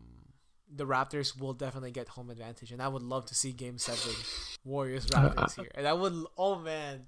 the 0.68 0.86
Raptors 0.88 1.40
will 1.40 1.54
definitely 1.54 1.92
get 1.92 2.10
home 2.10 2.32
advantage, 2.32 2.72
and 2.72 2.82
I 2.82 2.88
would 2.88 3.04
love 3.04 3.28
to 3.28 3.36
see 3.36 3.52
Game 3.54 3.78
Seven, 3.78 4.16
Warriors 4.64 5.06
Raptors 5.08 5.54
here, 5.56 5.72
and 5.76 5.88
I 5.88 5.94
would. 5.94 6.26
Oh 6.36 6.58
man, 6.58 7.06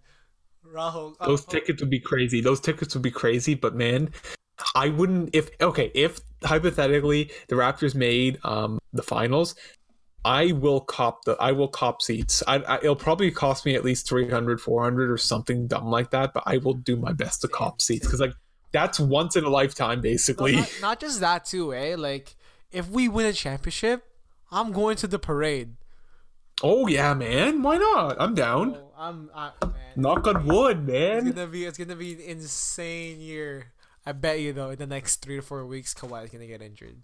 Rahul. 0.73 1.15
oh, 1.19 1.27
Those 1.27 1.45
tickets 1.45 1.81
would 1.81 1.89
be 1.89 1.99
crazy. 1.99 2.41
Those 2.41 2.59
tickets 2.59 2.93
would 2.93 3.03
be 3.03 3.11
crazy, 3.11 3.55
but 3.55 3.75
man, 3.75 4.09
I 4.75 4.89
wouldn't 4.89 5.29
if 5.33 5.49
okay, 5.61 5.91
if 5.93 6.19
hypothetically 6.43 7.31
the 7.47 7.55
Raptors 7.55 7.95
made 7.95 8.39
um 8.43 8.79
the 8.93 9.03
finals, 9.03 9.55
I 10.25 10.51
will 10.51 10.81
cop 10.81 11.25
the 11.25 11.37
I 11.39 11.51
will 11.51 11.67
cop 11.67 12.01
seats. 12.01 12.43
I, 12.47 12.57
I 12.57 12.77
it'll 12.77 12.95
probably 12.95 13.31
cost 13.31 13.65
me 13.65 13.75
at 13.75 13.83
least 13.83 14.09
300, 14.09 14.59
400 14.59 15.11
or 15.11 15.17
something 15.17 15.67
dumb 15.67 15.87
like 15.87 16.11
that, 16.11 16.33
but 16.33 16.43
I 16.45 16.57
will 16.57 16.73
do 16.73 16.95
my 16.95 17.13
best 17.13 17.41
to 17.41 17.47
cop 17.47 17.81
seats 17.81 18.07
cuz 18.07 18.19
like 18.19 18.33
that's 18.71 18.99
once 18.99 19.35
in 19.35 19.43
a 19.43 19.49
lifetime 19.49 19.99
no, 19.99 20.03
basically. 20.03 20.55
not, 20.57 20.71
not 20.81 20.99
just 20.99 21.19
that 21.19 21.45
too, 21.45 21.73
eh? 21.73 21.95
Like 21.97 22.35
if 22.71 22.89
we 22.89 23.07
win 23.07 23.25
a 23.25 23.33
championship, 23.33 24.03
I'm 24.51 24.71
going 24.71 24.97
to 24.97 25.07
the 25.07 25.19
parade. 25.19 25.75
Oh 26.63 26.87
yeah, 26.87 27.13
man. 27.13 27.61
Why 27.61 27.77
not? 27.77 28.17
I'm 28.19 28.33
down. 28.33 28.75
Oh, 28.75 28.91
I'm, 28.97 29.29
I. 29.33 29.51
Knock 29.97 30.27
on 30.27 30.45
wood, 30.45 30.85
man. 30.85 31.25
It's 31.25 31.35
gonna 31.35 31.47
be 31.47 31.65
it's 31.65 31.77
gonna 31.79 31.95
be 31.95 32.13
an 32.13 32.19
insane 32.19 33.19
year. 33.19 33.73
I 34.05 34.11
bet 34.11 34.39
you 34.39 34.53
though, 34.53 34.69
in 34.69 34.77
the 34.77 34.85
next 34.85 35.23
three 35.23 35.37
to 35.37 35.41
four 35.41 35.65
weeks, 35.65 35.95
Kawhi 35.95 36.25
is 36.25 36.29
gonna 36.29 36.45
get 36.45 36.61
injured. 36.61 37.01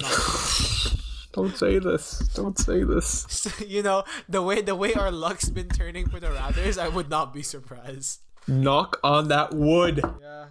Don't 1.32 1.54
say 1.54 1.78
this. 1.78 2.18
Don't 2.34 2.58
say 2.58 2.82
this. 2.82 3.46
you 3.66 3.82
know 3.82 4.04
the 4.26 4.40
way 4.40 4.62
the 4.62 4.74
way 4.74 4.94
our 4.94 5.10
luck's 5.10 5.50
been 5.50 5.68
turning 5.68 6.08
for 6.08 6.18
the 6.18 6.28
Raptors, 6.28 6.80
I 6.80 6.88
would 6.88 7.10
not 7.10 7.34
be 7.34 7.42
surprised. 7.42 8.20
Knock 8.48 8.98
on 9.04 9.28
that 9.28 9.52
wood. 9.52 10.00
Yeah, 10.02 10.46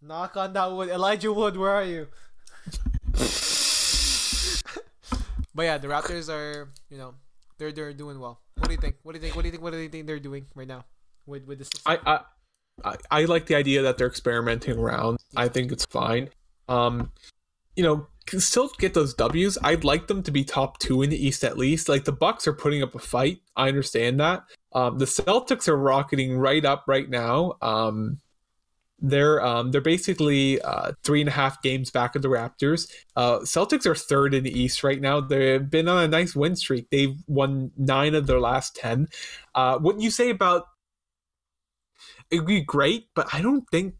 knock 0.00 0.34
on 0.38 0.54
that 0.54 0.72
wood, 0.72 0.88
Elijah 0.88 1.30
Wood. 1.30 1.58
Where 1.58 1.72
are 1.72 1.84
you? 1.84 2.08
but 5.54 5.62
yeah, 5.62 5.76
the 5.76 5.88
Raptors 5.88 6.32
are 6.32 6.70
you 6.88 6.96
know 6.96 7.14
they're 7.58 7.72
they're 7.72 7.92
doing 7.92 8.18
well. 8.20 8.40
What 8.56 8.68
do 8.68 8.74
you 8.74 8.80
think? 8.80 8.96
What 9.02 9.12
do 9.12 9.18
you 9.18 9.22
think? 9.22 9.36
What 9.36 9.42
do 9.42 9.48
you 9.48 9.52
think? 9.52 9.62
What 9.62 9.72
do 9.72 9.78
you 9.78 9.88
think 9.88 10.06
they're 10.06 10.18
doing 10.18 10.46
right 10.54 10.68
now 10.68 10.84
with 11.26 11.46
with 11.46 11.58
this? 11.58 11.70
I, 11.84 12.20
I 12.84 12.96
I 13.10 13.24
like 13.24 13.46
the 13.46 13.54
idea 13.54 13.82
that 13.82 13.98
they're 13.98 14.06
experimenting 14.06 14.78
around. 14.78 15.18
I 15.34 15.48
think 15.48 15.72
it's 15.72 15.86
fine. 15.86 16.30
Um, 16.68 17.12
you 17.74 17.82
know, 17.82 18.06
can 18.26 18.40
still 18.40 18.70
get 18.78 18.94
those 18.94 19.14
W's. 19.14 19.56
I'd 19.62 19.84
like 19.84 20.08
them 20.08 20.22
to 20.24 20.30
be 20.30 20.44
top 20.44 20.78
two 20.78 21.02
in 21.02 21.10
the 21.10 21.26
East 21.26 21.44
at 21.44 21.56
least. 21.56 21.88
Like 21.88 22.04
the 22.04 22.12
Bucks 22.12 22.46
are 22.46 22.52
putting 22.52 22.82
up 22.82 22.94
a 22.94 22.98
fight. 22.98 23.38
I 23.56 23.68
understand 23.68 24.20
that. 24.20 24.44
Um, 24.72 24.98
the 24.98 25.04
Celtics 25.04 25.68
are 25.68 25.76
rocketing 25.76 26.36
right 26.36 26.64
up 26.64 26.84
right 26.86 27.08
now. 27.08 27.54
Um, 27.62 28.18
they're 28.98 29.44
um, 29.44 29.72
they're 29.72 29.80
basically 29.80 30.60
uh, 30.62 30.92
three 31.04 31.20
and 31.20 31.28
a 31.28 31.32
half 31.32 31.60
games 31.62 31.90
back 31.90 32.16
of 32.16 32.22
the 32.22 32.28
Raptors. 32.28 32.90
Uh, 33.14 33.40
Celtics 33.40 33.86
are 33.86 33.94
third 33.94 34.34
in 34.34 34.44
the 34.44 34.58
East 34.58 34.82
right 34.82 35.00
now. 35.00 35.20
They've 35.20 35.68
been 35.68 35.88
on 35.88 36.02
a 36.02 36.08
nice 36.08 36.34
win 36.34 36.56
streak. 36.56 36.88
They've 36.90 37.16
won 37.26 37.72
nine 37.76 38.14
of 38.14 38.26
their 38.26 38.40
last 38.40 38.74
ten. 38.74 39.08
Uh, 39.54 39.78
what 39.78 40.00
you 40.00 40.10
say 40.10 40.30
about 40.30 40.64
it'd 42.30 42.46
be 42.46 42.62
great, 42.62 43.08
but 43.14 43.28
I 43.32 43.42
don't 43.42 43.68
think 43.70 43.94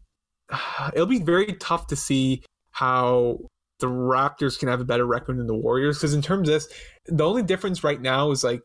it'll 0.93 1.05
be 1.05 1.21
very 1.21 1.53
tough 1.53 1.87
to 1.87 1.95
see 1.95 2.43
how 2.71 3.39
the 3.79 3.87
Raptors 3.87 4.57
can 4.57 4.69
have 4.69 4.81
a 4.81 4.85
better 4.85 5.05
record 5.05 5.37
than 5.37 5.47
the 5.47 5.55
Warriors. 5.55 5.97
Because 5.97 6.13
in 6.13 6.21
terms 6.21 6.49
of 6.49 6.53
this, 6.53 6.67
the 7.05 7.25
only 7.25 7.43
difference 7.43 7.83
right 7.83 8.01
now 8.01 8.31
is 8.31 8.43
like 8.43 8.61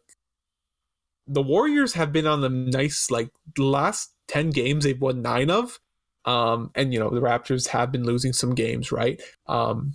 the 1.26 1.43
Warriors 1.43 1.93
have 1.95 2.12
been 2.12 2.26
on 2.26 2.41
the 2.41 2.49
nice 2.49 3.11
like 3.11 3.30
the 3.55 3.64
last 3.64 4.14
ten 4.28 4.51
games 4.51 4.85
they've 4.85 5.01
won 5.01 5.22
nine 5.22 5.51
of, 5.51 5.78
um, 6.25 6.70
and 6.75 6.93
you 6.93 6.99
know 6.99 7.11
the 7.11 7.20
Raptors 7.20 7.68
have 7.68 7.93
been 7.93 8.05
losing 8.05 8.33
some 8.33 8.55
games, 8.55 8.93
right? 8.93 9.20
Um, 9.47 9.95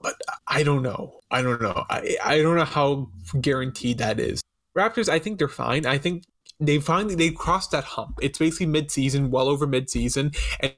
but 0.00 0.14
I 0.46 0.62
don't 0.62 0.82
know. 0.82 1.20
I 1.30 1.42
don't 1.42 1.60
know. 1.60 1.84
I 1.88 2.16
I 2.24 2.42
don't 2.42 2.56
know 2.56 2.64
how 2.64 3.10
guaranteed 3.40 3.98
that 3.98 4.20
is. 4.20 4.42
Raptors, 4.76 5.08
I 5.08 5.18
think 5.18 5.38
they're 5.38 5.48
fine. 5.48 5.86
I 5.86 5.98
think 5.98 6.24
they 6.60 6.78
finally 6.78 7.14
they 7.14 7.30
crossed 7.30 7.70
that 7.70 7.84
hump. 7.84 8.18
It's 8.22 8.38
basically 8.38 8.66
mid-season, 8.66 9.30
well 9.30 9.48
over 9.48 9.66
mid-season, 9.66 10.32
and, 10.60 10.72
and 10.72 10.74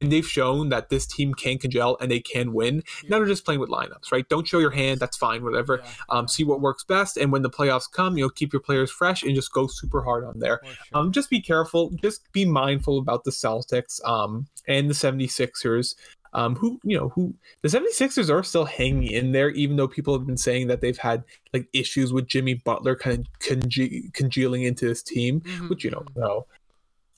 they've 0.00 0.26
shown 0.26 0.70
that 0.70 0.88
this 0.88 1.06
team 1.06 1.34
can 1.34 1.58
congeal 1.58 1.96
and 2.00 2.10
they 2.10 2.20
can 2.20 2.52
win. 2.54 2.82
Now 3.08 3.18
they're 3.18 3.26
just 3.26 3.44
playing 3.44 3.60
with 3.60 3.68
lineups, 3.68 4.10
right? 4.12 4.26
Don't 4.28 4.46
show 4.48 4.58
your 4.58 4.70
hand. 4.70 4.98
That's 5.00 5.16
fine. 5.16 5.44
Whatever. 5.44 5.80
Yeah, 5.82 5.90
Um, 6.08 6.26
see 6.28 6.44
what 6.44 6.60
works 6.60 6.84
best, 6.84 7.16
and 7.18 7.30
when 7.30 7.42
the 7.42 7.50
playoffs 7.50 7.90
come, 7.90 8.16
you 8.16 8.24
know, 8.24 8.30
keep 8.30 8.52
your 8.52 8.62
players 8.62 8.90
fresh 8.90 9.22
and 9.22 9.34
just 9.34 9.52
go 9.52 9.66
super 9.66 10.02
hard 10.02 10.24
on 10.24 10.38
there. 10.38 10.60
sure. 10.64 10.74
Um, 10.94 11.12
just 11.12 11.28
be 11.28 11.40
careful. 11.40 11.90
Just 12.02 12.30
be 12.32 12.44
mindful 12.46 12.98
about 12.98 13.24
the 13.24 13.30
Celtics 13.30 14.00
um, 14.08 14.46
and 14.66 14.88
the 14.88 14.94
76ers. 14.94 15.94
Um, 16.32 16.54
who 16.54 16.78
you 16.84 16.96
know 16.96 17.08
who 17.08 17.34
the 17.62 17.68
76ers 17.68 18.30
are 18.32 18.44
still 18.44 18.64
hanging 18.64 19.10
in 19.10 19.32
there, 19.32 19.50
even 19.50 19.74
though 19.74 19.88
people 19.88 20.16
have 20.16 20.24
been 20.28 20.36
saying 20.36 20.68
that 20.68 20.80
they've 20.80 20.96
had 20.96 21.24
like 21.52 21.66
issues 21.72 22.12
with 22.12 22.28
Jimmy 22.28 22.54
Butler 22.54 22.94
kind 22.94 23.18
of 23.18 23.26
conge- 23.40 24.12
congealing 24.12 24.62
into 24.62 24.86
this 24.86 25.02
team, 25.02 25.40
Mhm, 25.40 25.68
which 25.68 25.82
you 25.82 25.90
don't 25.90 26.14
know. 26.16 26.46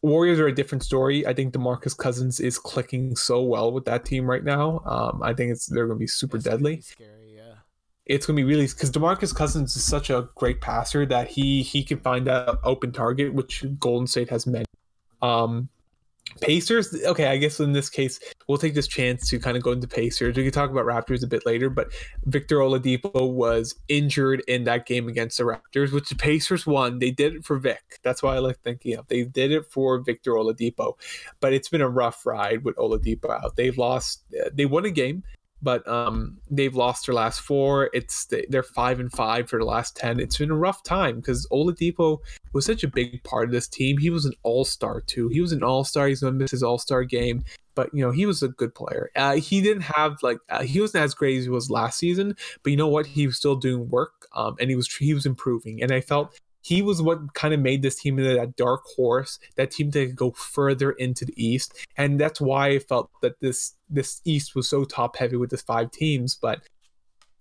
Warriors 0.02 0.40
are 0.40 0.48
a 0.48 0.54
different 0.54 0.82
story. 0.82 1.26
I 1.26 1.32
think 1.32 1.54
DeMarcus 1.54 1.96
Cousins 1.96 2.40
is 2.40 2.58
clicking 2.58 3.14
so 3.16 3.40
well 3.42 3.72
with 3.72 3.84
that 3.84 4.04
team 4.04 4.28
right 4.28 4.42
now. 4.42 4.80
Um, 4.84 5.22
I 5.22 5.32
think 5.32 5.52
it's 5.52 5.66
they're 5.66 5.86
going 5.86 5.98
to 5.98 6.00
be 6.00 6.08
super 6.08 6.36
It's 6.36 6.44
deadly 6.44 6.80
Scary, 6.80 7.34
yeah. 7.36 7.54
it's 8.06 8.26
gonna 8.26 8.36
be 8.36 8.44
really 8.44 8.66
because 8.66 8.90
Demarcus 8.90 9.34
Cousins 9.34 9.76
is 9.76 9.84
such 9.84 10.10
a 10.10 10.28
great 10.34 10.60
passer 10.60 11.06
that 11.06 11.28
he 11.28 11.62
he 11.62 11.84
can 11.84 12.00
find 12.00 12.26
that 12.26 12.58
open 12.64 12.90
target, 12.92 13.32
which 13.32 13.64
Golden 13.78 14.06
State 14.06 14.30
has 14.30 14.46
many. 14.46 14.64
Um, 15.22 15.68
Pacers, 16.40 16.94
okay, 17.04 17.26
I 17.26 17.36
guess 17.36 17.60
in 17.60 17.72
this 17.72 17.90
case 17.90 18.18
we'll 18.48 18.58
take 18.58 18.74
this 18.74 18.88
chance 18.88 19.28
to 19.28 19.38
kind 19.38 19.56
of 19.56 19.62
go 19.62 19.72
into 19.72 19.86
Pacers. 19.86 20.36
We 20.36 20.42
can 20.42 20.52
talk 20.52 20.70
about 20.70 20.86
Raptors 20.86 21.22
a 21.22 21.26
bit 21.26 21.44
later, 21.46 21.68
but 21.70 21.92
Victor 22.24 22.58
Oladipo 22.58 23.30
was 23.30 23.74
injured 23.88 24.42
in 24.48 24.64
that 24.64 24.86
game 24.86 25.08
against 25.08 25.38
the 25.38 25.44
Raptors, 25.44 25.92
which 25.92 26.08
the 26.08 26.16
Pacers 26.16 26.66
won. 26.66 26.98
They 26.98 27.10
did 27.10 27.34
it 27.34 27.44
for 27.44 27.58
Vic. 27.58 28.00
That's 28.02 28.22
why 28.22 28.36
I 28.36 28.38
like 28.38 28.58
thinking 28.60 28.96
of. 28.96 29.06
They 29.08 29.24
did 29.24 29.52
it 29.52 29.70
for 29.70 29.98
Victor 29.98 30.32
Oladipo, 30.32 30.94
but 31.40 31.52
it's 31.52 31.68
been 31.68 31.80
a 31.80 31.88
rough 31.88 32.24
ride 32.26 32.64
with 32.64 32.76
Oladipo 32.76 33.30
out. 33.30 33.56
They've 33.56 33.76
lost. 33.76 34.24
Uh, 34.34 34.50
they 34.52 34.66
won 34.66 34.84
a 34.84 34.90
game 34.90 35.22
but 35.62 35.86
um, 35.86 36.38
they've 36.50 36.74
lost 36.74 37.06
their 37.06 37.14
last 37.14 37.40
four. 37.40 37.88
It's 37.92 38.28
they're 38.48 38.62
five 38.62 38.98
and 39.00 39.12
five 39.12 39.48
for 39.48 39.58
the 39.58 39.64
last 39.64 39.96
ten. 39.96 40.18
It's 40.18 40.36
been 40.36 40.50
a 40.50 40.56
rough 40.56 40.82
time 40.82 41.16
because 41.16 41.46
Oladipo 41.52 42.18
was 42.52 42.66
such 42.66 42.82
a 42.82 42.88
big 42.88 43.22
part 43.22 43.46
of 43.46 43.52
this 43.52 43.68
team. 43.68 43.98
He 43.98 44.10
was 44.10 44.24
an 44.24 44.34
all 44.42 44.64
star 44.64 45.00
too. 45.00 45.28
He 45.28 45.40
was 45.40 45.52
an 45.52 45.62
all 45.62 45.84
star. 45.84 46.08
He's 46.08 46.20
gonna 46.20 46.32
miss 46.32 46.50
his 46.50 46.62
all 46.62 46.78
star 46.78 47.04
game, 47.04 47.44
but 47.74 47.90
you 47.94 48.04
know 48.04 48.10
he 48.10 48.26
was 48.26 48.42
a 48.42 48.48
good 48.48 48.74
player. 48.74 49.10
Uh, 49.14 49.36
he 49.36 49.60
didn't 49.60 49.84
have 49.84 50.16
like 50.22 50.38
uh, 50.50 50.62
he 50.62 50.80
wasn't 50.80 51.04
as 51.04 51.14
great 51.14 51.38
as 51.38 51.44
he 51.44 51.50
was 51.50 51.70
last 51.70 51.98
season, 51.98 52.36
but 52.62 52.70
you 52.70 52.76
know 52.76 52.88
what? 52.88 53.06
He 53.06 53.26
was 53.26 53.36
still 53.36 53.56
doing 53.56 53.88
work, 53.88 54.26
um, 54.34 54.56
and 54.60 54.68
he 54.68 54.76
was 54.76 54.92
he 54.94 55.14
was 55.14 55.26
improving. 55.26 55.82
And 55.82 55.92
I 55.92 56.00
felt 56.00 56.38
he 56.62 56.80
was 56.80 57.02
what 57.02 57.34
kind 57.34 57.52
of 57.52 57.60
made 57.60 57.82
this 57.82 57.96
team 57.96 58.18
into 58.18 58.34
that 58.34 58.56
dark 58.56 58.82
horse, 58.96 59.38
that 59.56 59.72
team 59.72 59.90
to 59.90 60.06
go 60.06 60.30
further 60.32 60.92
into 60.92 61.24
the 61.24 61.34
East, 61.36 61.74
and 61.96 62.18
that's 62.18 62.40
why 62.40 62.68
I 62.68 62.78
felt 62.78 63.10
that 63.20 63.40
this 63.40 63.74
this 63.90 64.20
East 64.24 64.54
was 64.54 64.68
so 64.68 64.84
top 64.84 65.16
heavy 65.16 65.36
with 65.36 65.50
the 65.50 65.58
five 65.58 65.90
teams. 65.90 66.36
But 66.36 66.62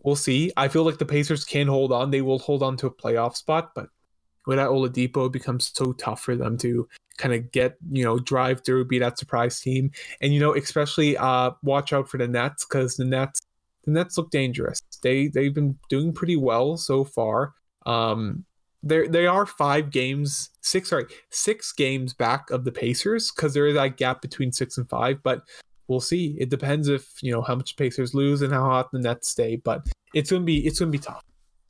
we'll 0.04 0.16
see. 0.16 0.52
I 0.58 0.68
feel 0.68 0.84
like 0.84 0.98
the 0.98 1.06
Pacers 1.06 1.46
can 1.46 1.68
hold 1.68 1.92
on; 1.92 2.12
they 2.12 2.22
will 2.22 2.40
hold 2.40 2.64
on 2.64 2.78
to 2.78 2.88
a 2.88 2.94
playoff 2.94 3.36
spot, 3.36 3.72
but 3.76 3.88
without 4.48 4.72
Oladipo, 4.72 5.28
it 5.28 5.32
becomes 5.32 5.72
so 5.74 5.94
tough 5.94 6.22
for 6.22 6.36
them 6.36 6.58
to 6.58 6.88
kind 7.18 7.36
of 7.36 7.52
get 7.52 7.78
you 7.92 8.04
know 8.04 8.18
drive 8.18 8.66
through, 8.66 8.86
be 8.86 9.00
that 9.00 9.20
surprise 9.20 9.60
team, 9.62 9.92
and 10.20 10.34
you 10.34 10.40
know 10.40 10.56
especially 10.56 11.16
uh 11.18 11.52
watch 11.64 11.94
out 11.94 12.10
for 12.10 12.18
the 12.18 12.28
Nets 12.28 12.66
because 12.66 12.98
the 12.98 13.06
Nets 13.06 13.42
the 13.86 13.92
Nets 13.92 14.18
look 14.18 14.32
dangerous. 14.32 14.82
They 15.04 15.28
they've 15.28 15.54
been 15.54 15.78
doing 15.90 16.14
pretty 16.14 16.36
well 16.36 16.78
so 16.78 17.04
far. 17.04 17.54
Um, 17.86 18.46
they 18.84 19.08
they 19.08 19.28
are 19.28 19.46
five 19.46 19.92
games, 19.92 20.50
six 20.62 20.90
sorry, 20.90 21.06
six 21.30 21.72
games 21.72 22.14
back 22.14 22.50
of 22.50 22.66
the 22.66 22.72
Pacers 22.72 23.32
because 23.32 23.54
there 23.54 23.68
is 23.68 23.76
that 23.76 23.98
gap 23.98 24.22
between 24.22 24.52
six 24.52 24.78
and 24.78 24.90
five. 24.90 25.22
But 25.24 25.44
we'll 25.88 26.00
see. 26.00 26.36
It 26.40 26.50
depends 26.50 26.88
if 26.88 27.22
you 27.22 27.32
know 27.32 27.42
how 27.42 27.56
much 27.56 27.76
Pacers 27.76 28.14
lose 28.14 28.42
and 28.42 28.54
how 28.54 28.64
hot 28.64 28.92
the 28.92 29.00
Nets 29.00 29.30
stay. 29.30 29.58
But 29.58 29.88
it's 30.14 30.32
gonna 30.32 30.44
be 30.44 30.66
it's 30.66 30.80
gonna 30.80 30.92
be 30.92 30.98
tough. 30.98 31.24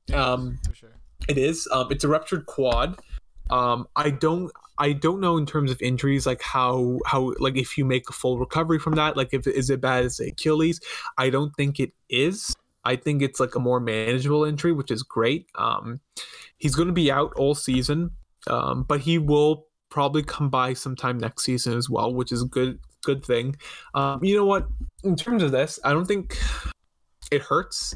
Yeah, 0.08 0.24
Um, 0.24 0.60
for 0.68 0.76
sure. 0.76 0.90
It 1.28 1.38
is. 1.38 1.68
Um, 1.72 1.88
it's 1.92 2.04
a 2.04 2.08
ruptured 2.08 2.46
quad. 2.46 3.00
Um, 3.50 3.88
I 3.96 4.10
don't. 4.10 4.52
I 4.78 4.94
don't 4.94 5.20
know 5.20 5.38
in 5.38 5.46
terms 5.46 5.70
of 5.70 5.80
injuries, 5.82 6.26
like 6.26 6.42
how 6.42 7.00
how 7.06 7.34
like 7.40 7.58
if 7.58 7.78
you 7.78 7.86
make 7.86 8.10
a 8.10 8.14
full 8.14 8.40
recovery 8.40 8.80
from 8.80 8.96
that, 8.96 9.18
like 9.18 9.30
if 9.34 9.46
is 9.46 9.70
it 9.70 9.82
bad 9.82 10.06
as 10.06 10.20
Achilles? 10.20 10.80
I 11.18 11.30
don't 11.30 11.54
think 11.56 11.80
it 11.80 11.92
is. 12.10 12.56
I 12.84 12.96
think 12.96 13.22
it's 13.22 13.40
like 13.40 13.56
a 13.56 13.60
more 13.60 13.80
manageable 13.80 14.44
injury, 14.44 14.72
which 14.72 14.92
is 14.92 15.04
great. 15.04 15.48
Um, 15.56 16.00
he's 16.58 16.76
going 16.76 16.88
to 16.88 16.94
be 16.94 17.12
out 17.12 17.34
all 17.36 17.56
season, 17.56 18.12
um, 18.48 18.84
but 18.84 19.02
he 19.02 19.18
will 19.18 19.68
probably 19.90 20.24
come 20.24 20.50
by 20.50 20.74
sometime 20.74 21.18
next 21.18 21.44
season 21.44 21.78
as 21.78 21.90
well, 21.90 22.14
which 22.14 22.32
is 22.32 22.42
a 22.42 22.48
good 22.48 22.80
good 23.04 23.26
thing. 23.26 23.56
Um, 23.94 24.24
you 24.24 24.36
know 24.36 24.46
what? 24.46 24.68
In 25.04 25.16
terms 25.16 25.44
of 25.44 25.52
this, 25.52 25.80
I 25.84 25.92
don't 25.92 26.06
think 26.06 26.38
it 27.32 27.42
hurts. 27.42 27.96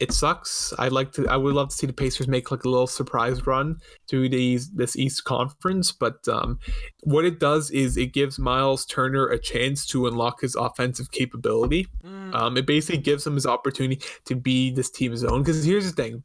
It 0.00 0.12
sucks. 0.12 0.72
I'd 0.78 0.92
like 0.92 1.12
to. 1.12 1.26
I 1.28 1.36
would 1.36 1.54
love 1.54 1.70
to 1.70 1.74
see 1.74 1.86
the 1.86 1.92
Pacers 1.92 2.28
make 2.28 2.50
like 2.50 2.64
a 2.64 2.68
little 2.68 2.86
surprise 2.86 3.46
run 3.46 3.78
through 4.08 4.28
these 4.28 4.70
this 4.70 4.96
East 4.96 5.24
Conference. 5.24 5.92
But 5.92 6.26
um, 6.28 6.58
what 7.02 7.24
it 7.24 7.40
does 7.40 7.70
is 7.70 7.96
it 7.96 8.12
gives 8.12 8.38
Miles 8.38 8.86
Turner 8.86 9.26
a 9.26 9.38
chance 9.38 9.86
to 9.86 10.06
unlock 10.06 10.40
his 10.40 10.54
offensive 10.54 11.10
capability. 11.10 11.88
Mm, 12.04 12.34
Um, 12.34 12.56
it 12.56 12.66
basically 12.66 13.02
gives 13.02 13.26
him 13.26 13.34
his 13.34 13.46
opportunity 13.46 14.00
to 14.24 14.36
be 14.36 14.70
this 14.70 14.90
team's 14.90 15.24
own. 15.24 15.42
Because 15.42 15.64
here's 15.64 15.92
the 15.92 16.02
thing. 16.02 16.22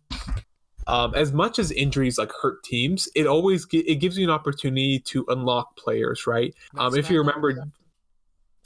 Um, 0.88 1.14
as 1.16 1.32
much 1.32 1.60
as 1.60 1.72
injuries 1.72 2.18
like 2.18 2.32
hurt 2.42 2.64
teams, 2.64 3.08
it 3.16 3.28
always 3.28 3.66
gi- 3.66 3.88
it 3.88 3.96
gives 3.96 4.18
you 4.18 4.24
an 4.24 4.32
opportunity 4.32 5.00
to 5.00 5.26
unlock 5.30 5.76
players, 5.78 6.26
right? 6.28 6.54
Um, 6.78 6.96
if 6.98 7.10
you 7.10 7.20
remember, 7.20 7.56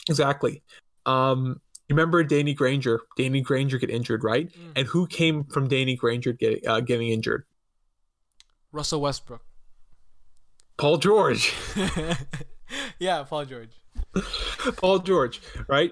exactly. 0.10 0.64
Um, 1.06 1.62
remember 1.90 2.24
Danny 2.24 2.54
Granger? 2.54 3.02
Danny 3.18 3.42
Granger 3.42 3.78
get 3.78 3.90
injured, 3.90 4.24
right? 4.24 4.50
Mm. 4.52 4.72
And 4.76 4.88
who 4.88 5.08
came 5.08 5.44
from 5.46 5.68
Danny 5.68 5.96
Granger 5.96 6.34
get, 6.34 6.66
uh, 6.66 6.80
getting 6.82 7.10
injured? 7.10 7.46
Russell 8.72 9.02
Westbrook. 9.02 9.42
Paul 10.78 10.98
George. 10.98 11.54
yeah, 13.00 13.24
Paul 13.24 13.46
George. 13.46 13.72
Paul 14.78 15.00
George, 15.00 15.42
right? 15.68 15.92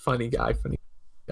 Funny 0.00 0.28
guy, 0.28 0.52
funny 0.52 0.78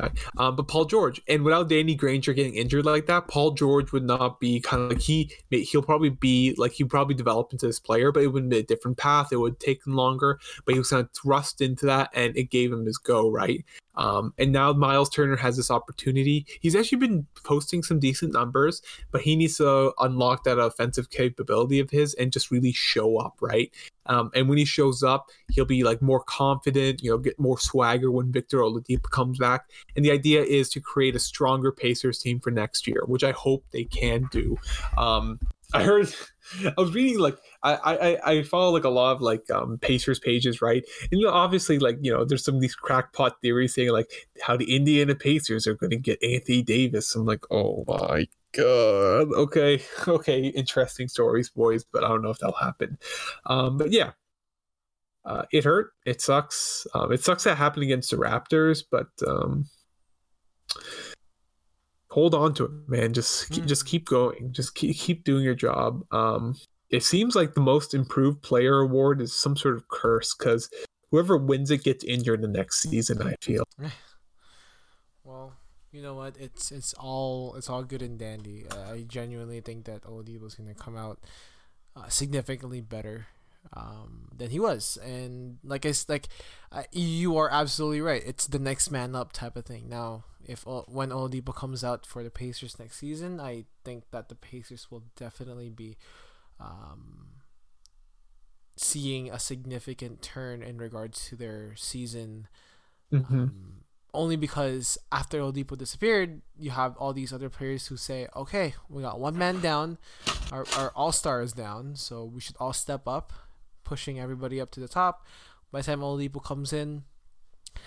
guy. 0.00 0.10
Um, 0.38 0.56
but 0.56 0.68
Paul 0.68 0.84
George, 0.84 1.20
and 1.28 1.44
without 1.44 1.68
Danny 1.68 1.94
Granger 1.94 2.32
getting 2.32 2.54
injured 2.54 2.84
like 2.84 3.06
that, 3.06 3.28
Paul 3.28 3.52
George 3.52 3.92
would 3.92 4.04
not 4.04 4.40
be 4.40 4.60
kind 4.60 4.82
of 4.82 4.90
like 4.90 5.00
he. 5.00 5.32
He'll 5.50 5.82
probably 5.82 6.10
be 6.10 6.54
like 6.56 6.72
he'd 6.72 6.90
probably 6.90 7.14
develop 7.14 7.52
into 7.52 7.66
this 7.66 7.80
player, 7.80 8.12
but 8.12 8.22
it 8.22 8.28
would 8.28 8.48
be 8.48 8.58
a 8.58 8.62
different 8.62 8.96
path. 8.96 9.32
It 9.32 9.36
would 9.36 9.60
take 9.60 9.86
him 9.86 9.94
longer, 9.94 10.38
but 10.64 10.74
he 10.74 10.78
was 10.78 10.90
kind 10.90 11.02
of 11.02 11.10
thrust 11.12 11.60
into 11.60 11.86
that, 11.86 12.10
and 12.14 12.36
it 12.36 12.50
gave 12.50 12.72
him 12.72 12.84
his 12.86 12.98
go 12.98 13.30
right. 13.30 13.64
Um, 13.96 14.32
and 14.38 14.52
now 14.52 14.72
Miles 14.72 15.10
Turner 15.10 15.36
has 15.36 15.56
this 15.56 15.70
opportunity. 15.70 16.46
He's 16.60 16.76
actually 16.76 16.98
been 16.98 17.26
posting 17.44 17.82
some 17.82 17.98
decent 17.98 18.32
numbers, 18.32 18.82
but 19.10 19.22
he 19.22 19.36
needs 19.36 19.56
to 19.58 19.92
unlock 19.98 20.44
that 20.44 20.58
offensive 20.58 21.10
capability 21.10 21.80
of 21.80 21.90
his 21.90 22.14
and 22.14 22.32
just 22.32 22.50
really 22.50 22.72
show 22.72 23.18
up, 23.18 23.36
right? 23.40 23.70
Um, 24.06 24.30
and 24.34 24.48
when 24.48 24.58
he 24.58 24.64
shows 24.64 25.02
up, 25.02 25.30
he'll 25.50 25.64
be 25.64 25.84
like 25.84 26.02
more 26.02 26.22
confident, 26.22 27.02
you 27.02 27.10
know, 27.10 27.18
get 27.18 27.38
more 27.38 27.58
swagger 27.58 28.10
when 28.10 28.32
Victor 28.32 28.58
Oladipo 28.58 29.10
comes 29.10 29.38
back. 29.38 29.70
And 29.94 30.04
the 30.04 30.10
idea 30.10 30.42
is 30.42 30.68
to 30.70 30.80
create 30.80 31.14
a 31.14 31.20
stronger 31.20 31.70
Pacers 31.70 32.18
team 32.18 32.40
for 32.40 32.50
next 32.50 32.86
year, 32.86 33.02
which 33.06 33.22
I 33.22 33.32
hope 33.32 33.64
they 33.70 33.84
can 33.84 34.28
do. 34.32 34.56
Um, 34.96 35.38
I 35.72 35.82
heard, 35.82 36.12
I 36.64 36.80
was 36.80 36.94
reading 36.94 37.18
like 37.18 37.36
I 37.62 37.74
I 38.24 38.30
I 38.32 38.42
follow 38.42 38.72
like 38.72 38.84
a 38.84 38.90
lot 38.90 39.16
of 39.16 39.22
like 39.22 39.48
um 39.50 39.78
Pacers 39.78 40.18
pages, 40.18 40.60
right? 40.62 40.84
And 41.10 41.20
you 41.20 41.26
know, 41.26 41.32
obviously, 41.32 41.78
like 41.78 41.98
you 42.00 42.12
know, 42.12 42.24
there's 42.24 42.44
some 42.44 42.56
of 42.56 42.60
these 42.60 42.74
crackpot 42.74 43.40
theories 43.40 43.74
saying 43.74 43.90
like 43.90 44.10
how 44.42 44.56
the 44.56 44.74
Indiana 44.74 45.14
Pacers 45.14 45.66
are 45.66 45.74
going 45.74 45.90
to 45.90 45.96
get 45.96 46.22
Anthony 46.22 46.62
Davis. 46.62 47.14
I'm 47.14 47.26
like, 47.26 47.44
oh 47.50 47.84
my 47.86 48.26
god, 48.52 49.32
okay, 49.32 49.82
okay, 50.08 50.46
interesting 50.46 51.08
stories, 51.08 51.50
boys, 51.50 51.84
but 51.84 52.04
I 52.04 52.08
don't 52.08 52.22
know 52.22 52.30
if 52.30 52.38
that'll 52.38 52.56
happen. 52.56 52.98
Um, 53.46 53.78
but 53.78 53.92
yeah, 53.92 54.12
uh, 55.24 55.44
it 55.52 55.64
hurt. 55.64 55.92
It 56.06 56.20
sucks. 56.20 56.86
Um, 56.94 57.12
it 57.12 57.22
sucks 57.22 57.44
that 57.44 57.56
happened 57.56 57.84
against 57.84 58.10
the 58.10 58.16
Raptors, 58.16 58.82
but 58.90 59.08
um, 59.26 59.66
hold 62.10 62.34
on 62.34 62.54
to 62.54 62.64
it, 62.64 62.70
man. 62.88 63.12
Just 63.12 63.50
keep, 63.50 63.64
just 63.66 63.84
Mm. 63.84 63.88
keep 63.88 64.06
going. 64.08 64.52
Just 64.52 64.74
keep 64.74 64.96
keep 64.96 65.24
doing 65.24 65.44
your 65.44 65.54
job. 65.54 66.02
Um, 66.12 66.56
it 66.90 67.02
seems 67.04 67.36
like 67.36 67.54
the 67.54 67.60
most 67.60 67.94
improved 67.94 68.42
player 68.42 68.80
award 68.80 69.20
is 69.20 69.32
some 69.32 69.56
sort 69.56 69.76
of 69.76 69.88
curse 69.88 70.34
because 70.34 70.68
whoever 71.10 71.36
wins 71.36 71.70
it 71.70 71.84
gets 71.84 72.02
injured 72.04 72.42
the 72.42 72.48
next 72.48 72.82
season. 72.82 73.22
I 73.22 73.34
feel. 73.40 73.64
Well, 75.22 75.52
you 75.92 76.02
know 76.02 76.14
what? 76.14 76.36
It's 76.38 76.72
it's 76.72 76.92
all 76.94 77.54
it's 77.56 77.68
all 77.68 77.84
good 77.84 78.02
and 78.02 78.18
dandy. 78.18 78.64
Uh, 78.68 78.92
I 78.94 79.02
genuinely 79.02 79.60
think 79.60 79.84
that 79.84 80.02
Oladipo 80.02 80.40
was 80.42 80.54
gonna 80.54 80.74
come 80.74 80.96
out 80.96 81.20
uh, 81.94 82.08
significantly 82.08 82.80
better 82.80 83.26
um, 83.74 84.28
than 84.36 84.50
he 84.50 84.58
was, 84.60 84.96
and 85.04 85.58
like 85.64 85.84
I 85.86 85.92
like 86.08 86.28
uh, 86.72 86.82
you 86.92 87.36
are 87.36 87.50
absolutely 87.50 88.00
right. 88.00 88.22
It's 88.24 88.46
the 88.46 88.58
next 88.58 88.90
man 88.90 89.14
up 89.14 89.32
type 89.32 89.56
of 89.56 89.64
thing. 89.64 89.88
Now, 89.88 90.24
if 90.44 90.66
O- 90.66 90.84
when 90.88 91.10
Oladipo 91.10 91.54
comes 91.54 91.84
out 91.84 92.06
for 92.06 92.22
the 92.24 92.30
Pacers 92.30 92.78
next 92.78 92.96
season, 92.98 93.38
I 93.40 93.64
think 93.84 94.04
that 94.10 94.28
the 94.28 94.34
Pacers 94.34 94.90
will 94.90 95.04
definitely 95.16 95.70
be 95.70 95.96
um, 96.58 97.26
seeing 98.76 99.30
a 99.30 99.38
significant 99.38 100.22
turn 100.22 100.62
in 100.62 100.78
regards 100.78 101.26
to 101.28 101.36
their 101.36 101.74
season 101.76 102.48
Mhm. 103.12 103.30
um, 103.32 103.84
only 104.14 104.36
because 104.36 104.98
after 105.12 105.38
Oladipo 105.40 105.76
disappeared, 105.76 106.42
you 106.58 106.70
have 106.70 106.96
all 106.96 107.12
these 107.12 107.32
other 107.32 107.48
players 107.50 107.86
who 107.88 107.96
say, 107.96 108.26
"Okay, 108.34 108.74
we 108.88 109.02
got 109.02 109.20
one 109.20 109.36
man 109.38 109.60
down, 109.60 109.98
our 110.50 110.64
our 110.76 110.90
all 110.96 111.12
star 111.12 111.42
is 111.42 111.52
down, 111.52 111.94
so 111.96 112.24
we 112.24 112.40
should 112.40 112.56
all 112.58 112.72
step 112.72 113.06
up, 113.06 113.32
pushing 113.90 114.18
everybody 114.20 114.60
up 114.60 114.70
to 114.72 114.80
the 114.80 114.88
top." 115.00 115.14
By 115.72 115.80
the 115.80 115.86
time 115.86 116.00
Oladipo 116.00 116.42
comes 116.42 116.72
in, 116.72 117.04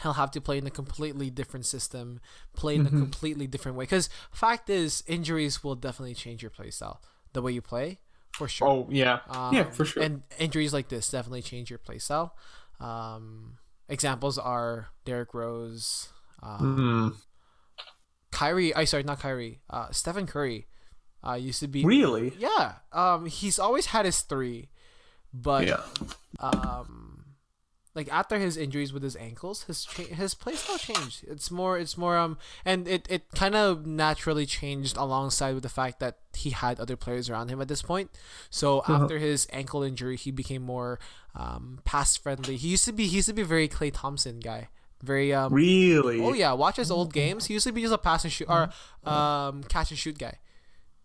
he'll 0.02 0.14
have 0.24 0.32
to 0.32 0.42
play 0.48 0.58
in 0.58 0.66
a 0.68 0.72
completely 0.82 1.30
different 1.30 1.66
system, 1.66 2.20
play 2.62 2.76
in 2.76 2.86
a 2.86 2.90
Mhm. 2.90 3.00
completely 3.06 3.48
different 3.48 3.76
way. 3.78 3.84
Because 3.84 4.10
fact 4.32 4.70
is, 4.70 5.04
injuries 5.08 5.64
will 5.64 5.76
definitely 5.76 6.16
change 6.16 6.42
your 6.42 6.52
play 6.58 6.70
style, 6.72 7.02
the 7.34 7.42
way 7.42 7.52
you 7.52 7.62
play, 7.62 8.00
for 8.38 8.48
sure. 8.48 8.68
Oh 8.70 8.88
yeah, 8.90 9.20
Um, 9.30 9.54
yeah, 9.56 9.70
for 9.78 9.86
sure. 9.86 10.02
And 10.04 10.24
injuries 10.40 10.74
like 10.74 10.88
this 10.90 11.10
definitely 11.10 11.42
change 11.42 11.70
your 11.70 11.80
playstyle. 11.88 12.32
Um, 12.80 13.58
examples 13.90 14.38
are 14.38 14.88
Derrick 15.06 15.34
Rose, 15.34 16.10
um, 16.42 16.62
Mm, 16.78 17.16
Kyrie. 18.32 18.74
I 18.76 18.86
sorry, 18.86 19.04
not 19.04 19.20
Kyrie. 19.20 19.62
Uh, 19.70 19.92
Stephen 19.92 20.26
Curry. 20.28 20.68
Uh, 21.26 21.36
used 21.36 21.60
to 21.62 21.68
be. 21.70 21.86
really? 21.86 22.34
Yeah. 22.38 22.80
Um, 22.92 23.28
he's 23.28 23.58
always 23.60 23.88
had 23.88 24.06
his 24.06 24.22
three, 24.22 24.70
but 25.34 25.68
Yeah. 25.68 25.82
um, 26.40 27.26
like 27.96 28.12
after 28.12 28.40
his 28.40 28.58
injuries 28.58 28.92
with 28.92 29.04
his 29.04 29.16
ankles, 29.16 29.64
his 29.64 29.86
cha- 29.86 30.04
his 30.16 30.34
playstyle 30.34 30.80
changed. 30.80 31.24
It's 31.28 31.52
more, 31.52 31.78
it's 31.78 31.96
more 31.98 32.18
um, 32.18 32.38
and 32.66 32.88
it 32.88 33.06
it 33.10 33.30
kind 33.36 33.56
of 33.56 33.86
naturally 33.86 34.46
changed 34.48 34.98
alongside 34.98 35.54
with 35.54 35.64
the 35.64 35.70
fact 35.70 36.00
that 36.00 36.18
he 36.36 36.50
had 36.50 36.80
other 36.80 36.96
players 36.96 37.30
around 37.30 37.50
him 37.50 37.62
at 37.62 37.68
this 37.68 37.82
point. 37.84 38.10
So 38.50 38.80
Uh-huh. 38.80 38.94
after 39.04 39.20
his 39.20 39.48
ankle 39.52 39.84
injury, 39.84 40.18
he 40.18 40.32
became 40.32 40.64
more 40.64 41.00
um 41.36 41.80
pass 41.86 42.18
friendly. 42.18 42.58
He 42.58 42.70
used 42.70 42.86
to 42.86 42.94
be 42.94 43.06
he 43.08 43.18
used 43.18 43.28
to 43.30 43.34
be 43.34 43.44
a 43.44 43.46
very 43.46 43.68
Klay 43.68 43.92
Thompson 43.94 44.40
guy, 44.40 44.70
very 45.04 45.32
um. 45.34 45.54
Really? 45.54 46.20
Oh 46.20 46.34
yeah, 46.34 46.54
watch 46.54 46.78
his 46.78 46.90
old 46.90 47.14
games. 47.14 47.46
He 47.46 47.54
used 47.54 47.68
to 47.68 47.72
be 47.74 47.82
just 47.82 47.94
a 47.94 47.98
pass 48.00 48.24
and 48.24 48.34
shoot 48.34 48.50
or 48.50 48.70
um 49.06 49.64
catch 49.70 49.92
and 49.92 50.00
shoot 50.00 50.18
guy. 50.18 50.40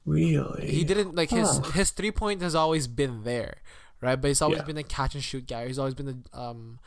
Really? 0.06 0.70
He 0.70 0.84
didn't 0.84 1.14
like 1.14 1.28
his 1.28 1.58
Huh. 1.58 1.70
his 1.72 1.90
three 1.90 2.12
point 2.12 2.40
has 2.40 2.54
always 2.54 2.86
been 2.86 3.24
there, 3.24 3.60
right? 4.00 4.16
But 4.20 4.28
he's 4.28 4.42
always 4.42 4.58
Yeah. 4.58 4.64
been 4.64 4.76
a 4.78 4.82
catch 4.82 5.14
and 5.14 5.22
shoot 5.24 5.46
guy. 5.46 5.66
He's 5.66 5.78
always 5.78 5.94
been 5.94 6.24
a 6.32 6.38
um, 6.38 6.78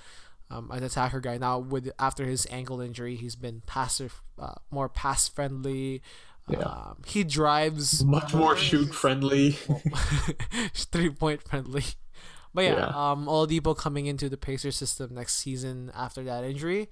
um 0.49 0.69
an 0.71 0.83
attacker 0.83 1.19
guy. 1.19 1.37
Now 1.37 1.59
with 1.59 1.91
after 1.99 2.25
his 2.25 2.45
ankle 2.49 2.81
injury, 2.81 3.15
he's 3.15 3.35
been 3.35 3.61
passive, 3.65 4.21
uh, 4.39 4.55
more 4.69 4.89
pass 4.89 5.27
friendly. 5.27 6.01
Yeah. 6.49 6.59
Um, 6.59 6.97
he 7.05 7.23
drives 7.23 8.03
Much 8.03 8.33
more 8.33 8.57
shoot 8.57 8.93
friendly. 8.93 9.51
three 10.73 11.09
point 11.09 11.41
friendly. 11.43 11.83
But 12.53 12.65
yeah, 12.65 12.75
Yeah. 12.75 13.11
um, 13.11 13.27
Oladipo 13.27 13.77
coming 13.77 14.07
into 14.07 14.27
the 14.27 14.37
Pacers 14.37 14.75
system 14.75 15.13
next 15.13 15.35
season 15.35 15.91
after 15.95 16.23
that 16.25 16.43
injury, 16.43 16.89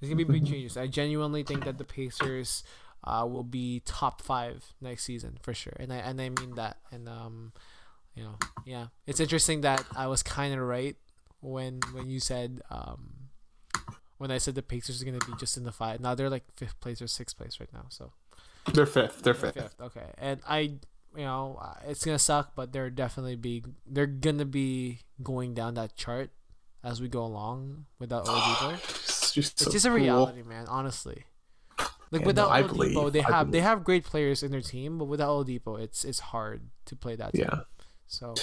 there's 0.00 0.10
gonna 0.10 0.24
be 0.24 0.32
big 0.40 0.46
changes. 0.46 0.76
I 0.76 0.88
genuinely 0.88 1.42
think 1.44 1.64
that 1.64 1.78
the 1.78 1.84
Pacers 1.84 2.64
uh, 3.04 3.24
will 3.30 3.44
be 3.44 3.82
top 3.84 4.20
five 4.20 4.74
next 4.80 5.04
season 5.04 5.38
for 5.42 5.54
sure, 5.54 5.74
and 5.78 5.92
I 5.92 5.96
and 5.98 6.20
I 6.20 6.28
mean 6.30 6.56
that. 6.56 6.78
And 6.90 7.08
um, 7.08 7.52
you 8.16 8.24
know, 8.24 8.34
yeah, 8.64 8.86
it's 9.06 9.20
interesting 9.20 9.60
that 9.60 9.84
I 9.94 10.06
was 10.08 10.22
kind 10.22 10.54
of 10.54 10.60
right 10.60 10.96
when 11.40 11.80
when 11.92 12.08
you 12.10 12.18
said 12.18 12.62
um, 12.70 13.28
when 14.18 14.30
I 14.30 14.38
said 14.38 14.54
the 14.54 14.62
Pacers 14.62 15.00
are 15.02 15.04
gonna 15.04 15.18
be 15.18 15.34
just 15.38 15.56
in 15.56 15.64
the 15.64 15.72
five. 15.72 16.00
Now 16.00 16.14
they're 16.14 16.30
like 16.30 16.44
fifth 16.56 16.80
place 16.80 17.00
or 17.02 17.06
sixth 17.06 17.36
place 17.36 17.60
right 17.60 17.72
now, 17.72 17.86
so. 17.88 18.12
They're 18.72 18.84
fifth. 18.86 19.22
They're 19.22 19.32
They're 19.32 19.52
fifth. 19.52 19.62
fifth. 19.62 19.80
Okay, 19.80 20.06
and 20.18 20.40
I, 20.48 20.58
you 20.58 20.78
know, 21.14 21.62
it's 21.86 22.04
gonna 22.04 22.18
suck, 22.18 22.56
but 22.56 22.72
they're 22.72 22.90
definitely 22.90 23.36
be 23.36 23.62
they're 23.86 24.06
gonna 24.06 24.44
be 24.44 25.02
going 25.22 25.54
down 25.54 25.74
that 25.74 25.94
chart 25.94 26.30
as 26.82 27.00
we 27.00 27.08
go 27.08 27.22
along 27.22 27.86
without 28.00 28.26
Oladipo. 28.26 28.72
It's 29.06 29.32
just, 29.32 29.52
it's 29.54 29.64
so 29.64 29.70
just 29.70 29.84
a 29.84 29.88
cool. 29.90 29.98
reality, 29.98 30.42
man. 30.42 30.66
Honestly, 30.66 31.26
like 32.10 32.22
Yeah, 32.22 32.26
without 32.26 32.50
no, 32.50 32.68
Oladipo, 32.68 32.94
believe, 32.94 33.12
they 33.12 33.20
have 33.20 33.52
they 33.52 33.60
have 33.60 33.84
great 33.84 34.02
players 34.04 34.42
in 34.42 34.50
their 34.50 34.60
team, 34.62 34.98
but 34.98 35.04
without 35.04 35.28
Oladipo, 35.28 35.78
it's 35.80 36.04
it's 36.04 36.20
hard 36.20 36.62
to 36.86 36.96
play 36.96 37.14
that. 37.16 37.34
Team. 37.34 37.46
Yeah. 37.48 37.60
So 38.08 38.34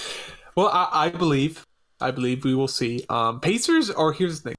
Well, 0.56 0.68
I, 0.68 0.88
I 0.92 1.08
believe 1.10 1.64
I 2.00 2.10
believe 2.10 2.44
we 2.44 2.54
will 2.54 2.68
see. 2.68 3.04
Um, 3.08 3.40
Pacers 3.40 3.90
or 3.90 4.12
here's 4.12 4.42
the 4.42 4.50
thing. 4.50 4.56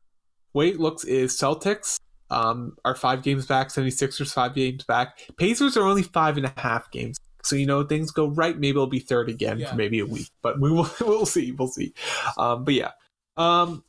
Way 0.53 0.69
it 0.69 0.80
looks 0.80 1.03
is 1.03 1.34
Celtics 1.38 1.99
um, 2.32 2.76
are 2.86 2.95
five 2.95 3.22
games 3.23 3.45
back, 3.45 3.68
76ers 3.69 4.34
five 4.34 4.56
games 4.56 4.84
back. 4.86 5.19
Pacers 5.38 5.77
are 5.77 5.84
only 5.84 6.03
five 6.03 6.38
and 6.38 6.45
a 6.45 6.53
half 6.57 6.90
games. 6.91 7.18
So 7.44 7.56
you 7.56 7.65
know 7.68 7.84
things 7.84 8.10
go 8.11 8.27
right, 8.30 8.56
maybe 8.57 8.69
it'll 8.69 8.88
be 8.88 8.99
third 8.99 9.30
again 9.30 9.60
Yeah. 9.60 9.69
for 9.69 9.76
maybe 9.76 9.99
a 9.99 10.06
week. 10.06 10.30
But 10.41 10.60
we 10.60 10.72
will 10.72 10.90
we'll 11.02 11.26
see. 11.26 11.52
We'll 11.52 11.68
see. 11.68 11.94
Um, 12.38 12.64
but 12.64 12.73
yeah. 12.73 12.91
Um 13.38 13.84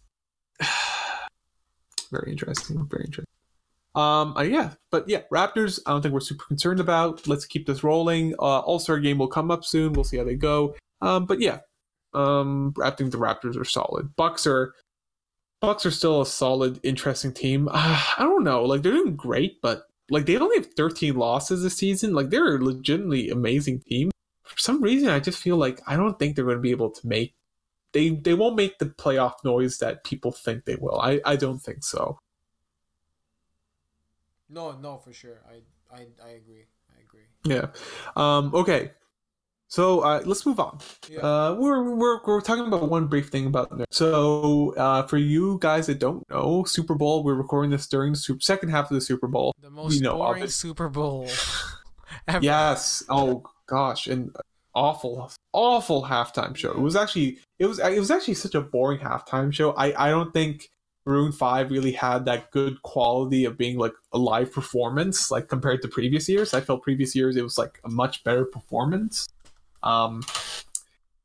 very 2.11 2.31
interesting. 2.33 2.87
Very 2.89 3.05
interesting. 3.05 3.27
Um, 3.95 4.37
uh, 4.37 4.43
yeah, 4.43 4.73
but 4.91 5.09
yeah, 5.09 5.23
Raptors. 5.33 5.81
I 5.87 5.91
don't 5.91 6.03
think 6.03 6.13
we're 6.13 6.21
super 6.21 6.45
concerned 6.45 6.81
about. 6.81 7.27
Let's 7.27 7.47
keep 7.47 7.67
this 7.67 7.83
rolling. 7.83 8.35
Uh, 8.39 8.59
All 8.61 8.79
Star 8.79 8.99
game 8.99 9.17
will 9.17 9.27
come 9.29 9.51
up 9.51 9.65
soon. 9.65 9.95
We'll 9.95 10.05
see 10.05 10.19
how 10.19 10.25
they 10.25 10.35
go. 10.35 10.75
Um, 11.01 11.27
but 11.27 11.41
yeah, 11.41 11.61
um, 12.15 12.75
I 12.83 12.91
think 12.91 13.13
the 13.13 13.19
Raptors 13.19 13.61
are 13.61 13.65
solid. 13.65 14.17
Bucks 14.17 14.47
are, 14.47 14.75
Bucks 15.61 15.87
are 15.87 15.91
still 15.91 16.23
a 16.23 16.27
solid, 16.27 16.81
interesting 16.83 17.33
team. 17.33 17.69
Uh, 17.69 17.73
I 18.19 18.23
don't 18.23 18.45
know, 18.45 18.65
like 18.65 18.83
they're 18.83 18.93
doing 18.93 19.17
great, 19.17 19.61
but 19.61 19.87
like 20.11 20.27
they 20.27 20.37
only 20.37 20.57
have 20.57 20.73
13 20.75 21.17
losses 21.17 21.63
this 21.63 21.77
season. 21.77 22.15
Like 22.15 22.31
they're 22.31 22.57
a 22.57 22.65
legitimately 22.65 23.31
amazing 23.31 23.81
team. 23.81 24.11
For 24.45 24.59
some 24.59 24.81
reason, 24.81 25.09
I 25.09 25.21
just 25.21 25.43
feel 25.43 25.57
like 25.57 25.81
I 25.87 25.97
don't 25.97 26.19
think 26.19 26.37
they're 26.37 26.45
going 26.45 26.57
to 26.57 26.63
be 26.63 26.71
able 26.71 26.91
to 26.91 27.07
make. 27.07 27.35
They 27.93 28.11
they 28.11 28.35
won't 28.35 28.57
make 28.57 28.79
the 28.79 28.87
playoff 28.87 29.35
noise 29.45 29.79
that 29.79 30.05
people 30.05 30.31
think 30.31 30.65
they 30.65 30.77
will. 30.77 31.01
I 31.01 31.21
I 31.25 31.37
don't 31.37 31.59
think 31.59 31.83
so. 31.83 32.19
No, 34.49 34.73
no, 34.79 34.99
for 34.99 35.13
sure. 35.13 35.41
I, 35.49 35.95
I, 35.95 36.07
I 36.25 36.29
agree. 36.31 36.67
I 36.91 37.01
agree. 37.03 37.27
Yeah. 37.45 37.67
Um, 38.15 38.55
okay. 38.55 38.93
So 39.69 40.01
uh, 40.01 40.23
let's 40.25 40.47
move 40.47 40.61
on. 40.61 40.79
Yeah. 41.09 41.21
Uh, 41.21 41.55
we're, 41.59 41.83
we're, 41.95 42.21
we're 42.25 42.41
talking 42.41 42.67
about 42.67 42.89
one 42.89 43.07
brief 43.07 43.29
thing 43.29 43.47
about 43.47 43.71
nerds. 43.71 43.85
So 43.91 44.75
uh, 44.77 45.03
for 45.03 45.19
you 45.19 45.59
guys 45.61 45.87
that 45.89 45.99
don't 45.99 46.29
know, 46.31 46.65
Super 46.65 46.95
Bowl, 46.95 47.25
we're 47.25 47.35
recording 47.35 47.71
this 47.71 47.87
during 47.87 48.13
the 48.13 48.19
super, 48.19 48.41
second 48.41 48.69
half 48.69 48.91
of 48.91 48.95
the 48.95 49.01
Super 49.01 49.27
Bowl. 49.27 49.53
the 49.61 49.71
most 49.71 49.95
you 49.97 50.01
know, 50.03 50.17
boring 50.17 50.43
obvious- 50.43 50.55
Super 50.55 50.89
Bowl 50.89 51.29
ever. 52.29 52.45
Yes. 52.45 53.03
Oh 53.09 53.43
gosh, 53.67 54.07
and 54.07 54.35
awful, 54.75 55.31
awful 55.53 56.05
halftime 56.05 56.55
show. 56.55 56.71
It 56.71 56.81
was 56.81 56.95
actually 56.95 57.39
it 57.59 57.67
was 57.67 57.79
it 57.81 57.99
was 57.99 58.11
actually 58.11 58.35
such 58.35 58.55
a 58.55 58.61
boring 58.61 59.01
halftime 59.01 59.53
show. 59.53 59.73
I 59.73 60.07
I 60.07 60.11
don't 60.11 60.33
think 60.33 60.69
Maroon 61.07 61.33
Five 61.33 61.71
really 61.71 61.93
had 61.93 62.25
that 62.27 62.51
good 62.53 62.81
quality 62.83 63.45
of 63.45 63.59
being 63.59 63.79
like 63.79 63.95
a 64.13 64.19
live 64.19 64.53
performance, 64.53 65.31
like 65.31 65.49
compared 65.49 65.83
to 65.83 65.89
previous 65.89 66.29
years. 66.29 66.55
I 66.55 66.61
felt 66.61 66.83
previous 66.83 67.17
years 67.17 67.37
it 67.37 67.43
was 67.43 67.59
like 67.59 67.81
a 67.85 67.89
much 67.89 68.23
better 68.23 68.45
performance. 68.45 69.27
Um. 69.87 70.23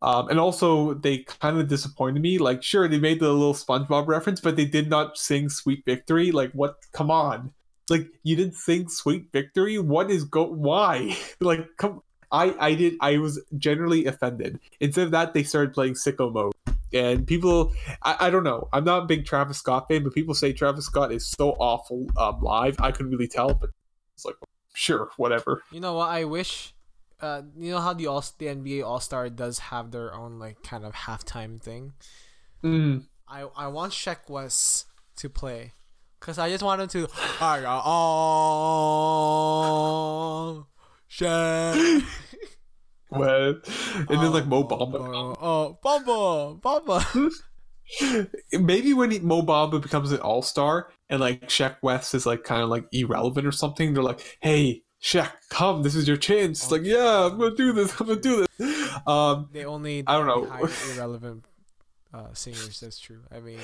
Um, 0.04 0.30
and 0.30 0.40
also, 0.40 0.96
they 0.96 1.20
kind 1.20 1.60
of 1.60 1.68
disappointed 1.68 2.22
me. 2.22 2.40
Like, 2.40 2.64
sure, 2.64 2.88
they 2.88 2.98
made 2.98 3.20
the 3.20 3.32
little 3.32 3.54
SpongeBob 3.54 4.08
reference, 4.08 4.42
but 4.42 4.56
they 4.56 4.66
did 4.66 4.90
not 4.90 5.18
sing 5.18 5.48
"Sweet 5.48 5.86
Victory." 5.86 6.32
Like, 6.32 6.52
what? 6.54 6.78
Come 6.92 7.12
on! 7.12 7.54
Like, 7.90 8.08
you 8.24 8.36
didn't 8.36 8.56
sing 8.56 8.90
"Sweet 8.90 9.32
Victory." 9.32 9.78
What 9.78 10.10
is 10.10 10.24
go? 10.24 10.46
Why? 10.46 11.16
like, 11.40 11.68
come. 11.78 12.02
I 12.32 12.56
I 12.60 12.74
did. 12.74 12.96
I 13.00 13.18
was 13.18 13.40
generally 13.58 14.06
offended. 14.06 14.60
Instead 14.80 15.06
of 15.06 15.12
that, 15.12 15.36
they 15.36 15.44
started 15.44 15.74
playing 15.74 15.94
"Sicko 15.94 16.34
Mode," 16.34 16.54
and 16.94 17.28
people. 17.28 17.72
I, 18.02 18.28
I 18.28 18.30
don't 18.32 18.44
know. 18.44 18.70
I'm 18.74 18.86
not 18.86 19.04
a 19.04 19.06
big 19.06 19.26
Travis 19.26 19.60
Scott 19.60 19.88
fan, 19.88 20.04
but 20.04 20.16
people 20.16 20.34
say 20.34 20.52
Travis 20.52 20.86
Scott 20.86 21.12
is 21.12 21.28
so 21.28 21.52
awful 21.60 22.08
um, 22.18 22.42
live. 22.42 22.76
I 22.80 22.92
couldn't 22.92 23.12
really 23.12 23.28
tell, 23.28 23.54
but 23.54 23.70
it's 24.16 24.26
like, 24.26 24.36
sure, 24.74 25.12
whatever. 25.18 25.62
You 25.72 25.80
know 25.80 25.94
what? 25.94 26.10
I 26.10 26.24
wish. 26.24 26.74
Uh, 27.22 27.44
you 27.58 27.72
know 27.72 27.80
how 27.80 27.94
the 27.94 28.08
all 28.08 28.24
the 28.40 28.48
NBA 28.48 28.84
All 28.84 29.00
Star 29.00 29.30
does 29.30 29.60
have 29.60 29.92
their 29.92 30.14
own 30.14 30.40
like 30.40 30.64
kind 30.64 30.84
of 30.84 30.94
halftime 30.94 31.62
thing. 31.62 31.94
Mm. 32.64 33.06
I 33.28 33.46
I 33.56 33.68
want 33.68 33.94
Sheck 33.94 34.28
Wes 34.28 34.86
to 35.18 35.30
play, 35.30 35.74
cause 36.20 36.40
I 36.40 36.50
just 36.50 36.64
want 36.64 36.82
him 36.82 36.88
to. 36.90 37.08
I 37.40 37.62
got 37.62 37.84
all 37.86 38.28
Shaq. 41.10 42.04
Well, 43.12 43.56
and 43.96 44.08
then 44.08 44.32
like 44.32 44.48
Mo 44.48 44.64
Bamba. 44.64 44.96
Oh, 44.96 45.36
oh, 45.42 45.78
Bamba, 45.84 46.62
Bamba. 46.62 47.30
Maybe 48.54 48.94
when 48.94 49.12
he, 49.12 49.20
Mo 49.20 49.42
Bamba 49.42 49.82
becomes 49.82 50.14
an 50.14 50.22
all 50.22 50.42
star 50.42 50.94
and 51.10 51.20
like 51.20 51.50
Shaq 51.50 51.76
West 51.82 52.16
is 52.16 52.26
like 52.26 52.46
kind 52.46 52.62
of 52.62 52.70
like 52.70 52.86
irrelevant 52.94 53.46
or 53.46 53.52
something, 53.52 53.94
they're 53.94 54.02
like, 54.02 54.38
"Hey, 54.40 54.84
Shaq, 55.02 55.32
come! 55.50 55.82
This 55.84 55.96
is 55.96 56.08
your 56.08 56.18
chance." 56.18 56.62
It's 56.64 56.72
like, 56.72 56.84
yeah, 56.84 57.26
I'm 57.26 57.38
gonna 57.40 57.56
do 57.56 57.74
this. 57.74 58.00
I'm 58.00 58.08
gonna 58.08 58.20
do 58.22 58.46
this. 58.60 58.98
Um, 59.08 59.50
They 59.52 59.66
only 59.66 60.04
I 60.06 60.18
don't 60.18 60.28
know. 60.28 60.46
irrelevant 60.94 61.46
uh, 62.14 62.28
singers. 62.34 62.80
That's 62.80 63.00
true. 63.00 63.22
I 63.32 63.40
mean, 63.40 63.58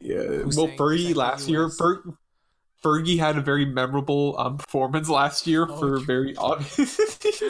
yeah. 0.00 0.22
Well, 0.56 0.68
Fergie 0.76 1.14
last 1.14 1.48
year? 1.48 1.68
Fer- 1.68 2.02
Fergie 2.82 3.16
had 3.18 3.38
a 3.38 3.40
very 3.40 3.64
memorable 3.64 4.34
um 4.38 4.56
performance 4.58 5.08
last 5.08 5.46
year 5.46 5.66
Oh, 5.70 5.76
for 5.78 5.96
true. 5.98 6.04
very 6.04 6.36
obvious. 6.36 7.18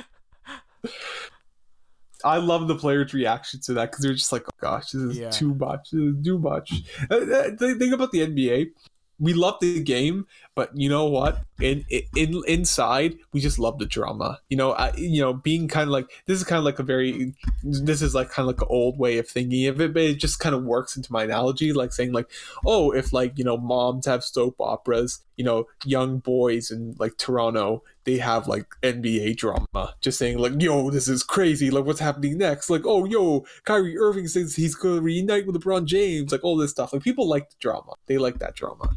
I 2.25 2.37
love 2.37 2.69
the 2.69 2.77
players' 2.77 3.13
reaction 3.15 3.61
to 3.63 3.73
that 3.75 3.91
because 3.91 4.05
they're 4.05 4.15
just 4.15 4.31
like, 4.33 4.45
"Oh 4.47 4.55
gosh, 4.61 4.91
this 4.93 5.03
is 5.03 5.19
Yeah. 5.19 5.31
too 5.31 5.55
much. 5.55 5.91
This 5.91 6.01
is 6.03 6.25
too 6.25 6.39
much." 6.39 6.71
Uh, 7.11 7.15
uh, 7.17 7.57
thing 7.57 7.93
about 7.93 8.13
the 8.13 8.21
NBA, 8.21 8.71
we 9.19 9.33
love 9.35 9.57
the 9.61 9.81
game, 9.83 10.27
but 10.55 10.71
you 10.75 10.89
know 10.89 11.07
what? 11.07 11.43
In 11.61 11.85
in 12.15 12.43
inside, 12.47 13.17
we 13.33 13.41
just 13.41 13.59
love 13.59 13.79
the 13.79 13.87
drama. 13.87 14.39
You 14.49 14.57
know, 14.57 14.73
I, 14.73 14.93
you 14.97 15.21
know, 15.21 15.33
being 15.33 15.69
kind 15.69 15.89
of 15.89 15.93
like 15.93 16.11
this 16.27 16.39
is 16.39 16.45
kind 16.45 16.59
of 16.59 16.65
like 16.65 16.79
a 16.79 16.83
very 16.83 17.35
this 17.63 18.03
is 18.03 18.15
like 18.15 18.31
kind 18.31 18.49
of 18.49 18.55
like 18.55 18.63
an 18.63 18.69
old 18.71 18.99
way 18.99 19.19
of 19.19 19.29
thinking 19.29 19.67
of 19.67 19.81
it, 19.81 19.95
but 19.95 20.03
it 20.03 20.15
just 20.15 20.41
kind 20.41 20.55
of 20.55 20.65
works 20.65 20.97
into 20.97 21.13
my 21.13 21.25
analogy, 21.25 21.73
like 21.73 21.93
saying 21.93 22.13
like, 22.13 22.31
oh, 22.67 22.91
if 22.91 23.13
like 23.13 23.39
you 23.39 23.45
know 23.45 23.57
moms 23.57 24.07
have 24.07 24.25
soap 24.25 24.57
operas, 24.61 25.21
you 25.37 25.45
know, 25.45 25.67
young 25.85 26.19
boys 26.19 26.71
in 26.71 26.97
like 26.99 27.17
Toronto 27.17 27.83
they 28.05 28.19
have 28.19 28.49
like 28.49 28.67
NBA 28.83 29.37
drama, 29.37 29.95
just 30.01 30.19
saying 30.19 30.39
like, 30.39 30.61
yo, 30.61 30.91
this 30.91 31.09
is 31.09 31.23
crazy. 31.23 31.71
Like, 31.71 31.85
what's 31.85 32.01
happening 32.01 32.39
next? 32.39 32.69
Like, 32.69 32.83
oh, 32.85 33.05
yo, 33.05 33.45
Kyrie 33.65 33.99
Irving 33.99 34.29
says 34.29 34.57
he's 34.57 34.75
going 34.75 34.97
to 34.97 35.01
reunite 35.01 35.47
with 35.47 35.57
LeBron 35.57 35.85
James. 35.85 36.33
Like 36.33 36.43
all 36.43 36.57
this 36.57 36.71
stuff. 36.71 36.93
Like 36.93 37.03
people 37.03 37.29
like 37.29 37.51
the 37.51 37.57
drama. 37.61 37.95
They 38.07 38.19
like 38.19 38.39
that 38.41 38.55
drama. 38.55 38.97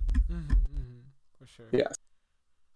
Yeah. 1.72 1.88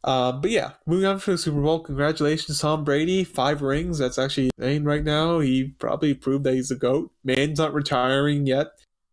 Um, 0.03 0.39
but 0.41 0.51
yeah, 0.51 0.71
moving 0.85 1.05
on 1.05 1.19
to 1.19 1.31
the 1.31 1.37
Super 1.37 1.61
Bowl. 1.61 1.81
Congratulations, 1.81 2.59
Tom 2.59 2.83
Brady. 2.83 3.23
Five 3.23 3.61
rings. 3.61 3.97
That's 3.97 4.17
actually 4.17 4.49
insane 4.57 4.83
right 4.85 5.03
now. 5.03 5.39
He 5.39 5.75
probably 5.79 6.13
proved 6.13 6.45
that 6.45 6.53
he's 6.53 6.71
a 6.71 6.75
goat. 6.75 7.11
Man's 7.23 7.59
not 7.59 7.73
retiring 7.73 8.45
yet. 8.45 8.67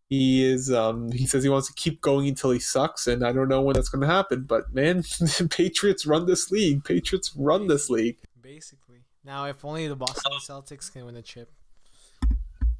He 0.09 0.45
is. 0.45 0.73
Um, 0.73 1.11
he 1.11 1.27
says 1.27 1.43
he 1.43 1.49
wants 1.49 1.67
to 1.67 1.75
keep 1.75 2.01
going 2.01 2.29
until 2.29 2.53
he 2.53 2.61
sucks, 2.61 3.09
and 3.09 3.27
I 3.27 3.33
don't 3.33 3.49
know 3.49 3.63
when 3.63 3.75
that's 3.75 3.89
going 3.89 4.03
to 4.03 4.15
happen. 4.15 4.43
But 4.43 4.73
man, 4.73 5.03
Patriots 5.51 6.07
run 6.07 6.27
this 6.27 6.53
league. 6.53 6.85
Patriots 6.85 7.33
run 7.37 7.67
this 7.67 7.91
league. 7.91 8.19
Basically. 8.41 9.03
Now, 9.25 9.47
if 9.47 9.65
only 9.65 9.89
the 9.89 9.97
Boston 9.97 10.33
Celtics 10.41 10.93
can 10.93 11.07
win 11.07 11.17
a 11.17 11.23
chip. 11.23 11.51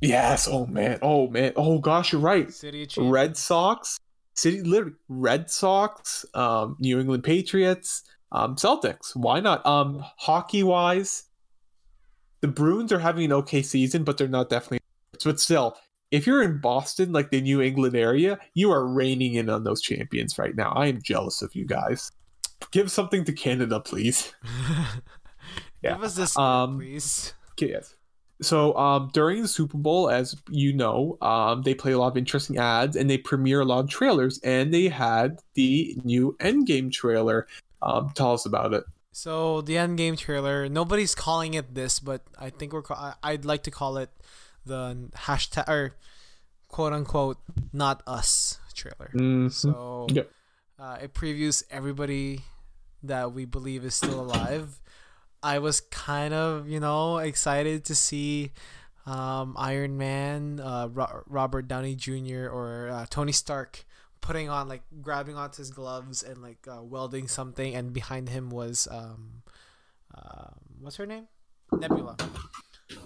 Yes. 0.01 0.47
Oh 0.47 0.67
man. 0.67 1.01
Oh 1.03 1.29
man. 1.29 1.53
Oh 1.57 1.79
gosh, 1.81 2.13
you're 2.13 2.21
right. 2.21 2.53
City. 2.53 2.87
Red 2.97 3.37
Sox, 3.37 3.99
City, 4.37 4.63
literally 4.63 4.95
Red 5.09 5.51
Sox, 5.51 6.25
um, 6.35 6.77
New 6.79 7.01
England 7.01 7.25
Patriots, 7.25 8.03
um, 8.33 8.57
Celtics. 8.57 9.15
Why 9.17 9.41
not? 9.41 9.65
Um, 9.67 10.05
hockey 10.19 10.63
wise, 10.63 11.25
the 12.43 12.49
Bruins 12.49 12.93
are 12.93 12.99
having 12.99 13.25
an 13.25 13.33
okay 13.33 13.63
season, 13.63 14.05
but 14.05 14.19
they're 14.19 14.29
not 14.29 14.49
definitely. 14.51 14.81
But 15.25 15.41
still, 15.41 15.77
if 16.11 16.27
you're 16.27 16.43
in 16.43 16.61
Boston, 16.61 17.13
like 17.13 17.31
the 17.31 17.41
New 17.41 17.63
England 17.63 17.97
area, 17.97 18.39
you 18.55 18.71
are 18.71 18.87
reigning 18.87 19.35
in 19.35 19.49
on 19.49 19.65
those 19.65 19.81
champions 19.81 20.39
right 20.39 20.55
now. 20.55 20.71
I 20.77 20.87
am 20.87 21.01
jealous 21.03 21.43
of 21.43 21.55
you 21.55 21.65
guys. 21.67 22.13
Give 22.71 22.91
something 22.91 23.25
to 23.25 23.33
Canada, 23.33 23.81
please. 23.81 24.33
Yeah. 25.83 25.93
Give 25.95 26.05
us 26.05 26.15
this, 26.17 26.37
Um, 26.39 26.79
please. 26.79 27.35
Yes. 27.61 27.95
So 28.43 28.77
um, 28.77 29.11
during 29.13 29.43
the 29.43 29.49
Super 29.49 29.79
Bowl, 29.79 30.11
as 30.11 30.37
you 30.51 30.73
know, 30.73 31.17
um, 31.23 31.63
they 31.63 31.75
play 31.75 31.93
a 31.93 31.99
lot 31.99 32.09
of 32.09 32.17
interesting 32.17 32.59
ads 32.59 32.97
and 32.97 33.09
they 33.09 33.19
premiere 33.19 33.61
a 33.61 33.65
lot 33.65 33.81
of 33.81 33.91
trailers. 33.91 34.39
And 34.41 34.73
they 34.73 34.89
had 34.89 35.41
the 35.55 35.97
new 36.05 36.37
Endgame 36.41 36.93
trailer. 36.93 37.47
Um, 37.83 38.11
tell 38.15 38.33
us 38.33 38.47
about 38.47 38.75
it. 38.75 38.85
So 39.13 39.63
the 39.63 39.75
Endgame 39.75 40.19
trailer, 40.19 40.69
nobody's 40.69 41.15
calling 41.15 41.55
it 41.55 41.75
this, 41.75 42.01
but 42.01 42.23
I 42.39 42.51
think 42.51 42.73
we're. 42.73 42.83
I'd 43.23 43.47
like 43.47 43.63
to 43.63 43.71
call 43.71 43.97
it 43.97 44.11
the 44.67 45.09
hashtag 45.15 45.69
or 45.69 45.95
quote 46.69 46.93
unquote 46.93 47.39
not 47.73 48.03
us 48.07 48.59
trailer. 48.75 49.11
Mhm. 49.15 49.51
So 49.51 50.07
uh, 50.79 50.99
it 51.01 51.15
previews 51.15 51.65
everybody 51.71 52.43
that 53.03 53.33
we 53.33 53.45
believe 53.47 53.85
is 53.85 53.95
still 53.95 54.21
alive. 54.21 54.81
I 55.43 55.59
was 55.59 55.81
kind 55.81 56.35
of 56.35 56.69
you 56.69 56.81
know 56.81 57.19
excited 57.19 57.85
to 57.87 57.95
see 57.95 58.53
um, 59.07 59.55
Iron 59.59 59.97
Man, 59.97 60.61
uh, 60.61 60.89
Ro- 60.93 61.23
Robert 61.27 61.69
Downey 61.69 61.95
Jr. 61.95 62.49
or 62.49 62.91
uh, 62.93 63.07
Tony 63.09 63.33
Stark 63.33 63.85
putting 64.21 64.49
on 64.49 64.67
like 64.69 64.83
grabbing 65.01 65.37
onto 65.37 65.59
his 65.59 65.71
gloves 65.71 66.23
and 66.23 66.43
like 66.43 66.67
uh, 66.69 66.83
welding 66.83 67.29
something, 67.29 67.75
and 67.75 67.93
behind 67.93 68.29
him 68.29 68.51
was 68.51 68.89
um, 68.91 69.43
uh, 70.15 70.49
what's 70.81 70.97
her 70.97 71.07
name? 71.07 71.29
Nebula. 71.73 72.17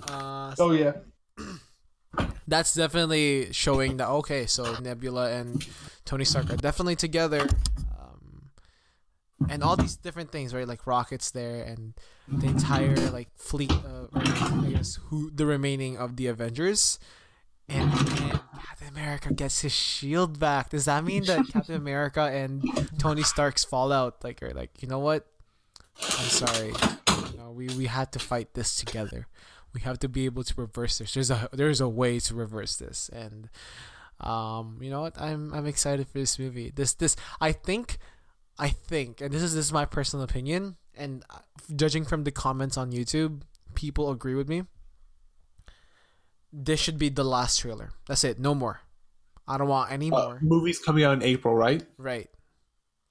Uh, 0.08 0.54
Oh 0.58 0.72
yeah. 0.72 0.92
that's 2.48 2.74
definitely 2.74 3.52
showing 3.52 3.98
that 3.98 4.08
okay, 4.08 4.46
so 4.46 4.78
Nebula 4.80 5.30
and 5.30 5.66
Tony 6.04 6.24
Stark 6.24 6.50
are 6.50 6.56
definitely 6.56 6.96
together. 6.96 7.46
And 9.48 9.62
all 9.62 9.76
these 9.76 9.96
different 9.96 10.30
things, 10.30 10.54
right? 10.54 10.68
Like 10.68 10.86
rockets 10.86 11.30
there, 11.30 11.62
and 11.64 11.94
the 12.28 12.46
entire 12.46 12.94
like 13.10 13.28
fleet, 13.36 13.72
of 13.72 14.10
or, 14.14 14.22
I 14.22 14.70
guess 14.70 14.98
who 15.06 15.30
the 15.30 15.46
remaining 15.46 15.96
of 15.96 16.16
the 16.16 16.26
Avengers, 16.26 16.98
and 17.68 17.92
then 17.92 18.40
Captain 18.66 18.88
America 18.88 19.32
gets 19.32 19.62
his 19.62 19.72
shield 19.72 20.38
back. 20.38 20.70
Does 20.70 20.84
that 20.84 21.04
mean 21.04 21.24
that 21.24 21.48
Captain 21.52 21.74
America 21.74 22.22
and 22.22 22.62
Tony 22.98 23.22
Stark's 23.22 23.64
fallout, 23.64 24.22
like, 24.22 24.42
are 24.42 24.52
like, 24.52 24.82
you 24.82 24.88
know 24.88 24.98
what? 24.98 25.26
I'm 26.02 26.28
sorry, 26.28 26.72
you 27.32 27.38
know, 27.38 27.50
we 27.50 27.68
we 27.68 27.86
had 27.86 28.12
to 28.12 28.18
fight 28.18 28.54
this 28.54 28.76
together. 28.76 29.26
We 29.72 29.82
have 29.82 29.98
to 30.00 30.08
be 30.08 30.24
able 30.24 30.44
to 30.44 30.54
reverse 30.56 30.98
this. 30.98 31.14
There's 31.14 31.30
a 31.30 31.48
there's 31.52 31.80
a 31.80 31.88
way 31.88 32.18
to 32.20 32.34
reverse 32.34 32.76
this, 32.76 33.08
and 33.12 33.48
um, 34.20 34.78
you 34.80 34.90
know 34.90 35.02
what? 35.02 35.20
I'm 35.20 35.52
I'm 35.54 35.66
excited 35.66 36.08
for 36.08 36.18
this 36.18 36.38
movie. 36.38 36.72
This 36.74 36.94
this 36.94 37.16
I 37.40 37.52
think, 37.52 37.98
I 38.60 38.68
think, 38.68 39.20
and 39.22 39.32
this 39.32 39.40
is 39.42 39.54
this 39.54 39.64
is 39.66 39.72
my 39.72 39.86
personal 39.86 40.22
opinion, 40.22 40.76
and 40.94 41.24
uh, 41.30 41.38
judging 41.74 42.04
from 42.04 42.24
the 42.24 42.30
comments 42.30 42.76
on 42.76 42.92
YouTube, 42.92 43.40
people 43.74 44.10
agree 44.10 44.34
with 44.36 44.48
me. 44.48 44.64
This 46.52 46.80
should 46.80 46.98
be 46.98 47.08
the 47.08 47.24
last 47.24 47.60
trailer. 47.60 47.90
That's 48.06 48.24
it. 48.24 48.38
No 48.38 48.54
more. 48.54 48.80
I 49.46 49.56
don't 49.58 49.68
want 49.68 49.90
any 49.92 50.10
Uh, 50.12 50.18
more. 50.18 50.38
movies 50.42 50.78
coming 50.78 51.04
out 51.04 51.14
in 51.14 51.22
April, 51.22 51.54
right? 51.54 51.82
right. 51.96 52.28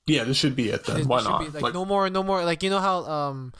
Yeah, 0.07 0.23
this 0.23 0.37
should 0.37 0.55
be 0.55 0.69
it 0.69 0.85
then. 0.85 0.97
This- 0.97 1.07
Why 1.07 1.21
not? 1.21 1.39
be, 1.39 1.45
like, 1.49 1.61
Like, 1.63 1.73
no 1.73 1.85
more, 1.85 2.09
no 2.09 2.23
more. 2.23 2.43
Like 2.43 2.63
you 2.63 2.69
know 2.69 2.79
how 2.79 3.05
um, 3.05 3.53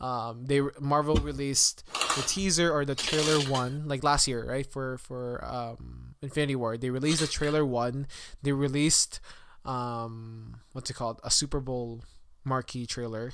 um, 0.00 0.44
they 0.46 0.60
Marvel 0.80 1.14
released 1.16 1.84
the 2.16 2.22
teaser 2.26 2.72
or 2.72 2.84
the 2.84 2.94
trailer 2.96 3.38
one 3.50 3.86
like 3.86 4.02
last 4.02 4.26
year, 4.28 4.44
right? 4.44 4.66
For 4.66 4.98
for 4.98 5.42
um, 5.44 6.14
Infinity 6.22 6.56
War, 6.56 6.76
they 6.76 6.90
released 6.90 7.20
the 7.20 7.26
trailer 7.28 7.64
one. 7.64 8.06
They 8.42 8.52
released 8.52 9.20
um, 9.64 10.56
what's 10.72 10.90
it 10.90 10.94
called? 10.94 11.20
A 11.24 11.30
Super 11.30 11.60
Bowl 11.60 12.02
marquee 12.44 12.86
trailer, 12.86 13.32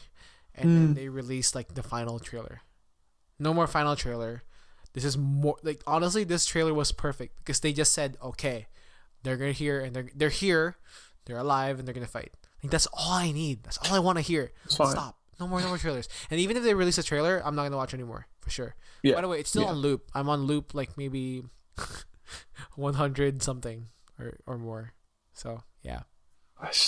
and 0.55 0.71
then 0.77 0.89
Mm. 0.89 0.95
they 0.95 1.09
released 1.09 1.55
like 1.55 1.75
the 1.75 1.83
final 1.83 2.19
trailer. 2.19 2.61
No 3.39 3.55
more 3.55 3.67
final 3.67 3.97
trailer. 3.97 4.43
This 4.93 5.05
is 5.05 5.17
more 5.17 5.57
like 5.63 5.83
honestly, 5.87 6.25
this 6.25 6.45
trailer 6.47 6.75
was 6.75 6.93
perfect 6.93 7.37
because 7.39 7.61
they 7.61 7.73
just 7.73 7.93
said, 7.93 8.17
okay, 8.23 8.67
they're 9.23 9.37
gonna 9.37 9.53
hear 9.53 9.81
and 9.81 9.95
they're 9.95 10.09
they're 10.15 10.29
here, 10.29 10.77
they're 11.25 11.39
alive 11.39 11.79
and 11.79 11.87
they're 11.87 11.95
gonna 11.95 12.07
fight. 12.07 12.33
Like 12.63 12.73
that's 12.73 12.87
all 12.93 13.13
I 13.13 13.31
need. 13.31 13.63
That's 13.63 13.79
all 13.79 13.95
I 13.95 14.01
want 14.01 14.19
to 14.19 14.23
hear. 14.23 14.51
Stop. 14.69 15.17
No 15.39 15.47
more, 15.47 15.61
no 15.61 15.69
more 15.69 15.79
trailers. 15.79 16.09
And 16.31 16.41
even 16.41 16.57
if 16.57 16.65
they 16.65 16.75
release 16.75 16.99
a 16.99 17.03
trailer, 17.05 17.41
I'm 17.45 17.55
not 17.55 17.63
gonna 17.63 17.77
watch 17.77 17.95
anymore 17.95 18.27
for 18.41 18.51
sure. 18.51 18.75
Yeah. 19.05 19.15
By 19.15 19.21
the 19.21 19.29
way, 19.29 19.39
it's 19.39 19.51
still 19.51 19.63
Yeah. 19.63 19.69
on 19.69 19.77
loop. 19.77 20.11
I'm 20.15 20.29
on 20.29 20.43
loop 20.47 20.75
like 20.75 20.99
maybe 20.99 21.45
100 22.77 23.43
something 23.43 23.89
or 24.19 24.37
or 24.47 24.59
more. 24.59 24.93
So 25.33 25.63
yeah. 25.83 26.03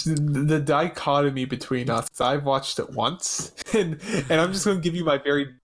The 0.05 0.61
dichotomy 0.65 1.45
between 1.45 1.91
us. 1.91 2.21
I've 2.21 2.45
watched 2.45 2.79
it 2.79 2.91
once, 2.91 3.53
and 3.75 4.01
and 4.29 4.41
I'm 4.41 4.53
just 4.53 4.65
gonna 4.65 4.81
give 4.81 4.95
you 4.95 5.05
my 5.05 5.19
very 5.19 5.55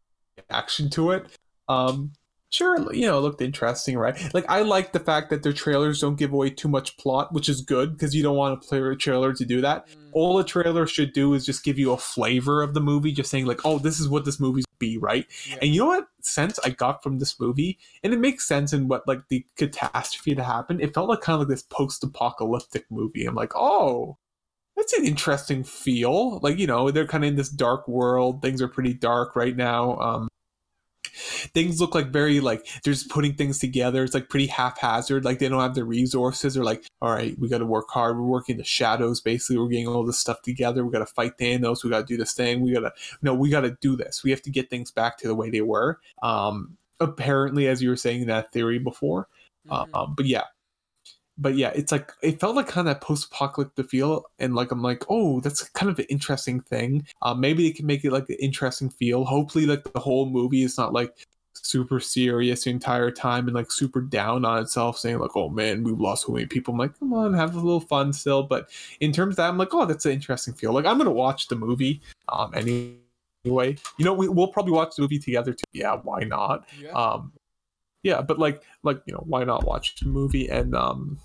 reaction 0.48 0.90
to 0.90 1.10
it. 1.12 1.26
Um, 1.68 2.12
sure, 2.50 2.92
you 2.92 3.06
know, 3.06 3.18
it 3.18 3.22
looked 3.22 3.42
interesting, 3.42 3.98
right? 3.98 4.16
Like 4.34 4.48
I 4.48 4.62
like 4.62 4.92
the 4.92 5.00
fact 5.00 5.30
that 5.30 5.42
their 5.42 5.52
trailers 5.52 6.00
don't 6.00 6.16
give 6.16 6.32
away 6.32 6.50
too 6.50 6.68
much 6.68 6.96
plot, 6.96 7.32
which 7.32 7.48
is 7.48 7.60
good 7.60 7.92
because 7.92 8.14
you 8.14 8.22
don't 8.22 8.36
want 8.36 8.54
a 8.54 8.66
player 8.66 8.94
trailer 8.94 9.32
to 9.32 9.44
do 9.44 9.60
that. 9.60 9.88
All 10.12 10.38
a 10.38 10.44
trailer 10.44 10.86
should 10.86 11.12
do 11.12 11.34
is 11.34 11.44
just 11.44 11.64
give 11.64 11.78
you 11.78 11.92
a 11.92 11.98
flavor 11.98 12.62
of 12.62 12.74
the 12.74 12.80
movie, 12.80 13.12
just 13.12 13.30
saying 13.30 13.46
like, 13.46 13.64
oh, 13.64 13.78
this 13.78 14.00
is 14.00 14.08
what 14.08 14.24
this 14.24 14.40
movie's 14.40 14.64
be, 14.78 14.98
right? 14.98 15.26
Yeah. 15.48 15.56
And 15.62 15.74
you 15.74 15.80
know 15.80 15.86
what 15.86 16.08
sense 16.26 16.58
I 16.64 16.70
got 16.70 17.02
from 17.02 17.18
this 17.18 17.38
movie, 17.40 17.78
and 18.02 18.12
it 18.12 18.20
makes 18.20 18.46
sense 18.46 18.72
in 18.72 18.88
what 18.88 19.06
like 19.06 19.28
the 19.28 19.44
catastrophe 19.56 20.34
that 20.34 20.44
happened. 20.44 20.80
It 20.80 20.94
felt 20.94 21.08
like 21.08 21.20
kind 21.20 21.34
of 21.34 21.40
like 21.40 21.48
this 21.48 21.62
post-apocalyptic 21.62 22.86
movie. 22.90 23.24
I'm 23.26 23.34
like, 23.34 23.52
oh, 23.54 24.18
that's 24.76 24.92
an 24.92 25.06
interesting 25.06 25.64
feel. 25.64 26.38
Like 26.40 26.58
you 26.58 26.66
know, 26.66 26.90
they're 26.90 27.06
kind 27.06 27.24
of 27.24 27.28
in 27.28 27.36
this 27.36 27.48
dark 27.50 27.88
world. 27.88 28.42
Things 28.42 28.60
are 28.62 28.68
pretty 28.68 28.94
dark 28.94 29.36
right 29.36 29.56
now. 29.56 29.96
Um, 29.98 30.28
things 31.16 31.80
look 31.80 31.94
like 31.94 32.08
very 32.08 32.40
like 32.40 32.66
they're 32.82 32.92
just 32.92 33.10
putting 33.10 33.34
things 33.34 33.58
together. 33.58 34.04
It's 34.04 34.14
like 34.14 34.28
pretty 34.28 34.46
haphazard. 34.46 35.24
Like 35.24 35.38
they 35.38 35.48
don't 35.48 35.60
have 35.60 35.74
the 35.74 35.84
resources. 35.84 36.54
They're 36.54 36.64
like, 36.64 36.84
all 37.00 37.12
right, 37.12 37.38
we 37.38 37.48
got 37.48 37.58
to 37.58 37.66
work 37.66 37.88
hard. 37.90 38.16
We're 38.16 38.24
working 38.24 38.54
in 38.54 38.58
the 38.58 38.64
shadows. 38.64 39.20
Basically, 39.20 39.58
we're 39.58 39.68
getting 39.68 39.88
all 39.88 40.04
this 40.04 40.18
stuff 40.18 40.42
together. 40.42 40.84
We 40.84 40.92
got 40.92 41.00
to 41.00 41.06
fight 41.06 41.38
Thanos. 41.38 41.82
We 41.82 41.90
got 41.90 42.00
to 42.00 42.06
do 42.06 42.16
this 42.16 42.34
thing. 42.34 42.60
We 42.60 42.72
got 42.72 42.80
to 42.80 42.92
no, 43.22 43.34
we 43.34 43.50
got 43.50 43.62
to 43.62 43.76
do 43.80 43.96
this. 43.96 44.22
We 44.22 44.30
have 44.30 44.42
to 44.42 44.50
get 44.50 44.70
things 44.70 44.90
back 44.90 45.18
to 45.18 45.28
the 45.28 45.34
way 45.34 45.50
they 45.50 45.62
were. 45.62 45.98
Um, 46.22 46.76
apparently, 47.00 47.68
as 47.68 47.82
you 47.82 47.90
were 47.90 47.96
saying 47.96 48.26
that 48.26 48.52
theory 48.52 48.78
before. 48.78 49.28
Mhm. 49.68 49.94
Um, 49.94 50.14
but 50.16 50.26
yeah, 50.26 50.44
but 51.38 51.54
yeah, 51.54 51.70
it's 51.74 51.92
like 51.92 52.12
it 52.22 52.40
felt 52.40 52.56
like 52.56 52.66
kind 52.66 52.88
of 52.88 53.00
post-apocalyptic 53.00 53.90
feel, 53.90 54.24
and 54.38 54.54
like 54.54 54.70
I'm 54.70 54.82
like, 54.82 55.04
oh, 55.08 55.40
that's 55.40 55.62
kind 55.70 55.90
of 55.90 55.98
an 55.98 56.06
interesting 56.08 56.60
thing. 56.60 57.06
Uh, 57.22 57.34
maybe 57.34 57.68
they 57.68 57.74
can 57.74 57.86
make 57.86 58.04
it 58.04 58.12
like 58.12 58.28
an 58.30 58.36
interesting 58.40 58.88
feel. 58.90 59.24
Hopefully, 59.24 59.66
like 59.66 59.84
the 59.92 60.00
whole 60.00 60.26
movie 60.26 60.62
is 60.62 60.78
not 60.78 60.92
like 60.92 61.26
super 61.54 62.00
serious 62.00 62.64
the 62.64 62.70
entire 62.70 63.10
time 63.10 63.46
and 63.46 63.54
like 63.54 63.70
super 63.70 64.00
down 64.00 64.44
on 64.44 64.62
itself, 64.62 64.98
saying 64.98 65.18
like, 65.18 65.36
oh 65.36 65.48
man, 65.50 65.84
we've 65.84 66.00
lost 66.00 66.26
so 66.26 66.32
many 66.32 66.46
people. 66.46 66.72
I'm 66.72 66.78
like, 66.78 66.98
come 66.98 67.12
on, 67.12 67.34
have 67.34 67.54
a 67.54 67.60
little 67.60 67.80
fun 67.80 68.12
still. 68.12 68.42
But 68.42 68.70
in 69.00 69.12
terms 69.12 69.34
of 69.34 69.36
that, 69.36 69.48
I'm 69.48 69.58
like, 69.58 69.74
oh, 69.74 69.84
that's 69.84 70.06
an 70.06 70.12
interesting 70.12 70.54
feel. 70.54 70.72
Like 70.72 70.86
I'm 70.86 70.96
gonna 70.96 71.10
watch 71.10 71.48
the 71.48 71.56
movie. 71.56 72.00
Um, 72.30 72.54
anyway, 72.54 73.76
you 73.98 74.04
know, 74.04 74.14
we, 74.14 74.28
we'll 74.28 74.48
probably 74.48 74.72
watch 74.72 74.96
the 74.96 75.02
movie 75.02 75.18
together 75.18 75.52
too. 75.52 75.64
Yeah, 75.72 75.96
why 75.96 76.20
not? 76.20 76.66
yeah. 76.80 76.92
um 76.92 77.32
yeah 78.06 78.22
but 78.22 78.38
like 78.38 78.62
like 78.84 79.02
you 79.04 79.12
know 79.12 79.24
why 79.26 79.42
not 79.42 79.64
watch 79.64 79.96
the 79.96 80.06
movie 80.06 80.48
and 80.48 80.76
um 80.76 81.18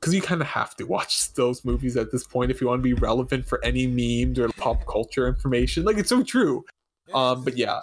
because 0.00 0.12
you 0.12 0.20
kind 0.20 0.40
of 0.40 0.48
have 0.48 0.74
to 0.74 0.84
watch 0.84 1.32
those 1.34 1.64
movies 1.64 1.96
at 1.96 2.10
this 2.10 2.26
point 2.26 2.50
if 2.50 2.60
you 2.60 2.66
want 2.66 2.80
to 2.80 2.82
be 2.82 2.92
relevant 2.94 3.46
for 3.46 3.64
any 3.64 3.86
memes 3.86 4.38
or 4.38 4.48
pop 4.48 4.84
culture 4.86 5.28
information 5.28 5.84
like 5.84 5.96
it's 5.96 6.08
so 6.08 6.22
true 6.22 6.64
um, 7.12 7.44
but 7.44 7.56
yeah. 7.56 7.80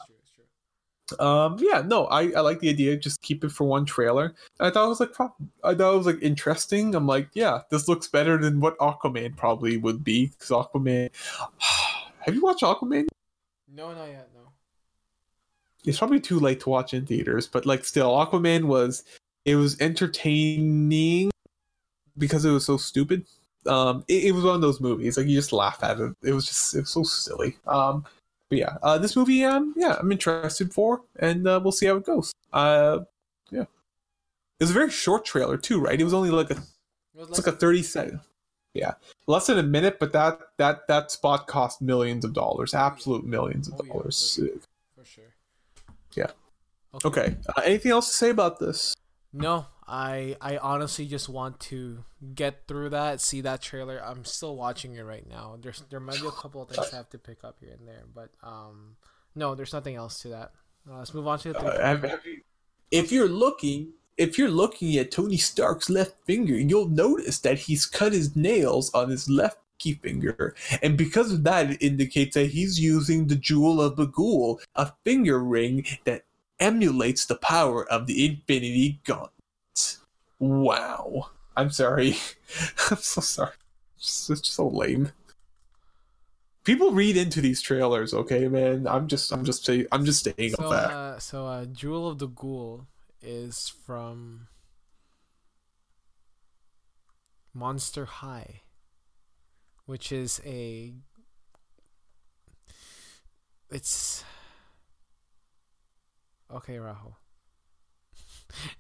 um 1.19 1.55
yeah 1.59 1.81
no 1.85 2.05
i 2.07 2.23
i 2.31 2.41
like 2.41 2.59
the 2.59 2.67
idea 2.69 2.97
just 2.97 3.21
keep 3.21 3.43
it 3.43 3.51
for 3.51 3.65
one 3.65 3.85
trailer 3.85 4.33
i 4.59 4.69
thought 4.69 4.85
it 4.85 4.89
was 4.89 4.99
like 4.99 5.13
i 5.63 5.73
thought 5.73 5.93
it 5.93 5.97
was 5.97 6.05
like 6.05 6.21
interesting 6.21 6.93
i'm 6.93 7.07
like 7.07 7.29
yeah 7.33 7.61
this 7.69 7.87
looks 7.87 8.07
better 8.07 8.37
than 8.37 8.59
what 8.59 8.77
aquaman 8.79 9.35
probably 9.37 9.77
would 9.77 10.03
be 10.03 10.27
because 10.27 10.49
aquaman 10.49 11.09
have 12.19 12.35
you 12.35 12.41
watched 12.41 12.63
aquaman 12.63 13.07
No, 13.73 13.93
not 13.93 14.07
yet. 14.09 14.27
No. 14.35 14.40
It's 15.85 15.97
probably 15.97 16.19
too 16.19 16.39
late 16.39 16.59
to 16.61 16.69
watch 16.69 16.93
in 16.93 17.05
theaters, 17.05 17.47
but 17.47 17.65
like 17.65 17.85
still, 17.85 18.11
Aquaman 18.11 18.65
was 18.65 19.03
it 19.45 19.55
was 19.55 19.79
entertaining 19.81 21.31
because 22.17 22.45
it 22.45 22.51
was 22.51 22.65
so 22.65 22.77
stupid. 22.77 23.25
Um, 23.67 24.03
it, 24.07 24.25
it 24.25 24.31
was 24.31 24.43
one 24.43 24.55
of 24.55 24.61
those 24.61 24.81
movies 24.81 25.17
like 25.17 25.27
you 25.27 25.35
just 25.35 25.53
laugh 25.53 25.83
at 25.83 25.99
it. 25.99 26.13
It 26.23 26.33
was 26.33 26.45
just 26.45 26.75
it 26.75 26.81
was 26.81 26.89
so 26.89 27.03
silly. 27.03 27.57
Um, 27.67 28.05
but 28.49 28.57
yeah, 28.57 28.77
uh, 28.83 28.97
this 28.97 29.15
movie, 29.15 29.43
um, 29.45 29.73
yeah, 29.77 29.95
I'm 29.99 30.11
interested 30.11 30.73
for, 30.73 31.01
and 31.19 31.47
uh, 31.47 31.59
we'll 31.63 31.71
see 31.71 31.85
how 31.85 31.95
it 31.95 32.05
goes. 32.05 32.33
Uh, 32.51 32.99
yeah, 33.49 33.61
it 33.61 33.67
was 34.59 34.71
a 34.71 34.73
very 34.73 34.89
short 34.91 35.25
trailer 35.25 35.57
too, 35.57 35.79
right? 35.79 35.99
It 35.99 36.03
was 36.03 36.13
only 36.13 36.31
like 36.31 36.51
a 36.51 36.61
it's 37.17 37.45
like 37.45 37.53
a 37.53 37.57
30 37.57 37.83
second 37.83 38.19
yeah 38.73 38.93
less 39.27 39.47
than 39.47 39.57
a 39.57 39.63
minute 39.63 39.97
but 39.99 40.13
that 40.13 40.39
that 40.57 40.87
that 40.87 41.11
spot 41.11 41.45
cost 41.45 41.81
millions 41.81 42.23
of 42.23 42.33
dollars 42.33 42.73
absolute 42.73 43.25
millions 43.25 43.67
of 43.67 43.73
Oh, 43.73 43.83
yeah, 43.83 43.93
dollars 43.93 44.35
for 44.35 45.01
for 45.01 45.05
sure. 45.05 45.33
Yeah. 46.15 46.31
Okay. 47.05 47.37
Uh, 47.47 47.61
anything 47.63 47.91
else 47.91 48.07
to 48.11 48.13
say 48.17 48.29
about 48.29 48.59
this? 48.59 48.93
No, 49.33 49.65
I 49.87 50.35
I 50.41 50.57
honestly 50.57 51.05
just 51.05 51.29
want 51.29 51.59
to 51.71 52.03
get 52.35 52.67
through 52.67 52.89
that, 52.89 53.21
see 53.21 53.41
that 53.41 53.61
trailer. 53.61 54.01
I'm 54.03 54.25
still 54.25 54.55
watching 54.57 54.95
it 54.95 55.01
right 55.03 55.25
now. 55.27 55.57
There's 55.61 55.83
there 55.89 56.01
might 56.01 56.19
be 56.21 56.27
a 56.27 56.31
couple 56.31 56.61
of 56.61 56.69
things 56.69 56.91
I 56.93 56.97
have 56.97 57.09
to 57.11 57.17
pick 57.17 57.43
up 57.43 57.57
here 57.61 57.71
and 57.77 57.87
there, 57.87 58.03
but 58.13 58.29
um, 58.43 58.97
no, 59.35 59.55
there's 59.55 59.71
nothing 59.73 59.95
else 59.95 60.19
to 60.23 60.29
that. 60.29 60.51
Uh, 60.89 60.97
let's 60.97 61.13
move 61.13 61.27
on 61.27 61.39
to 61.39 61.53
the. 61.53 61.59
Uh, 61.59 61.85
have- 61.85 62.03
have 62.03 62.25
you- 62.25 62.41
if 62.91 63.09
you're 63.09 63.29
looking, 63.29 63.93
if 64.17 64.37
you're 64.37 64.49
looking 64.51 64.97
at 64.97 65.11
Tony 65.11 65.37
Stark's 65.37 65.89
left 65.89 66.15
finger, 66.25 66.55
you'll 66.55 66.89
notice 66.89 67.39
that 67.39 67.57
he's 67.57 67.85
cut 67.85 68.11
his 68.11 68.35
nails 68.35 68.93
on 68.93 69.09
his 69.09 69.29
left 69.29 69.59
finger, 69.93 70.55
and 70.81 70.97
because 70.97 71.31
of 71.31 71.43
that, 71.43 71.71
it 71.71 71.81
indicates 71.81 72.35
that 72.35 72.51
he's 72.51 72.79
using 72.79 73.27
the 73.27 73.35
Jewel 73.35 73.81
of 73.81 73.95
the 73.95 74.05
Ghoul, 74.05 74.59
a 74.75 74.91
finger 75.03 75.39
ring 75.43 75.85
that 76.05 76.23
emulates 76.59 77.25
the 77.25 77.35
power 77.35 77.85
of 77.91 78.07
the 78.07 78.25
Infinity 78.25 79.01
Gauntlet. 79.03 79.97
Wow. 80.39 81.31
I'm 81.57 81.69
sorry. 81.69 82.15
I'm 82.89 82.97
so 82.97 83.21
sorry. 83.21 83.51
It's 83.97 84.27
just 84.27 84.45
so 84.45 84.67
lame. 84.67 85.11
People 86.63 86.91
read 86.91 87.17
into 87.17 87.41
these 87.41 87.61
trailers, 87.61 88.13
okay, 88.13 88.47
man. 88.47 88.87
I'm 88.87 89.07
just, 89.07 89.31
I'm 89.31 89.43
just, 89.43 89.65
say, 89.65 89.87
I'm 89.91 90.05
just 90.05 90.19
staying 90.19 90.51
so 90.51 90.69
that. 90.69 90.91
uh, 90.91 91.19
so 91.19 91.47
uh, 91.47 91.65
Jewel 91.65 92.07
of 92.07 92.19
the 92.19 92.27
Ghoul 92.27 92.85
is 93.21 93.67
from 93.67 94.47
Monster 97.53 98.05
High, 98.05 98.61
which 99.91 100.13
is 100.13 100.39
a 100.45 100.93
it's 103.69 104.23
okay, 106.49 106.77
Rahul. 106.77 107.15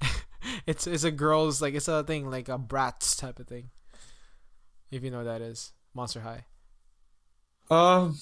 it's 0.65 0.87
it's 0.87 1.03
a 1.03 1.11
girls 1.11 1.61
like 1.61 1.73
it's 1.73 1.89
a 1.89 2.05
thing 2.05 2.31
like 2.31 2.47
a 2.47 2.57
brats 2.57 3.17
type 3.17 3.39
of 3.39 3.47
thing. 3.47 3.71
If 4.89 5.03
you 5.03 5.11
know 5.11 5.17
what 5.17 5.25
that 5.25 5.41
is 5.41 5.73
Monster 5.93 6.21
High. 6.21 6.45
Um, 7.69 8.17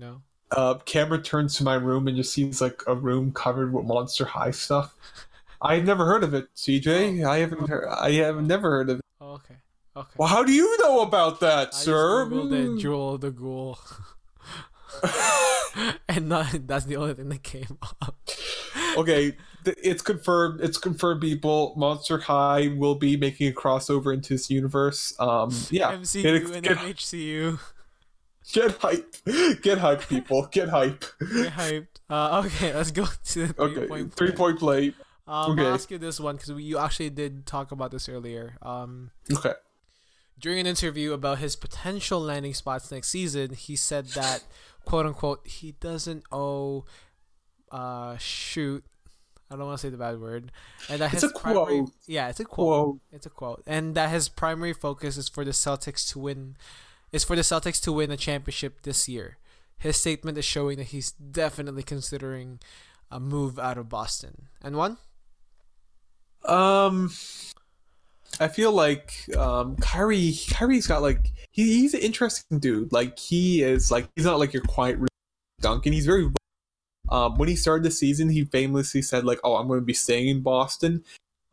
No. 0.00 0.22
uh, 0.50 0.74
camera 0.84 1.22
turns 1.22 1.56
to 1.58 1.64
my 1.64 1.74
room 1.74 2.08
and 2.08 2.16
just 2.16 2.32
sees 2.32 2.60
like 2.60 2.82
a 2.88 2.96
room 2.96 3.30
covered 3.32 3.72
with 3.72 3.84
Monster 3.84 4.24
High 4.24 4.50
stuff. 4.50 4.96
I've 5.62 5.84
never 5.84 6.04
heard 6.04 6.24
of 6.24 6.34
it, 6.34 6.52
CJ. 6.56 7.24
I 7.24 7.38
haven't. 7.38 7.68
Heard, 7.68 7.88
I 7.88 8.10
have 8.14 8.42
never 8.42 8.70
heard 8.70 8.90
of 8.90 8.98
it. 8.98 9.04
Oh, 9.20 9.34
okay. 9.34 9.54
Okay. 9.94 10.08
Well, 10.16 10.28
how 10.28 10.42
do 10.42 10.52
you 10.52 10.78
know 10.82 11.00
about 11.02 11.40
that, 11.40 11.68
I 11.68 11.70
just 11.70 11.84
sir? 11.84 12.26
googled 12.26 12.52
it, 12.52 12.66
Hmm. 12.66 12.78
Jewel 12.78 13.18
the 13.18 13.30
Ghoul, 13.30 13.78
and 16.08 16.28
not, 16.28 16.66
that's 16.66 16.84
the 16.86 16.96
only 16.96 17.14
thing 17.14 17.28
that 17.28 17.42
came 17.42 17.78
up. 18.00 18.16
okay, 18.96 19.36
it's 19.66 20.02
confirmed. 20.02 20.60
It's 20.60 20.78
confirmed. 20.78 21.20
People, 21.20 21.74
Monster 21.76 22.18
High 22.18 22.68
will 22.68 22.94
be 22.94 23.16
making 23.16 23.48
a 23.48 23.52
crossover 23.52 24.12
into 24.14 24.34
this 24.34 24.50
universe. 24.50 25.14
Um, 25.18 25.50
yeah, 25.70 25.92
MCU 25.92 26.22
get, 26.22 26.34
and 26.56 26.62
get, 26.64 26.76
MHCU. 26.78 27.58
get 28.52 28.70
hype, 28.78 29.14
get 29.62 29.78
hype, 29.78 30.08
people, 30.08 30.46
get 30.50 30.68
hype. 30.68 31.04
Get 31.20 31.52
hyped. 31.52 31.86
Uh, 32.10 32.42
okay, 32.46 32.74
let's 32.74 32.90
go 32.90 33.06
to 33.26 33.46
the 33.46 33.52
three 33.52 33.64
Okay, 33.76 33.86
point 33.86 34.14
three 34.14 34.32
point 34.32 34.58
play. 34.58 34.94
Um, 35.26 35.52
okay. 35.52 35.62
I'll 35.66 35.74
ask 35.74 35.90
you 35.90 35.98
this 35.98 36.18
one 36.18 36.36
because 36.36 36.50
you 36.50 36.78
actually 36.78 37.10
did 37.10 37.46
talk 37.46 37.72
about 37.72 37.90
this 37.92 38.08
earlier. 38.08 38.56
Um, 38.60 39.10
Okay, 39.32 39.52
during 40.42 40.58
an 40.58 40.66
interview 40.66 41.14
about 41.14 41.38
his 41.38 41.56
potential 41.56 42.20
landing 42.20 42.52
spots 42.52 42.90
next 42.92 43.08
season, 43.08 43.54
he 43.54 43.76
said 43.76 44.08
that 44.08 44.44
quote 44.84 45.06
unquote 45.06 45.46
he 45.46 45.72
doesn't 45.80 46.24
owe 46.30 46.84
uh 47.70 48.18
shoot 48.18 48.84
I 49.50 49.56
don't 49.56 49.66
want 49.66 49.78
to 49.80 49.86
say 49.86 49.90
the 49.90 49.98
bad 49.98 50.18
word. 50.18 50.50
And 50.88 51.00
that 51.02 51.12
It's 51.12 51.22
his 51.22 51.30
a 51.30 51.38
primary 51.38 51.80
quote. 51.80 51.90
Yeah, 52.06 52.28
it's 52.30 52.40
a 52.40 52.44
quote. 52.44 52.86
whoa, 52.86 53.00
It's 53.12 53.26
a 53.26 53.30
quote. 53.30 53.62
And 53.66 53.94
that 53.94 54.08
his 54.08 54.30
primary 54.30 54.72
focus 54.72 55.18
is 55.18 55.28
for 55.28 55.44
the 55.44 55.50
Celtics 55.50 56.10
to 56.12 56.18
win 56.18 56.56
is 57.12 57.22
for 57.22 57.36
the 57.36 57.42
Celtics 57.42 57.80
to 57.82 57.92
win 57.92 58.10
a 58.10 58.16
championship 58.16 58.80
this 58.82 59.08
year. 59.08 59.36
His 59.76 59.98
statement 59.98 60.38
is 60.38 60.46
showing 60.46 60.78
that 60.78 60.88
he's 60.88 61.12
definitely 61.12 61.82
considering 61.82 62.60
a 63.10 63.20
move 63.20 63.58
out 63.58 63.76
of 63.76 63.90
Boston. 63.90 64.48
And 64.62 64.76
one? 64.76 64.96
Um, 66.46 67.12
I 68.42 68.48
feel 68.48 68.72
like 68.72 69.12
um 69.36 69.76
Kyrie 69.76 70.34
Kyrie's 70.50 70.86
got 70.86 71.02
like 71.02 71.32
he, 71.52 71.80
he's 71.80 71.94
an 71.94 72.00
interesting 72.00 72.58
dude. 72.58 72.92
Like 72.92 73.18
he 73.18 73.62
is 73.62 73.90
like 73.90 74.08
he's 74.16 74.24
not 74.24 74.38
like 74.38 74.52
your 74.52 74.62
quiet 74.62 74.98
Duncan. 75.60 75.92
He's 75.92 76.06
very 76.06 76.30
um 77.08 77.38
when 77.38 77.48
he 77.48 77.56
started 77.56 77.84
the 77.84 77.90
season, 77.90 78.28
he 78.28 78.44
famously 78.44 79.02
said 79.02 79.24
like, 79.24 79.38
"Oh, 79.44 79.56
I'm 79.56 79.68
going 79.68 79.80
to 79.80 79.86
be 79.86 79.94
staying 79.94 80.28
in 80.28 80.40
Boston." 80.40 81.04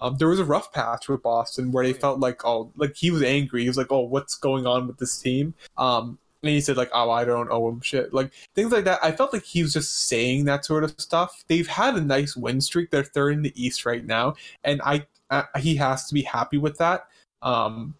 Um, 0.01 0.17
there 0.17 0.29
was 0.29 0.39
a 0.39 0.45
rough 0.45 0.71
patch 0.71 1.09
with 1.09 1.21
Boston 1.21 1.71
where 1.71 1.85
they 1.85 1.91
felt 1.93 2.19
like, 2.21 2.45
oh, 2.45 2.71
like 2.77 2.95
he 2.95 3.11
was 3.11 3.21
angry. 3.21 3.63
He 3.63 3.67
was 3.67 3.77
like, 3.77 3.91
"Oh, 3.91 4.01
what's 4.01 4.35
going 4.35 4.65
on 4.65 4.87
with 4.87 4.97
this 4.97 5.19
team?" 5.19 5.53
Um, 5.77 6.17
and 6.41 6.51
he 6.51 6.61
said 6.61 6.77
like, 6.77 6.89
"Oh, 6.93 7.11
I 7.11 7.25
don't 7.25 7.51
owe 7.51 7.67
him 7.69 7.81
shit." 7.81 8.13
Like 8.13 8.31
things 8.55 8.71
like 8.71 8.85
that. 8.85 8.99
I 9.03 9.11
felt 9.11 9.33
like 9.33 9.43
he 9.43 9.61
was 9.61 9.73
just 9.73 10.07
saying 10.07 10.45
that 10.45 10.65
sort 10.65 10.83
of 10.83 10.95
stuff. 10.99 11.43
They've 11.47 11.67
had 11.67 11.95
a 11.95 12.01
nice 12.01 12.35
win 12.35 12.61
streak. 12.61 12.91
They're 12.91 13.03
third 13.03 13.33
in 13.33 13.41
the 13.41 13.53
East 13.61 13.85
right 13.85 14.05
now, 14.05 14.35
and 14.63 14.81
I 14.83 15.05
uh, 15.29 15.43
he 15.59 15.75
has 15.75 16.07
to 16.07 16.13
be 16.13 16.23
happy 16.23 16.57
with 16.57 16.77
that. 16.77 17.07
Um, 17.41 17.95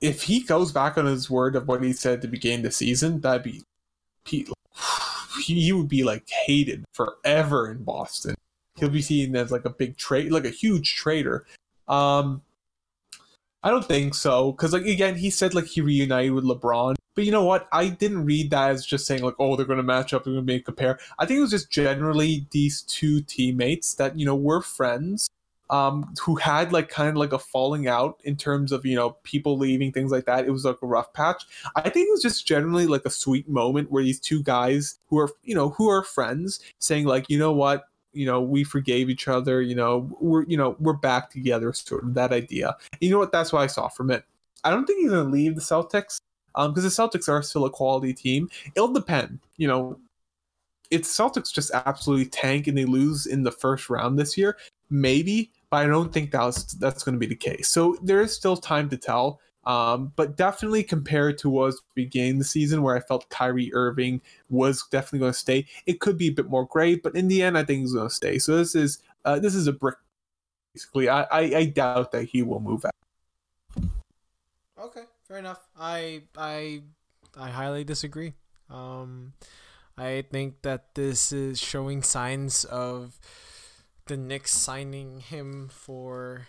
if 0.00 0.22
he 0.22 0.40
goes 0.40 0.72
back 0.72 0.98
on 0.98 1.06
his 1.06 1.30
word 1.30 1.56
of 1.56 1.68
what 1.68 1.82
he 1.82 1.92
said 1.92 2.14
at 2.14 2.22
the 2.22 2.28
beginning 2.28 2.60
of 2.60 2.64
the 2.64 2.72
season, 2.72 3.20
that'd 3.20 3.42
be 3.42 3.62
he, 4.24 4.46
he 5.44 5.72
would 5.72 5.88
be 5.88 6.04
like 6.04 6.28
hated 6.28 6.84
forever 6.92 7.70
in 7.70 7.84
Boston. 7.84 8.34
He'll 8.76 8.90
be 8.90 9.02
seen 9.02 9.34
as 9.36 9.50
like 9.50 9.64
a 9.64 9.70
big 9.70 9.96
trade, 9.96 10.32
like 10.32 10.44
a 10.44 10.50
huge 10.50 10.96
trader. 10.96 11.46
Um, 11.88 12.42
I 13.62 13.70
don't 13.70 13.84
think 13.84 14.14
so 14.14 14.52
because 14.52 14.72
like 14.72 14.84
again, 14.84 15.16
he 15.16 15.30
said 15.30 15.54
like 15.54 15.66
he 15.66 15.80
reunited 15.80 16.32
with 16.32 16.44
LeBron, 16.44 16.96
but 17.14 17.24
you 17.24 17.32
know 17.32 17.44
what? 17.44 17.68
I 17.72 17.88
didn't 17.88 18.24
read 18.24 18.50
that 18.50 18.70
as 18.70 18.84
just 18.84 19.06
saying 19.06 19.22
like, 19.22 19.34
oh, 19.38 19.56
they're 19.56 19.66
going 19.66 19.78
to 19.78 19.82
match 19.82 20.12
up, 20.12 20.24
they're 20.24 20.34
going 20.34 20.46
to 20.46 20.54
a 20.54 20.60
compare. 20.60 20.98
I 21.18 21.26
think 21.26 21.38
it 21.38 21.42
was 21.42 21.50
just 21.50 21.70
generally 21.70 22.46
these 22.50 22.82
two 22.82 23.22
teammates 23.22 23.94
that 23.94 24.18
you 24.18 24.26
know 24.26 24.36
were 24.36 24.60
friends 24.60 25.28
um, 25.70 26.14
who 26.20 26.36
had 26.36 26.72
like 26.72 26.88
kind 26.88 27.08
of 27.08 27.16
like 27.16 27.32
a 27.32 27.38
falling 27.38 27.88
out 27.88 28.20
in 28.24 28.36
terms 28.36 28.72
of 28.72 28.86
you 28.86 28.94
know 28.94 29.10
people 29.22 29.58
leaving 29.58 29.92
things 29.92 30.12
like 30.12 30.26
that. 30.26 30.46
It 30.46 30.50
was 30.50 30.64
like 30.64 30.78
a 30.82 30.86
rough 30.86 31.12
patch. 31.12 31.44
I 31.74 31.88
think 31.88 32.08
it 32.08 32.12
was 32.12 32.22
just 32.22 32.46
generally 32.46 32.86
like 32.86 33.04
a 33.04 33.10
sweet 33.10 33.48
moment 33.48 33.90
where 33.90 34.02
these 34.02 34.20
two 34.20 34.42
guys 34.42 34.98
who 35.08 35.18
are 35.18 35.30
you 35.42 35.54
know 35.54 35.70
who 35.70 35.88
are 35.88 36.02
friends 36.02 36.60
saying 36.78 37.06
like 37.06 37.28
you 37.28 37.38
know 37.38 37.52
what 37.52 37.88
you 38.12 38.26
know 38.26 38.40
we 38.40 38.64
forgave 38.64 39.10
each 39.10 39.28
other 39.28 39.60
you 39.60 39.74
know 39.74 40.08
we're 40.20 40.44
you 40.44 40.56
know 40.56 40.76
we're 40.78 40.94
back 40.94 41.30
together 41.30 41.72
sort 41.72 42.04
of 42.04 42.14
that 42.14 42.32
idea. 42.32 42.76
You 43.00 43.10
know 43.10 43.18
what? 43.18 43.32
That's 43.32 43.52
what 43.52 43.62
I 43.62 43.66
saw 43.66 43.88
from 43.88 44.10
it. 44.10 44.24
I 44.64 44.70
don't 44.70 44.86
think 44.86 45.00
he's 45.00 45.10
gonna 45.10 45.28
leave 45.28 45.54
the 45.54 45.60
Celtics 45.60 46.20
um 46.54 46.72
because 46.72 46.84
the 46.84 47.02
Celtics 47.02 47.28
are 47.28 47.42
still 47.42 47.64
a 47.64 47.70
quality 47.70 48.12
team. 48.12 48.48
It'll 48.74 48.92
depend. 48.92 49.40
You 49.56 49.68
know, 49.68 49.98
if 50.90 51.02
Celtics 51.02 51.52
just 51.52 51.70
absolutely 51.72 52.26
tank 52.26 52.66
and 52.68 52.78
they 52.78 52.84
lose 52.84 53.26
in 53.26 53.42
the 53.42 53.50
first 53.50 53.90
round 53.90 54.18
this 54.18 54.36
year, 54.36 54.56
maybe, 54.90 55.50
but 55.76 55.84
I 55.84 55.88
don't 55.88 56.10
think 56.10 56.30
that's 56.30 56.72
that's 56.72 57.02
going 57.02 57.16
to 57.16 57.18
be 57.18 57.26
the 57.26 57.36
case. 57.36 57.68
So 57.68 57.98
there 58.02 58.22
is 58.22 58.34
still 58.34 58.56
time 58.56 58.88
to 58.88 58.96
tell. 58.96 59.40
Um, 59.64 60.12
but 60.16 60.34
definitely 60.34 60.82
compared 60.82 61.36
to 61.38 61.50
was 61.50 61.82
beginning 61.94 62.38
the 62.38 62.44
season 62.44 62.82
where 62.82 62.96
I 62.96 63.00
felt 63.00 63.28
Kyrie 63.28 63.74
Irving 63.74 64.22
was 64.48 64.84
definitely 64.90 65.18
going 65.18 65.32
to 65.32 65.38
stay, 65.38 65.66
it 65.84 66.00
could 66.00 66.16
be 66.16 66.28
a 66.28 66.32
bit 66.32 66.48
more 66.48 66.64
gray, 66.64 66.94
but 66.94 67.14
in 67.14 67.28
the 67.28 67.42
end, 67.42 67.58
I 67.58 67.64
think 67.64 67.80
he's 67.80 67.92
going 67.92 68.08
to 68.08 68.14
stay. 68.14 68.38
So 68.38 68.56
this 68.56 68.74
is 68.74 69.00
uh, 69.26 69.38
this 69.38 69.54
is 69.54 69.66
a 69.66 69.72
brick. 69.72 69.96
Basically, 70.72 71.10
I, 71.10 71.24
I 71.24 71.40
I 71.56 71.64
doubt 71.66 72.12
that 72.12 72.24
he 72.24 72.42
will 72.42 72.60
move 72.60 72.86
out. 72.86 73.84
Okay, 74.80 75.02
fair 75.28 75.36
enough. 75.36 75.66
I 75.78 76.22
I 76.38 76.84
I 77.36 77.50
highly 77.50 77.84
disagree. 77.84 78.32
Um, 78.70 79.34
I 79.98 80.24
think 80.30 80.62
that 80.62 80.94
this 80.94 81.32
is 81.32 81.58
showing 81.60 82.02
signs 82.02 82.64
of 82.64 83.18
the 84.06 84.16
Knicks 84.16 84.52
signing 84.52 85.20
him 85.20 85.68
for 85.68 86.46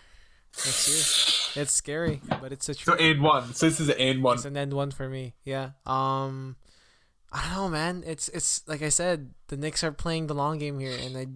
next 0.56 0.88
year. 0.88 1.62
It's 1.62 1.72
scary, 1.72 2.20
but 2.40 2.52
it's 2.52 2.68
a 2.68 2.74
true. 2.74 2.94
So 2.94 2.98
and 2.98 3.20
one. 3.20 3.54
So 3.54 3.68
this 3.68 3.80
is 3.80 3.88
an 3.88 3.96
and 3.98 4.22
one. 4.22 4.36
It's 4.36 4.44
an 4.44 4.56
end 4.56 4.72
one 4.72 4.90
for 4.90 5.08
me. 5.08 5.34
Yeah. 5.44 5.70
Um, 5.86 6.56
I 7.32 7.42
don't 7.42 7.52
know, 7.52 7.68
man. 7.68 8.04
It's 8.06 8.28
it's 8.28 8.66
like 8.66 8.82
I 8.82 8.88
said, 8.88 9.34
the 9.48 9.56
Knicks 9.56 9.84
are 9.84 9.92
playing 9.92 10.26
the 10.26 10.34
long 10.34 10.58
game 10.58 10.78
here, 10.78 10.96
and 10.98 11.16
I, 11.16 11.26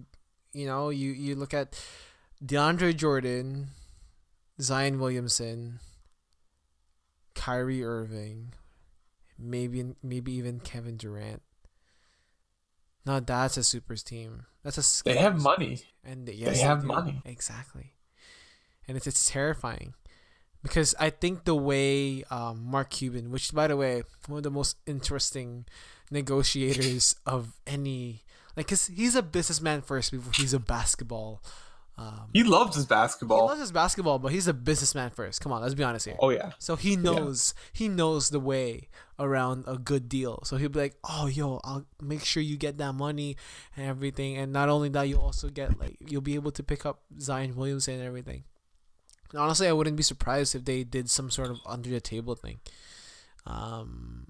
you 0.57 0.65
know, 0.65 0.89
you 0.89 1.11
you 1.11 1.35
look 1.35 1.53
at 1.53 1.79
DeAndre 2.43 2.95
Jordan, 2.95 3.69
Zion 4.61 4.99
Williamson, 4.99 5.79
Kyrie 7.35 7.83
Irving, 7.83 8.53
maybe 9.37 9.93
maybe 10.01 10.31
even 10.33 10.59
Kevin 10.59 10.97
Durant. 10.97 11.41
No, 13.05 13.19
that's 13.19 13.57
a 13.57 13.63
supers 13.63 14.03
team. 14.03 14.45
That's 14.63 14.77
a 14.77 15.03
They 15.03 15.17
have 15.17 15.41
money. 15.41 15.81
and 16.05 16.27
yes, 16.29 16.57
they 16.57 16.63
have 16.63 16.81
do. 16.81 16.87
money. 16.87 17.21
exactly, 17.25 17.93
and 18.87 18.95
it's 18.97 19.07
it's 19.07 19.29
terrifying 19.29 19.93
because 20.61 20.95
I 20.99 21.09
think 21.09 21.43
the 21.43 21.55
way 21.55 22.23
um, 22.31 22.63
Mark 22.65 22.89
Cuban, 22.91 23.29
which 23.31 23.53
by 23.53 23.67
the 23.67 23.75
way, 23.75 24.03
one 24.27 24.37
of 24.37 24.43
the 24.43 24.51
most 24.51 24.77
interesting 24.85 25.65
negotiators 26.11 27.15
of 27.25 27.53
any, 27.67 28.23
like, 28.55 28.67
cause 28.67 28.87
he's 28.87 29.15
a 29.15 29.21
businessman 29.21 29.81
first 29.81 30.11
before 30.11 30.31
he's 30.35 30.53
a 30.53 30.59
basketball. 30.59 31.41
Um, 31.95 32.29
He 32.33 32.43
loves 32.43 32.75
his 32.75 32.87
basketball. 32.87 33.37
he 33.43 33.49
loves 33.49 33.61
his 33.61 33.71
basketball, 33.71 34.17
but 34.17 34.31
he's 34.31 34.47
a 34.47 34.53
businessman 34.53 35.11
first. 35.11 35.41
Come 35.41 35.51
on, 35.51 35.61
let's 35.61 35.75
be 35.75 35.83
honest 35.83 36.05
here. 36.07 36.15
oh 36.19 36.29
yeah. 36.31 36.53
So 36.57 36.75
he 36.75 36.95
knows 36.95 37.53
he 37.71 37.87
knows 37.87 38.29
the 38.31 38.39
way 38.39 38.89
around 39.19 39.65
a 39.67 39.77
good 39.77 40.09
deal. 40.09 40.41
So 40.43 40.57
he'll 40.57 40.69
be 40.69 40.79
like, 40.79 40.95
"Oh, 41.07 41.27
yo, 41.27 41.59
I'll 41.63 41.85
make 42.01 42.25
sure 42.25 42.41
you 42.41 42.57
get 42.57 42.77
that 42.79 42.93
money 42.93 43.37
and 43.77 43.85
everything. 43.85 44.37
And 44.37 44.51
not 44.51 44.69
only 44.69 44.89
that, 44.89 45.03
you'll 45.07 45.21
also 45.21 45.49
get 45.49 45.79
like 45.79 45.97
you'll 45.99 46.21
be 46.21 46.33
able 46.33 46.51
to 46.53 46.63
pick 46.63 46.83
up 46.83 47.01
Zion 47.19 47.55
Williamson 47.55 47.95
and 47.95 48.03
everything." 48.03 48.43
And 49.31 49.39
honestly, 49.39 49.67
I 49.67 49.73
wouldn't 49.73 49.95
be 49.97 50.03
surprised 50.03 50.55
if 50.55 50.65
they 50.65 50.83
did 50.83 51.09
some 51.11 51.29
sort 51.29 51.51
of 51.51 51.57
under 51.65 51.89
the 51.89 52.01
table 52.01 52.35
thing. 52.35 52.59
Um, 53.45 54.25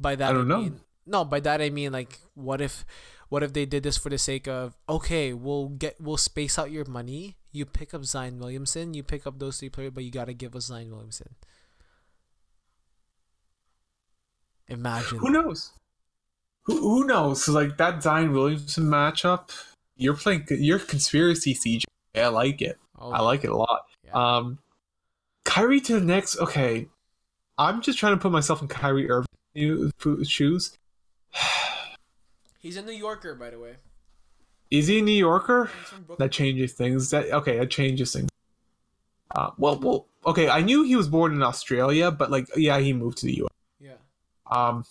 by 0.00 0.16
that 0.16 0.30
I 0.30 0.32
don't 0.32 0.48
know. 0.48 0.60
mean 0.62 0.80
no, 1.06 1.24
by 1.24 1.40
that 1.40 1.60
I 1.62 1.70
mean 1.70 1.92
like, 1.92 2.18
what 2.34 2.60
if, 2.60 2.84
what 3.28 3.42
if 3.42 3.52
they 3.52 3.66
did 3.66 3.82
this 3.82 3.98
for 3.98 4.08
the 4.08 4.18
sake 4.18 4.48
of 4.48 4.76
okay, 4.88 5.32
we'll 5.32 5.68
get 5.68 6.00
we'll 6.00 6.16
space 6.16 6.58
out 6.58 6.70
your 6.70 6.84
money. 6.86 7.36
You 7.52 7.66
pick 7.66 7.92
up 7.94 8.04
Zion 8.04 8.38
Williamson, 8.38 8.94
you 8.94 9.02
pick 9.02 9.26
up 9.26 9.38
those 9.38 9.58
three 9.58 9.68
players, 9.68 9.92
but 9.94 10.04
you 10.04 10.10
gotta 10.10 10.32
give 10.32 10.56
us 10.56 10.66
Zion 10.66 10.90
Williamson. 10.90 11.34
Imagine. 14.68 15.18
Who 15.18 15.30
knows? 15.30 15.72
Who, 16.64 16.76
who 16.78 17.06
knows? 17.06 17.48
like 17.48 17.78
that 17.78 18.02
Zion 18.02 18.32
Williamson 18.32 18.84
matchup, 18.84 19.50
you're 19.96 20.16
playing. 20.16 20.46
You're 20.50 20.78
conspiracy 20.78 21.54
CJ. 21.54 21.84
I 22.14 22.28
like 22.28 22.62
it. 22.62 22.78
Oh, 22.98 23.12
I 23.12 23.20
like 23.20 23.44
it 23.44 23.50
a 23.50 23.56
lot. 23.56 23.86
yeah. 24.04 24.12
Um, 24.12 24.58
Kyrie 25.44 25.80
to 25.82 25.94
the 25.94 26.04
Knicks. 26.04 26.38
Okay, 26.38 26.88
I'm 27.56 27.82
just 27.82 27.98
trying 27.98 28.14
to 28.14 28.18
put 28.18 28.32
myself 28.32 28.62
in 28.62 28.68
Kyrie 28.68 29.08
Irving 29.10 29.92
shoes. 30.24 30.78
He's 32.58 32.76
a 32.76 32.82
New 32.82 32.92
Yorker, 32.92 33.34
by 33.34 33.50
the 33.50 33.58
way. 33.58 33.76
Is 34.70 34.88
he 34.88 34.98
a 34.98 35.02
New 35.02 35.12
Yorker? 35.12 35.70
That 36.18 36.32
changes 36.32 36.72
things. 36.72 37.10
That 37.10 37.30
okay, 37.30 37.58
that 37.58 37.70
changes 37.70 38.12
things. 38.12 38.28
Uh, 39.34 39.50
well, 39.56 39.78
well, 39.78 40.06
okay. 40.26 40.48
I 40.48 40.60
knew 40.60 40.82
he 40.82 40.96
was 40.96 41.08
born 41.08 41.32
in 41.32 41.42
Australia, 41.42 42.10
but 42.10 42.30
like, 42.30 42.48
yeah, 42.56 42.78
he 42.78 42.92
moved 42.92 43.18
to 43.18 43.26
the 43.26 43.36
U.S. 43.36 43.52
Yeah. 43.80 43.92
Um. 44.50 44.84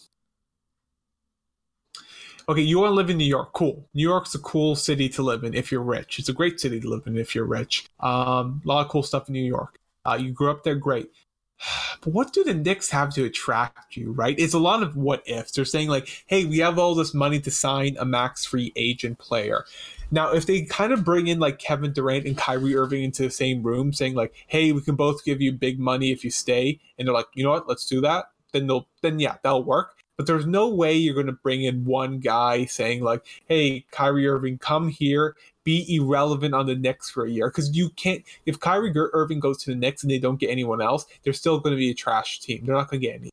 Okay, 2.49 2.61
you 2.61 2.79
want 2.79 2.91
to 2.91 2.95
live 2.95 3.09
in 3.09 3.17
New 3.17 3.25
York? 3.25 3.51
Cool. 3.51 3.85
New 3.93 4.03
York's 4.03 4.33
a 4.33 4.39
cool 4.39 4.73
city 4.75 5.09
to 5.09 5.21
live 5.21 5.43
in 5.43 5.53
if 5.53 5.69
you're 5.69 5.81
rich. 5.81 6.17
It's 6.17 6.29
a 6.29 6.33
great 6.33 6.61
city 6.61 6.79
to 6.79 6.89
live 6.89 7.05
in 7.05 7.17
if 7.17 7.35
you're 7.35 7.45
rich. 7.45 7.85
Um, 7.99 8.61
a 8.63 8.67
lot 8.67 8.85
of 8.85 8.89
cool 8.89 9.03
stuff 9.03 9.27
in 9.27 9.33
New 9.33 9.43
York. 9.43 9.79
Uh, 10.05 10.17
you 10.19 10.31
grew 10.31 10.49
up 10.49 10.63
there, 10.63 10.75
great. 10.75 11.11
But 12.01 12.13
what 12.13 12.31
do 12.31 12.43
the 12.43 12.53
Knicks 12.53 12.91
have 12.91 13.11
to 13.15 13.25
attract 13.25 13.97
you, 13.97 14.11
right? 14.11 14.37
It's 14.37 14.53
a 14.53 14.59
lot 14.59 14.83
of 14.83 14.95
what 14.95 15.23
ifs. 15.27 15.51
They're 15.51 15.65
saying, 15.65 15.89
like, 15.89 16.23
hey, 16.27 16.45
we 16.45 16.59
have 16.59 16.77
all 16.77 16.93
this 16.93 17.13
money 17.13 17.39
to 17.39 17.49
sign 17.49 17.97
a 17.99 18.05
max 18.05 18.45
free 18.45 18.71
agent 18.75 19.17
player. 19.17 19.65
Now, 20.11 20.31
if 20.31 20.45
they 20.45 20.61
kind 20.61 20.93
of 20.93 21.03
bring 21.03 21.27
in 21.27 21.39
like 21.39 21.59
Kevin 21.59 21.91
Durant 21.91 22.25
and 22.25 22.37
Kyrie 22.37 22.75
Irving 22.75 23.03
into 23.03 23.23
the 23.23 23.31
same 23.31 23.63
room, 23.63 23.91
saying 23.93 24.13
like, 24.13 24.33
"Hey, 24.47 24.71
we 24.71 24.81
can 24.81 24.95
both 24.95 25.25
give 25.25 25.41
you 25.41 25.51
big 25.51 25.79
money 25.79 26.11
if 26.11 26.23
you 26.23 26.31
stay," 26.31 26.79
and 26.97 27.07
they're 27.07 27.15
like, 27.15 27.27
"You 27.33 27.43
know 27.43 27.51
what? 27.51 27.67
Let's 27.67 27.85
do 27.85 27.99
that." 28.01 28.25
Then 28.53 28.67
they'll, 28.67 28.87
then 29.01 29.19
yeah, 29.19 29.37
that'll 29.43 29.63
work. 29.63 29.95
But 30.15 30.25
there's 30.25 30.47
no 30.47 30.67
way 30.69 30.95
you're 30.95 31.13
going 31.13 31.27
to 31.27 31.33
bring 31.33 31.63
in 31.63 31.85
one 31.85 32.19
guy 32.19 32.65
saying 32.65 33.03
like, 33.03 33.25
"Hey, 33.47 33.85
Kyrie 33.91 34.27
Irving, 34.27 34.59
come 34.59 34.89
here, 34.89 35.35
be 35.67 35.85
irrelevant 35.93 36.53
on 36.53 36.65
the 36.65 36.75
Knicks 36.75 37.09
for 37.09 37.25
a 37.25 37.29
year," 37.29 37.49
because 37.49 37.75
you 37.75 37.89
can't. 37.89 38.23
If 38.45 38.59
Kyrie 38.59 38.93
Irving 38.95 39.41
goes 39.41 39.57
to 39.63 39.71
the 39.71 39.75
Knicks 39.75 40.01
and 40.01 40.09
they 40.09 40.17
don't 40.17 40.39
get 40.39 40.49
anyone 40.49 40.81
else, 40.81 41.05
they're 41.23 41.33
still 41.33 41.59
going 41.59 41.75
to 41.75 41.77
be 41.77 41.91
a 41.91 41.93
trash 41.93 42.39
team. 42.39 42.65
They're 42.65 42.75
not 42.75 42.89
going 42.89 43.01
to 43.01 43.07
get 43.07 43.15
any. 43.15 43.29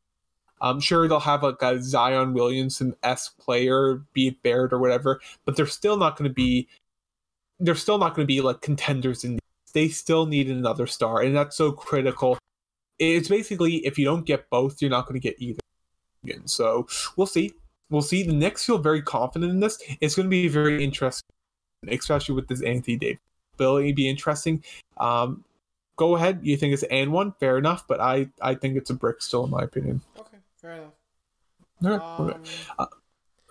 I'm 0.61 0.81
sure 0.81 1.07
they'll 1.07 1.21
have 1.21 1.45
like 1.45 1.63
a 1.63 1.81
Zion 1.81 2.35
Williamson 2.35 2.97
s 3.03 3.29
player, 3.29 4.03
be 4.13 4.29
it 4.29 4.43
Barrett 4.43 4.73
or 4.73 4.79
whatever, 4.79 5.21
but 5.45 5.55
they're 5.55 5.67
still 5.67 5.97
not 5.97 6.17
going 6.17 6.29
to 6.29 6.35
be. 6.35 6.67
They're 7.61 7.77
still 7.77 7.99
not 7.99 8.17
going 8.17 8.27
to 8.27 8.33
be 8.35 8.41
like 8.41 8.61
contenders 8.61 9.23
in. 9.25 9.39
They 9.73 9.89
still 9.89 10.27
need 10.27 10.51
another 10.51 10.89
star, 10.89 11.21
and 11.21 11.37
that's 11.37 11.57
so 11.57 11.71
critical. 11.71 12.37
It's 12.99 13.29
basically 13.29 13.87
if 13.87 13.97
you 13.97 14.05
don't 14.05 14.27
get 14.27 14.51
both, 14.51 14.83
you're 14.83 14.91
not 14.91 15.07
going 15.07 15.21
to 15.21 15.29
get 15.29 15.41
either. 15.41 15.61
So 16.47 16.89
we'll 17.17 17.27
see. 17.27 17.53
We'll 17.91 18.03
see. 18.03 18.23
The 18.25 18.33
Knicks 18.33 18.65
feel 18.65 18.79
very 18.79 19.03
confident 19.03 19.53
in 19.53 19.61
this. 19.61 19.79
It's 20.01 20.15
going 20.15 20.27
to 20.27 20.31
be 20.31 20.49
very 20.49 20.83
interesting, 20.83 21.29
especially 21.89 22.35
with 22.35 22.49
this 22.49 22.63
Anthony 22.63 22.97
Davis. 22.97 23.21
Ability 23.55 23.93
be 23.93 24.09
interesting. 24.09 24.65
Um, 24.97 25.45
go 25.97 26.17
ahead. 26.17 26.41
You 26.43 26.57
think 26.57 26.75
it's 26.75 26.83
an 26.85 27.13
one? 27.13 27.33
Fair 27.39 27.57
enough. 27.57 27.87
But 27.87 28.01
I, 28.01 28.29
I 28.43 28.55
think 28.55 28.77
it's 28.77 28.91
a 28.91 28.95
brick 28.95 29.23
still, 29.23 29.45
in 29.45 29.51
my 29.51 29.63
opinion. 29.63 30.01
Okay, 30.19 30.39
fair 30.57 30.73
enough. 30.75 32.03
All 32.19 32.27
right. 32.27 32.37
Uh, 32.79 32.87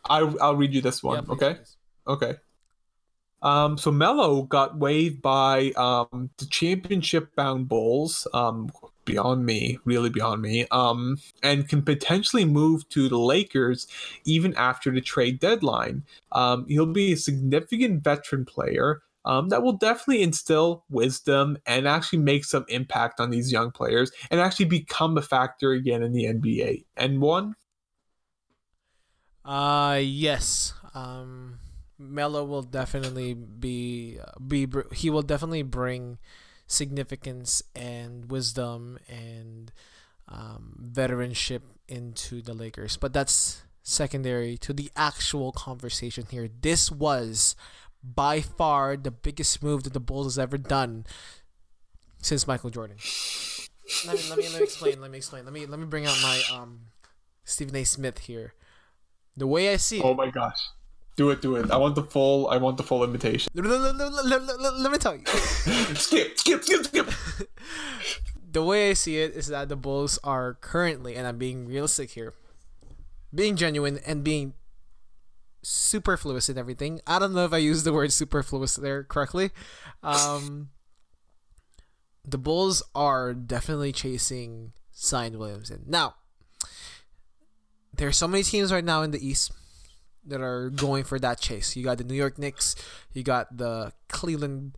I, 0.10 0.20
I'll 0.42 0.56
read 0.56 0.74
you 0.74 0.82
this 0.82 1.02
one. 1.02 1.24
yeah, 1.26 1.32
okay. 1.34 1.54
please. 1.56 1.78
Okay. 2.08 2.36
Um, 3.42 3.78
so 3.78 3.92
Melo 3.92 4.44
got 4.44 4.78
waived 4.78 5.22
by 5.22 5.72
um, 5.72 6.30
the 6.38 6.46
championship 6.46 7.36
bound 7.36 7.68
Bulls. 7.68 8.26
Um, 8.34 8.70
beyond 9.06 9.46
me, 9.46 9.80
really 9.86 10.10
beyond 10.10 10.42
me. 10.42 10.66
Um, 10.72 11.18
and 11.42 11.68
can 11.68 11.82
potentially 11.82 12.46
move 12.46 12.88
to 12.90 13.10
the 13.10 13.18
Lakers 13.18 13.88
even 14.26 14.56
after 14.56 14.92
the 14.92 15.02
trade 15.02 15.40
deadline. 15.40 16.04
Um, 16.32 16.66
he'll 16.68 16.86
be 16.86 17.14
a 17.14 17.18
significant 17.18 18.04
veteran 18.04 18.46
player. 18.46 19.02
Um, 19.26 19.48
that 19.50 19.64
will 19.64 19.74
definitely 19.74 20.22
instill 20.22 20.84
wisdom 20.90 21.58
and 21.66 21.88
actually 21.88 22.20
make 22.20 22.44
some 22.44 22.66
impact 22.68 23.22
on 23.22 23.30
these 23.30 23.54
young 23.54 23.72
players 23.72 24.12
and 24.30 24.42
actually 24.42 24.66
become 24.66 25.18
a 25.18 25.22
factor 25.22 25.72
again 25.72 26.04
in 26.04 26.12
the 26.12 26.26
NBA. 26.26 26.86
And 26.98 27.22
one, 27.22 27.56
Uh 29.46 30.00
yes. 30.02 30.74
Um 30.94 31.60
Melo 32.00 32.44
will 32.44 32.64
definitely 32.64 33.34
be 33.34 34.20
be 34.46 34.68
he 34.94 35.10
will 35.10 35.22
definitely 35.22 35.64
bring 35.64 36.18
significance 36.74 37.64
and 37.76 38.30
wisdom 38.30 39.00
and 39.08 39.72
um, 40.28 40.90
veteranship 40.92 41.62
into 41.88 42.42
the 42.42 42.54
Lakers. 42.54 42.98
But 42.98 43.14
that's 43.14 43.64
secondary 43.84 44.58
to 44.58 44.74
the 44.74 44.90
actual 44.96 45.52
conversation 45.52 46.26
here. 46.30 46.50
This 46.62 46.90
was 46.92 47.56
by 48.04 48.42
far 48.42 48.98
the 48.98 49.12
biggest 49.12 49.62
move 49.62 49.84
that 49.84 49.94
the 49.94 50.00
Bulls 50.00 50.26
has 50.26 50.40
ever 50.40 50.58
done 50.58 51.06
since 52.22 52.48
Michael 52.48 52.70
Jordan. 52.70 52.98
Let 54.06 54.16
me, 54.16 54.22
let 54.30 54.38
me 54.38 54.44
let 54.50 54.58
me 54.60 54.64
explain. 54.64 55.02
Let 55.02 55.12
me 55.12 55.18
explain. 55.18 55.46
Let 55.46 55.54
me 55.54 55.66
let 55.66 55.80
me 55.80 55.86
bring 55.86 56.06
out 56.06 56.18
my 56.22 56.42
um 56.52 56.80
Stephen 57.44 57.76
A. 57.76 57.84
Smith 57.84 58.20
here. 58.20 58.54
The 59.36 59.48
way 59.48 59.72
I 59.74 59.78
see 59.78 60.00
it, 60.00 60.06
oh 60.06 60.14
my 60.14 60.30
gosh, 60.30 60.58
do 61.16 61.30
it, 61.30 61.42
do 61.42 61.56
it. 61.56 61.70
I 61.72 61.78
want 61.78 61.96
the 61.96 62.04
full. 62.04 62.48
I 62.50 62.58
want 62.58 62.78
the 62.78 62.84
full 62.84 63.04
invitation. 63.04 63.52
let, 63.56 63.66
let- 63.66 63.96
let- 64.26 64.80
let- 64.80 64.92
me 64.92 64.98
tell 64.98 65.16
you. 65.16 65.26
skip, 65.96 66.38
skip, 66.40 66.64
skip, 66.64 66.86
skip. 66.86 67.08
the 68.52 68.64
way 68.64 68.90
I 68.90 68.94
see 68.94 69.18
it 69.20 69.34
is 69.36 69.48
that 69.48 69.70
the 69.70 69.76
Bulls 69.76 70.20
are 70.24 70.56
currently, 70.62 71.16
and 71.16 71.28
I'm 71.28 71.38
being 71.38 71.68
realistic 71.68 72.12
here, 72.12 72.34
being 73.34 73.56
genuine 73.56 74.00
and 74.06 74.24
being 74.24 74.54
superfluous 75.62 76.50
in 76.50 76.58
everything. 76.58 77.00
I 77.08 77.20
don't 77.20 77.34
know 77.34 77.46
if 77.46 77.54
I 77.54 77.58
used 77.58 77.86
the 77.86 77.94
word 77.94 78.12
superfluous 78.12 78.76
there 78.76 79.04
correctly. 79.04 79.52
Um, 80.02 80.70
the 82.26 82.38
Bulls 82.38 82.84
are 82.96 83.34
definitely 83.34 83.92
chasing 83.92 84.74
Zion 84.96 85.38
Williamson. 85.38 85.84
Now, 85.88 86.16
there 87.96 88.08
are 88.08 88.12
so 88.14 88.28
many 88.28 88.44
teams 88.44 88.72
right 88.74 88.84
now 88.84 89.04
in 89.04 89.12
the 89.12 89.26
East 89.26 89.52
that 90.26 90.42
are 90.42 90.70
going 90.70 91.04
for 91.04 91.20
that 91.20 91.40
chase. 91.40 91.76
You 91.76 91.84
got 91.84 91.98
the 91.98 92.04
New 92.04 92.14
York 92.16 92.38
Knicks, 92.38 92.76
you 93.14 93.24
got 93.24 93.58
the 93.58 93.92
Cleveland 94.08 94.78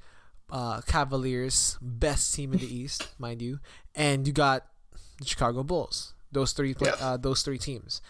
uh, 0.49 0.81
Cavaliers, 0.81 1.77
best 1.81 2.34
team 2.34 2.53
in 2.53 2.59
the 2.59 2.76
East, 2.81 3.07
mind 3.19 3.41
you, 3.41 3.59
and 3.93 4.26
you 4.27 4.34
got 4.34 4.65
the 5.19 5.26
Chicago 5.26 5.63
Bulls. 5.63 6.13
Those 6.31 6.51
three, 6.53 6.73
pla- 6.73 6.88
Yes. 6.89 7.01
uh, 7.01 7.17
those 7.17 7.41
three 7.43 7.57
teams. 7.57 8.01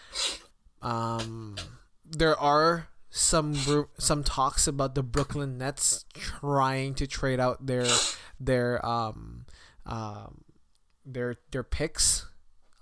Um, 0.82 1.56
there 2.04 2.36
are 2.38 2.88
some 3.10 3.54
some 3.98 4.22
talks 4.24 4.66
about 4.66 4.94
the 4.94 5.02
Brooklyn 5.02 5.58
Nets 5.58 6.04
trying 6.14 6.94
to 6.94 7.06
trade 7.06 7.40
out 7.40 7.66
their 7.66 7.86
their 8.38 8.84
um 8.84 9.46
um 9.86 10.42
their 11.04 11.36
their 11.50 11.62
picks. 11.62 12.26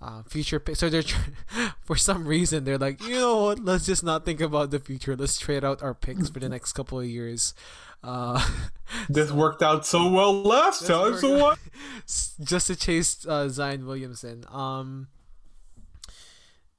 Uh, 0.05 0.21
future 0.21 0.59
picks. 0.59 0.77
So 0.79 0.87
they're 0.89 1.01
tr- 1.01 1.31
for 1.81 1.95
some 1.95 2.27
reason 2.27 2.63
they're 2.63 2.77
like, 2.77 3.01
you 3.01 3.15
know 3.15 3.45
what? 3.45 3.59
Let's 3.65 3.87
just 3.87 4.03
not 4.03 4.23
think 4.23 4.39
about 4.39 4.69
the 4.69 4.77
future. 4.77 5.15
Let's 5.15 5.39
trade 5.39 5.63
out 5.63 5.81
our 5.81 5.95
picks 5.95 6.29
for 6.29 6.39
the 6.39 6.47
next 6.49 6.73
couple 6.73 6.99
of 6.99 7.07
years. 7.07 7.55
Uh, 8.03 8.37
This 9.09 9.31
worked 9.31 9.63
out 9.63 9.83
so 9.83 10.07
well 10.11 10.31
last 10.43 10.85
time. 10.85 11.17
So 11.17 11.39
what? 11.41 11.57
just 12.43 12.67
to 12.67 12.75
chase 12.75 13.25
uh, 13.25 13.49
Zion 13.49 13.87
Williamson. 13.87 14.45
Um, 14.51 15.07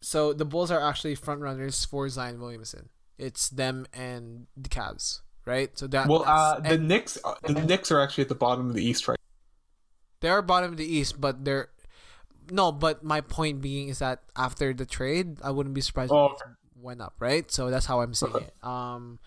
so 0.01 0.33
the 0.33 0.45
Bulls 0.45 0.71
are 0.71 0.81
actually 0.81 1.17
front 1.17 1.41
runners 1.41 1.85
for 1.85 2.09
Zion 2.09 2.41
Williamson. 2.41 2.91
It's 3.19 3.49
them 3.49 3.87
and 3.93 4.47
the 4.57 4.69
Cavs, 4.69 5.23
right? 5.45 5.77
So 5.77 5.89
that 5.89 6.07
Well, 6.07 6.23
uh, 6.25 6.61
the 6.61 6.75
and 6.75 6.87
Knicks. 6.87 7.19
uh, 7.25 7.35
The 7.43 7.55
Knicks 7.55 7.91
are 7.91 8.01
actually 8.01 8.23
at 8.23 8.29
the 8.29 8.37
bottom 8.39 8.69
of 8.69 8.75
the 8.75 8.85
East 8.85 9.09
right. 9.09 9.19
they're 10.21 10.43
bottom 10.43 10.71
of 10.71 10.77
the 10.77 10.87
East, 10.87 11.21
but 11.21 11.45
they're 11.45 11.71
no. 12.51 12.73
But 12.73 13.03
my 13.03 13.21
point 13.21 13.61
being 13.61 13.89
is 13.89 13.99
that 14.01 14.23
after 14.37 14.73
the 14.75 14.87
trade, 14.87 15.39
I 15.43 15.51
wouldn't 15.51 15.75
be 15.75 15.81
surprised 15.81 16.13
Oh, 16.13 16.27
if 16.35 16.41
it 16.41 16.47
went 16.81 17.01
up, 17.01 17.15
right? 17.19 17.51
So 17.51 17.71
that's 17.71 17.87
how 17.87 18.01
I'm 18.01 18.15
seeing 18.15 18.35
Okay. 18.35 18.47
it. 18.47 18.65
Um, 18.65 19.19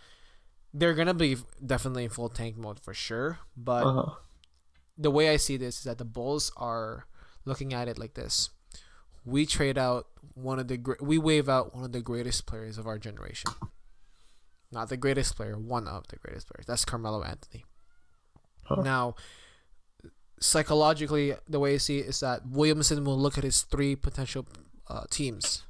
they're 0.74 0.94
gonna 0.94 1.14
be 1.14 1.38
definitely 1.66 2.04
in 2.06 2.10
full 2.10 2.30
tank 2.30 2.58
mode 2.58 2.80
for 2.80 2.94
sure, 2.94 3.40
but 3.58 3.86
Uh-huh. 3.86 4.16
the 4.98 5.12
way 5.12 5.30
I 5.30 5.38
see 5.38 5.58
this 5.58 5.78
is 5.80 5.84
that 5.84 5.98
the 5.98 6.06
Bulls 6.06 6.52
are 6.58 7.06
looking 7.46 7.74
at 7.74 7.88
it 7.88 7.98
like 7.98 8.14
this: 8.14 8.50
we 9.26 9.46
trade 9.46 9.78
out 9.78 10.08
one 10.36 10.60
of 10.60 10.68
the 10.68 10.78
gre- 10.78 11.02
we 11.02 11.18
waive 11.18 11.50
out 11.50 11.74
one 11.74 11.84
of 11.84 11.92
the 11.92 12.02
greatest 12.02 12.46
players 12.46 12.78
of 12.78 12.86
our 12.86 13.00
generation. 13.00 13.52
Not 14.72 14.90
the 14.90 14.98
greatest 14.98 15.36
player, 15.36 15.58
one 15.58 15.88
of 15.88 16.08
the 16.10 16.18
greatest 16.18 16.48
players. 16.48 16.68
That's 16.68 16.86
Carmelo 16.86 17.24
Anthony. 17.24 17.66
Huh. 18.66 18.82
Now, 18.84 19.16
psychologically, 20.40 21.36
the 21.48 21.60
way 21.60 21.76
I 21.76 21.78
see 21.78 22.00
it 22.00 22.08
is 22.08 22.20
that 22.22 22.48
Williamson 22.48 23.04
will 23.04 23.18
look 23.18 23.38
at 23.38 23.44
his 23.44 23.62
three 23.62 23.96
potential 23.96 24.46
uh, 24.88 25.04
teams: 25.10 25.64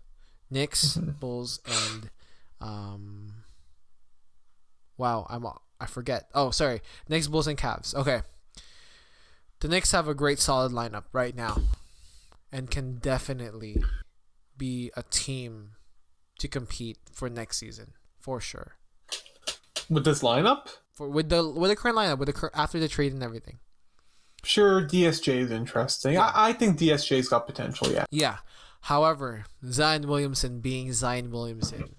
Knicks, 0.50 0.98
Bulls, 0.98 1.60
and 1.66 2.10
um. 2.62 3.44
Wow, 4.98 5.28
I'm 5.30 5.46
I 5.80 5.86
forget. 5.86 6.30
Oh, 6.34 6.52
sorry, 6.52 6.82
Knicks, 7.08 7.28
Bulls, 7.28 7.48
and 7.48 7.58
Cavs. 7.58 7.96
Okay. 7.96 8.22
The 9.62 9.68
Knicks 9.68 9.92
have 9.92 10.08
a 10.08 10.14
great 10.14 10.40
solid 10.40 10.72
lineup 10.72 11.06
right 11.12 11.36
now 11.36 11.58
and 12.52 12.72
can 12.72 12.98
definitely 12.98 13.84
be 14.58 14.92
a 14.96 15.04
team 15.04 15.72
to 16.40 16.48
compete 16.48 16.98
for 17.14 17.30
next 17.30 17.58
season 17.58 17.94
for 18.20 18.40
sure. 18.40 18.76
With 19.90 20.06
this 20.06 20.22
lineup, 20.22 20.70
For 20.94 21.10
with 21.10 21.30
the 21.30 21.50
with 21.50 21.72
the 21.72 21.76
current 21.76 21.98
lineup, 21.98 22.20
with 22.20 22.34
the 22.34 22.50
after 22.54 22.80
the 22.80 22.88
trade 22.88 23.14
and 23.14 23.24
everything. 23.24 23.60
Sure, 24.44 24.82
DSJ 24.82 25.38
is 25.40 25.52
interesting. 25.52 26.18
I, 26.18 26.32
I 26.50 26.54
think 26.54 26.78
DSJ's 26.78 27.28
got 27.30 27.46
potential. 27.48 27.92
Yeah. 27.92 28.06
Yeah. 28.12 28.38
However, 28.82 29.46
Zion 29.70 30.08
Williamson 30.08 30.60
being 30.62 30.94
Zion 30.94 31.32
Williamson, 31.32 31.96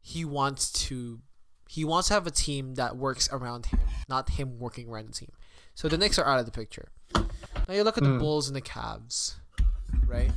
he 0.00 0.24
wants 0.24 0.70
to 0.86 1.20
He 1.68 1.84
wants 1.84 2.08
to 2.08 2.14
have 2.14 2.26
a 2.26 2.30
team 2.30 2.76
that 2.76 2.96
works 2.96 3.28
around 3.32 3.66
him, 3.66 3.80
not 4.08 4.30
him 4.30 4.58
working 4.58 4.88
around 4.88 5.08
the 5.08 5.12
team. 5.12 5.32
So 5.74 5.88
the 5.88 5.98
Knicks 5.98 6.18
are 6.18 6.24
out 6.24 6.38
of 6.38 6.46
the 6.46 6.52
picture. 6.52 6.88
Now 7.14 7.74
you 7.74 7.82
look 7.82 7.98
at 7.98 8.04
the 8.04 8.10
Mm. 8.10 8.20
Bulls 8.20 8.46
and 8.48 8.54
the 8.56 8.62
Cavs, 8.62 9.34
right? 10.06 10.30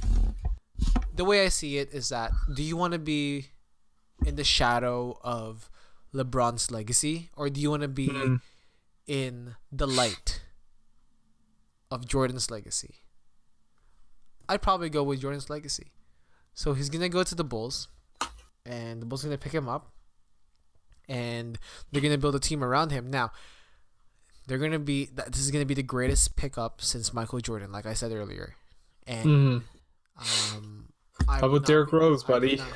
The 1.16 1.24
way 1.24 1.46
I 1.46 1.50
see 1.50 1.78
it 1.78 1.94
is 1.94 2.10
that 2.10 2.32
do 2.54 2.64
you 2.64 2.76
want 2.76 2.94
to 2.94 3.00
be 3.00 3.50
in 4.26 4.36
the 4.36 4.44
shadow 4.44 5.20
of 5.24 5.70
LeBron's 6.14 6.72
legacy 6.72 7.30
or 7.38 7.50
do 7.52 7.62
you 7.62 7.70
want 7.70 7.84
to 7.84 7.88
be 7.88 8.08
Mm. 8.10 8.42
in 9.06 9.56
the 9.72 9.86
light 9.88 10.42
of 11.92 12.08
Jordan's 12.08 12.50
legacy? 12.52 12.96
I'd 14.48 14.62
probably 14.62 14.90
go 14.90 15.04
with 15.04 15.22
Jordan's 15.22 15.50
legacy. 15.50 15.92
So 16.54 16.74
he's 16.74 16.90
gonna 16.90 17.10
go 17.10 17.24
to 17.24 17.36
the 17.36 17.44
Bulls, 17.44 17.88
and 18.66 19.02
the 19.02 19.06
Bulls 19.06 19.24
are 19.24 19.28
gonna 19.28 19.38
pick 19.38 19.54
him 19.54 19.70
up, 19.70 19.92
and 21.08 21.58
they're 21.92 22.02
gonna 22.02 22.18
build 22.18 22.36
a 22.36 22.40
team 22.40 22.64
around 22.64 22.92
him. 22.92 23.10
Now, 23.10 23.32
they're 24.48 24.58
gonna 24.58 24.80
be 24.80 25.06
that 25.14 25.32
this 25.32 25.42
is 25.42 25.52
gonna 25.52 25.66
be 25.66 25.74
the 25.76 25.84
greatest 25.84 26.36
pickup 26.36 26.82
since 26.82 27.14
Michael 27.14 27.40
Jordan, 27.40 27.72
like 27.72 27.86
I 27.86 27.94
said 27.94 28.12
earlier, 28.12 28.56
and 29.08 29.26
Mhm. 29.26 29.64
um, 30.56 30.94
I 31.28 31.40
How 31.40 31.48
about 31.48 31.66
Derrick 31.66 31.92
Rose, 31.92 32.24
buddy? 32.24 32.56
not- 32.58 32.68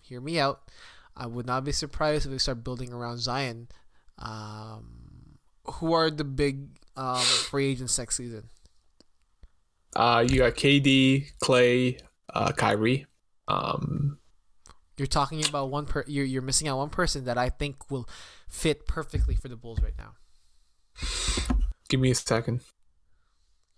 hear 0.00 0.20
me 0.20 0.38
out. 0.38 0.70
I 1.16 1.26
would 1.26 1.46
not 1.46 1.64
be 1.64 1.72
surprised 1.72 2.26
if 2.26 2.32
we 2.32 2.38
start 2.38 2.62
building 2.62 2.92
around 2.92 3.18
Zion. 3.18 3.68
Um, 4.18 5.38
who 5.64 5.92
are 5.94 6.10
the 6.10 6.24
big 6.24 6.78
um, 6.96 7.20
free 7.20 7.66
agents 7.66 7.98
next 7.98 8.16
season? 8.16 8.48
Uh, 9.94 10.24
you 10.28 10.38
got 10.38 10.54
KD, 10.54 11.32
Klay, 11.42 12.00
uh, 12.32 12.52
Kyrie. 12.52 13.06
Um, 13.48 14.18
You're 14.98 15.06
talking 15.06 15.44
about 15.46 15.70
one 15.70 15.86
per. 15.86 16.04
You're 16.06 16.24
you're 16.24 16.42
missing 16.42 16.68
out 16.68 16.78
one 16.78 16.90
person 16.90 17.24
that 17.24 17.38
I 17.38 17.48
think 17.48 17.90
will 17.90 18.08
fit 18.48 18.86
perfectly 18.86 19.34
for 19.34 19.48
the 19.48 19.56
Bulls 19.56 19.80
right 19.82 19.94
now. 19.96 20.14
give 21.88 22.00
me 22.00 22.10
a 22.10 22.14
second. 22.14 22.60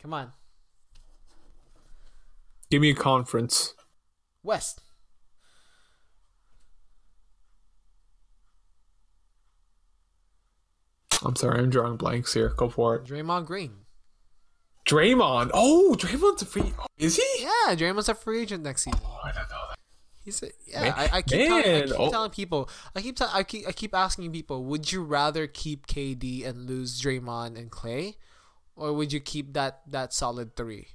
Come 0.01 0.15
on, 0.15 0.33
Give 2.71 2.81
me 2.81 2.91
a 2.91 2.95
conference. 2.95 3.75
West. 4.43 4.81
I'm 11.25 11.37
sorry, 11.37 11.61
I'm 11.61 11.71
drawing 11.71 11.97
blanks 11.97 12.35
here. 12.35 12.51
Go 12.51 12.69
for 12.69 12.97
it. 12.97 13.05
Draymond 13.05 13.47
Green. 13.47 13.73
Draymond. 14.87 15.51
Oh, 15.53 15.95
Draymond's 15.99 16.43
a 16.43 16.47
free. 16.47 16.73
Oh, 16.79 16.87
is 16.97 17.17
he? 17.17 17.43
Yeah, 17.43 17.75
Draymond's 17.75 18.09
a 18.09 18.15
free 18.15 18.43
agent 18.43 18.65
next 18.65 18.85
season. 18.85 19.01
Oh, 19.05 19.19
I 19.23 19.33
don't 19.33 19.49
know 19.51 19.65
that. 19.69 19.79
He's 20.25 20.43
a, 20.43 20.49
yeah. 20.67 20.83
Man- 20.83 20.95
I, 20.97 21.09
I 21.13 21.23
keep, 21.23 21.47
telling, 21.47 21.65
I 21.65 21.87
keep 21.87 22.01
oh. 22.01 22.11
telling 22.11 22.31
people. 22.31 22.71
I 22.95 23.03
keep, 23.03 23.17
tell 23.17 23.31
I 23.33 23.43
keep 23.43 23.67
I 23.69 23.73
keep 23.73 23.95
asking 23.95 24.33
people. 24.33 24.65
Would 24.65 24.93
you 24.93 25.03
rather 25.03 25.47
keep 25.47 25.87
KD 25.87 26.47
and 26.47 26.67
lose 26.67 27.01
Draymond 27.01 27.59
and 27.59 27.71
Klay, 27.71 28.17
or 28.77 28.93
would 28.93 29.13
you 29.13 29.21
keep 29.21 29.53
that 29.55 29.81
that 29.87 30.13
solid 30.13 30.57
three? 30.57 30.89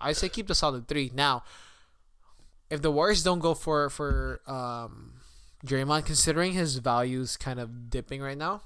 I 0.00 0.12
say 0.12 0.28
keep 0.28 0.46
the 0.46 0.54
solid 0.54 0.88
three. 0.88 1.10
Now, 1.14 1.42
if 2.70 2.82
the 2.82 2.90
Warriors 2.90 3.22
don't 3.22 3.40
go 3.40 3.54
for 3.54 3.90
for 3.90 4.40
um, 4.46 5.14
Draymond, 5.66 6.06
considering 6.06 6.52
his 6.52 6.76
values 6.76 7.36
kind 7.36 7.58
of 7.58 7.90
dipping 7.90 8.20
right 8.20 8.38
now, 8.38 8.62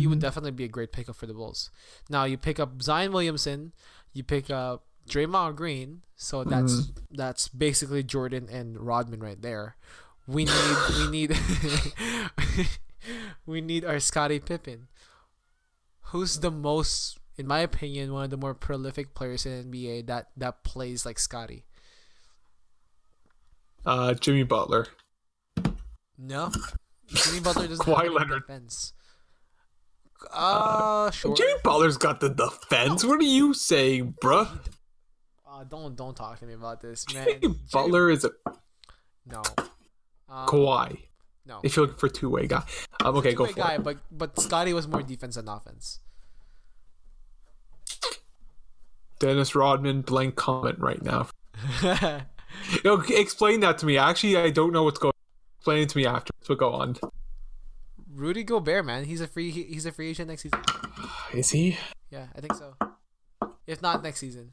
he 0.00 0.06
would 0.06 0.18
definitely 0.20 0.50
be 0.50 0.64
a 0.64 0.68
great 0.68 0.92
pickup 0.92 1.16
for 1.16 1.26
the 1.26 1.34
Bulls. 1.34 1.70
Now 2.10 2.24
you 2.24 2.36
pick 2.36 2.58
up 2.60 2.82
Zion 2.82 3.12
Williamson, 3.12 3.72
you 4.12 4.22
pick 4.24 4.50
up 4.50 4.84
Draymond 5.08 5.56
Green, 5.56 6.02
so 6.16 6.44
that's 6.44 6.92
that's 7.10 7.48
basically 7.48 8.02
Jordan 8.02 8.48
and 8.50 8.78
Rodman 8.78 9.20
right 9.20 9.40
there. 9.40 9.76
We 10.26 10.44
need 10.46 10.76
we 10.98 11.08
need 11.10 11.38
we 13.46 13.60
need 13.60 13.84
our 13.84 14.00
Scottie 14.00 14.40
Pippen, 14.40 14.88
who's 16.12 16.40
the 16.40 16.50
most, 16.50 17.18
in 17.36 17.46
my 17.46 17.60
opinion, 17.60 18.12
one 18.12 18.24
of 18.24 18.30
the 18.30 18.36
more 18.36 18.54
prolific 18.54 19.14
players 19.14 19.44
in 19.46 19.70
NBA 19.70 20.06
that 20.06 20.28
that 20.36 20.64
plays 20.64 21.04
like 21.04 21.18
Scottie. 21.18 21.64
Uh, 23.84 24.14
Jimmy 24.14 24.44
Butler. 24.44 24.86
No, 26.16 26.50
Jimmy 27.08 27.40
Butler 27.40 27.68
doesn't 27.68 27.84
Kawhi 27.84 28.04
have 28.04 28.12
Leonard. 28.12 28.42
defense. 28.46 28.92
Uh, 30.32 31.10
sure. 31.12 31.34
Jimmy 31.34 31.52
Butler's 31.62 31.96
got 31.96 32.20
the 32.20 32.28
defense. 32.28 33.04
What 33.04 33.20
are 33.20 33.24
you 33.24 33.54
saying, 33.54 34.14
bruh? 34.20 34.48
Uh, 35.48 35.64
don't 35.64 35.96
don't 35.96 36.16
talk 36.16 36.38
to 36.40 36.46
me 36.46 36.54
about 36.54 36.80
this, 36.80 37.04
man. 37.14 37.26
Jimmy 37.26 37.40
Jimmy- 37.40 37.60
Butler 37.72 38.10
is 38.10 38.24
a 38.24 38.30
no. 39.26 39.42
Um, 40.28 40.46
Kawhi. 40.46 40.98
No. 41.46 41.60
If 41.62 41.76
you're 41.76 41.86
looking 41.86 41.98
for 41.98 42.08
two 42.08 42.30
way 42.30 42.46
guy, 42.46 42.62
um, 43.04 43.16
okay, 43.16 43.34
go 43.34 43.46
for 43.46 43.52
guy, 43.52 43.74
it. 43.74 43.84
but 43.84 43.98
but 44.10 44.38
Scottie 44.40 44.72
was 44.72 44.88
more 44.88 45.02
defense 45.02 45.34
than 45.36 45.48
offense. 45.48 46.00
Dennis 49.18 49.54
Rodman, 49.54 50.02
blank 50.02 50.36
comment 50.36 50.78
right 50.78 51.02
now. 51.02 51.28
Yo, 52.84 53.00
explain 53.10 53.60
that 53.60 53.78
to 53.78 53.86
me. 53.86 53.96
Actually, 53.98 54.36
I 54.36 54.50
don't 54.50 54.72
know 54.72 54.84
what's 54.84 54.98
going. 54.98 55.14
Explain 55.58 55.82
it 55.82 55.88
to 55.90 55.98
me 55.98 56.06
after. 56.06 56.32
So 56.42 56.54
go 56.54 56.72
on. 56.72 56.96
Rudy 58.14 58.44
Gobert, 58.44 58.84
man, 58.86 59.04
he's 59.04 59.20
a 59.20 59.26
free 59.26 59.50
he- 59.50 59.64
he's 59.64 59.86
a 59.86 59.92
free 59.92 60.10
agent 60.10 60.28
next 60.28 60.42
season. 60.42 60.62
Is 61.32 61.50
he? 61.50 61.76
Yeah, 62.10 62.28
I 62.36 62.40
think 62.40 62.54
so. 62.54 62.74
If 63.66 63.82
not 63.82 64.02
next 64.02 64.20
season, 64.20 64.52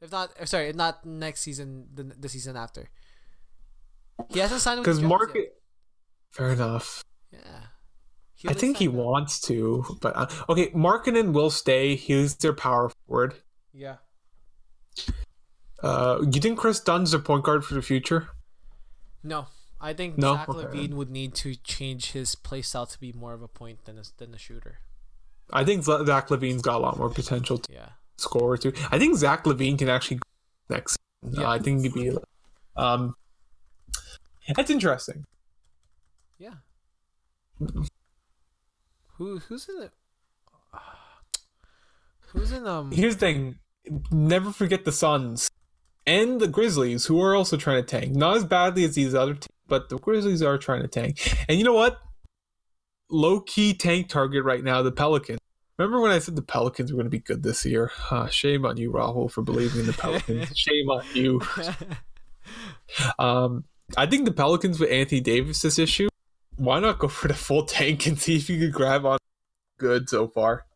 if 0.00 0.12
not, 0.12 0.30
uh, 0.38 0.44
sorry, 0.46 0.68
if 0.68 0.76
not 0.76 1.04
next 1.04 1.40
season, 1.40 1.88
the 1.92 2.04
the 2.04 2.28
season 2.28 2.56
after. 2.56 2.88
He 4.30 4.38
hasn't 4.38 4.60
signed 4.60 4.78
with 4.80 4.86
Because 4.86 5.02
market. 5.02 5.60
Fair 6.30 6.50
enough. 6.50 7.02
Yeah. 7.32 7.62
I 8.46 8.52
think 8.52 8.76
he 8.76 8.88
wants 8.88 9.40
to, 9.48 9.84
but 10.00 10.14
uh, 10.16 10.26
okay. 10.50 10.70
Markkanen 10.70 11.32
will 11.32 11.50
stay. 11.50 11.94
He's 11.96 12.36
their 12.36 12.52
power 12.52 12.90
forward. 13.06 13.34
Yeah. 13.72 13.96
Uh, 15.82 16.18
you 16.30 16.40
think 16.40 16.58
Kris 16.58 16.80
Dunn's 16.80 17.14
a 17.14 17.18
point 17.18 17.44
guard 17.44 17.64
for 17.64 17.74
the 17.74 17.82
future? 17.82 18.28
No, 19.22 19.46
I 19.84 19.92
think 19.92 20.16
No? 20.18 20.34
Zach 20.34 20.48
Okay. 20.48 20.66
LaVine 20.66 20.94
would 20.94 21.10
need 21.10 21.34
to 21.36 21.54
change 21.56 22.12
his 22.12 22.34
play 22.34 22.62
style 22.62 22.86
to 22.86 22.98
be 22.98 23.12
more 23.12 23.34
of 23.34 23.42
a 23.42 23.48
point 23.48 23.84
than 23.84 23.98
a, 23.98 24.02
than 24.16 24.34
a 24.34 24.38
shooter. 24.38 24.78
I 25.52 25.62
think 25.64 25.84
Zach 25.84 26.28
LaVine's 26.28 26.62
got 26.62 26.76
a 26.76 26.78
lot 26.78 26.96
more 26.98 27.10
potential 27.10 27.58
to 27.58 27.72
Yeah. 27.72 27.88
score 28.16 28.56
too. 28.56 28.72
I 28.90 28.98
think 28.98 29.16
Zach 29.16 29.44
LaVine 29.44 29.78
can 29.78 29.88
actually 29.90 30.20
next. 30.70 30.96
Yeah. 31.22 31.42
Uh, 31.48 31.50
I 31.50 31.58
think 31.58 31.82
he'd 31.82 31.92
be. 31.94 32.16
Um, 32.76 33.14
that's 34.56 34.70
interesting. 34.70 35.24
Yeah. 36.38 36.54
Who 39.18 39.38
who's 39.38 39.68
in 39.68 39.82
it? 39.82 39.92
Who's 42.28 42.50
in 42.52 42.66
um? 42.66 42.90
Here's 42.90 43.14
the 43.16 43.20
thing: 43.20 43.58
never 44.10 44.50
forget 44.52 44.84
the 44.84 44.92
Suns 44.92 45.48
and 46.06 46.40
the 46.40 46.48
Grizzlies, 46.48 47.06
who 47.06 47.20
are 47.22 47.34
also 47.34 47.56
trying 47.56 47.82
to 47.82 47.86
tank. 47.88 48.14
Not 48.14 48.36
as 48.38 48.44
badly 48.44 48.84
as 48.84 48.94
these 48.96 49.14
other 49.14 49.34
teams, 49.34 49.46
but 49.66 49.88
the 49.88 49.98
Grizzlies 49.98 50.42
are 50.42 50.58
trying 50.58 50.82
to 50.82 50.88
tank. 50.88 51.36
And 51.48 51.58
you 51.58 51.64
know 51.64 51.74
what? 51.74 51.98
Low 53.10 53.40
key 53.40 53.74
tank 53.74 54.08
target 54.08 54.44
right 54.44 54.62
now, 54.62 54.82
the 54.82 54.92
Pelicans. 54.92 55.38
Remember 55.78 56.00
when 56.00 56.12
I 56.12 56.20
said 56.20 56.36
the 56.36 56.42
Pelicans 56.42 56.92
were 56.92 56.96
going 56.96 57.06
to 57.06 57.10
be 57.10 57.18
good 57.18 57.42
this 57.42 57.64
year? 57.64 57.90
Huh, 57.92 58.28
shame 58.28 58.64
on 58.64 58.76
you, 58.76 58.92
Rahul, 58.92 59.30
for 59.30 59.42
believing 59.42 59.80
in 59.80 59.86
the 59.86 59.92
Pelicans. 59.92 60.52
shame 60.56 60.88
on 60.88 61.04
you. 61.14 61.40
Um, 63.18 63.64
I 63.96 64.06
think 64.06 64.24
the 64.24 64.32
Pelicans 64.32 64.78
with 64.78 64.90
Anthony 64.90 65.20
Davis 65.20 65.62
this 65.62 65.78
issue. 65.78 66.08
Why 66.56 66.78
not 66.80 66.98
go 66.98 67.08
for 67.08 67.28
the 67.28 67.34
full 67.34 67.64
tank 67.64 68.06
and 68.06 68.18
see 68.18 68.36
if 68.36 68.48
you 68.48 68.58
could 68.58 68.72
grab 68.72 69.04
on 69.04 69.18
good 69.78 70.08
so 70.08 70.28
far? 70.28 70.66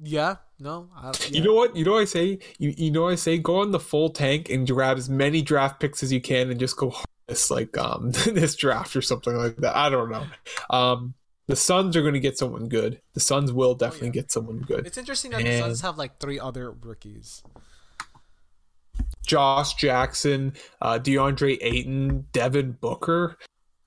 yeah. 0.00 0.36
No. 0.60 0.88
I, 0.96 1.12
You 1.30 1.42
know 1.42 1.54
what? 1.54 1.76
You 1.76 1.84
know 1.84 1.92
what 1.92 2.02
I 2.02 2.06
say? 2.06 2.38
You, 2.58 2.74
you 2.76 2.90
know 2.90 3.02
what 3.02 3.12
I 3.12 3.16
say? 3.16 3.38
Go 3.38 3.60
on 3.60 3.70
the 3.70 3.80
full 3.80 4.10
tank 4.10 4.50
and 4.50 4.66
grab 4.66 4.98
as 4.98 5.08
many 5.08 5.40
draft 5.42 5.78
picks 5.80 6.02
as 6.02 6.12
you 6.12 6.20
can 6.20 6.50
and 6.50 6.58
just 6.58 6.76
go 6.76 6.94
this 7.28 7.50
like 7.50 7.76
um 7.78 8.10
this 8.26 8.56
draft 8.56 8.96
or 8.96 9.02
something 9.02 9.34
like 9.34 9.56
that. 9.58 9.76
I 9.76 9.88
don't 9.88 10.10
know. 10.10 10.26
Um 10.70 11.14
the 11.46 11.56
Suns 11.56 11.96
are 11.96 12.02
gonna 12.02 12.18
get 12.18 12.36
someone 12.36 12.68
good. 12.68 13.00
The 13.14 13.20
Suns 13.20 13.52
will 13.52 13.74
definitely 13.74 14.08
yeah. 14.08 14.12
get 14.14 14.32
someone 14.32 14.58
good. 14.60 14.86
It's 14.86 14.98
interesting 14.98 15.30
that 15.30 15.42
the 15.42 15.48
And- 15.48 15.62
Suns 15.62 15.80
have 15.82 15.96
like 15.96 16.18
three 16.18 16.40
other 16.40 16.70
rookies. 16.72 17.42
Josh 19.26 19.74
Jackson, 19.74 20.54
uh 20.80 20.98
DeAndre 20.98 21.58
Ayton, 21.60 22.26
Devin 22.32 22.72
Booker. 22.80 23.36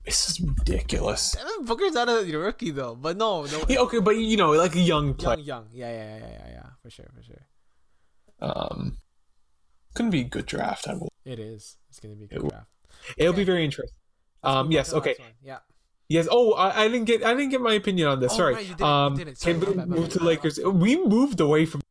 This 0.04 0.28
is 0.28 0.40
ridiculous. 0.40 1.32
Devin 1.32 1.64
Booker's 1.64 1.92
not 1.92 2.08
a 2.08 2.24
rookie 2.36 2.70
though, 2.70 2.94
but 2.94 3.16
no, 3.16 3.44
no. 3.44 3.64
Yeah, 3.68 3.78
okay, 3.80 4.00
but 4.00 4.16
you 4.16 4.36
know, 4.36 4.50
like 4.52 4.74
a 4.74 4.80
young 4.80 5.14
player. 5.14 5.38
Young, 5.38 5.46
young, 5.46 5.68
yeah, 5.72 5.90
yeah, 5.92 6.16
yeah, 6.16 6.26
yeah, 6.26 6.48
yeah, 6.50 6.61
for 6.82 6.90
sure, 6.90 7.10
for 7.14 7.22
sure. 7.22 7.46
Um 8.40 8.98
gonna 9.94 10.10
be 10.10 10.20
a 10.20 10.24
good 10.24 10.46
draft, 10.46 10.88
I 10.88 10.94
will. 10.94 11.12
It 11.24 11.38
is. 11.38 11.76
It's 11.88 12.00
gonna 12.00 12.14
be 12.14 12.24
a 12.24 12.28
good 12.28 12.42
will. 12.42 12.50
draft. 12.50 12.68
It'll 13.16 13.34
be 13.34 13.44
very 13.44 13.64
interesting. 13.64 13.96
Let's 14.42 14.56
Um 14.56 14.72
yes, 14.72 14.92
okay. 14.92 15.16
Yeah. 15.42 15.58
Yes. 16.12 16.28
Oh, 16.30 16.52
I, 16.52 16.82
I 16.82 16.88
didn't 16.88 17.06
get 17.06 17.24
I 17.24 17.32
didn't 17.32 17.50
get 17.50 17.62
my 17.62 17.72
opinion 17.72 18.08
on 18.08 18.20
this. 18.20 18.32
Oh, 18.34 18.36
Sorry. 18.36 18.54
right, 18.54 18.62
you 18.62 18.74
didn't, 18.74 18.80
you 18.80 18.86
um, 18.86 19.16
didn't. 19.16 19.38
Sorry, 19.38 19.58
can 19.58 19.76
my 19.76 19.84
we 19.84 19.90
move 20.00 20.08
to 20.10 20.18
the 20.18 20.24
Lakers? 20.24 20.60
We 20.62 21.02
moved 21.02 21.40
away 21.40 21.64
from. 21.66 21.80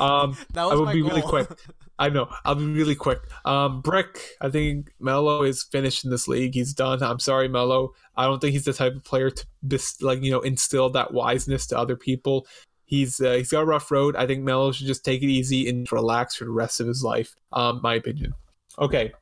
Um, 0.00 0.36
that 0.52 0.62
I 0.62 0.74
will 0.74 0.84
my 0.84 0.92
be 0.92 1.00
goal. 1.00 1.10
really 1.10 1.22
quick. 1.22 1.48
I 1.98 2.08
know. 2.10 2.28
I'll 2.44 2.56
be 2.56 2.66
really 2.66 2.94
quick. 2.94 3.20
Um, 3.44 3.80
Brick, 3.80 4.20
I 4.40 4.50
think 4.50 4.90
Melo 5.00 5.44
is 5.44 5.62
finished 5.62 6.04
in 6.04 6.10
this 6.10 6.28
league. 6.28 6.52
He's 6.54 6.74
done. 6.74 7.02
I'm 7.02 7.18
sorry, 7.20 7.48
Melo. 7.48 7.92
I 8.16 8.24
don't 8.24 8.38
think 8.40 8.52
he's 8.52 8.64
the 8.64 8.74
type 8.74 8.94
of 8.94 9.04
player 9.04 9.30
to 9.30 9.46
bis- 9.66 10.02
like 10.02 10.22
you 10.22 10.30
know 10.30 10.40
instill 10.40 10.90
that 10.90 11.14
wiseness 11.14 11.66
to 11.68 11.78
other 11.78 11.96
people. 11.96 12.46
He's 12.86 13.20
uh, 13.20 13.32
he's 13.32 13.50
got 13.50 13.62
a 13.62 13.66
rough 13.66 13.90
road. 13.90 14.16
I 14.16 14.26
think 14.26 14.42
Melo 14.42 14.72
should 14.72 14.86
just 14.86 15.04
take 15.04 15.22
it 15.22 15.26
easy 15.28 15.68
and 15.68 15.90
relax 15.90 16.36
for 16.36 16.44
the 16.44 16.50
rest 16.50 16.80
of 16.80 16.86
his 16.86 17.02
life. 17.02 17.34
Um, 17.52 17.80
my 17.82 17.94
opinion. 17.94 18.34
Okay, 18.78 19.12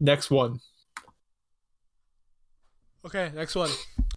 next 0.00 0.30
one. 0.30 0.60
Okay, 3.04 3.30
next 3.34 3.54
one. 3.54 3.70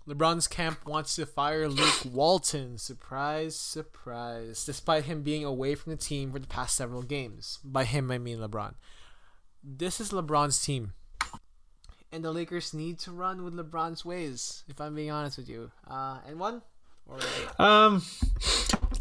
LeBron's 0.08 0.48
camp 0.48 0.86
wants 0.86 1.16
to 1.16 1.26
fire 1.26 1.68
Luke 1.68 2.06
Walton. 2.06 2.78
Surprise, 2.78 3.56
surprise. 3.56 4.64
Despite 4.64 5.06
him 5.06 5.24
being 5.24 5.44
away 5.44 5.74
from 5.76 5.92
the 5.92 5.98
team 5.98 6.32
for 6.32 6.40
the 6.40 6.48
past 6.48 6.76
several 6.78 7.02
games. 7.02 7.60
By 7.64 7.84
him, 7.84 8.12
I 8.12 8.20
mean 8.20 8.38
LeBron. 8.38 8.76
This 9.64 10.00
is 10.00 10.12
LeBron's 10.12 10.62
team. 10.64 10.94
And 12.12 12.24
the 12.24 12.32
Lakers 12.32 12.74
need 12.74 13.00
to 13.00 13.12
run 13.12 13.44
with 13.44 13.56
LeBron's 13.56 14.06
ways, 14.06 14.64
if 14.70 14.80
I'm 14.80 14.94
being 14.94 15.10
honest 15.10 15.38
with 15.38 15.50
you. 15.50 15.72
Uh, 15.90 16.20
and 16.28 16.40
one? 16.40 16.62
Or 17.08 17.18
Um, 17.58 18.04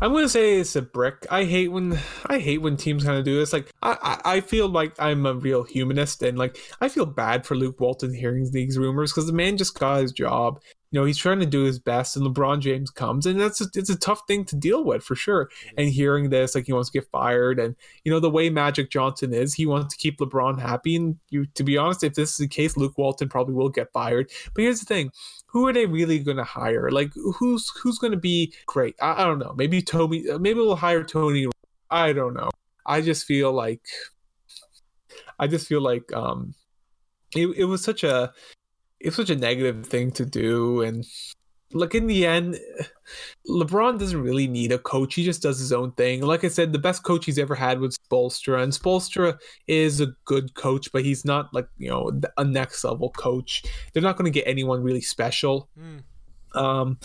I'm 0.04 0.12
gonna 0.12 0.28
say 0.28 0.58
it's 0.58 0.76
a 0.76 0.82
brick. 0.82 1.26
I 1.30 1.44
hate 1.44 1.68
when 1.68 1.98
I 2.26 2.38
hate 2.38 2.58
when 2.58 2.76
teams 2.76 3.04
kind 3.04 3.16
of 3.16 3.24
do 3.24 3.38
this. 3.38 3.54
Like 3.54 3.72
I, 3.80 3.96
I, 4.02 4.34
I 4.34 4.40
feel 4.42 4.68
like 4.68 4.92
I'm 4.98 5.24
a 5.24 5.32
real 5.32 5.62
humanist, 5.62 6.22
and 6.22 6.36
like 6.36 6.58
I 6.82 6.90
feel 6.90 7.06
bad 7.06 7.46
for 7.46 7.54
Luke 7.54 7.80
Walton 7.80 8.12
hearing 8.12 8.50
these 8.52 8.76
rumors 8.76 9.12
because 9.12 9.26
the 9.26 9.32
man 9.32 9.56
just 9.56 9.78
got 9.78 10.02
his 10.02 10.12
job. 10.12 10.60
You 10.90 11.00
know, 11.00 11.06
he's 11.06 11.16
trying 11.16 11.40
to 11.40 11.46
do 11.46 11.64
his 11.64 11.78
best, 11.78 12.16
and 12.16 12.26
LeBron 12.26 12.60
James 12.60 12.90
comes, 12.90 13.24
and 13.24 13.40
that's 13.40 13.62
a, 13.62 13.66
it's 13.74 13.88
a 13.88 13.98
tough 13.98 14.20
thing 14.28 14.44
to 14.44 14.56
deal 14.56 14.84
with 14.84 15.02
for 15.02 15.14
sure. 15.16 15.46
Mm-hmm. 15.46 15.74
And 15.78 15.88
hearing 15.88 16.28
this, 16.28 16.54
like 16.54 16.66
he 16.66 16.74
wants 16.74 16.90
to 16.90 17.00
get 17.00 17.10
fired, 17.10 17.58
and 17.58 17.74
you 18.04 18.12
know 18.12 18.20
the 18.20 18.28
way 18.28 18.50
Magic 18.50 18.90
Johnson 18.90 19.32
is, 19.32 19.54
he 19.54 19.64
wants 19.64 19.94
to 19.94 19.98
keep 19.98 20.18
LeBron 20.18 20.60
happy. 20.60 20.96
And 20.96 21.16
you, 21.30 21.46
to 21.54 21.64
be 21.64 21.78
honest, 21.78 22.04
if 22.04 22.12
this 22.12 22.32
is 22.32 22.36
the 22.36 22.46
case, 22.46 22.76
Luke 22.76 22.98
Walton 22.98 23.30
probably 23.30 23.54
will 23.54 23.70
get 23.70 23.90
fired. 23.94 24.30
But 24.54 24.64
here's 24.64 24.80
the 24.80 24.86
thing: 24.86 25.12
who 25.54 25.68
are 25.68 25.72
they 25.72 25.86
really 25.86 26.18
going 26.18 26.36
to 26.36 26.44
hire? 26.44 26.90
Like 26.90 27.12
who's 27.14 27.70
who's 27.80 27.98
going 27.98 28.10
to 28.10 28.18
be 28.18 28.52
great? 28.66 28.96
I, 29.00 29.22
I 29.22 29.24
don't 29.24 29.38
know. 29.38 29.54
Maybe 29.56 29.80
Toby. 29.80 30.26
Maybe 30.40 30.58
we'll 30.58 30.74
hire 30.74 31.04
Tony. 31.04 31.46
I 31.90 32.12
don't 32.12 32.34
know. 32.34 32.50
I 32.84 33.00
just 33.00 33.24
feel 33.24 33.52
like 33.52 33.86
I 35.38 35.46
just 35.46 35.68
feel 35.68 35.80
like 35.80 36.12
um 36.12 36.54
it, 37.36 37.46
it 37.56 37.64
was 37.66 37.84
such 37.84 38.02
a 38.02 38.32
it 38.98 39.06
was 39.06 39.14
such 39.16 39.30
a 39.30 39.36
negative 39.36 39.86
thing 39.86 40.10
to 40.12 40.26
do 40.26 40.82
and 40.82 41.06
like 41.74 41.94
in 41.94 42.06
the 42.06 42.26
end 42.26 42.58
LeBron 43.48 43.98
doesn't 43.98 44.22
really 44.22 44.46
need 44.46 44.72
a 44.72 44.78
coach. 44.78 45.14
He 45.14 45.24
just 45.24 45.42
does 45.42 45.58
his 45.58 45.72
own 45.72 45.92
thing. 45.92 46.22
Like 46.22 46.44
I 46.44 46.48
said, 46.48 46.72
the 46.72 46.78
best 46.78 47.02
coach 47.02 47.26
he's 47.26 47.38
ever 47.38 47.54
had 47.54 47.78
was 47.80 47.98
Spoelstra, 48.10 48.62
and 48.62 48.72
Spoelstra 48.72 49.38
is 49.66 50.00
a 50.00 50.14
good 50.24 50.54
coach, 50.54 50.90
but 50.92 51.04
he's 51.04 51.24
not 51.24 51.52
like 51.52 51.68
you 51.76 51.90
know 51.90 52.10
a 52.38 52.44
next 52.44 52.82
level 52.84 53.10
coach. 53.10 53.62
They're 53.92 54.02
not 54.02 54.16
going 54.16 54.30
to 54.32 54.38
get 54.38 54.48
anyone 54.48 54.82
really 54.82 55.02
special. 55.02 55.68
Mm. 55.78 56.58
Um, 56.58 56.98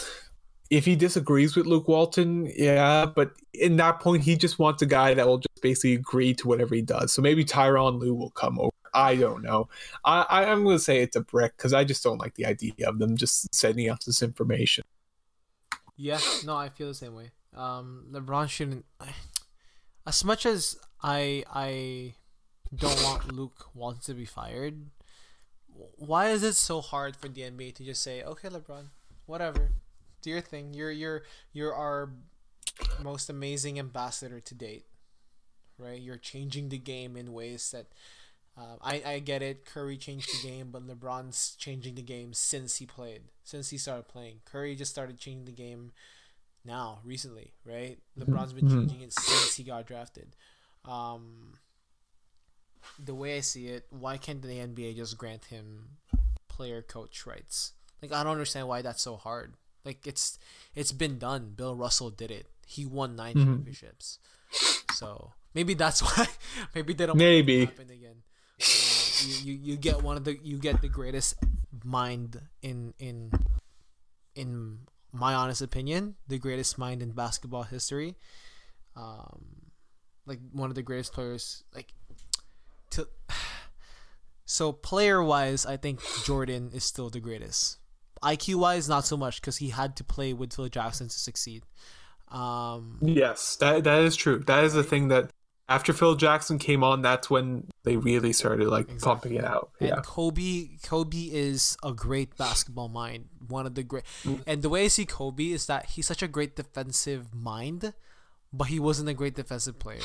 if 0.69 0.85
he 0.85 0.95
disagrees 0.95 1.55
with 1.55 1.65
Luke 1.65 1.87
Walton, 1.87 2.51
yeah, 2.55 3.05
but 3.05 3.33
in 3.53 3.77
that 3.77 3.99
point, 3.99 4.23
he 4.23 4.35
just 4.35 4.59
wants 4.59 4.81
a 4.81 4.85
guy 4.85 5.13
that 5.13 5.25
will 5.25 5.39
just 5.39 5.61
basically 5.61 5.95
agree 5.95 6.33
to 6.35 6.47
whatever 6.47 6.75
he 6.75 6.81
does. 6.81 7.11
So 7.11 7.21
maybe 7.21 7.43
Tyronn 7.43 7.99
Lue 7.99 8.13
will 8.13 8.29
come 8.31 8.59
over. 8.59 8.71
I 8.93 9.15
don't 9.15 9.43
know. 9.43 9.67
I, 10.05 10.45
I'm 10.45 10.63
going 10.63 10.77
to 10.77 10.83
say 10.83 11.01
it's 11.01 11.15
a 11.15 11.21
brick 11.21 11.57
because 11.57 11.73
I 11.73 11.83
just 11.83 12.03
don't 12.03 12.19
like 12.19 12.35
the 12.35 12.45
idea 12.45 12.73
of 12.85 12.99
them 12.99 13.17
just 13.17 13.53
sending 13.53 13.89
out 13.89 14.05
this 14.05 14.21
information. 14.21 14.83
Yeah, 15.95 16.19
no, 16.45 16.55
I 16.55 16.69
feel 16.69 16.87
the 16.87 16.93
same 16.93 17.15
way. 17.15 17.31
Um, 17.55 18.05
LeBron 18.11 18.49
shouldn't. 18.49 18.85
As 20.07 20.23
much 20.23 20.45
as 20.45 20.77
I 21.03 21.43
I 21.53 22.15
don't 22.73 23.03
want 23.03 23.31
Luke 23.31 23.67
Walton 23.75 24.01
to 24.03 24.13
be 24.15 24.25
fired, 24.25 24.89
why 25.97 26.29
is 26.29 26.41
it 26.41 26.55
so 26.55 26.81
hard 26.81 27.15
for 27.15 27.27
the 27.27 27.41
NBA 27.41 27.75
to 27.75 27.83
just 27.83 28.01
say, 28.01 28.23
"Okay, 28.23 28.47
LeBron, 28.47 28.85
whatever, 29.27 29.69
do 30.21 30.29
your 30.29 30.41
thing. 30.41 30.73
You're 30.73 30.91
you're 30.91 31.23
you're 31.53 31.73
our 31.73 32.11
most 33.03 33.29
amazing 33.29 33.79
ambassador 33.79 34.39
to 34.39 34.55
date, 34.55 34.85
right? 35.77 35.99
You're 36.01 36.17
changing 36.17 36.69
the 36.69 36.77
game 36.79 37.15
in 37.17 37.33
ways 37.33 37.71
that." 37.71 37.87
Uh, 38.57 38.75
I, 38.81 39.01
I 39.05 39.19
get 39.19 39.41
it. 39.41 39.63
Curry 39.65 39.95
changed 39.95 40.33
the 40.33 40.37
game, 40.37 40.69
but 40.69 40.85
LeBron's 40.85 41.55
changing 41.57 41.95
the 41.95 42.01
game 42.01 42.33
since 42.33 42.75
he 42.75 42.85
played, 42.85 43.21
since 43.45 43.69
he 43.69 43.77
started 43.77 44.09
playing. 44.09 44.41
Curry 44.43 44.75
just 44.75 44.91
started 44.91 45.17
changing 45.17 45.45
the 45.45 45.53
game 45.53 45.93
now, 46.65 46.99
recently, 47.05 47.53
right? 47.63 47.99
LeBron's 48.19 48.51
been 48.51 48.65
Mhm. 48.65 48.81
changing 48.81 49.01
it 49.01 49.13
since 49.13 49.55
he 49.55 49.63
got 49.63 49.85
drafted. 49.87 50.35
Um, 50.83 51.53
the 52.97 53.15
way 53.15 53.37
I 53.37 53.41
see 53.41 53.67
it, 53.67 53.85
why 53.91 54.17
can't 54.17 54.41
the 54.41 54.59
NBA 54.59 54.93
just 54.93 55.17
grant 55.17 55.45
him 55.45 55.97
player 56.49 56.81
coach 56.81 57.25
rights? 57.25 57.73
Like 58.01 58.11
I 58.11 58.23
don't 58.23 58.33
understand 58.33 58.67
why 58.67 58.81
that's 58.81 59.01
so 59.01 59.15
hard. 59.15 59.53
Like 59.85 60.05
it's 60.07 60.37
it's 60.75 60.91
been 60.91 61.17
done. 61.19 61.53
Bill 61.55 61.75
Russell 61.75 62.09
did 62.09 62.31
it. 62.31 62.47
He 62.67 62.85
won 62.85 63.15
9 63.15 63.35
Mhm. 63.35 63.45
championships. 63.45 64.19
So 64.93 65.33
maybe 65.53 65.73
that's 65.73 66.01
why. 66.05 66.27
maybe 66.75 66.93
they 66.93 67.05
don't 67.05 67.17
want 67.17 67.21
it 67.21 67.25
to 67.25 67.29
Maybe. 67.45 67.65
happen 67.65 67.89
again. 67.89 68.17
You, 69.25 69.33
you 69.53 69.59
you 69.73 69.75
get 69.77 70.01
one 70.03 70.17
of 70.17 70.23
the 70.23 70.37
you 70.43 70.57
get 70.59 70.81
the 70.81 70.89
greatest 70.89 71.35
mind 71.83 72.39
in 72.61 72.93
in 72.99 73.31
in 74.35 74.79
my 75.11 75.33
honest 75.33 75.61
opinion, 75.61 76.15
the 76.27 76.37
greatest 76.37 76.77
mind 76.77 77.01
in 77.01 77.11
basketball 77.11 77.63
history. 77.63 78.15
Um, 78.95 79.71
like 80.25 80.39
one 80.51 80.69
of 80.69 80.75
the 80.75 80.83
greatest 80.83 81.13
players. 81.13 81.63
Like 81.73 81.93
to 82.91 83.07
so 84.45 84.71
player 84.71 85.23
wise, 85.23 85.65
I 85.65 85.77
think 85.77 86.01
Jordan 86.25 86.71
is 86.73 86.83
still 86.83 87.09
the 87.09 87.19
greatest. 87.19 87.77
IQ 88.23 88.55
wise, 88.55 88.87
not 88.89 89.05
so 89.05 89.15
much 89.17 89.41
because 89.41 89.57
he 89.57 89.69
had 89.69 89.95
to 89.97 90.03
play 90.03 90.33
with 90.33 90.53
Phil 90.53 90.67
Jackson 90.69 91.07
to 91.07 91.19
succeed. 91.19 91.63
Um, 92.29 92.99
Yes, 93.01 93.55
that 93.57 93.83
that 93.85 94.01
is 94.03 94.15
true. 94.15 94.39
That 94.39 94.63
is 94.63 94.73
the 94.73 94.83
thing 94.83 95.07
that 95.07 95.31
after 95.67 95.93
Phil 95.93 96.15
Jackson 96.15 96.57
came 96.57 96.83
on, 96.83 97.01
that's 97.01 97.29
when 97.29 97.67
they 97.83 97.95
really 97.97 98.33
started 98.33 98.67
like 98.69 98.99
pumping 99.01 99.35
it 99.35 99.43
out. 99.45 99.69
And 99.79 99.89
Yeah. 99.89 100.01
Kobe, 100.03 100.69
Kobe 100.83 101.29
is 101.31 101.77
a 101.83 101.91
great 101.91 102.35
basketball 102.37 102.87
mind. 102.89 103.25
One 103.47 103.65
of 103.67 103.75
the 103.75 103.83
great, 103.83 104.03
Mm. 104.23 104.43
and 104.47 104.61
the 104.63 104.69
way 104.69 104.85
I 104.85 104.87
see 104.87 105.05
Kobe 105.05 105.51
is 105.51 105.65
that 105.67 105.91
he's 105.91 106.07
such 106.07 106.21
a 106.23 106.27
great 106.27 106.55
defensive 106.55 107.33
mind, 107.35 107.93
but 108.51 108.65
he 108.65 108.79
wasn't 108.79 109.09
a 109.09 109.13
great 109.13 109.35
defensive 109.35 109.77
player. 109.79 110.01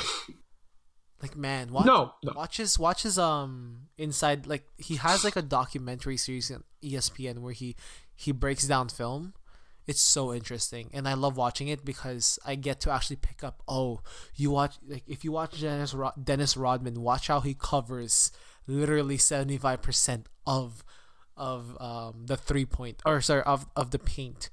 Like 1.23 1.37
man, 1.37 1.73
watch, 1.73 1.87
No, 1.87 2.13
no. 2.23 2.33
watch 2.37 2.59
his 2.59 2.79
watch 2.79 3.03
his 3.05 3.19
um 3.19 3.89
inside. 3.97 4.47
Like 4.47 4.67
he 4.77 4.97
has 4.97 5.25
like 5.25 5.37
a 5.37 5.43
documentary 5.43 6.19
series 6.19 6.51
on 6.51 6.65
ESPN 6.83 7.39
where 7.39 7.55
he 7.55 7.77
he 8.17 8.33
breaks 8.33 8.67
down 8.67 8.89
film. 8.89 9.35
It's 9.87 10.01
so 10.01 10.33
interesting, 10.33 10.89
and 10.95 11.07
I 11.07 11.13
love 11.13 11.37
watching 11.37 11.69
it 11.69 11.85
because 11.85 12.39
I 12.45 12.55
get 12.55 12.81
to 12.81 12.91
actually 12.91 13.17
pick 13.17 13.45
up. 13.45 13.63
Oh, 13.69 14.01
you 14.35 14.51
watch 14.51 14.77
like 14.89 15.05
if 15.07 15.25
you 15.25 15.33
watch 15.33 15.61
Dennis 15.61 15.93
Rod- 15.93 16.25
Dennis 16.25 16.57
Rodman, 16.57 17.03
watch 17.03 17.27
how 17.29 17.41
he 17.41 17.53
covers 17.53 18.33
literally 18.67 19.19
seventy 19.19 19.59
five 19.59 19.83
percent 19.83 20.29
of 20.47 20.83
of 21.37 21.77
um 21.83 22.25
the 22.27 22.37
three 22.37 22.65
point 22.65 23.03
or 23.05 23.21
sorry 23.21 23.43
of 23.43 23.67
of 23.77 23.91
the 23.91 23.99
paint 23.99 24.49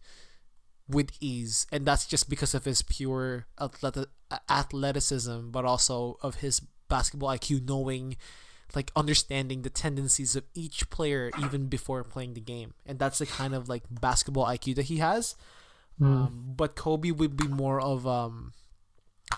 with 0.89 1.11
ease, 1.21 1.65
and 1.71 1.85
that's 1.85 2.05
just 2.05 2.29
because 2.29 2.53
of 2.53 2.65
his 2.65 2.81
pure 2.81 3.45
athleti- 3.57 4.07
athleticism, 4.49 5.49
but 5.51 5.63
also 5.63 6.17
of 6.21 6.35
his 6.35 6.59
basketball 6.89 7.29
IQ, 7.29 7.65
knowing 7.67 8.17
like 8.75 8.91
understanding 8.95 9.61
the 9.63 9.69
tendencies 9.69 10.35
of 10.35 10.43
each 10.53 10.89
player 10.89 11.31
even 11.41 11.67
before 11.67 12.03
playing 12.03 12.33
the 12.33 12.41
game, 12.41 12.73
and 12.85 12.99
that's 12.99 13.19
the 13.19 13.25
kind 13.25 13.53
of 13.53 13.67
like 13.69 13.83
basketball 13.89 14.45
IQ 14.45 14.75
that 14.75 14.85
he 14.85 14.97
has. 14.97 15.35
Um, 16.01 16.53
but 16.55 16.75
Kobe 16.75 17.11
would 17.11 17.37
be 17.37 17.47
more 17.47 17.79
of 17.79 18.07
um, 18.07 18.53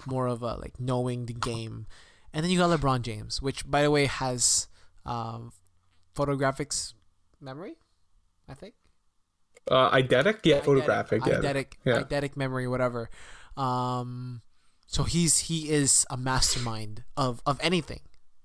more 0.05 0.27
of 0.27 0.41
a 0.41 0.55
like 0.55 0.79
knowing 0.79 1.25
the 1.25 1.33
game, 1.33 1.87
and 2.33 2.43
then 2.43 2.51
you 2.51 2.57
got 2.57 2.69
LeBron 2.69 3.01
James, 3.01 3.41
which 3.41 3.69
by 3.69 3.81
the 3.81 3.91
way 3.91 4.05
has 4.05 4.67
um, 5.05 5.51
photographics 6.15 6.93
memory, 7.41 7.75
I 8.47 8.53
think. 8.53 8.75
Uh, 9.69 9.91
eidetic, 9.91 10.39
yeah, 10.43 10.61
photographic, 10.61 11.25
yeah. 11.25 11.33
eidetic, 11.35 11.73
Yeah. 11.85 12.03
eidetic 12.03 12.37
memory, 12.37 12.67
whatever. 12.67 13.09
Um, 13.57 14.41
so 14.87 15.03
he's 15.03 15.39
he 15.39 15.69
is 15.69 16.05
a 16.09 16.17
mastermind 16.17 17.03
of 17.17 17.41
of 17.45 17.59
anything. 17.61 18.01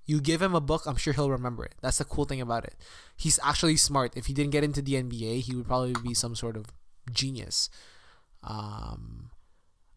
You 0.09 0.19
give 0.19 0.41
him 0.41 0.55
a 0.55 0.59
book, 0.59 0.87
I'm 0.87 0.95
sure 0.95 1.13
he'll 1.13 1.29
remember 1.29 1.63
it. 1.63 1.75
That's 1.83 1.99
the 1.99 2.03
cool 2.03 2.25
thing 2.25 2.41
about 2.41 2.65
it. 2.65 2.73
He's 3.15 3.39
actually 3.43 3.77
smart. 3.77 4.17
If 4.17 4.25
he 4.25 4.33
didn't 4.33 4.49
get 4.49 4.63
into 4.63 4.81
the 4.81 4.95
NBA, 4.95 5.41
he 5.41 5.53
would 5.53 5.67
probably 5.67 5.93
be 6.01 6.15
some 6.15 6.35
sort 6.35 6.57
of 6.57 6.65
genius. 7.11 7.69
Um, 8.43 9.29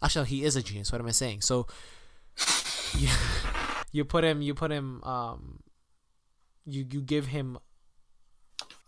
actually, 0.02 0.20
no, 0.20 0.26
he 0.26 0.44
is 0.44 0.54
a 0.54 0.62
genius. 0.62 0.92
What 0.92 1.00
am 1.00 1.06
I 1.06 1.12
saying? 1.12 1.40
So, 1.40 1.66
you, 2.92 3.08
you 3.92 4.04
put 4.04 4.22
him, 4.22 4.42
you 4.42 4.52
put 4.52 4.70
him, 4.70 5.02
um, 5.02 5.60
you 6.66 6.84
you 6.90 7.00
give 7.00 7.28
him 7.28 7.56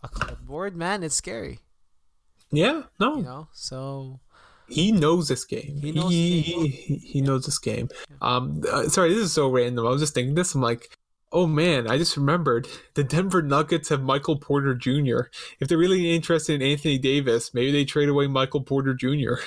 a 0.03 0.07
clipboard, 0.07 0.75
man. 0.75 1.01
It's 1.01 1.15
scary 1.15 1.57
Yeah, 2.51 2.83
no, 2.99 3.17
you 3.17 3.23
know 3.23 3.47
so 3.51 4.19
he 4.67 4.91
knows 4.91 5.27
this 5.27 5.43
game. 5.43 5.79
He 5.81 5.87
He 5.87 5.91
knows 5.91 6.11
he, 6.11 6.41
he, 6.41 6.95
he 6.97 7.21
knows 7.21 7.45
this 7.45 7.57
game. 7.57 7.89
Um, 8.21 8.61
uh, 8.71 8.89
sorry, 8.89 9.09
this 9.09 9.23
is 9.23 9.33
so 9.33 9.49
random. 9.49 9.87
I 9.87 9.89
was 9.89 10.01
just 10.01 10.13
thinking 10.13 10.35
this. 10.35 10.53
I'm 10.53 10.61
like, 10.61 10.95
oh 11.31 11.47
man, 11.47 11.89
I 11.89 11.97
just 11.97 12.17
remembered 12.17 12.67
the 12.93 13.03
Denver 13.03 13.41
Nuggets 13.41 13.89
have 13.89 14.01
Michael 14.01 14.37
Porter 14.37 14.75
Jr. 14.75 15.29
If 15.59 15.67
they're 15.67 15.77
really 15.77 16.15
interested 16.15 16.61
in 16.61 16.67
Anthony 16.67 16.97
Davis, 16.97 17.53
maybe 17.53 17.71
they 17.71 17.85
trade 17.85 18.09
away 18.09 18.27
Michael 18.27 18.61
Porter 18.61 18.93
Jr. 18.93 19.35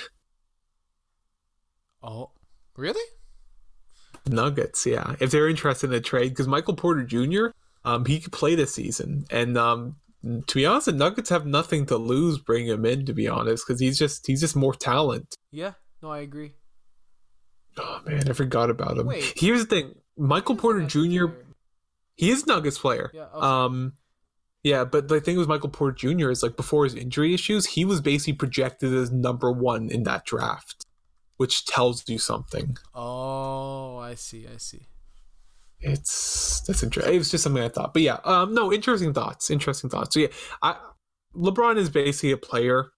Oh, 2.01 2.31
really? 2.77 3.03
Nuggets, 4.25 4.85
yeah. 4.85 5.15
If 5.19 5.31
they're 5.31 5.49
interested 5.49 5.89
in 5.89 5.97
a 5.97 5.99
trade, 5.99 6.29
because 6.29 6.47
Michael 6.47 6.75
Porter 6.75 7.03
Jr. 7.03 7.47
Um, 7.83 8.05
he 8.05 8.21
could 8.21 8.31
play 8.31 8.55
this 8.55 8.73
season, 8.73 9.25
and 9.29 9.57
um, 9.57 9.97
to 10.23 10.55
be 10.55 10.65
honest, 10.65 10.85
the 10.85 10.93
Nuggets 10.93 11.29
have 11.29 11.45
nothing 11.45 11.85
to 11.87 11.97
lose 11.97 12.37
bringing 12.37 12.71
him 12.71 12.85
in. 12.85 13.05
To 13.05 13.13
be 13.13 13.27
honest, 13.27 13.65
because 13.65 13.79
he's 13.79 13.97
just 13.97 14.27
he's 14.27 14.41
just 14.41 14.55
more 14.55 14.73
talent. 14.73 15.35
Yeah. 15.51 15.73
No, 16.01 16.11
I 16.11 16.19
agree. 16.19 16.53
Oh 17.77 18.01
man, 18.05 18.29
I 18.29 18.33
forgot 18.33 18.69
about 18.69 18.97
him. 18.97 19.07
Wait. 19.07 19.33
Here's 19.35 19.65
the 19.65 19.75
thing: 19.75 19.95
Michael 20.17 20.55
Porter 20.55 20.85
Jr. 20.85 21.27
He 22.19 22.31
is 22.31 22.45
Nuggets 22.45 22.77
player. 22.77 23.09
Yeah. 23.13 23.27
Okay. 23.33 23.45
Um, 23.45 23.93
yeah, 24.61 24.83
but 24.83 25.07
the 25.07 25.21
thing 25.21 25.37
with 25.37 25.47
Michael 25.47 25.69
Porter 25.69 25.95
Jr. 25.95 26.29
is 26.29 26.43
like 26.43 26.57
before 26.57 26.83
his 26.83 26.93
injury 26.93 27.33
issues, 27.33 27.65
he 27.65 27.85
was 27.85 28.01
basically 28.01 28.33
projected 28.33 28.93
as 28.93 29.09
number 29.09 29.49
one 29.53 29.89
in 29.89 30.03
that 30.03 30.25
draft, 30.25 30.85
which 31.37 31.65
tells 31.65 32.09
you 32.09 32.17
something. 32.19 32.75
oh, 32.93 33.99
I 33.99 34.15
see. 34.15 34.45
I 34.53 34.57
see. 34.57 34.87
It's 35.79 36.59
that's 36.67 36.83
interesting. 36.83 37.13
It 37.13 37.19
was 37.19 37.31
just 37.31 37.45
something 37.45 37.63
I 37.63 37.69
thought, 37.69 37.93
but 37.93 38.01
yeah, 38.01 38.17
um, 38.25 38.53
no, 38.53 38.73
interesting 38.73 39.13
thoughts. 39.13 39.49
Interesting 39.49 39.89
thoughts. 39.89 40.13
So 40.13 40.19
yeah, 40.19 40.27
I 40.61 40.75
LeBron 41.33 41.77
is 41.77 41.89
basically 41.89 42.31
a 42.31 42.37
player. 42.37 42.91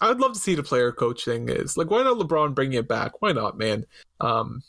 I 0.00 0.06
would 0.06 0.20
love 0.20 0.34
to 0.34 0.38
see 0.38 0.54
the 0.54 0.62
player 0.62 0.92
coach 0.92 1.24
thing 1.24 1.48
is 1.48 1.76
like, 1.76 1.90
why 1.90 2.04
not 2.04 2.18
LeBron 2.18 2.54
bringing 2.54 2.78
it 2.78 2.86
back? 2.86 3.20
Why 3.20 3.32
not, 3.32 3.58
man? 3.58 3.84
Um, 4.20 4.62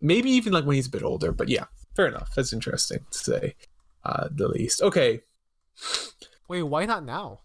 maybe 0.00 0.30
even 0.30 0.52
like 0.52 0.64
when 0.64 0.74
he's 0.74 0.88
a 0.88 0.90
bit 0.90 1.04
older. 1.04 1.30
But 1.30 1.48
yeah, 1.48 1.66
fair 1.98 2.06
enough. 2.06 2.32
That's 2.36 2.52
interesting 2.52 3.00
to 3.10 3.18
say, 3.18 3.56
uh, 4.04 4.28
the 4.30 4.46
least. 4.46 4.82
Okay, 4.82 5.22
Wait, 6.46 6.62
why 6.62 6.86
not 6.86 7.04
now? 7.04 7.40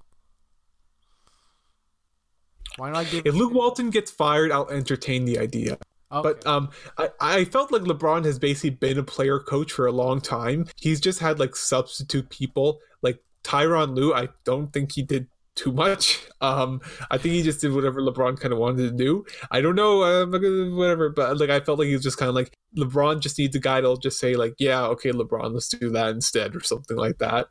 Why 2.77 2.91
not 2.91 3.09
give? 3.09 3.25
if 3.25 3.33
Luke 3.33 3.53
Walton 3.53 3.89
gets 3.89 4.11
fired, 4.11 4.51
I'll 4.51 4.69
entertain 4.69 5.25
the 5.25 5.39
idea. 5.39 5.77
Okay. 6.11 6.21
But 6.21 6.45
um, 6.45 6.69
I, 6.97 7.09
I 7.19 7.45
felt 7.45 7.71
like 7.71 7.81
LeBron 7.81 8.25
has 8.25 8.37
basically 8.37 8.69
been 8.71 8.99
a 8.99 9.03
player 9.03 9.39
coach 9.39 9.71
for 9.71 9.87
a 9.87 9.91
long 9.91 10.21
time. 10.21 10.67
He's 10.79 11.01
just 11.01 11.19
had 11.19 11.39
like 11.39 11.55
substitute 11.55 12.29
people 12.29 12.79
like 13.01 13.19
Tyronn 13.43 13.95
Lue. 13.95 14.13
I 14.13 14.29
don't 14.43 14.71
think 14.71 14.91
he 14.91 15.01
did 15.01 15.27
too 15.55 15.71
much. 15.71 16.21
Um, 16.43 16.81
I 17.09 17.17
think 17.17 17.35
he 17.35 17.41
just 17.41 17.61
did 17.61 17.71
whatever 17.71 18.01
LeBron 18.01 18.37
kind 18.37 18.51
of 18.51 18.59
wanted 18.59 18.89
to 18.89 18.91
do. 18.91 19.23
I 19.49 19.61
don't 19.61 19.75
know, 19.75 20.03
um, 20.03 20.31
whatever. 20.75 21.07
But 21.07 21.37
like 21.37 21.49
I 21.49 21.61
felt 21.61 21.79
like 21.79 21.87
he 21.87 21.93
was 21.93 22.03
just 22.03 22.17
kind 22.17 22.27
of 22.27 22.35
like 22.35 22.53
LeBron 22.77 23.21
just 23.21 23.39
needs 23.39 23.55
a 23.55 23.61
guy 23.61 23.75
that'll 23.75 23.95
just 23.95 24.19
say 24.19 24.35
like, 24.35 24.53
yeah, 24.59 24.83
okay, 24.87 25.11
LeBron, 25.11 25.53
let's 25.53 25.69
do 25.69 25.89
that 25.91 26.09
instead 26.09 26.53
or 26.53 26.61
something 26.61 26.97
like 26.97 27.17
that. 27.19 27.47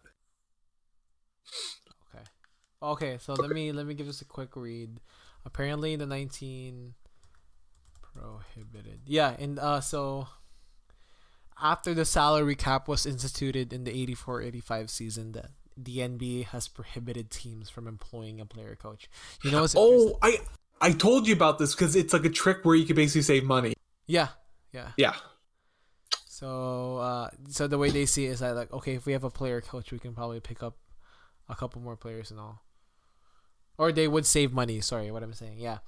Okay. 2.15 2.24
Okay, 2.83 3.19
so 3.19 3.33
let 3.33 3.49
me 3.49 3.73
let 3.73 3.87
me 3.87 3.95
give 3.95 4.07
this 4.07 4.20
a 4.20 4.27
quick 4.27 4.57
read. 4.57 5.01
Apparently 5.47 5.97
the 5.97 6.05
19 6.05 6.93
prohibited. 8.03 9.01
Yeah, 9.07 9.35
and 9.39 9.59
uh 9.59 9.81
so 9.81 10.29
after 11.62 11.95
the 11.95 12.05
salary 12.05 12.57
cap 12.57 12.89
was 12.89 13.07
instituted 13.07 13.73
in 13.73 13.85
the 13.85 14.07
84-85 14.07 14.91
season, 14.91 15.33
the 15.33 15.49
the 15.77 15.99
NBA 15.99 16.47
has 16.47 16.69
prohibited 16.69 17.31
teams 17.31 17.70
from 17.70 17.86
employing 17.86 18.40
a 18.40 18.47
player 18.47 18.77
coach. 18.77 19.09
You 19.43 19.51
know 19.51 19.62
what's? 19.62 19.74
Oh, 19.77 20.19
I 20.23 20.39
I 20.82 20.90
told 20.90 21.28
you 21.28 21.35
about 21.35 21.59
this 21.59 21.74
because 21.74 21.94
it's 21.94 22.12
like 22.12 22.24
a 22.24 22.31
trick 22.31 22.65
where 22.65 22.74
you 22.74 22.85
can 22.85 22.97
basically 22.97 23.23
save 23.23 23.44
money. 23.44 23.74
Yeah. 24.07 24.28
Yeah. 24.73 24.90
Yeah. 24.97 25.15
So 26.27 26.97
uh 26.99 27.28
so 27.49 27.69
the 27.69 27.78
way 27.78 27.90
they 27.90 28.05
see 28.05 28.27
it 28.27 28.31
is 28.31 28.40
that 28.40 28.57
like 28.57 28.73
okay, 28.73 28.94
if 28.94 29.07
we 29.07 29.12
have 29.12 29.23
a 29.23 29.31
player 29.31 29.61
coach, 29.61 29.93
we 29.93 30.01
can 30.01 30.12
probably 30.12 30.40
pick 30.40 30.62
up 30.62 30.77
a 31.49 31.55
couple 31.55 31.81
more 31.81 31.97
players 31.97 32.32
and 32.32 32.40
all. 32.40 32.65
Or 33.78 33.93
they 33.93 34.09
would 34.09 34.27
save 34.27 34.53
money, 34.53 34.81
sorry, 34.81 35.11
what 35.12 35.23
I'm 35.23 35.35
saying. 35.35 35.59
Yeah. 35.59 35.78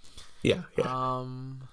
Yeah. 0.43 0.63
Yeah. 0.79 0.87
Um 0.87 1.69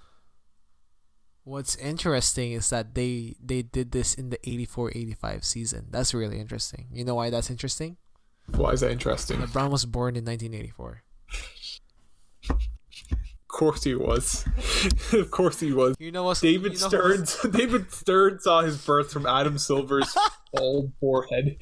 what's 1.44 1.76
interesting 1.76 2.54
is 2.54 2.72
that 2.72 2.96
they 2.96 3.36
they 3.44 3.62
did 3.62 3.92
this 3.92 4.16
in 4.16 4.32
the 4.32 4.38
84-85 4.40 5.44
season. 5.44 5.88
That's 5.92 6.14
really 6.14 6.40
interesting. 6.40 6.88
You 6.92 7.06
know 7.06 7.16
why 7.16 7.30
that's 7.30 7.52
interesting? 7.52 7.98
Why 8.56 8.72
is 8.72 8.82
that 8.82 8.92
interesting? 8.92 9.38
LeBron 9.40 9.70
was 9.72 9.86
born 9.86 10.16
in 10.16 10.26
1984. 10.26 11.04
Of 12.50 12.58
course 13.48 13.84
he 13.84 13.96
was. 13.96 14.46
of 15.14 15.30
course 15.32 15.60
he 15.60 15.72
was. 15.74 15.96
You 16.00 16.12
know 16.12 16.24
what's 16.24 16.42
David 16.42 16.74
you 16.74 16.80
know 16.80 16.88
Stern. 16.88 17.26
David 17.52 17.92
Stern 17.92 18.40
saw 18.40 18.62
his 18.62 18.84
birth 18.84 19.12
from 19.12 19.26
Adam 19.26 19.58
Silver's 19.58 20.16
bald 20.54 20.92
forehead 21.00 21.58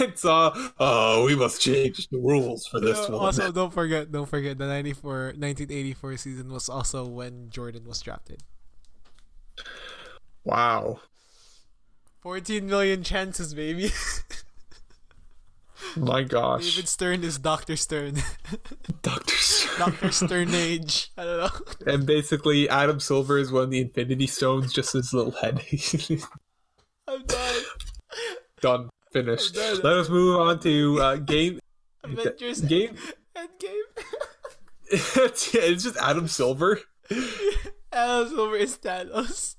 and 0.00 0.18
saw, 0.18 0.52
"Oh, 0.78 1.24
we 1.26 1.34
must 1.36 1.60
change 1.60 2.08
the 2.08 2.18
rules 2.18 2.66
for 2.66 2.80
this 2.80 2.98
Uh, 2.98 3.12
one." 3.12 3.20
also, 3.26 3.52
don't 3.52 3.72
forget, 3.72 4.10
don't 4.10 4.28
forget 4.28 4.58
the 4.58 4.66
94, 4.66 5.18
1984 5.36 6.16
season 6.16 6.52
was 6.52 6.68
also 6.68 7.06
when 7.06 7.48
Jordan 7.50 7.86
was 7.86 8.00
drafted. 8.00 8.42
wow, 10.44 11.00
14 12.22 12.66
million 12.66 13.02
chances, 13.04 13.54
baby. 13.54 13.90
My 15.96 16.22
gosh, 16.22 16.70
David 16.70 16.88
Stern 16.88 17.24
is 17.24 17.38
Dr. 17.38 17.76
Stern. 17.76 18.16
Doctor 19.02 19.34
Stern. 19.34 19.90
Dr. 19.90 20.12
Stern 20.12 20.54
age. 20.54 21.12
I 21.16 21.24
don't 21.24 21.38
know. 21.38 21.92
And 21.92 22.06
basically, 22.06 22.68
Adam 22.68 23.00
Silver 23.00 23.38
is 23.38 23.50
one 23.50 23.64
of 23.64 23.70
the 23.70 23.80
Infinity 23.80 24.26
Stones, 24.26 24.72
just 24.72 24.92
his 24.92 25.12
little 25.12 25.32
head. 25.32 25.62
I'm 27.08 27.24
done. 27.24 27.62
Done. 28.60 28.90
Finished. 29.12 29.54
Done. 29.54 29.80
Let 29.82 29.94
us 29.94 30.08
move 30.08 30.38
on 30.40 30.60
to 30.60 31.00
uh, 31.00 31.16
game. 31.16 31.58
Avengers 32.04 32.60
Game. 32.60 32.96
Endgame. 33.36 34.04
it's, 34.90 35.54
yeah, 35.54 35.60
it's 35.64 35.84
just 35.84 35.96
Adam 35.96 36.28
Silver. 36.28 36.80
Adam 37.92 38.28
Silver 38.28 38.56
is 38.56 38.76
Thanos. 38.78 39.56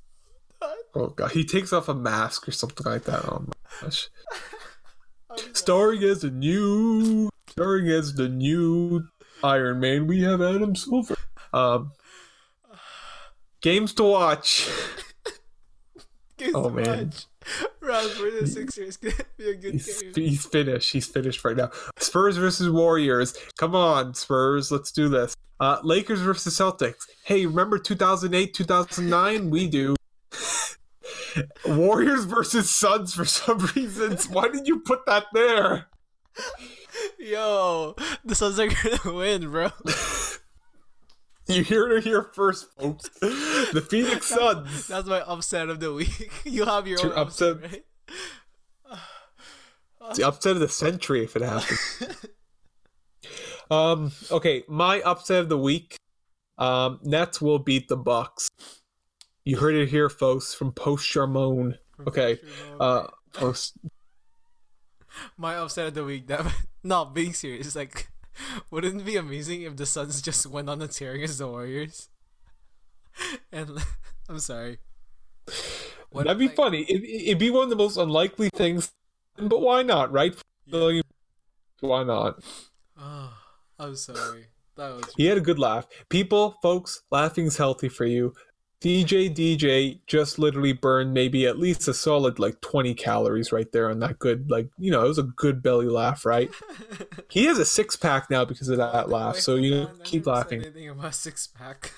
Oh 0.94 1.08
god, 1.08 1.32
he 1.32 1.44
takes 1.44 1.74
off 1.74 1.90
a 1.90 1.94
mask 1.94 2.48
or 2.48 2.52
something 2.52 2.86
like 2.86 3.04
that. 3.06 3.26
Oh 3.26 3.46
my 3.48 3.54
gosh. 3.82 4.10
Starring 5.54 6.04
as 6.04 6.22
the 6.22 6.32
new, 6.32 7.30
starring 7.50 7.88
as 7.90 8.14
the 8.16 8.28
new 8.30 9.04
Iron 9.44 9.80
Man, 9.80 10.08
we 10.08 10.22
have 10.24 10.42
Adam 10.42 10.76
Silver. 10.76 11.16
Um, 11.54 11.92
games 13.62 13.94
to 13.96 14.04
watch. 14.04 14.70
Games 16.38 16.54
Oh, 16.56 16.70
to 16.70 16.76
man. 16.76 17.08
watch. 17.08 17.26
For 18.14 18.30
the 18.32 18.46
Sixers 18.48 18.98
gonna 18.98 19.14
be 19.38 19.50
a 19.50 19.56
good 19.56 19.74
He's, 19.74 20.02
game. 20.02 20.14
he's 20.16 20.46
finished. 20.46 20.92
He's 20.94 21.08
finished 21.08 21.44
right 21.44 21.58
now. 21.58 21.72
Spurs 21.98 22.38
versus 22.38 22.70
Warriors. 22.70 23.36
Come 23.58 23.76
on, 23.76 24.14
Spurs. 24.14 24.72
Let's 24.72 24.92
do 24.92 25.10
this. 25.10 25.36
Uh, 25.60 25.80
Lakers 25.84 26.20
versus 26.22 26.58
Celtics. 26.58 27.06
Hey, 27.24 27.46
remember 27.46 27.78
2008, 27.78 28.54
2009? 28.54 29.50
We 29.50 29.68
do. 29.68 29.96
Warriors 31.68 32.26
versus 32.26 32.70
Suns 32.70 33.14
for 33.14 33.26
some 33.26 33.58
reason. 33.76 34.18
Why 34.32 34.48
did 34.50 34.68
you 34.68 34.80
put 34.80 35.06
that 35.06 35.26
there? 35.34 35.88
Yo, 37.20 37.96
the 38.24 38.36
Suns 38.36 38.60
are 38.60 38.68
gonna 38.68 39.14
win, 39.18 39.50
bro. 39.52 39.70
You 41.48 41.64
hear 41.66 41.90
it 41.98 42.06
here 42.06 42.30
first, 42.34 42.68
folks. 42.80 43.10
The 43.20 43.86
Phoenix 43.90 44.28
Suns. 44.28 44.88
That's 44.88 45.08
my 45.08 45.20
upset 45.22 45.68
of 45.70 45.82
the 45.82 45.92
week. 45.92 46.32
You 46.46 46.64
have 46.64 46.88
your 46.88 47.00
your 47.00 47.18
upset, 47.18 47.58
upset. 47.58 47.72
right? 47.72 49.00
It's 50.08 50.18
the 50.20 50.28
upset 50.28 50.54
of 50.54 50.60
the 50.62 50.70
century 50.70 51.24
if 51.26 51.36
it 51.36 51.42
happens. 51.42 52.04
um. 53.70 54.12
Okay, 54.32 54.64
my 54.70 55.02
upset 55.02 55.40
of 55.42 55.50
the 55.50 55.58
week. 55.58 55.98
Um. 56.58 57.00
Nets 57.04 57.42
will 57.42 57.60
beat 57.60 57.90
the 57.90 57.98
Bucks. 57.98 58.48
You 59.44 59.58
heard 59.58 59.76
it 59.76 59.90
here, 59.90 60.10
folks, 60.10 60.54
from 60.54 60.72
Post 60.72 61.06
Charmone. 61.12 61.78
Okay. 62.08 62.40
Uh. 62.80 63.08
Post. 63.34 63.78
my 65.38 65.56
upset 65.56 65.88
of 65.88 65.94
the 65.94 66.04
week. 66.04 66.28
That 66.28 66.46
no, 66.84 67.06
being 67.06 67.34
serious, 67.34 67.76
like, 67.76 68.10
wouldn't 68.72 69.02
it 69.02 69.06
be 69.06 69.18
amazing 69.18 69.64
if 69.64 69.76
the 69.76 69.86
Suns 69.86 70.22
just 70.22 70.46
went 70.46 70.70
on 70.70 70.82
a 70.82 70.88
tear 70.88 71.14
against 71.14 71.38
the 71.38 71.48
Warriors? 71.48 72.10
And 73.52 73.80
I'm 74.30 74.40
sorry. 74.40 74.80
What 76.12 76.26
That'd 76.26 76.40
be 76.40 76.48
like- 76.48 76.56
funny. 76.56 76.82
It, 76.84 77.04
it'd 77.28 77.40
be 77.40 77.50
one 77.50 77.64
of 77.64 77.70
the 77.70 77.76
most 77.76 77.98
unlikely 77.98 78.50
things, 78.50 78.92
but 79.38 79.62
why 79.62 79.82
not, 79.84 80.12
right? 80.12 80.36
Yeah. 80.66 81.02
Why 81.82 82.04
not? 82.04 82.44
Oh, 82.98 83.34
I'm 83.80 83.96
sorry. 83.96 84.48
That 84.78 84.96
was 84.96 85.14
He 85.18 85.26
had 85.26 85.38
a 85.38 85.42
good 85.42 85.60
laugh. 85.60 85.88
People, 86.10 86.56
folks, 86.62 87.02
laughing's 87.12 87.58
healthy 87.58 87.90
for 87.90 88.06
you. 88.06 88.34
DJ 88.82 89.34
DJ 89.34 90.00
just 90.08 90.40
literally 90.40 90.74
burned 90.74 91.14
maybe 91.14 91.46
at 91.46 91.60
least 91.60 91.88
a 91.88 91.94
solid 91.94 92.40
like 92.40 92.60
20 92.62 92.96
calories 92.96 93.52
right 93.52 93.72
there 93.72 93.90
on 93.90 94.00
that 94.00 94.18
good 94.18 94.50
like 94.50 94.70
you 94.80 94.90
know 94.90 95.06
it 95.06 95.08
was 95.08 95.20
a 95.20 95.24
good 95.24 95.62
belly 95.62 95.88
laugh 95.88 96.26
right? 96.26 96.50
He 97.30 97.46
has 97.46 97.58
a 97.58 97.66
six 97.66 97.96
pack 97.96 98.30
now 98.30 98.44
because 98.44 98.68
of 98.68 98.78
that 98.78 99.10
laugh 99.10 99.38
so 99.38 99.56
you 99.56 99.72
know 99.72 99.92
keep 100.04 100.26
laughing. 100.26 100.62
anything 100.62 100.90
about 100.90 101.16
six 101.16 101.48
pack 101.48 101.94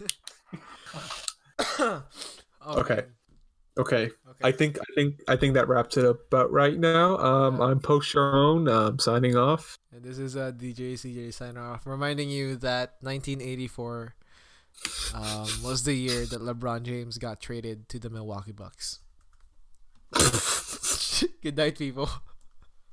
Okay. 2.65 3.01
okay. 3.77 4.09
I 4.41 4.51
think 4.51 4.77
I 4.79 4.85
think 4.95 5.21
I 5.27 5.35
think 5.35 5.53
that 5.55 5.67
wraps 5.67 5.97
it 5.97 6.05
up 6.05 6.17
about 6.27 6.51
right 6.51 6.77
now. 6.77 7.17
Um 7.17 7.61
I'm 7.61 7.79
Post 7.79 8.09
Sharon 8.09 8.67
um 8.67 8.99
signing 8.99 9.35
off. 9.35 9.77
And 9.91 10.03
this 10.03 10.17
is 10.17 10.35
uh, 10.35 10.51
DJ 10.51 10.93
CJ 10.93 11.33
signing 11.33 11.57
off, 11.57 11.85
reminding 11.85 12.29
you 12.29 12.55
that 12.57 12.95
1984 13.01 14.15
um, 15.13 15.47
was 15.63 15.83
the 15.83 15.93
year 15.93 16.25
that 16.25 16.41
LeBron 16.41 16.83
James 16.83 17.17
got 17.17 17.39
traded 17.39 17.87
to 17.89 17.99
the 17.99 18.09
Milwaukee 18.09 18.51
Bucks. 18.51 18.99
Good 21.41 21.57
night, 21.57 21.77
people. 21.77 22.09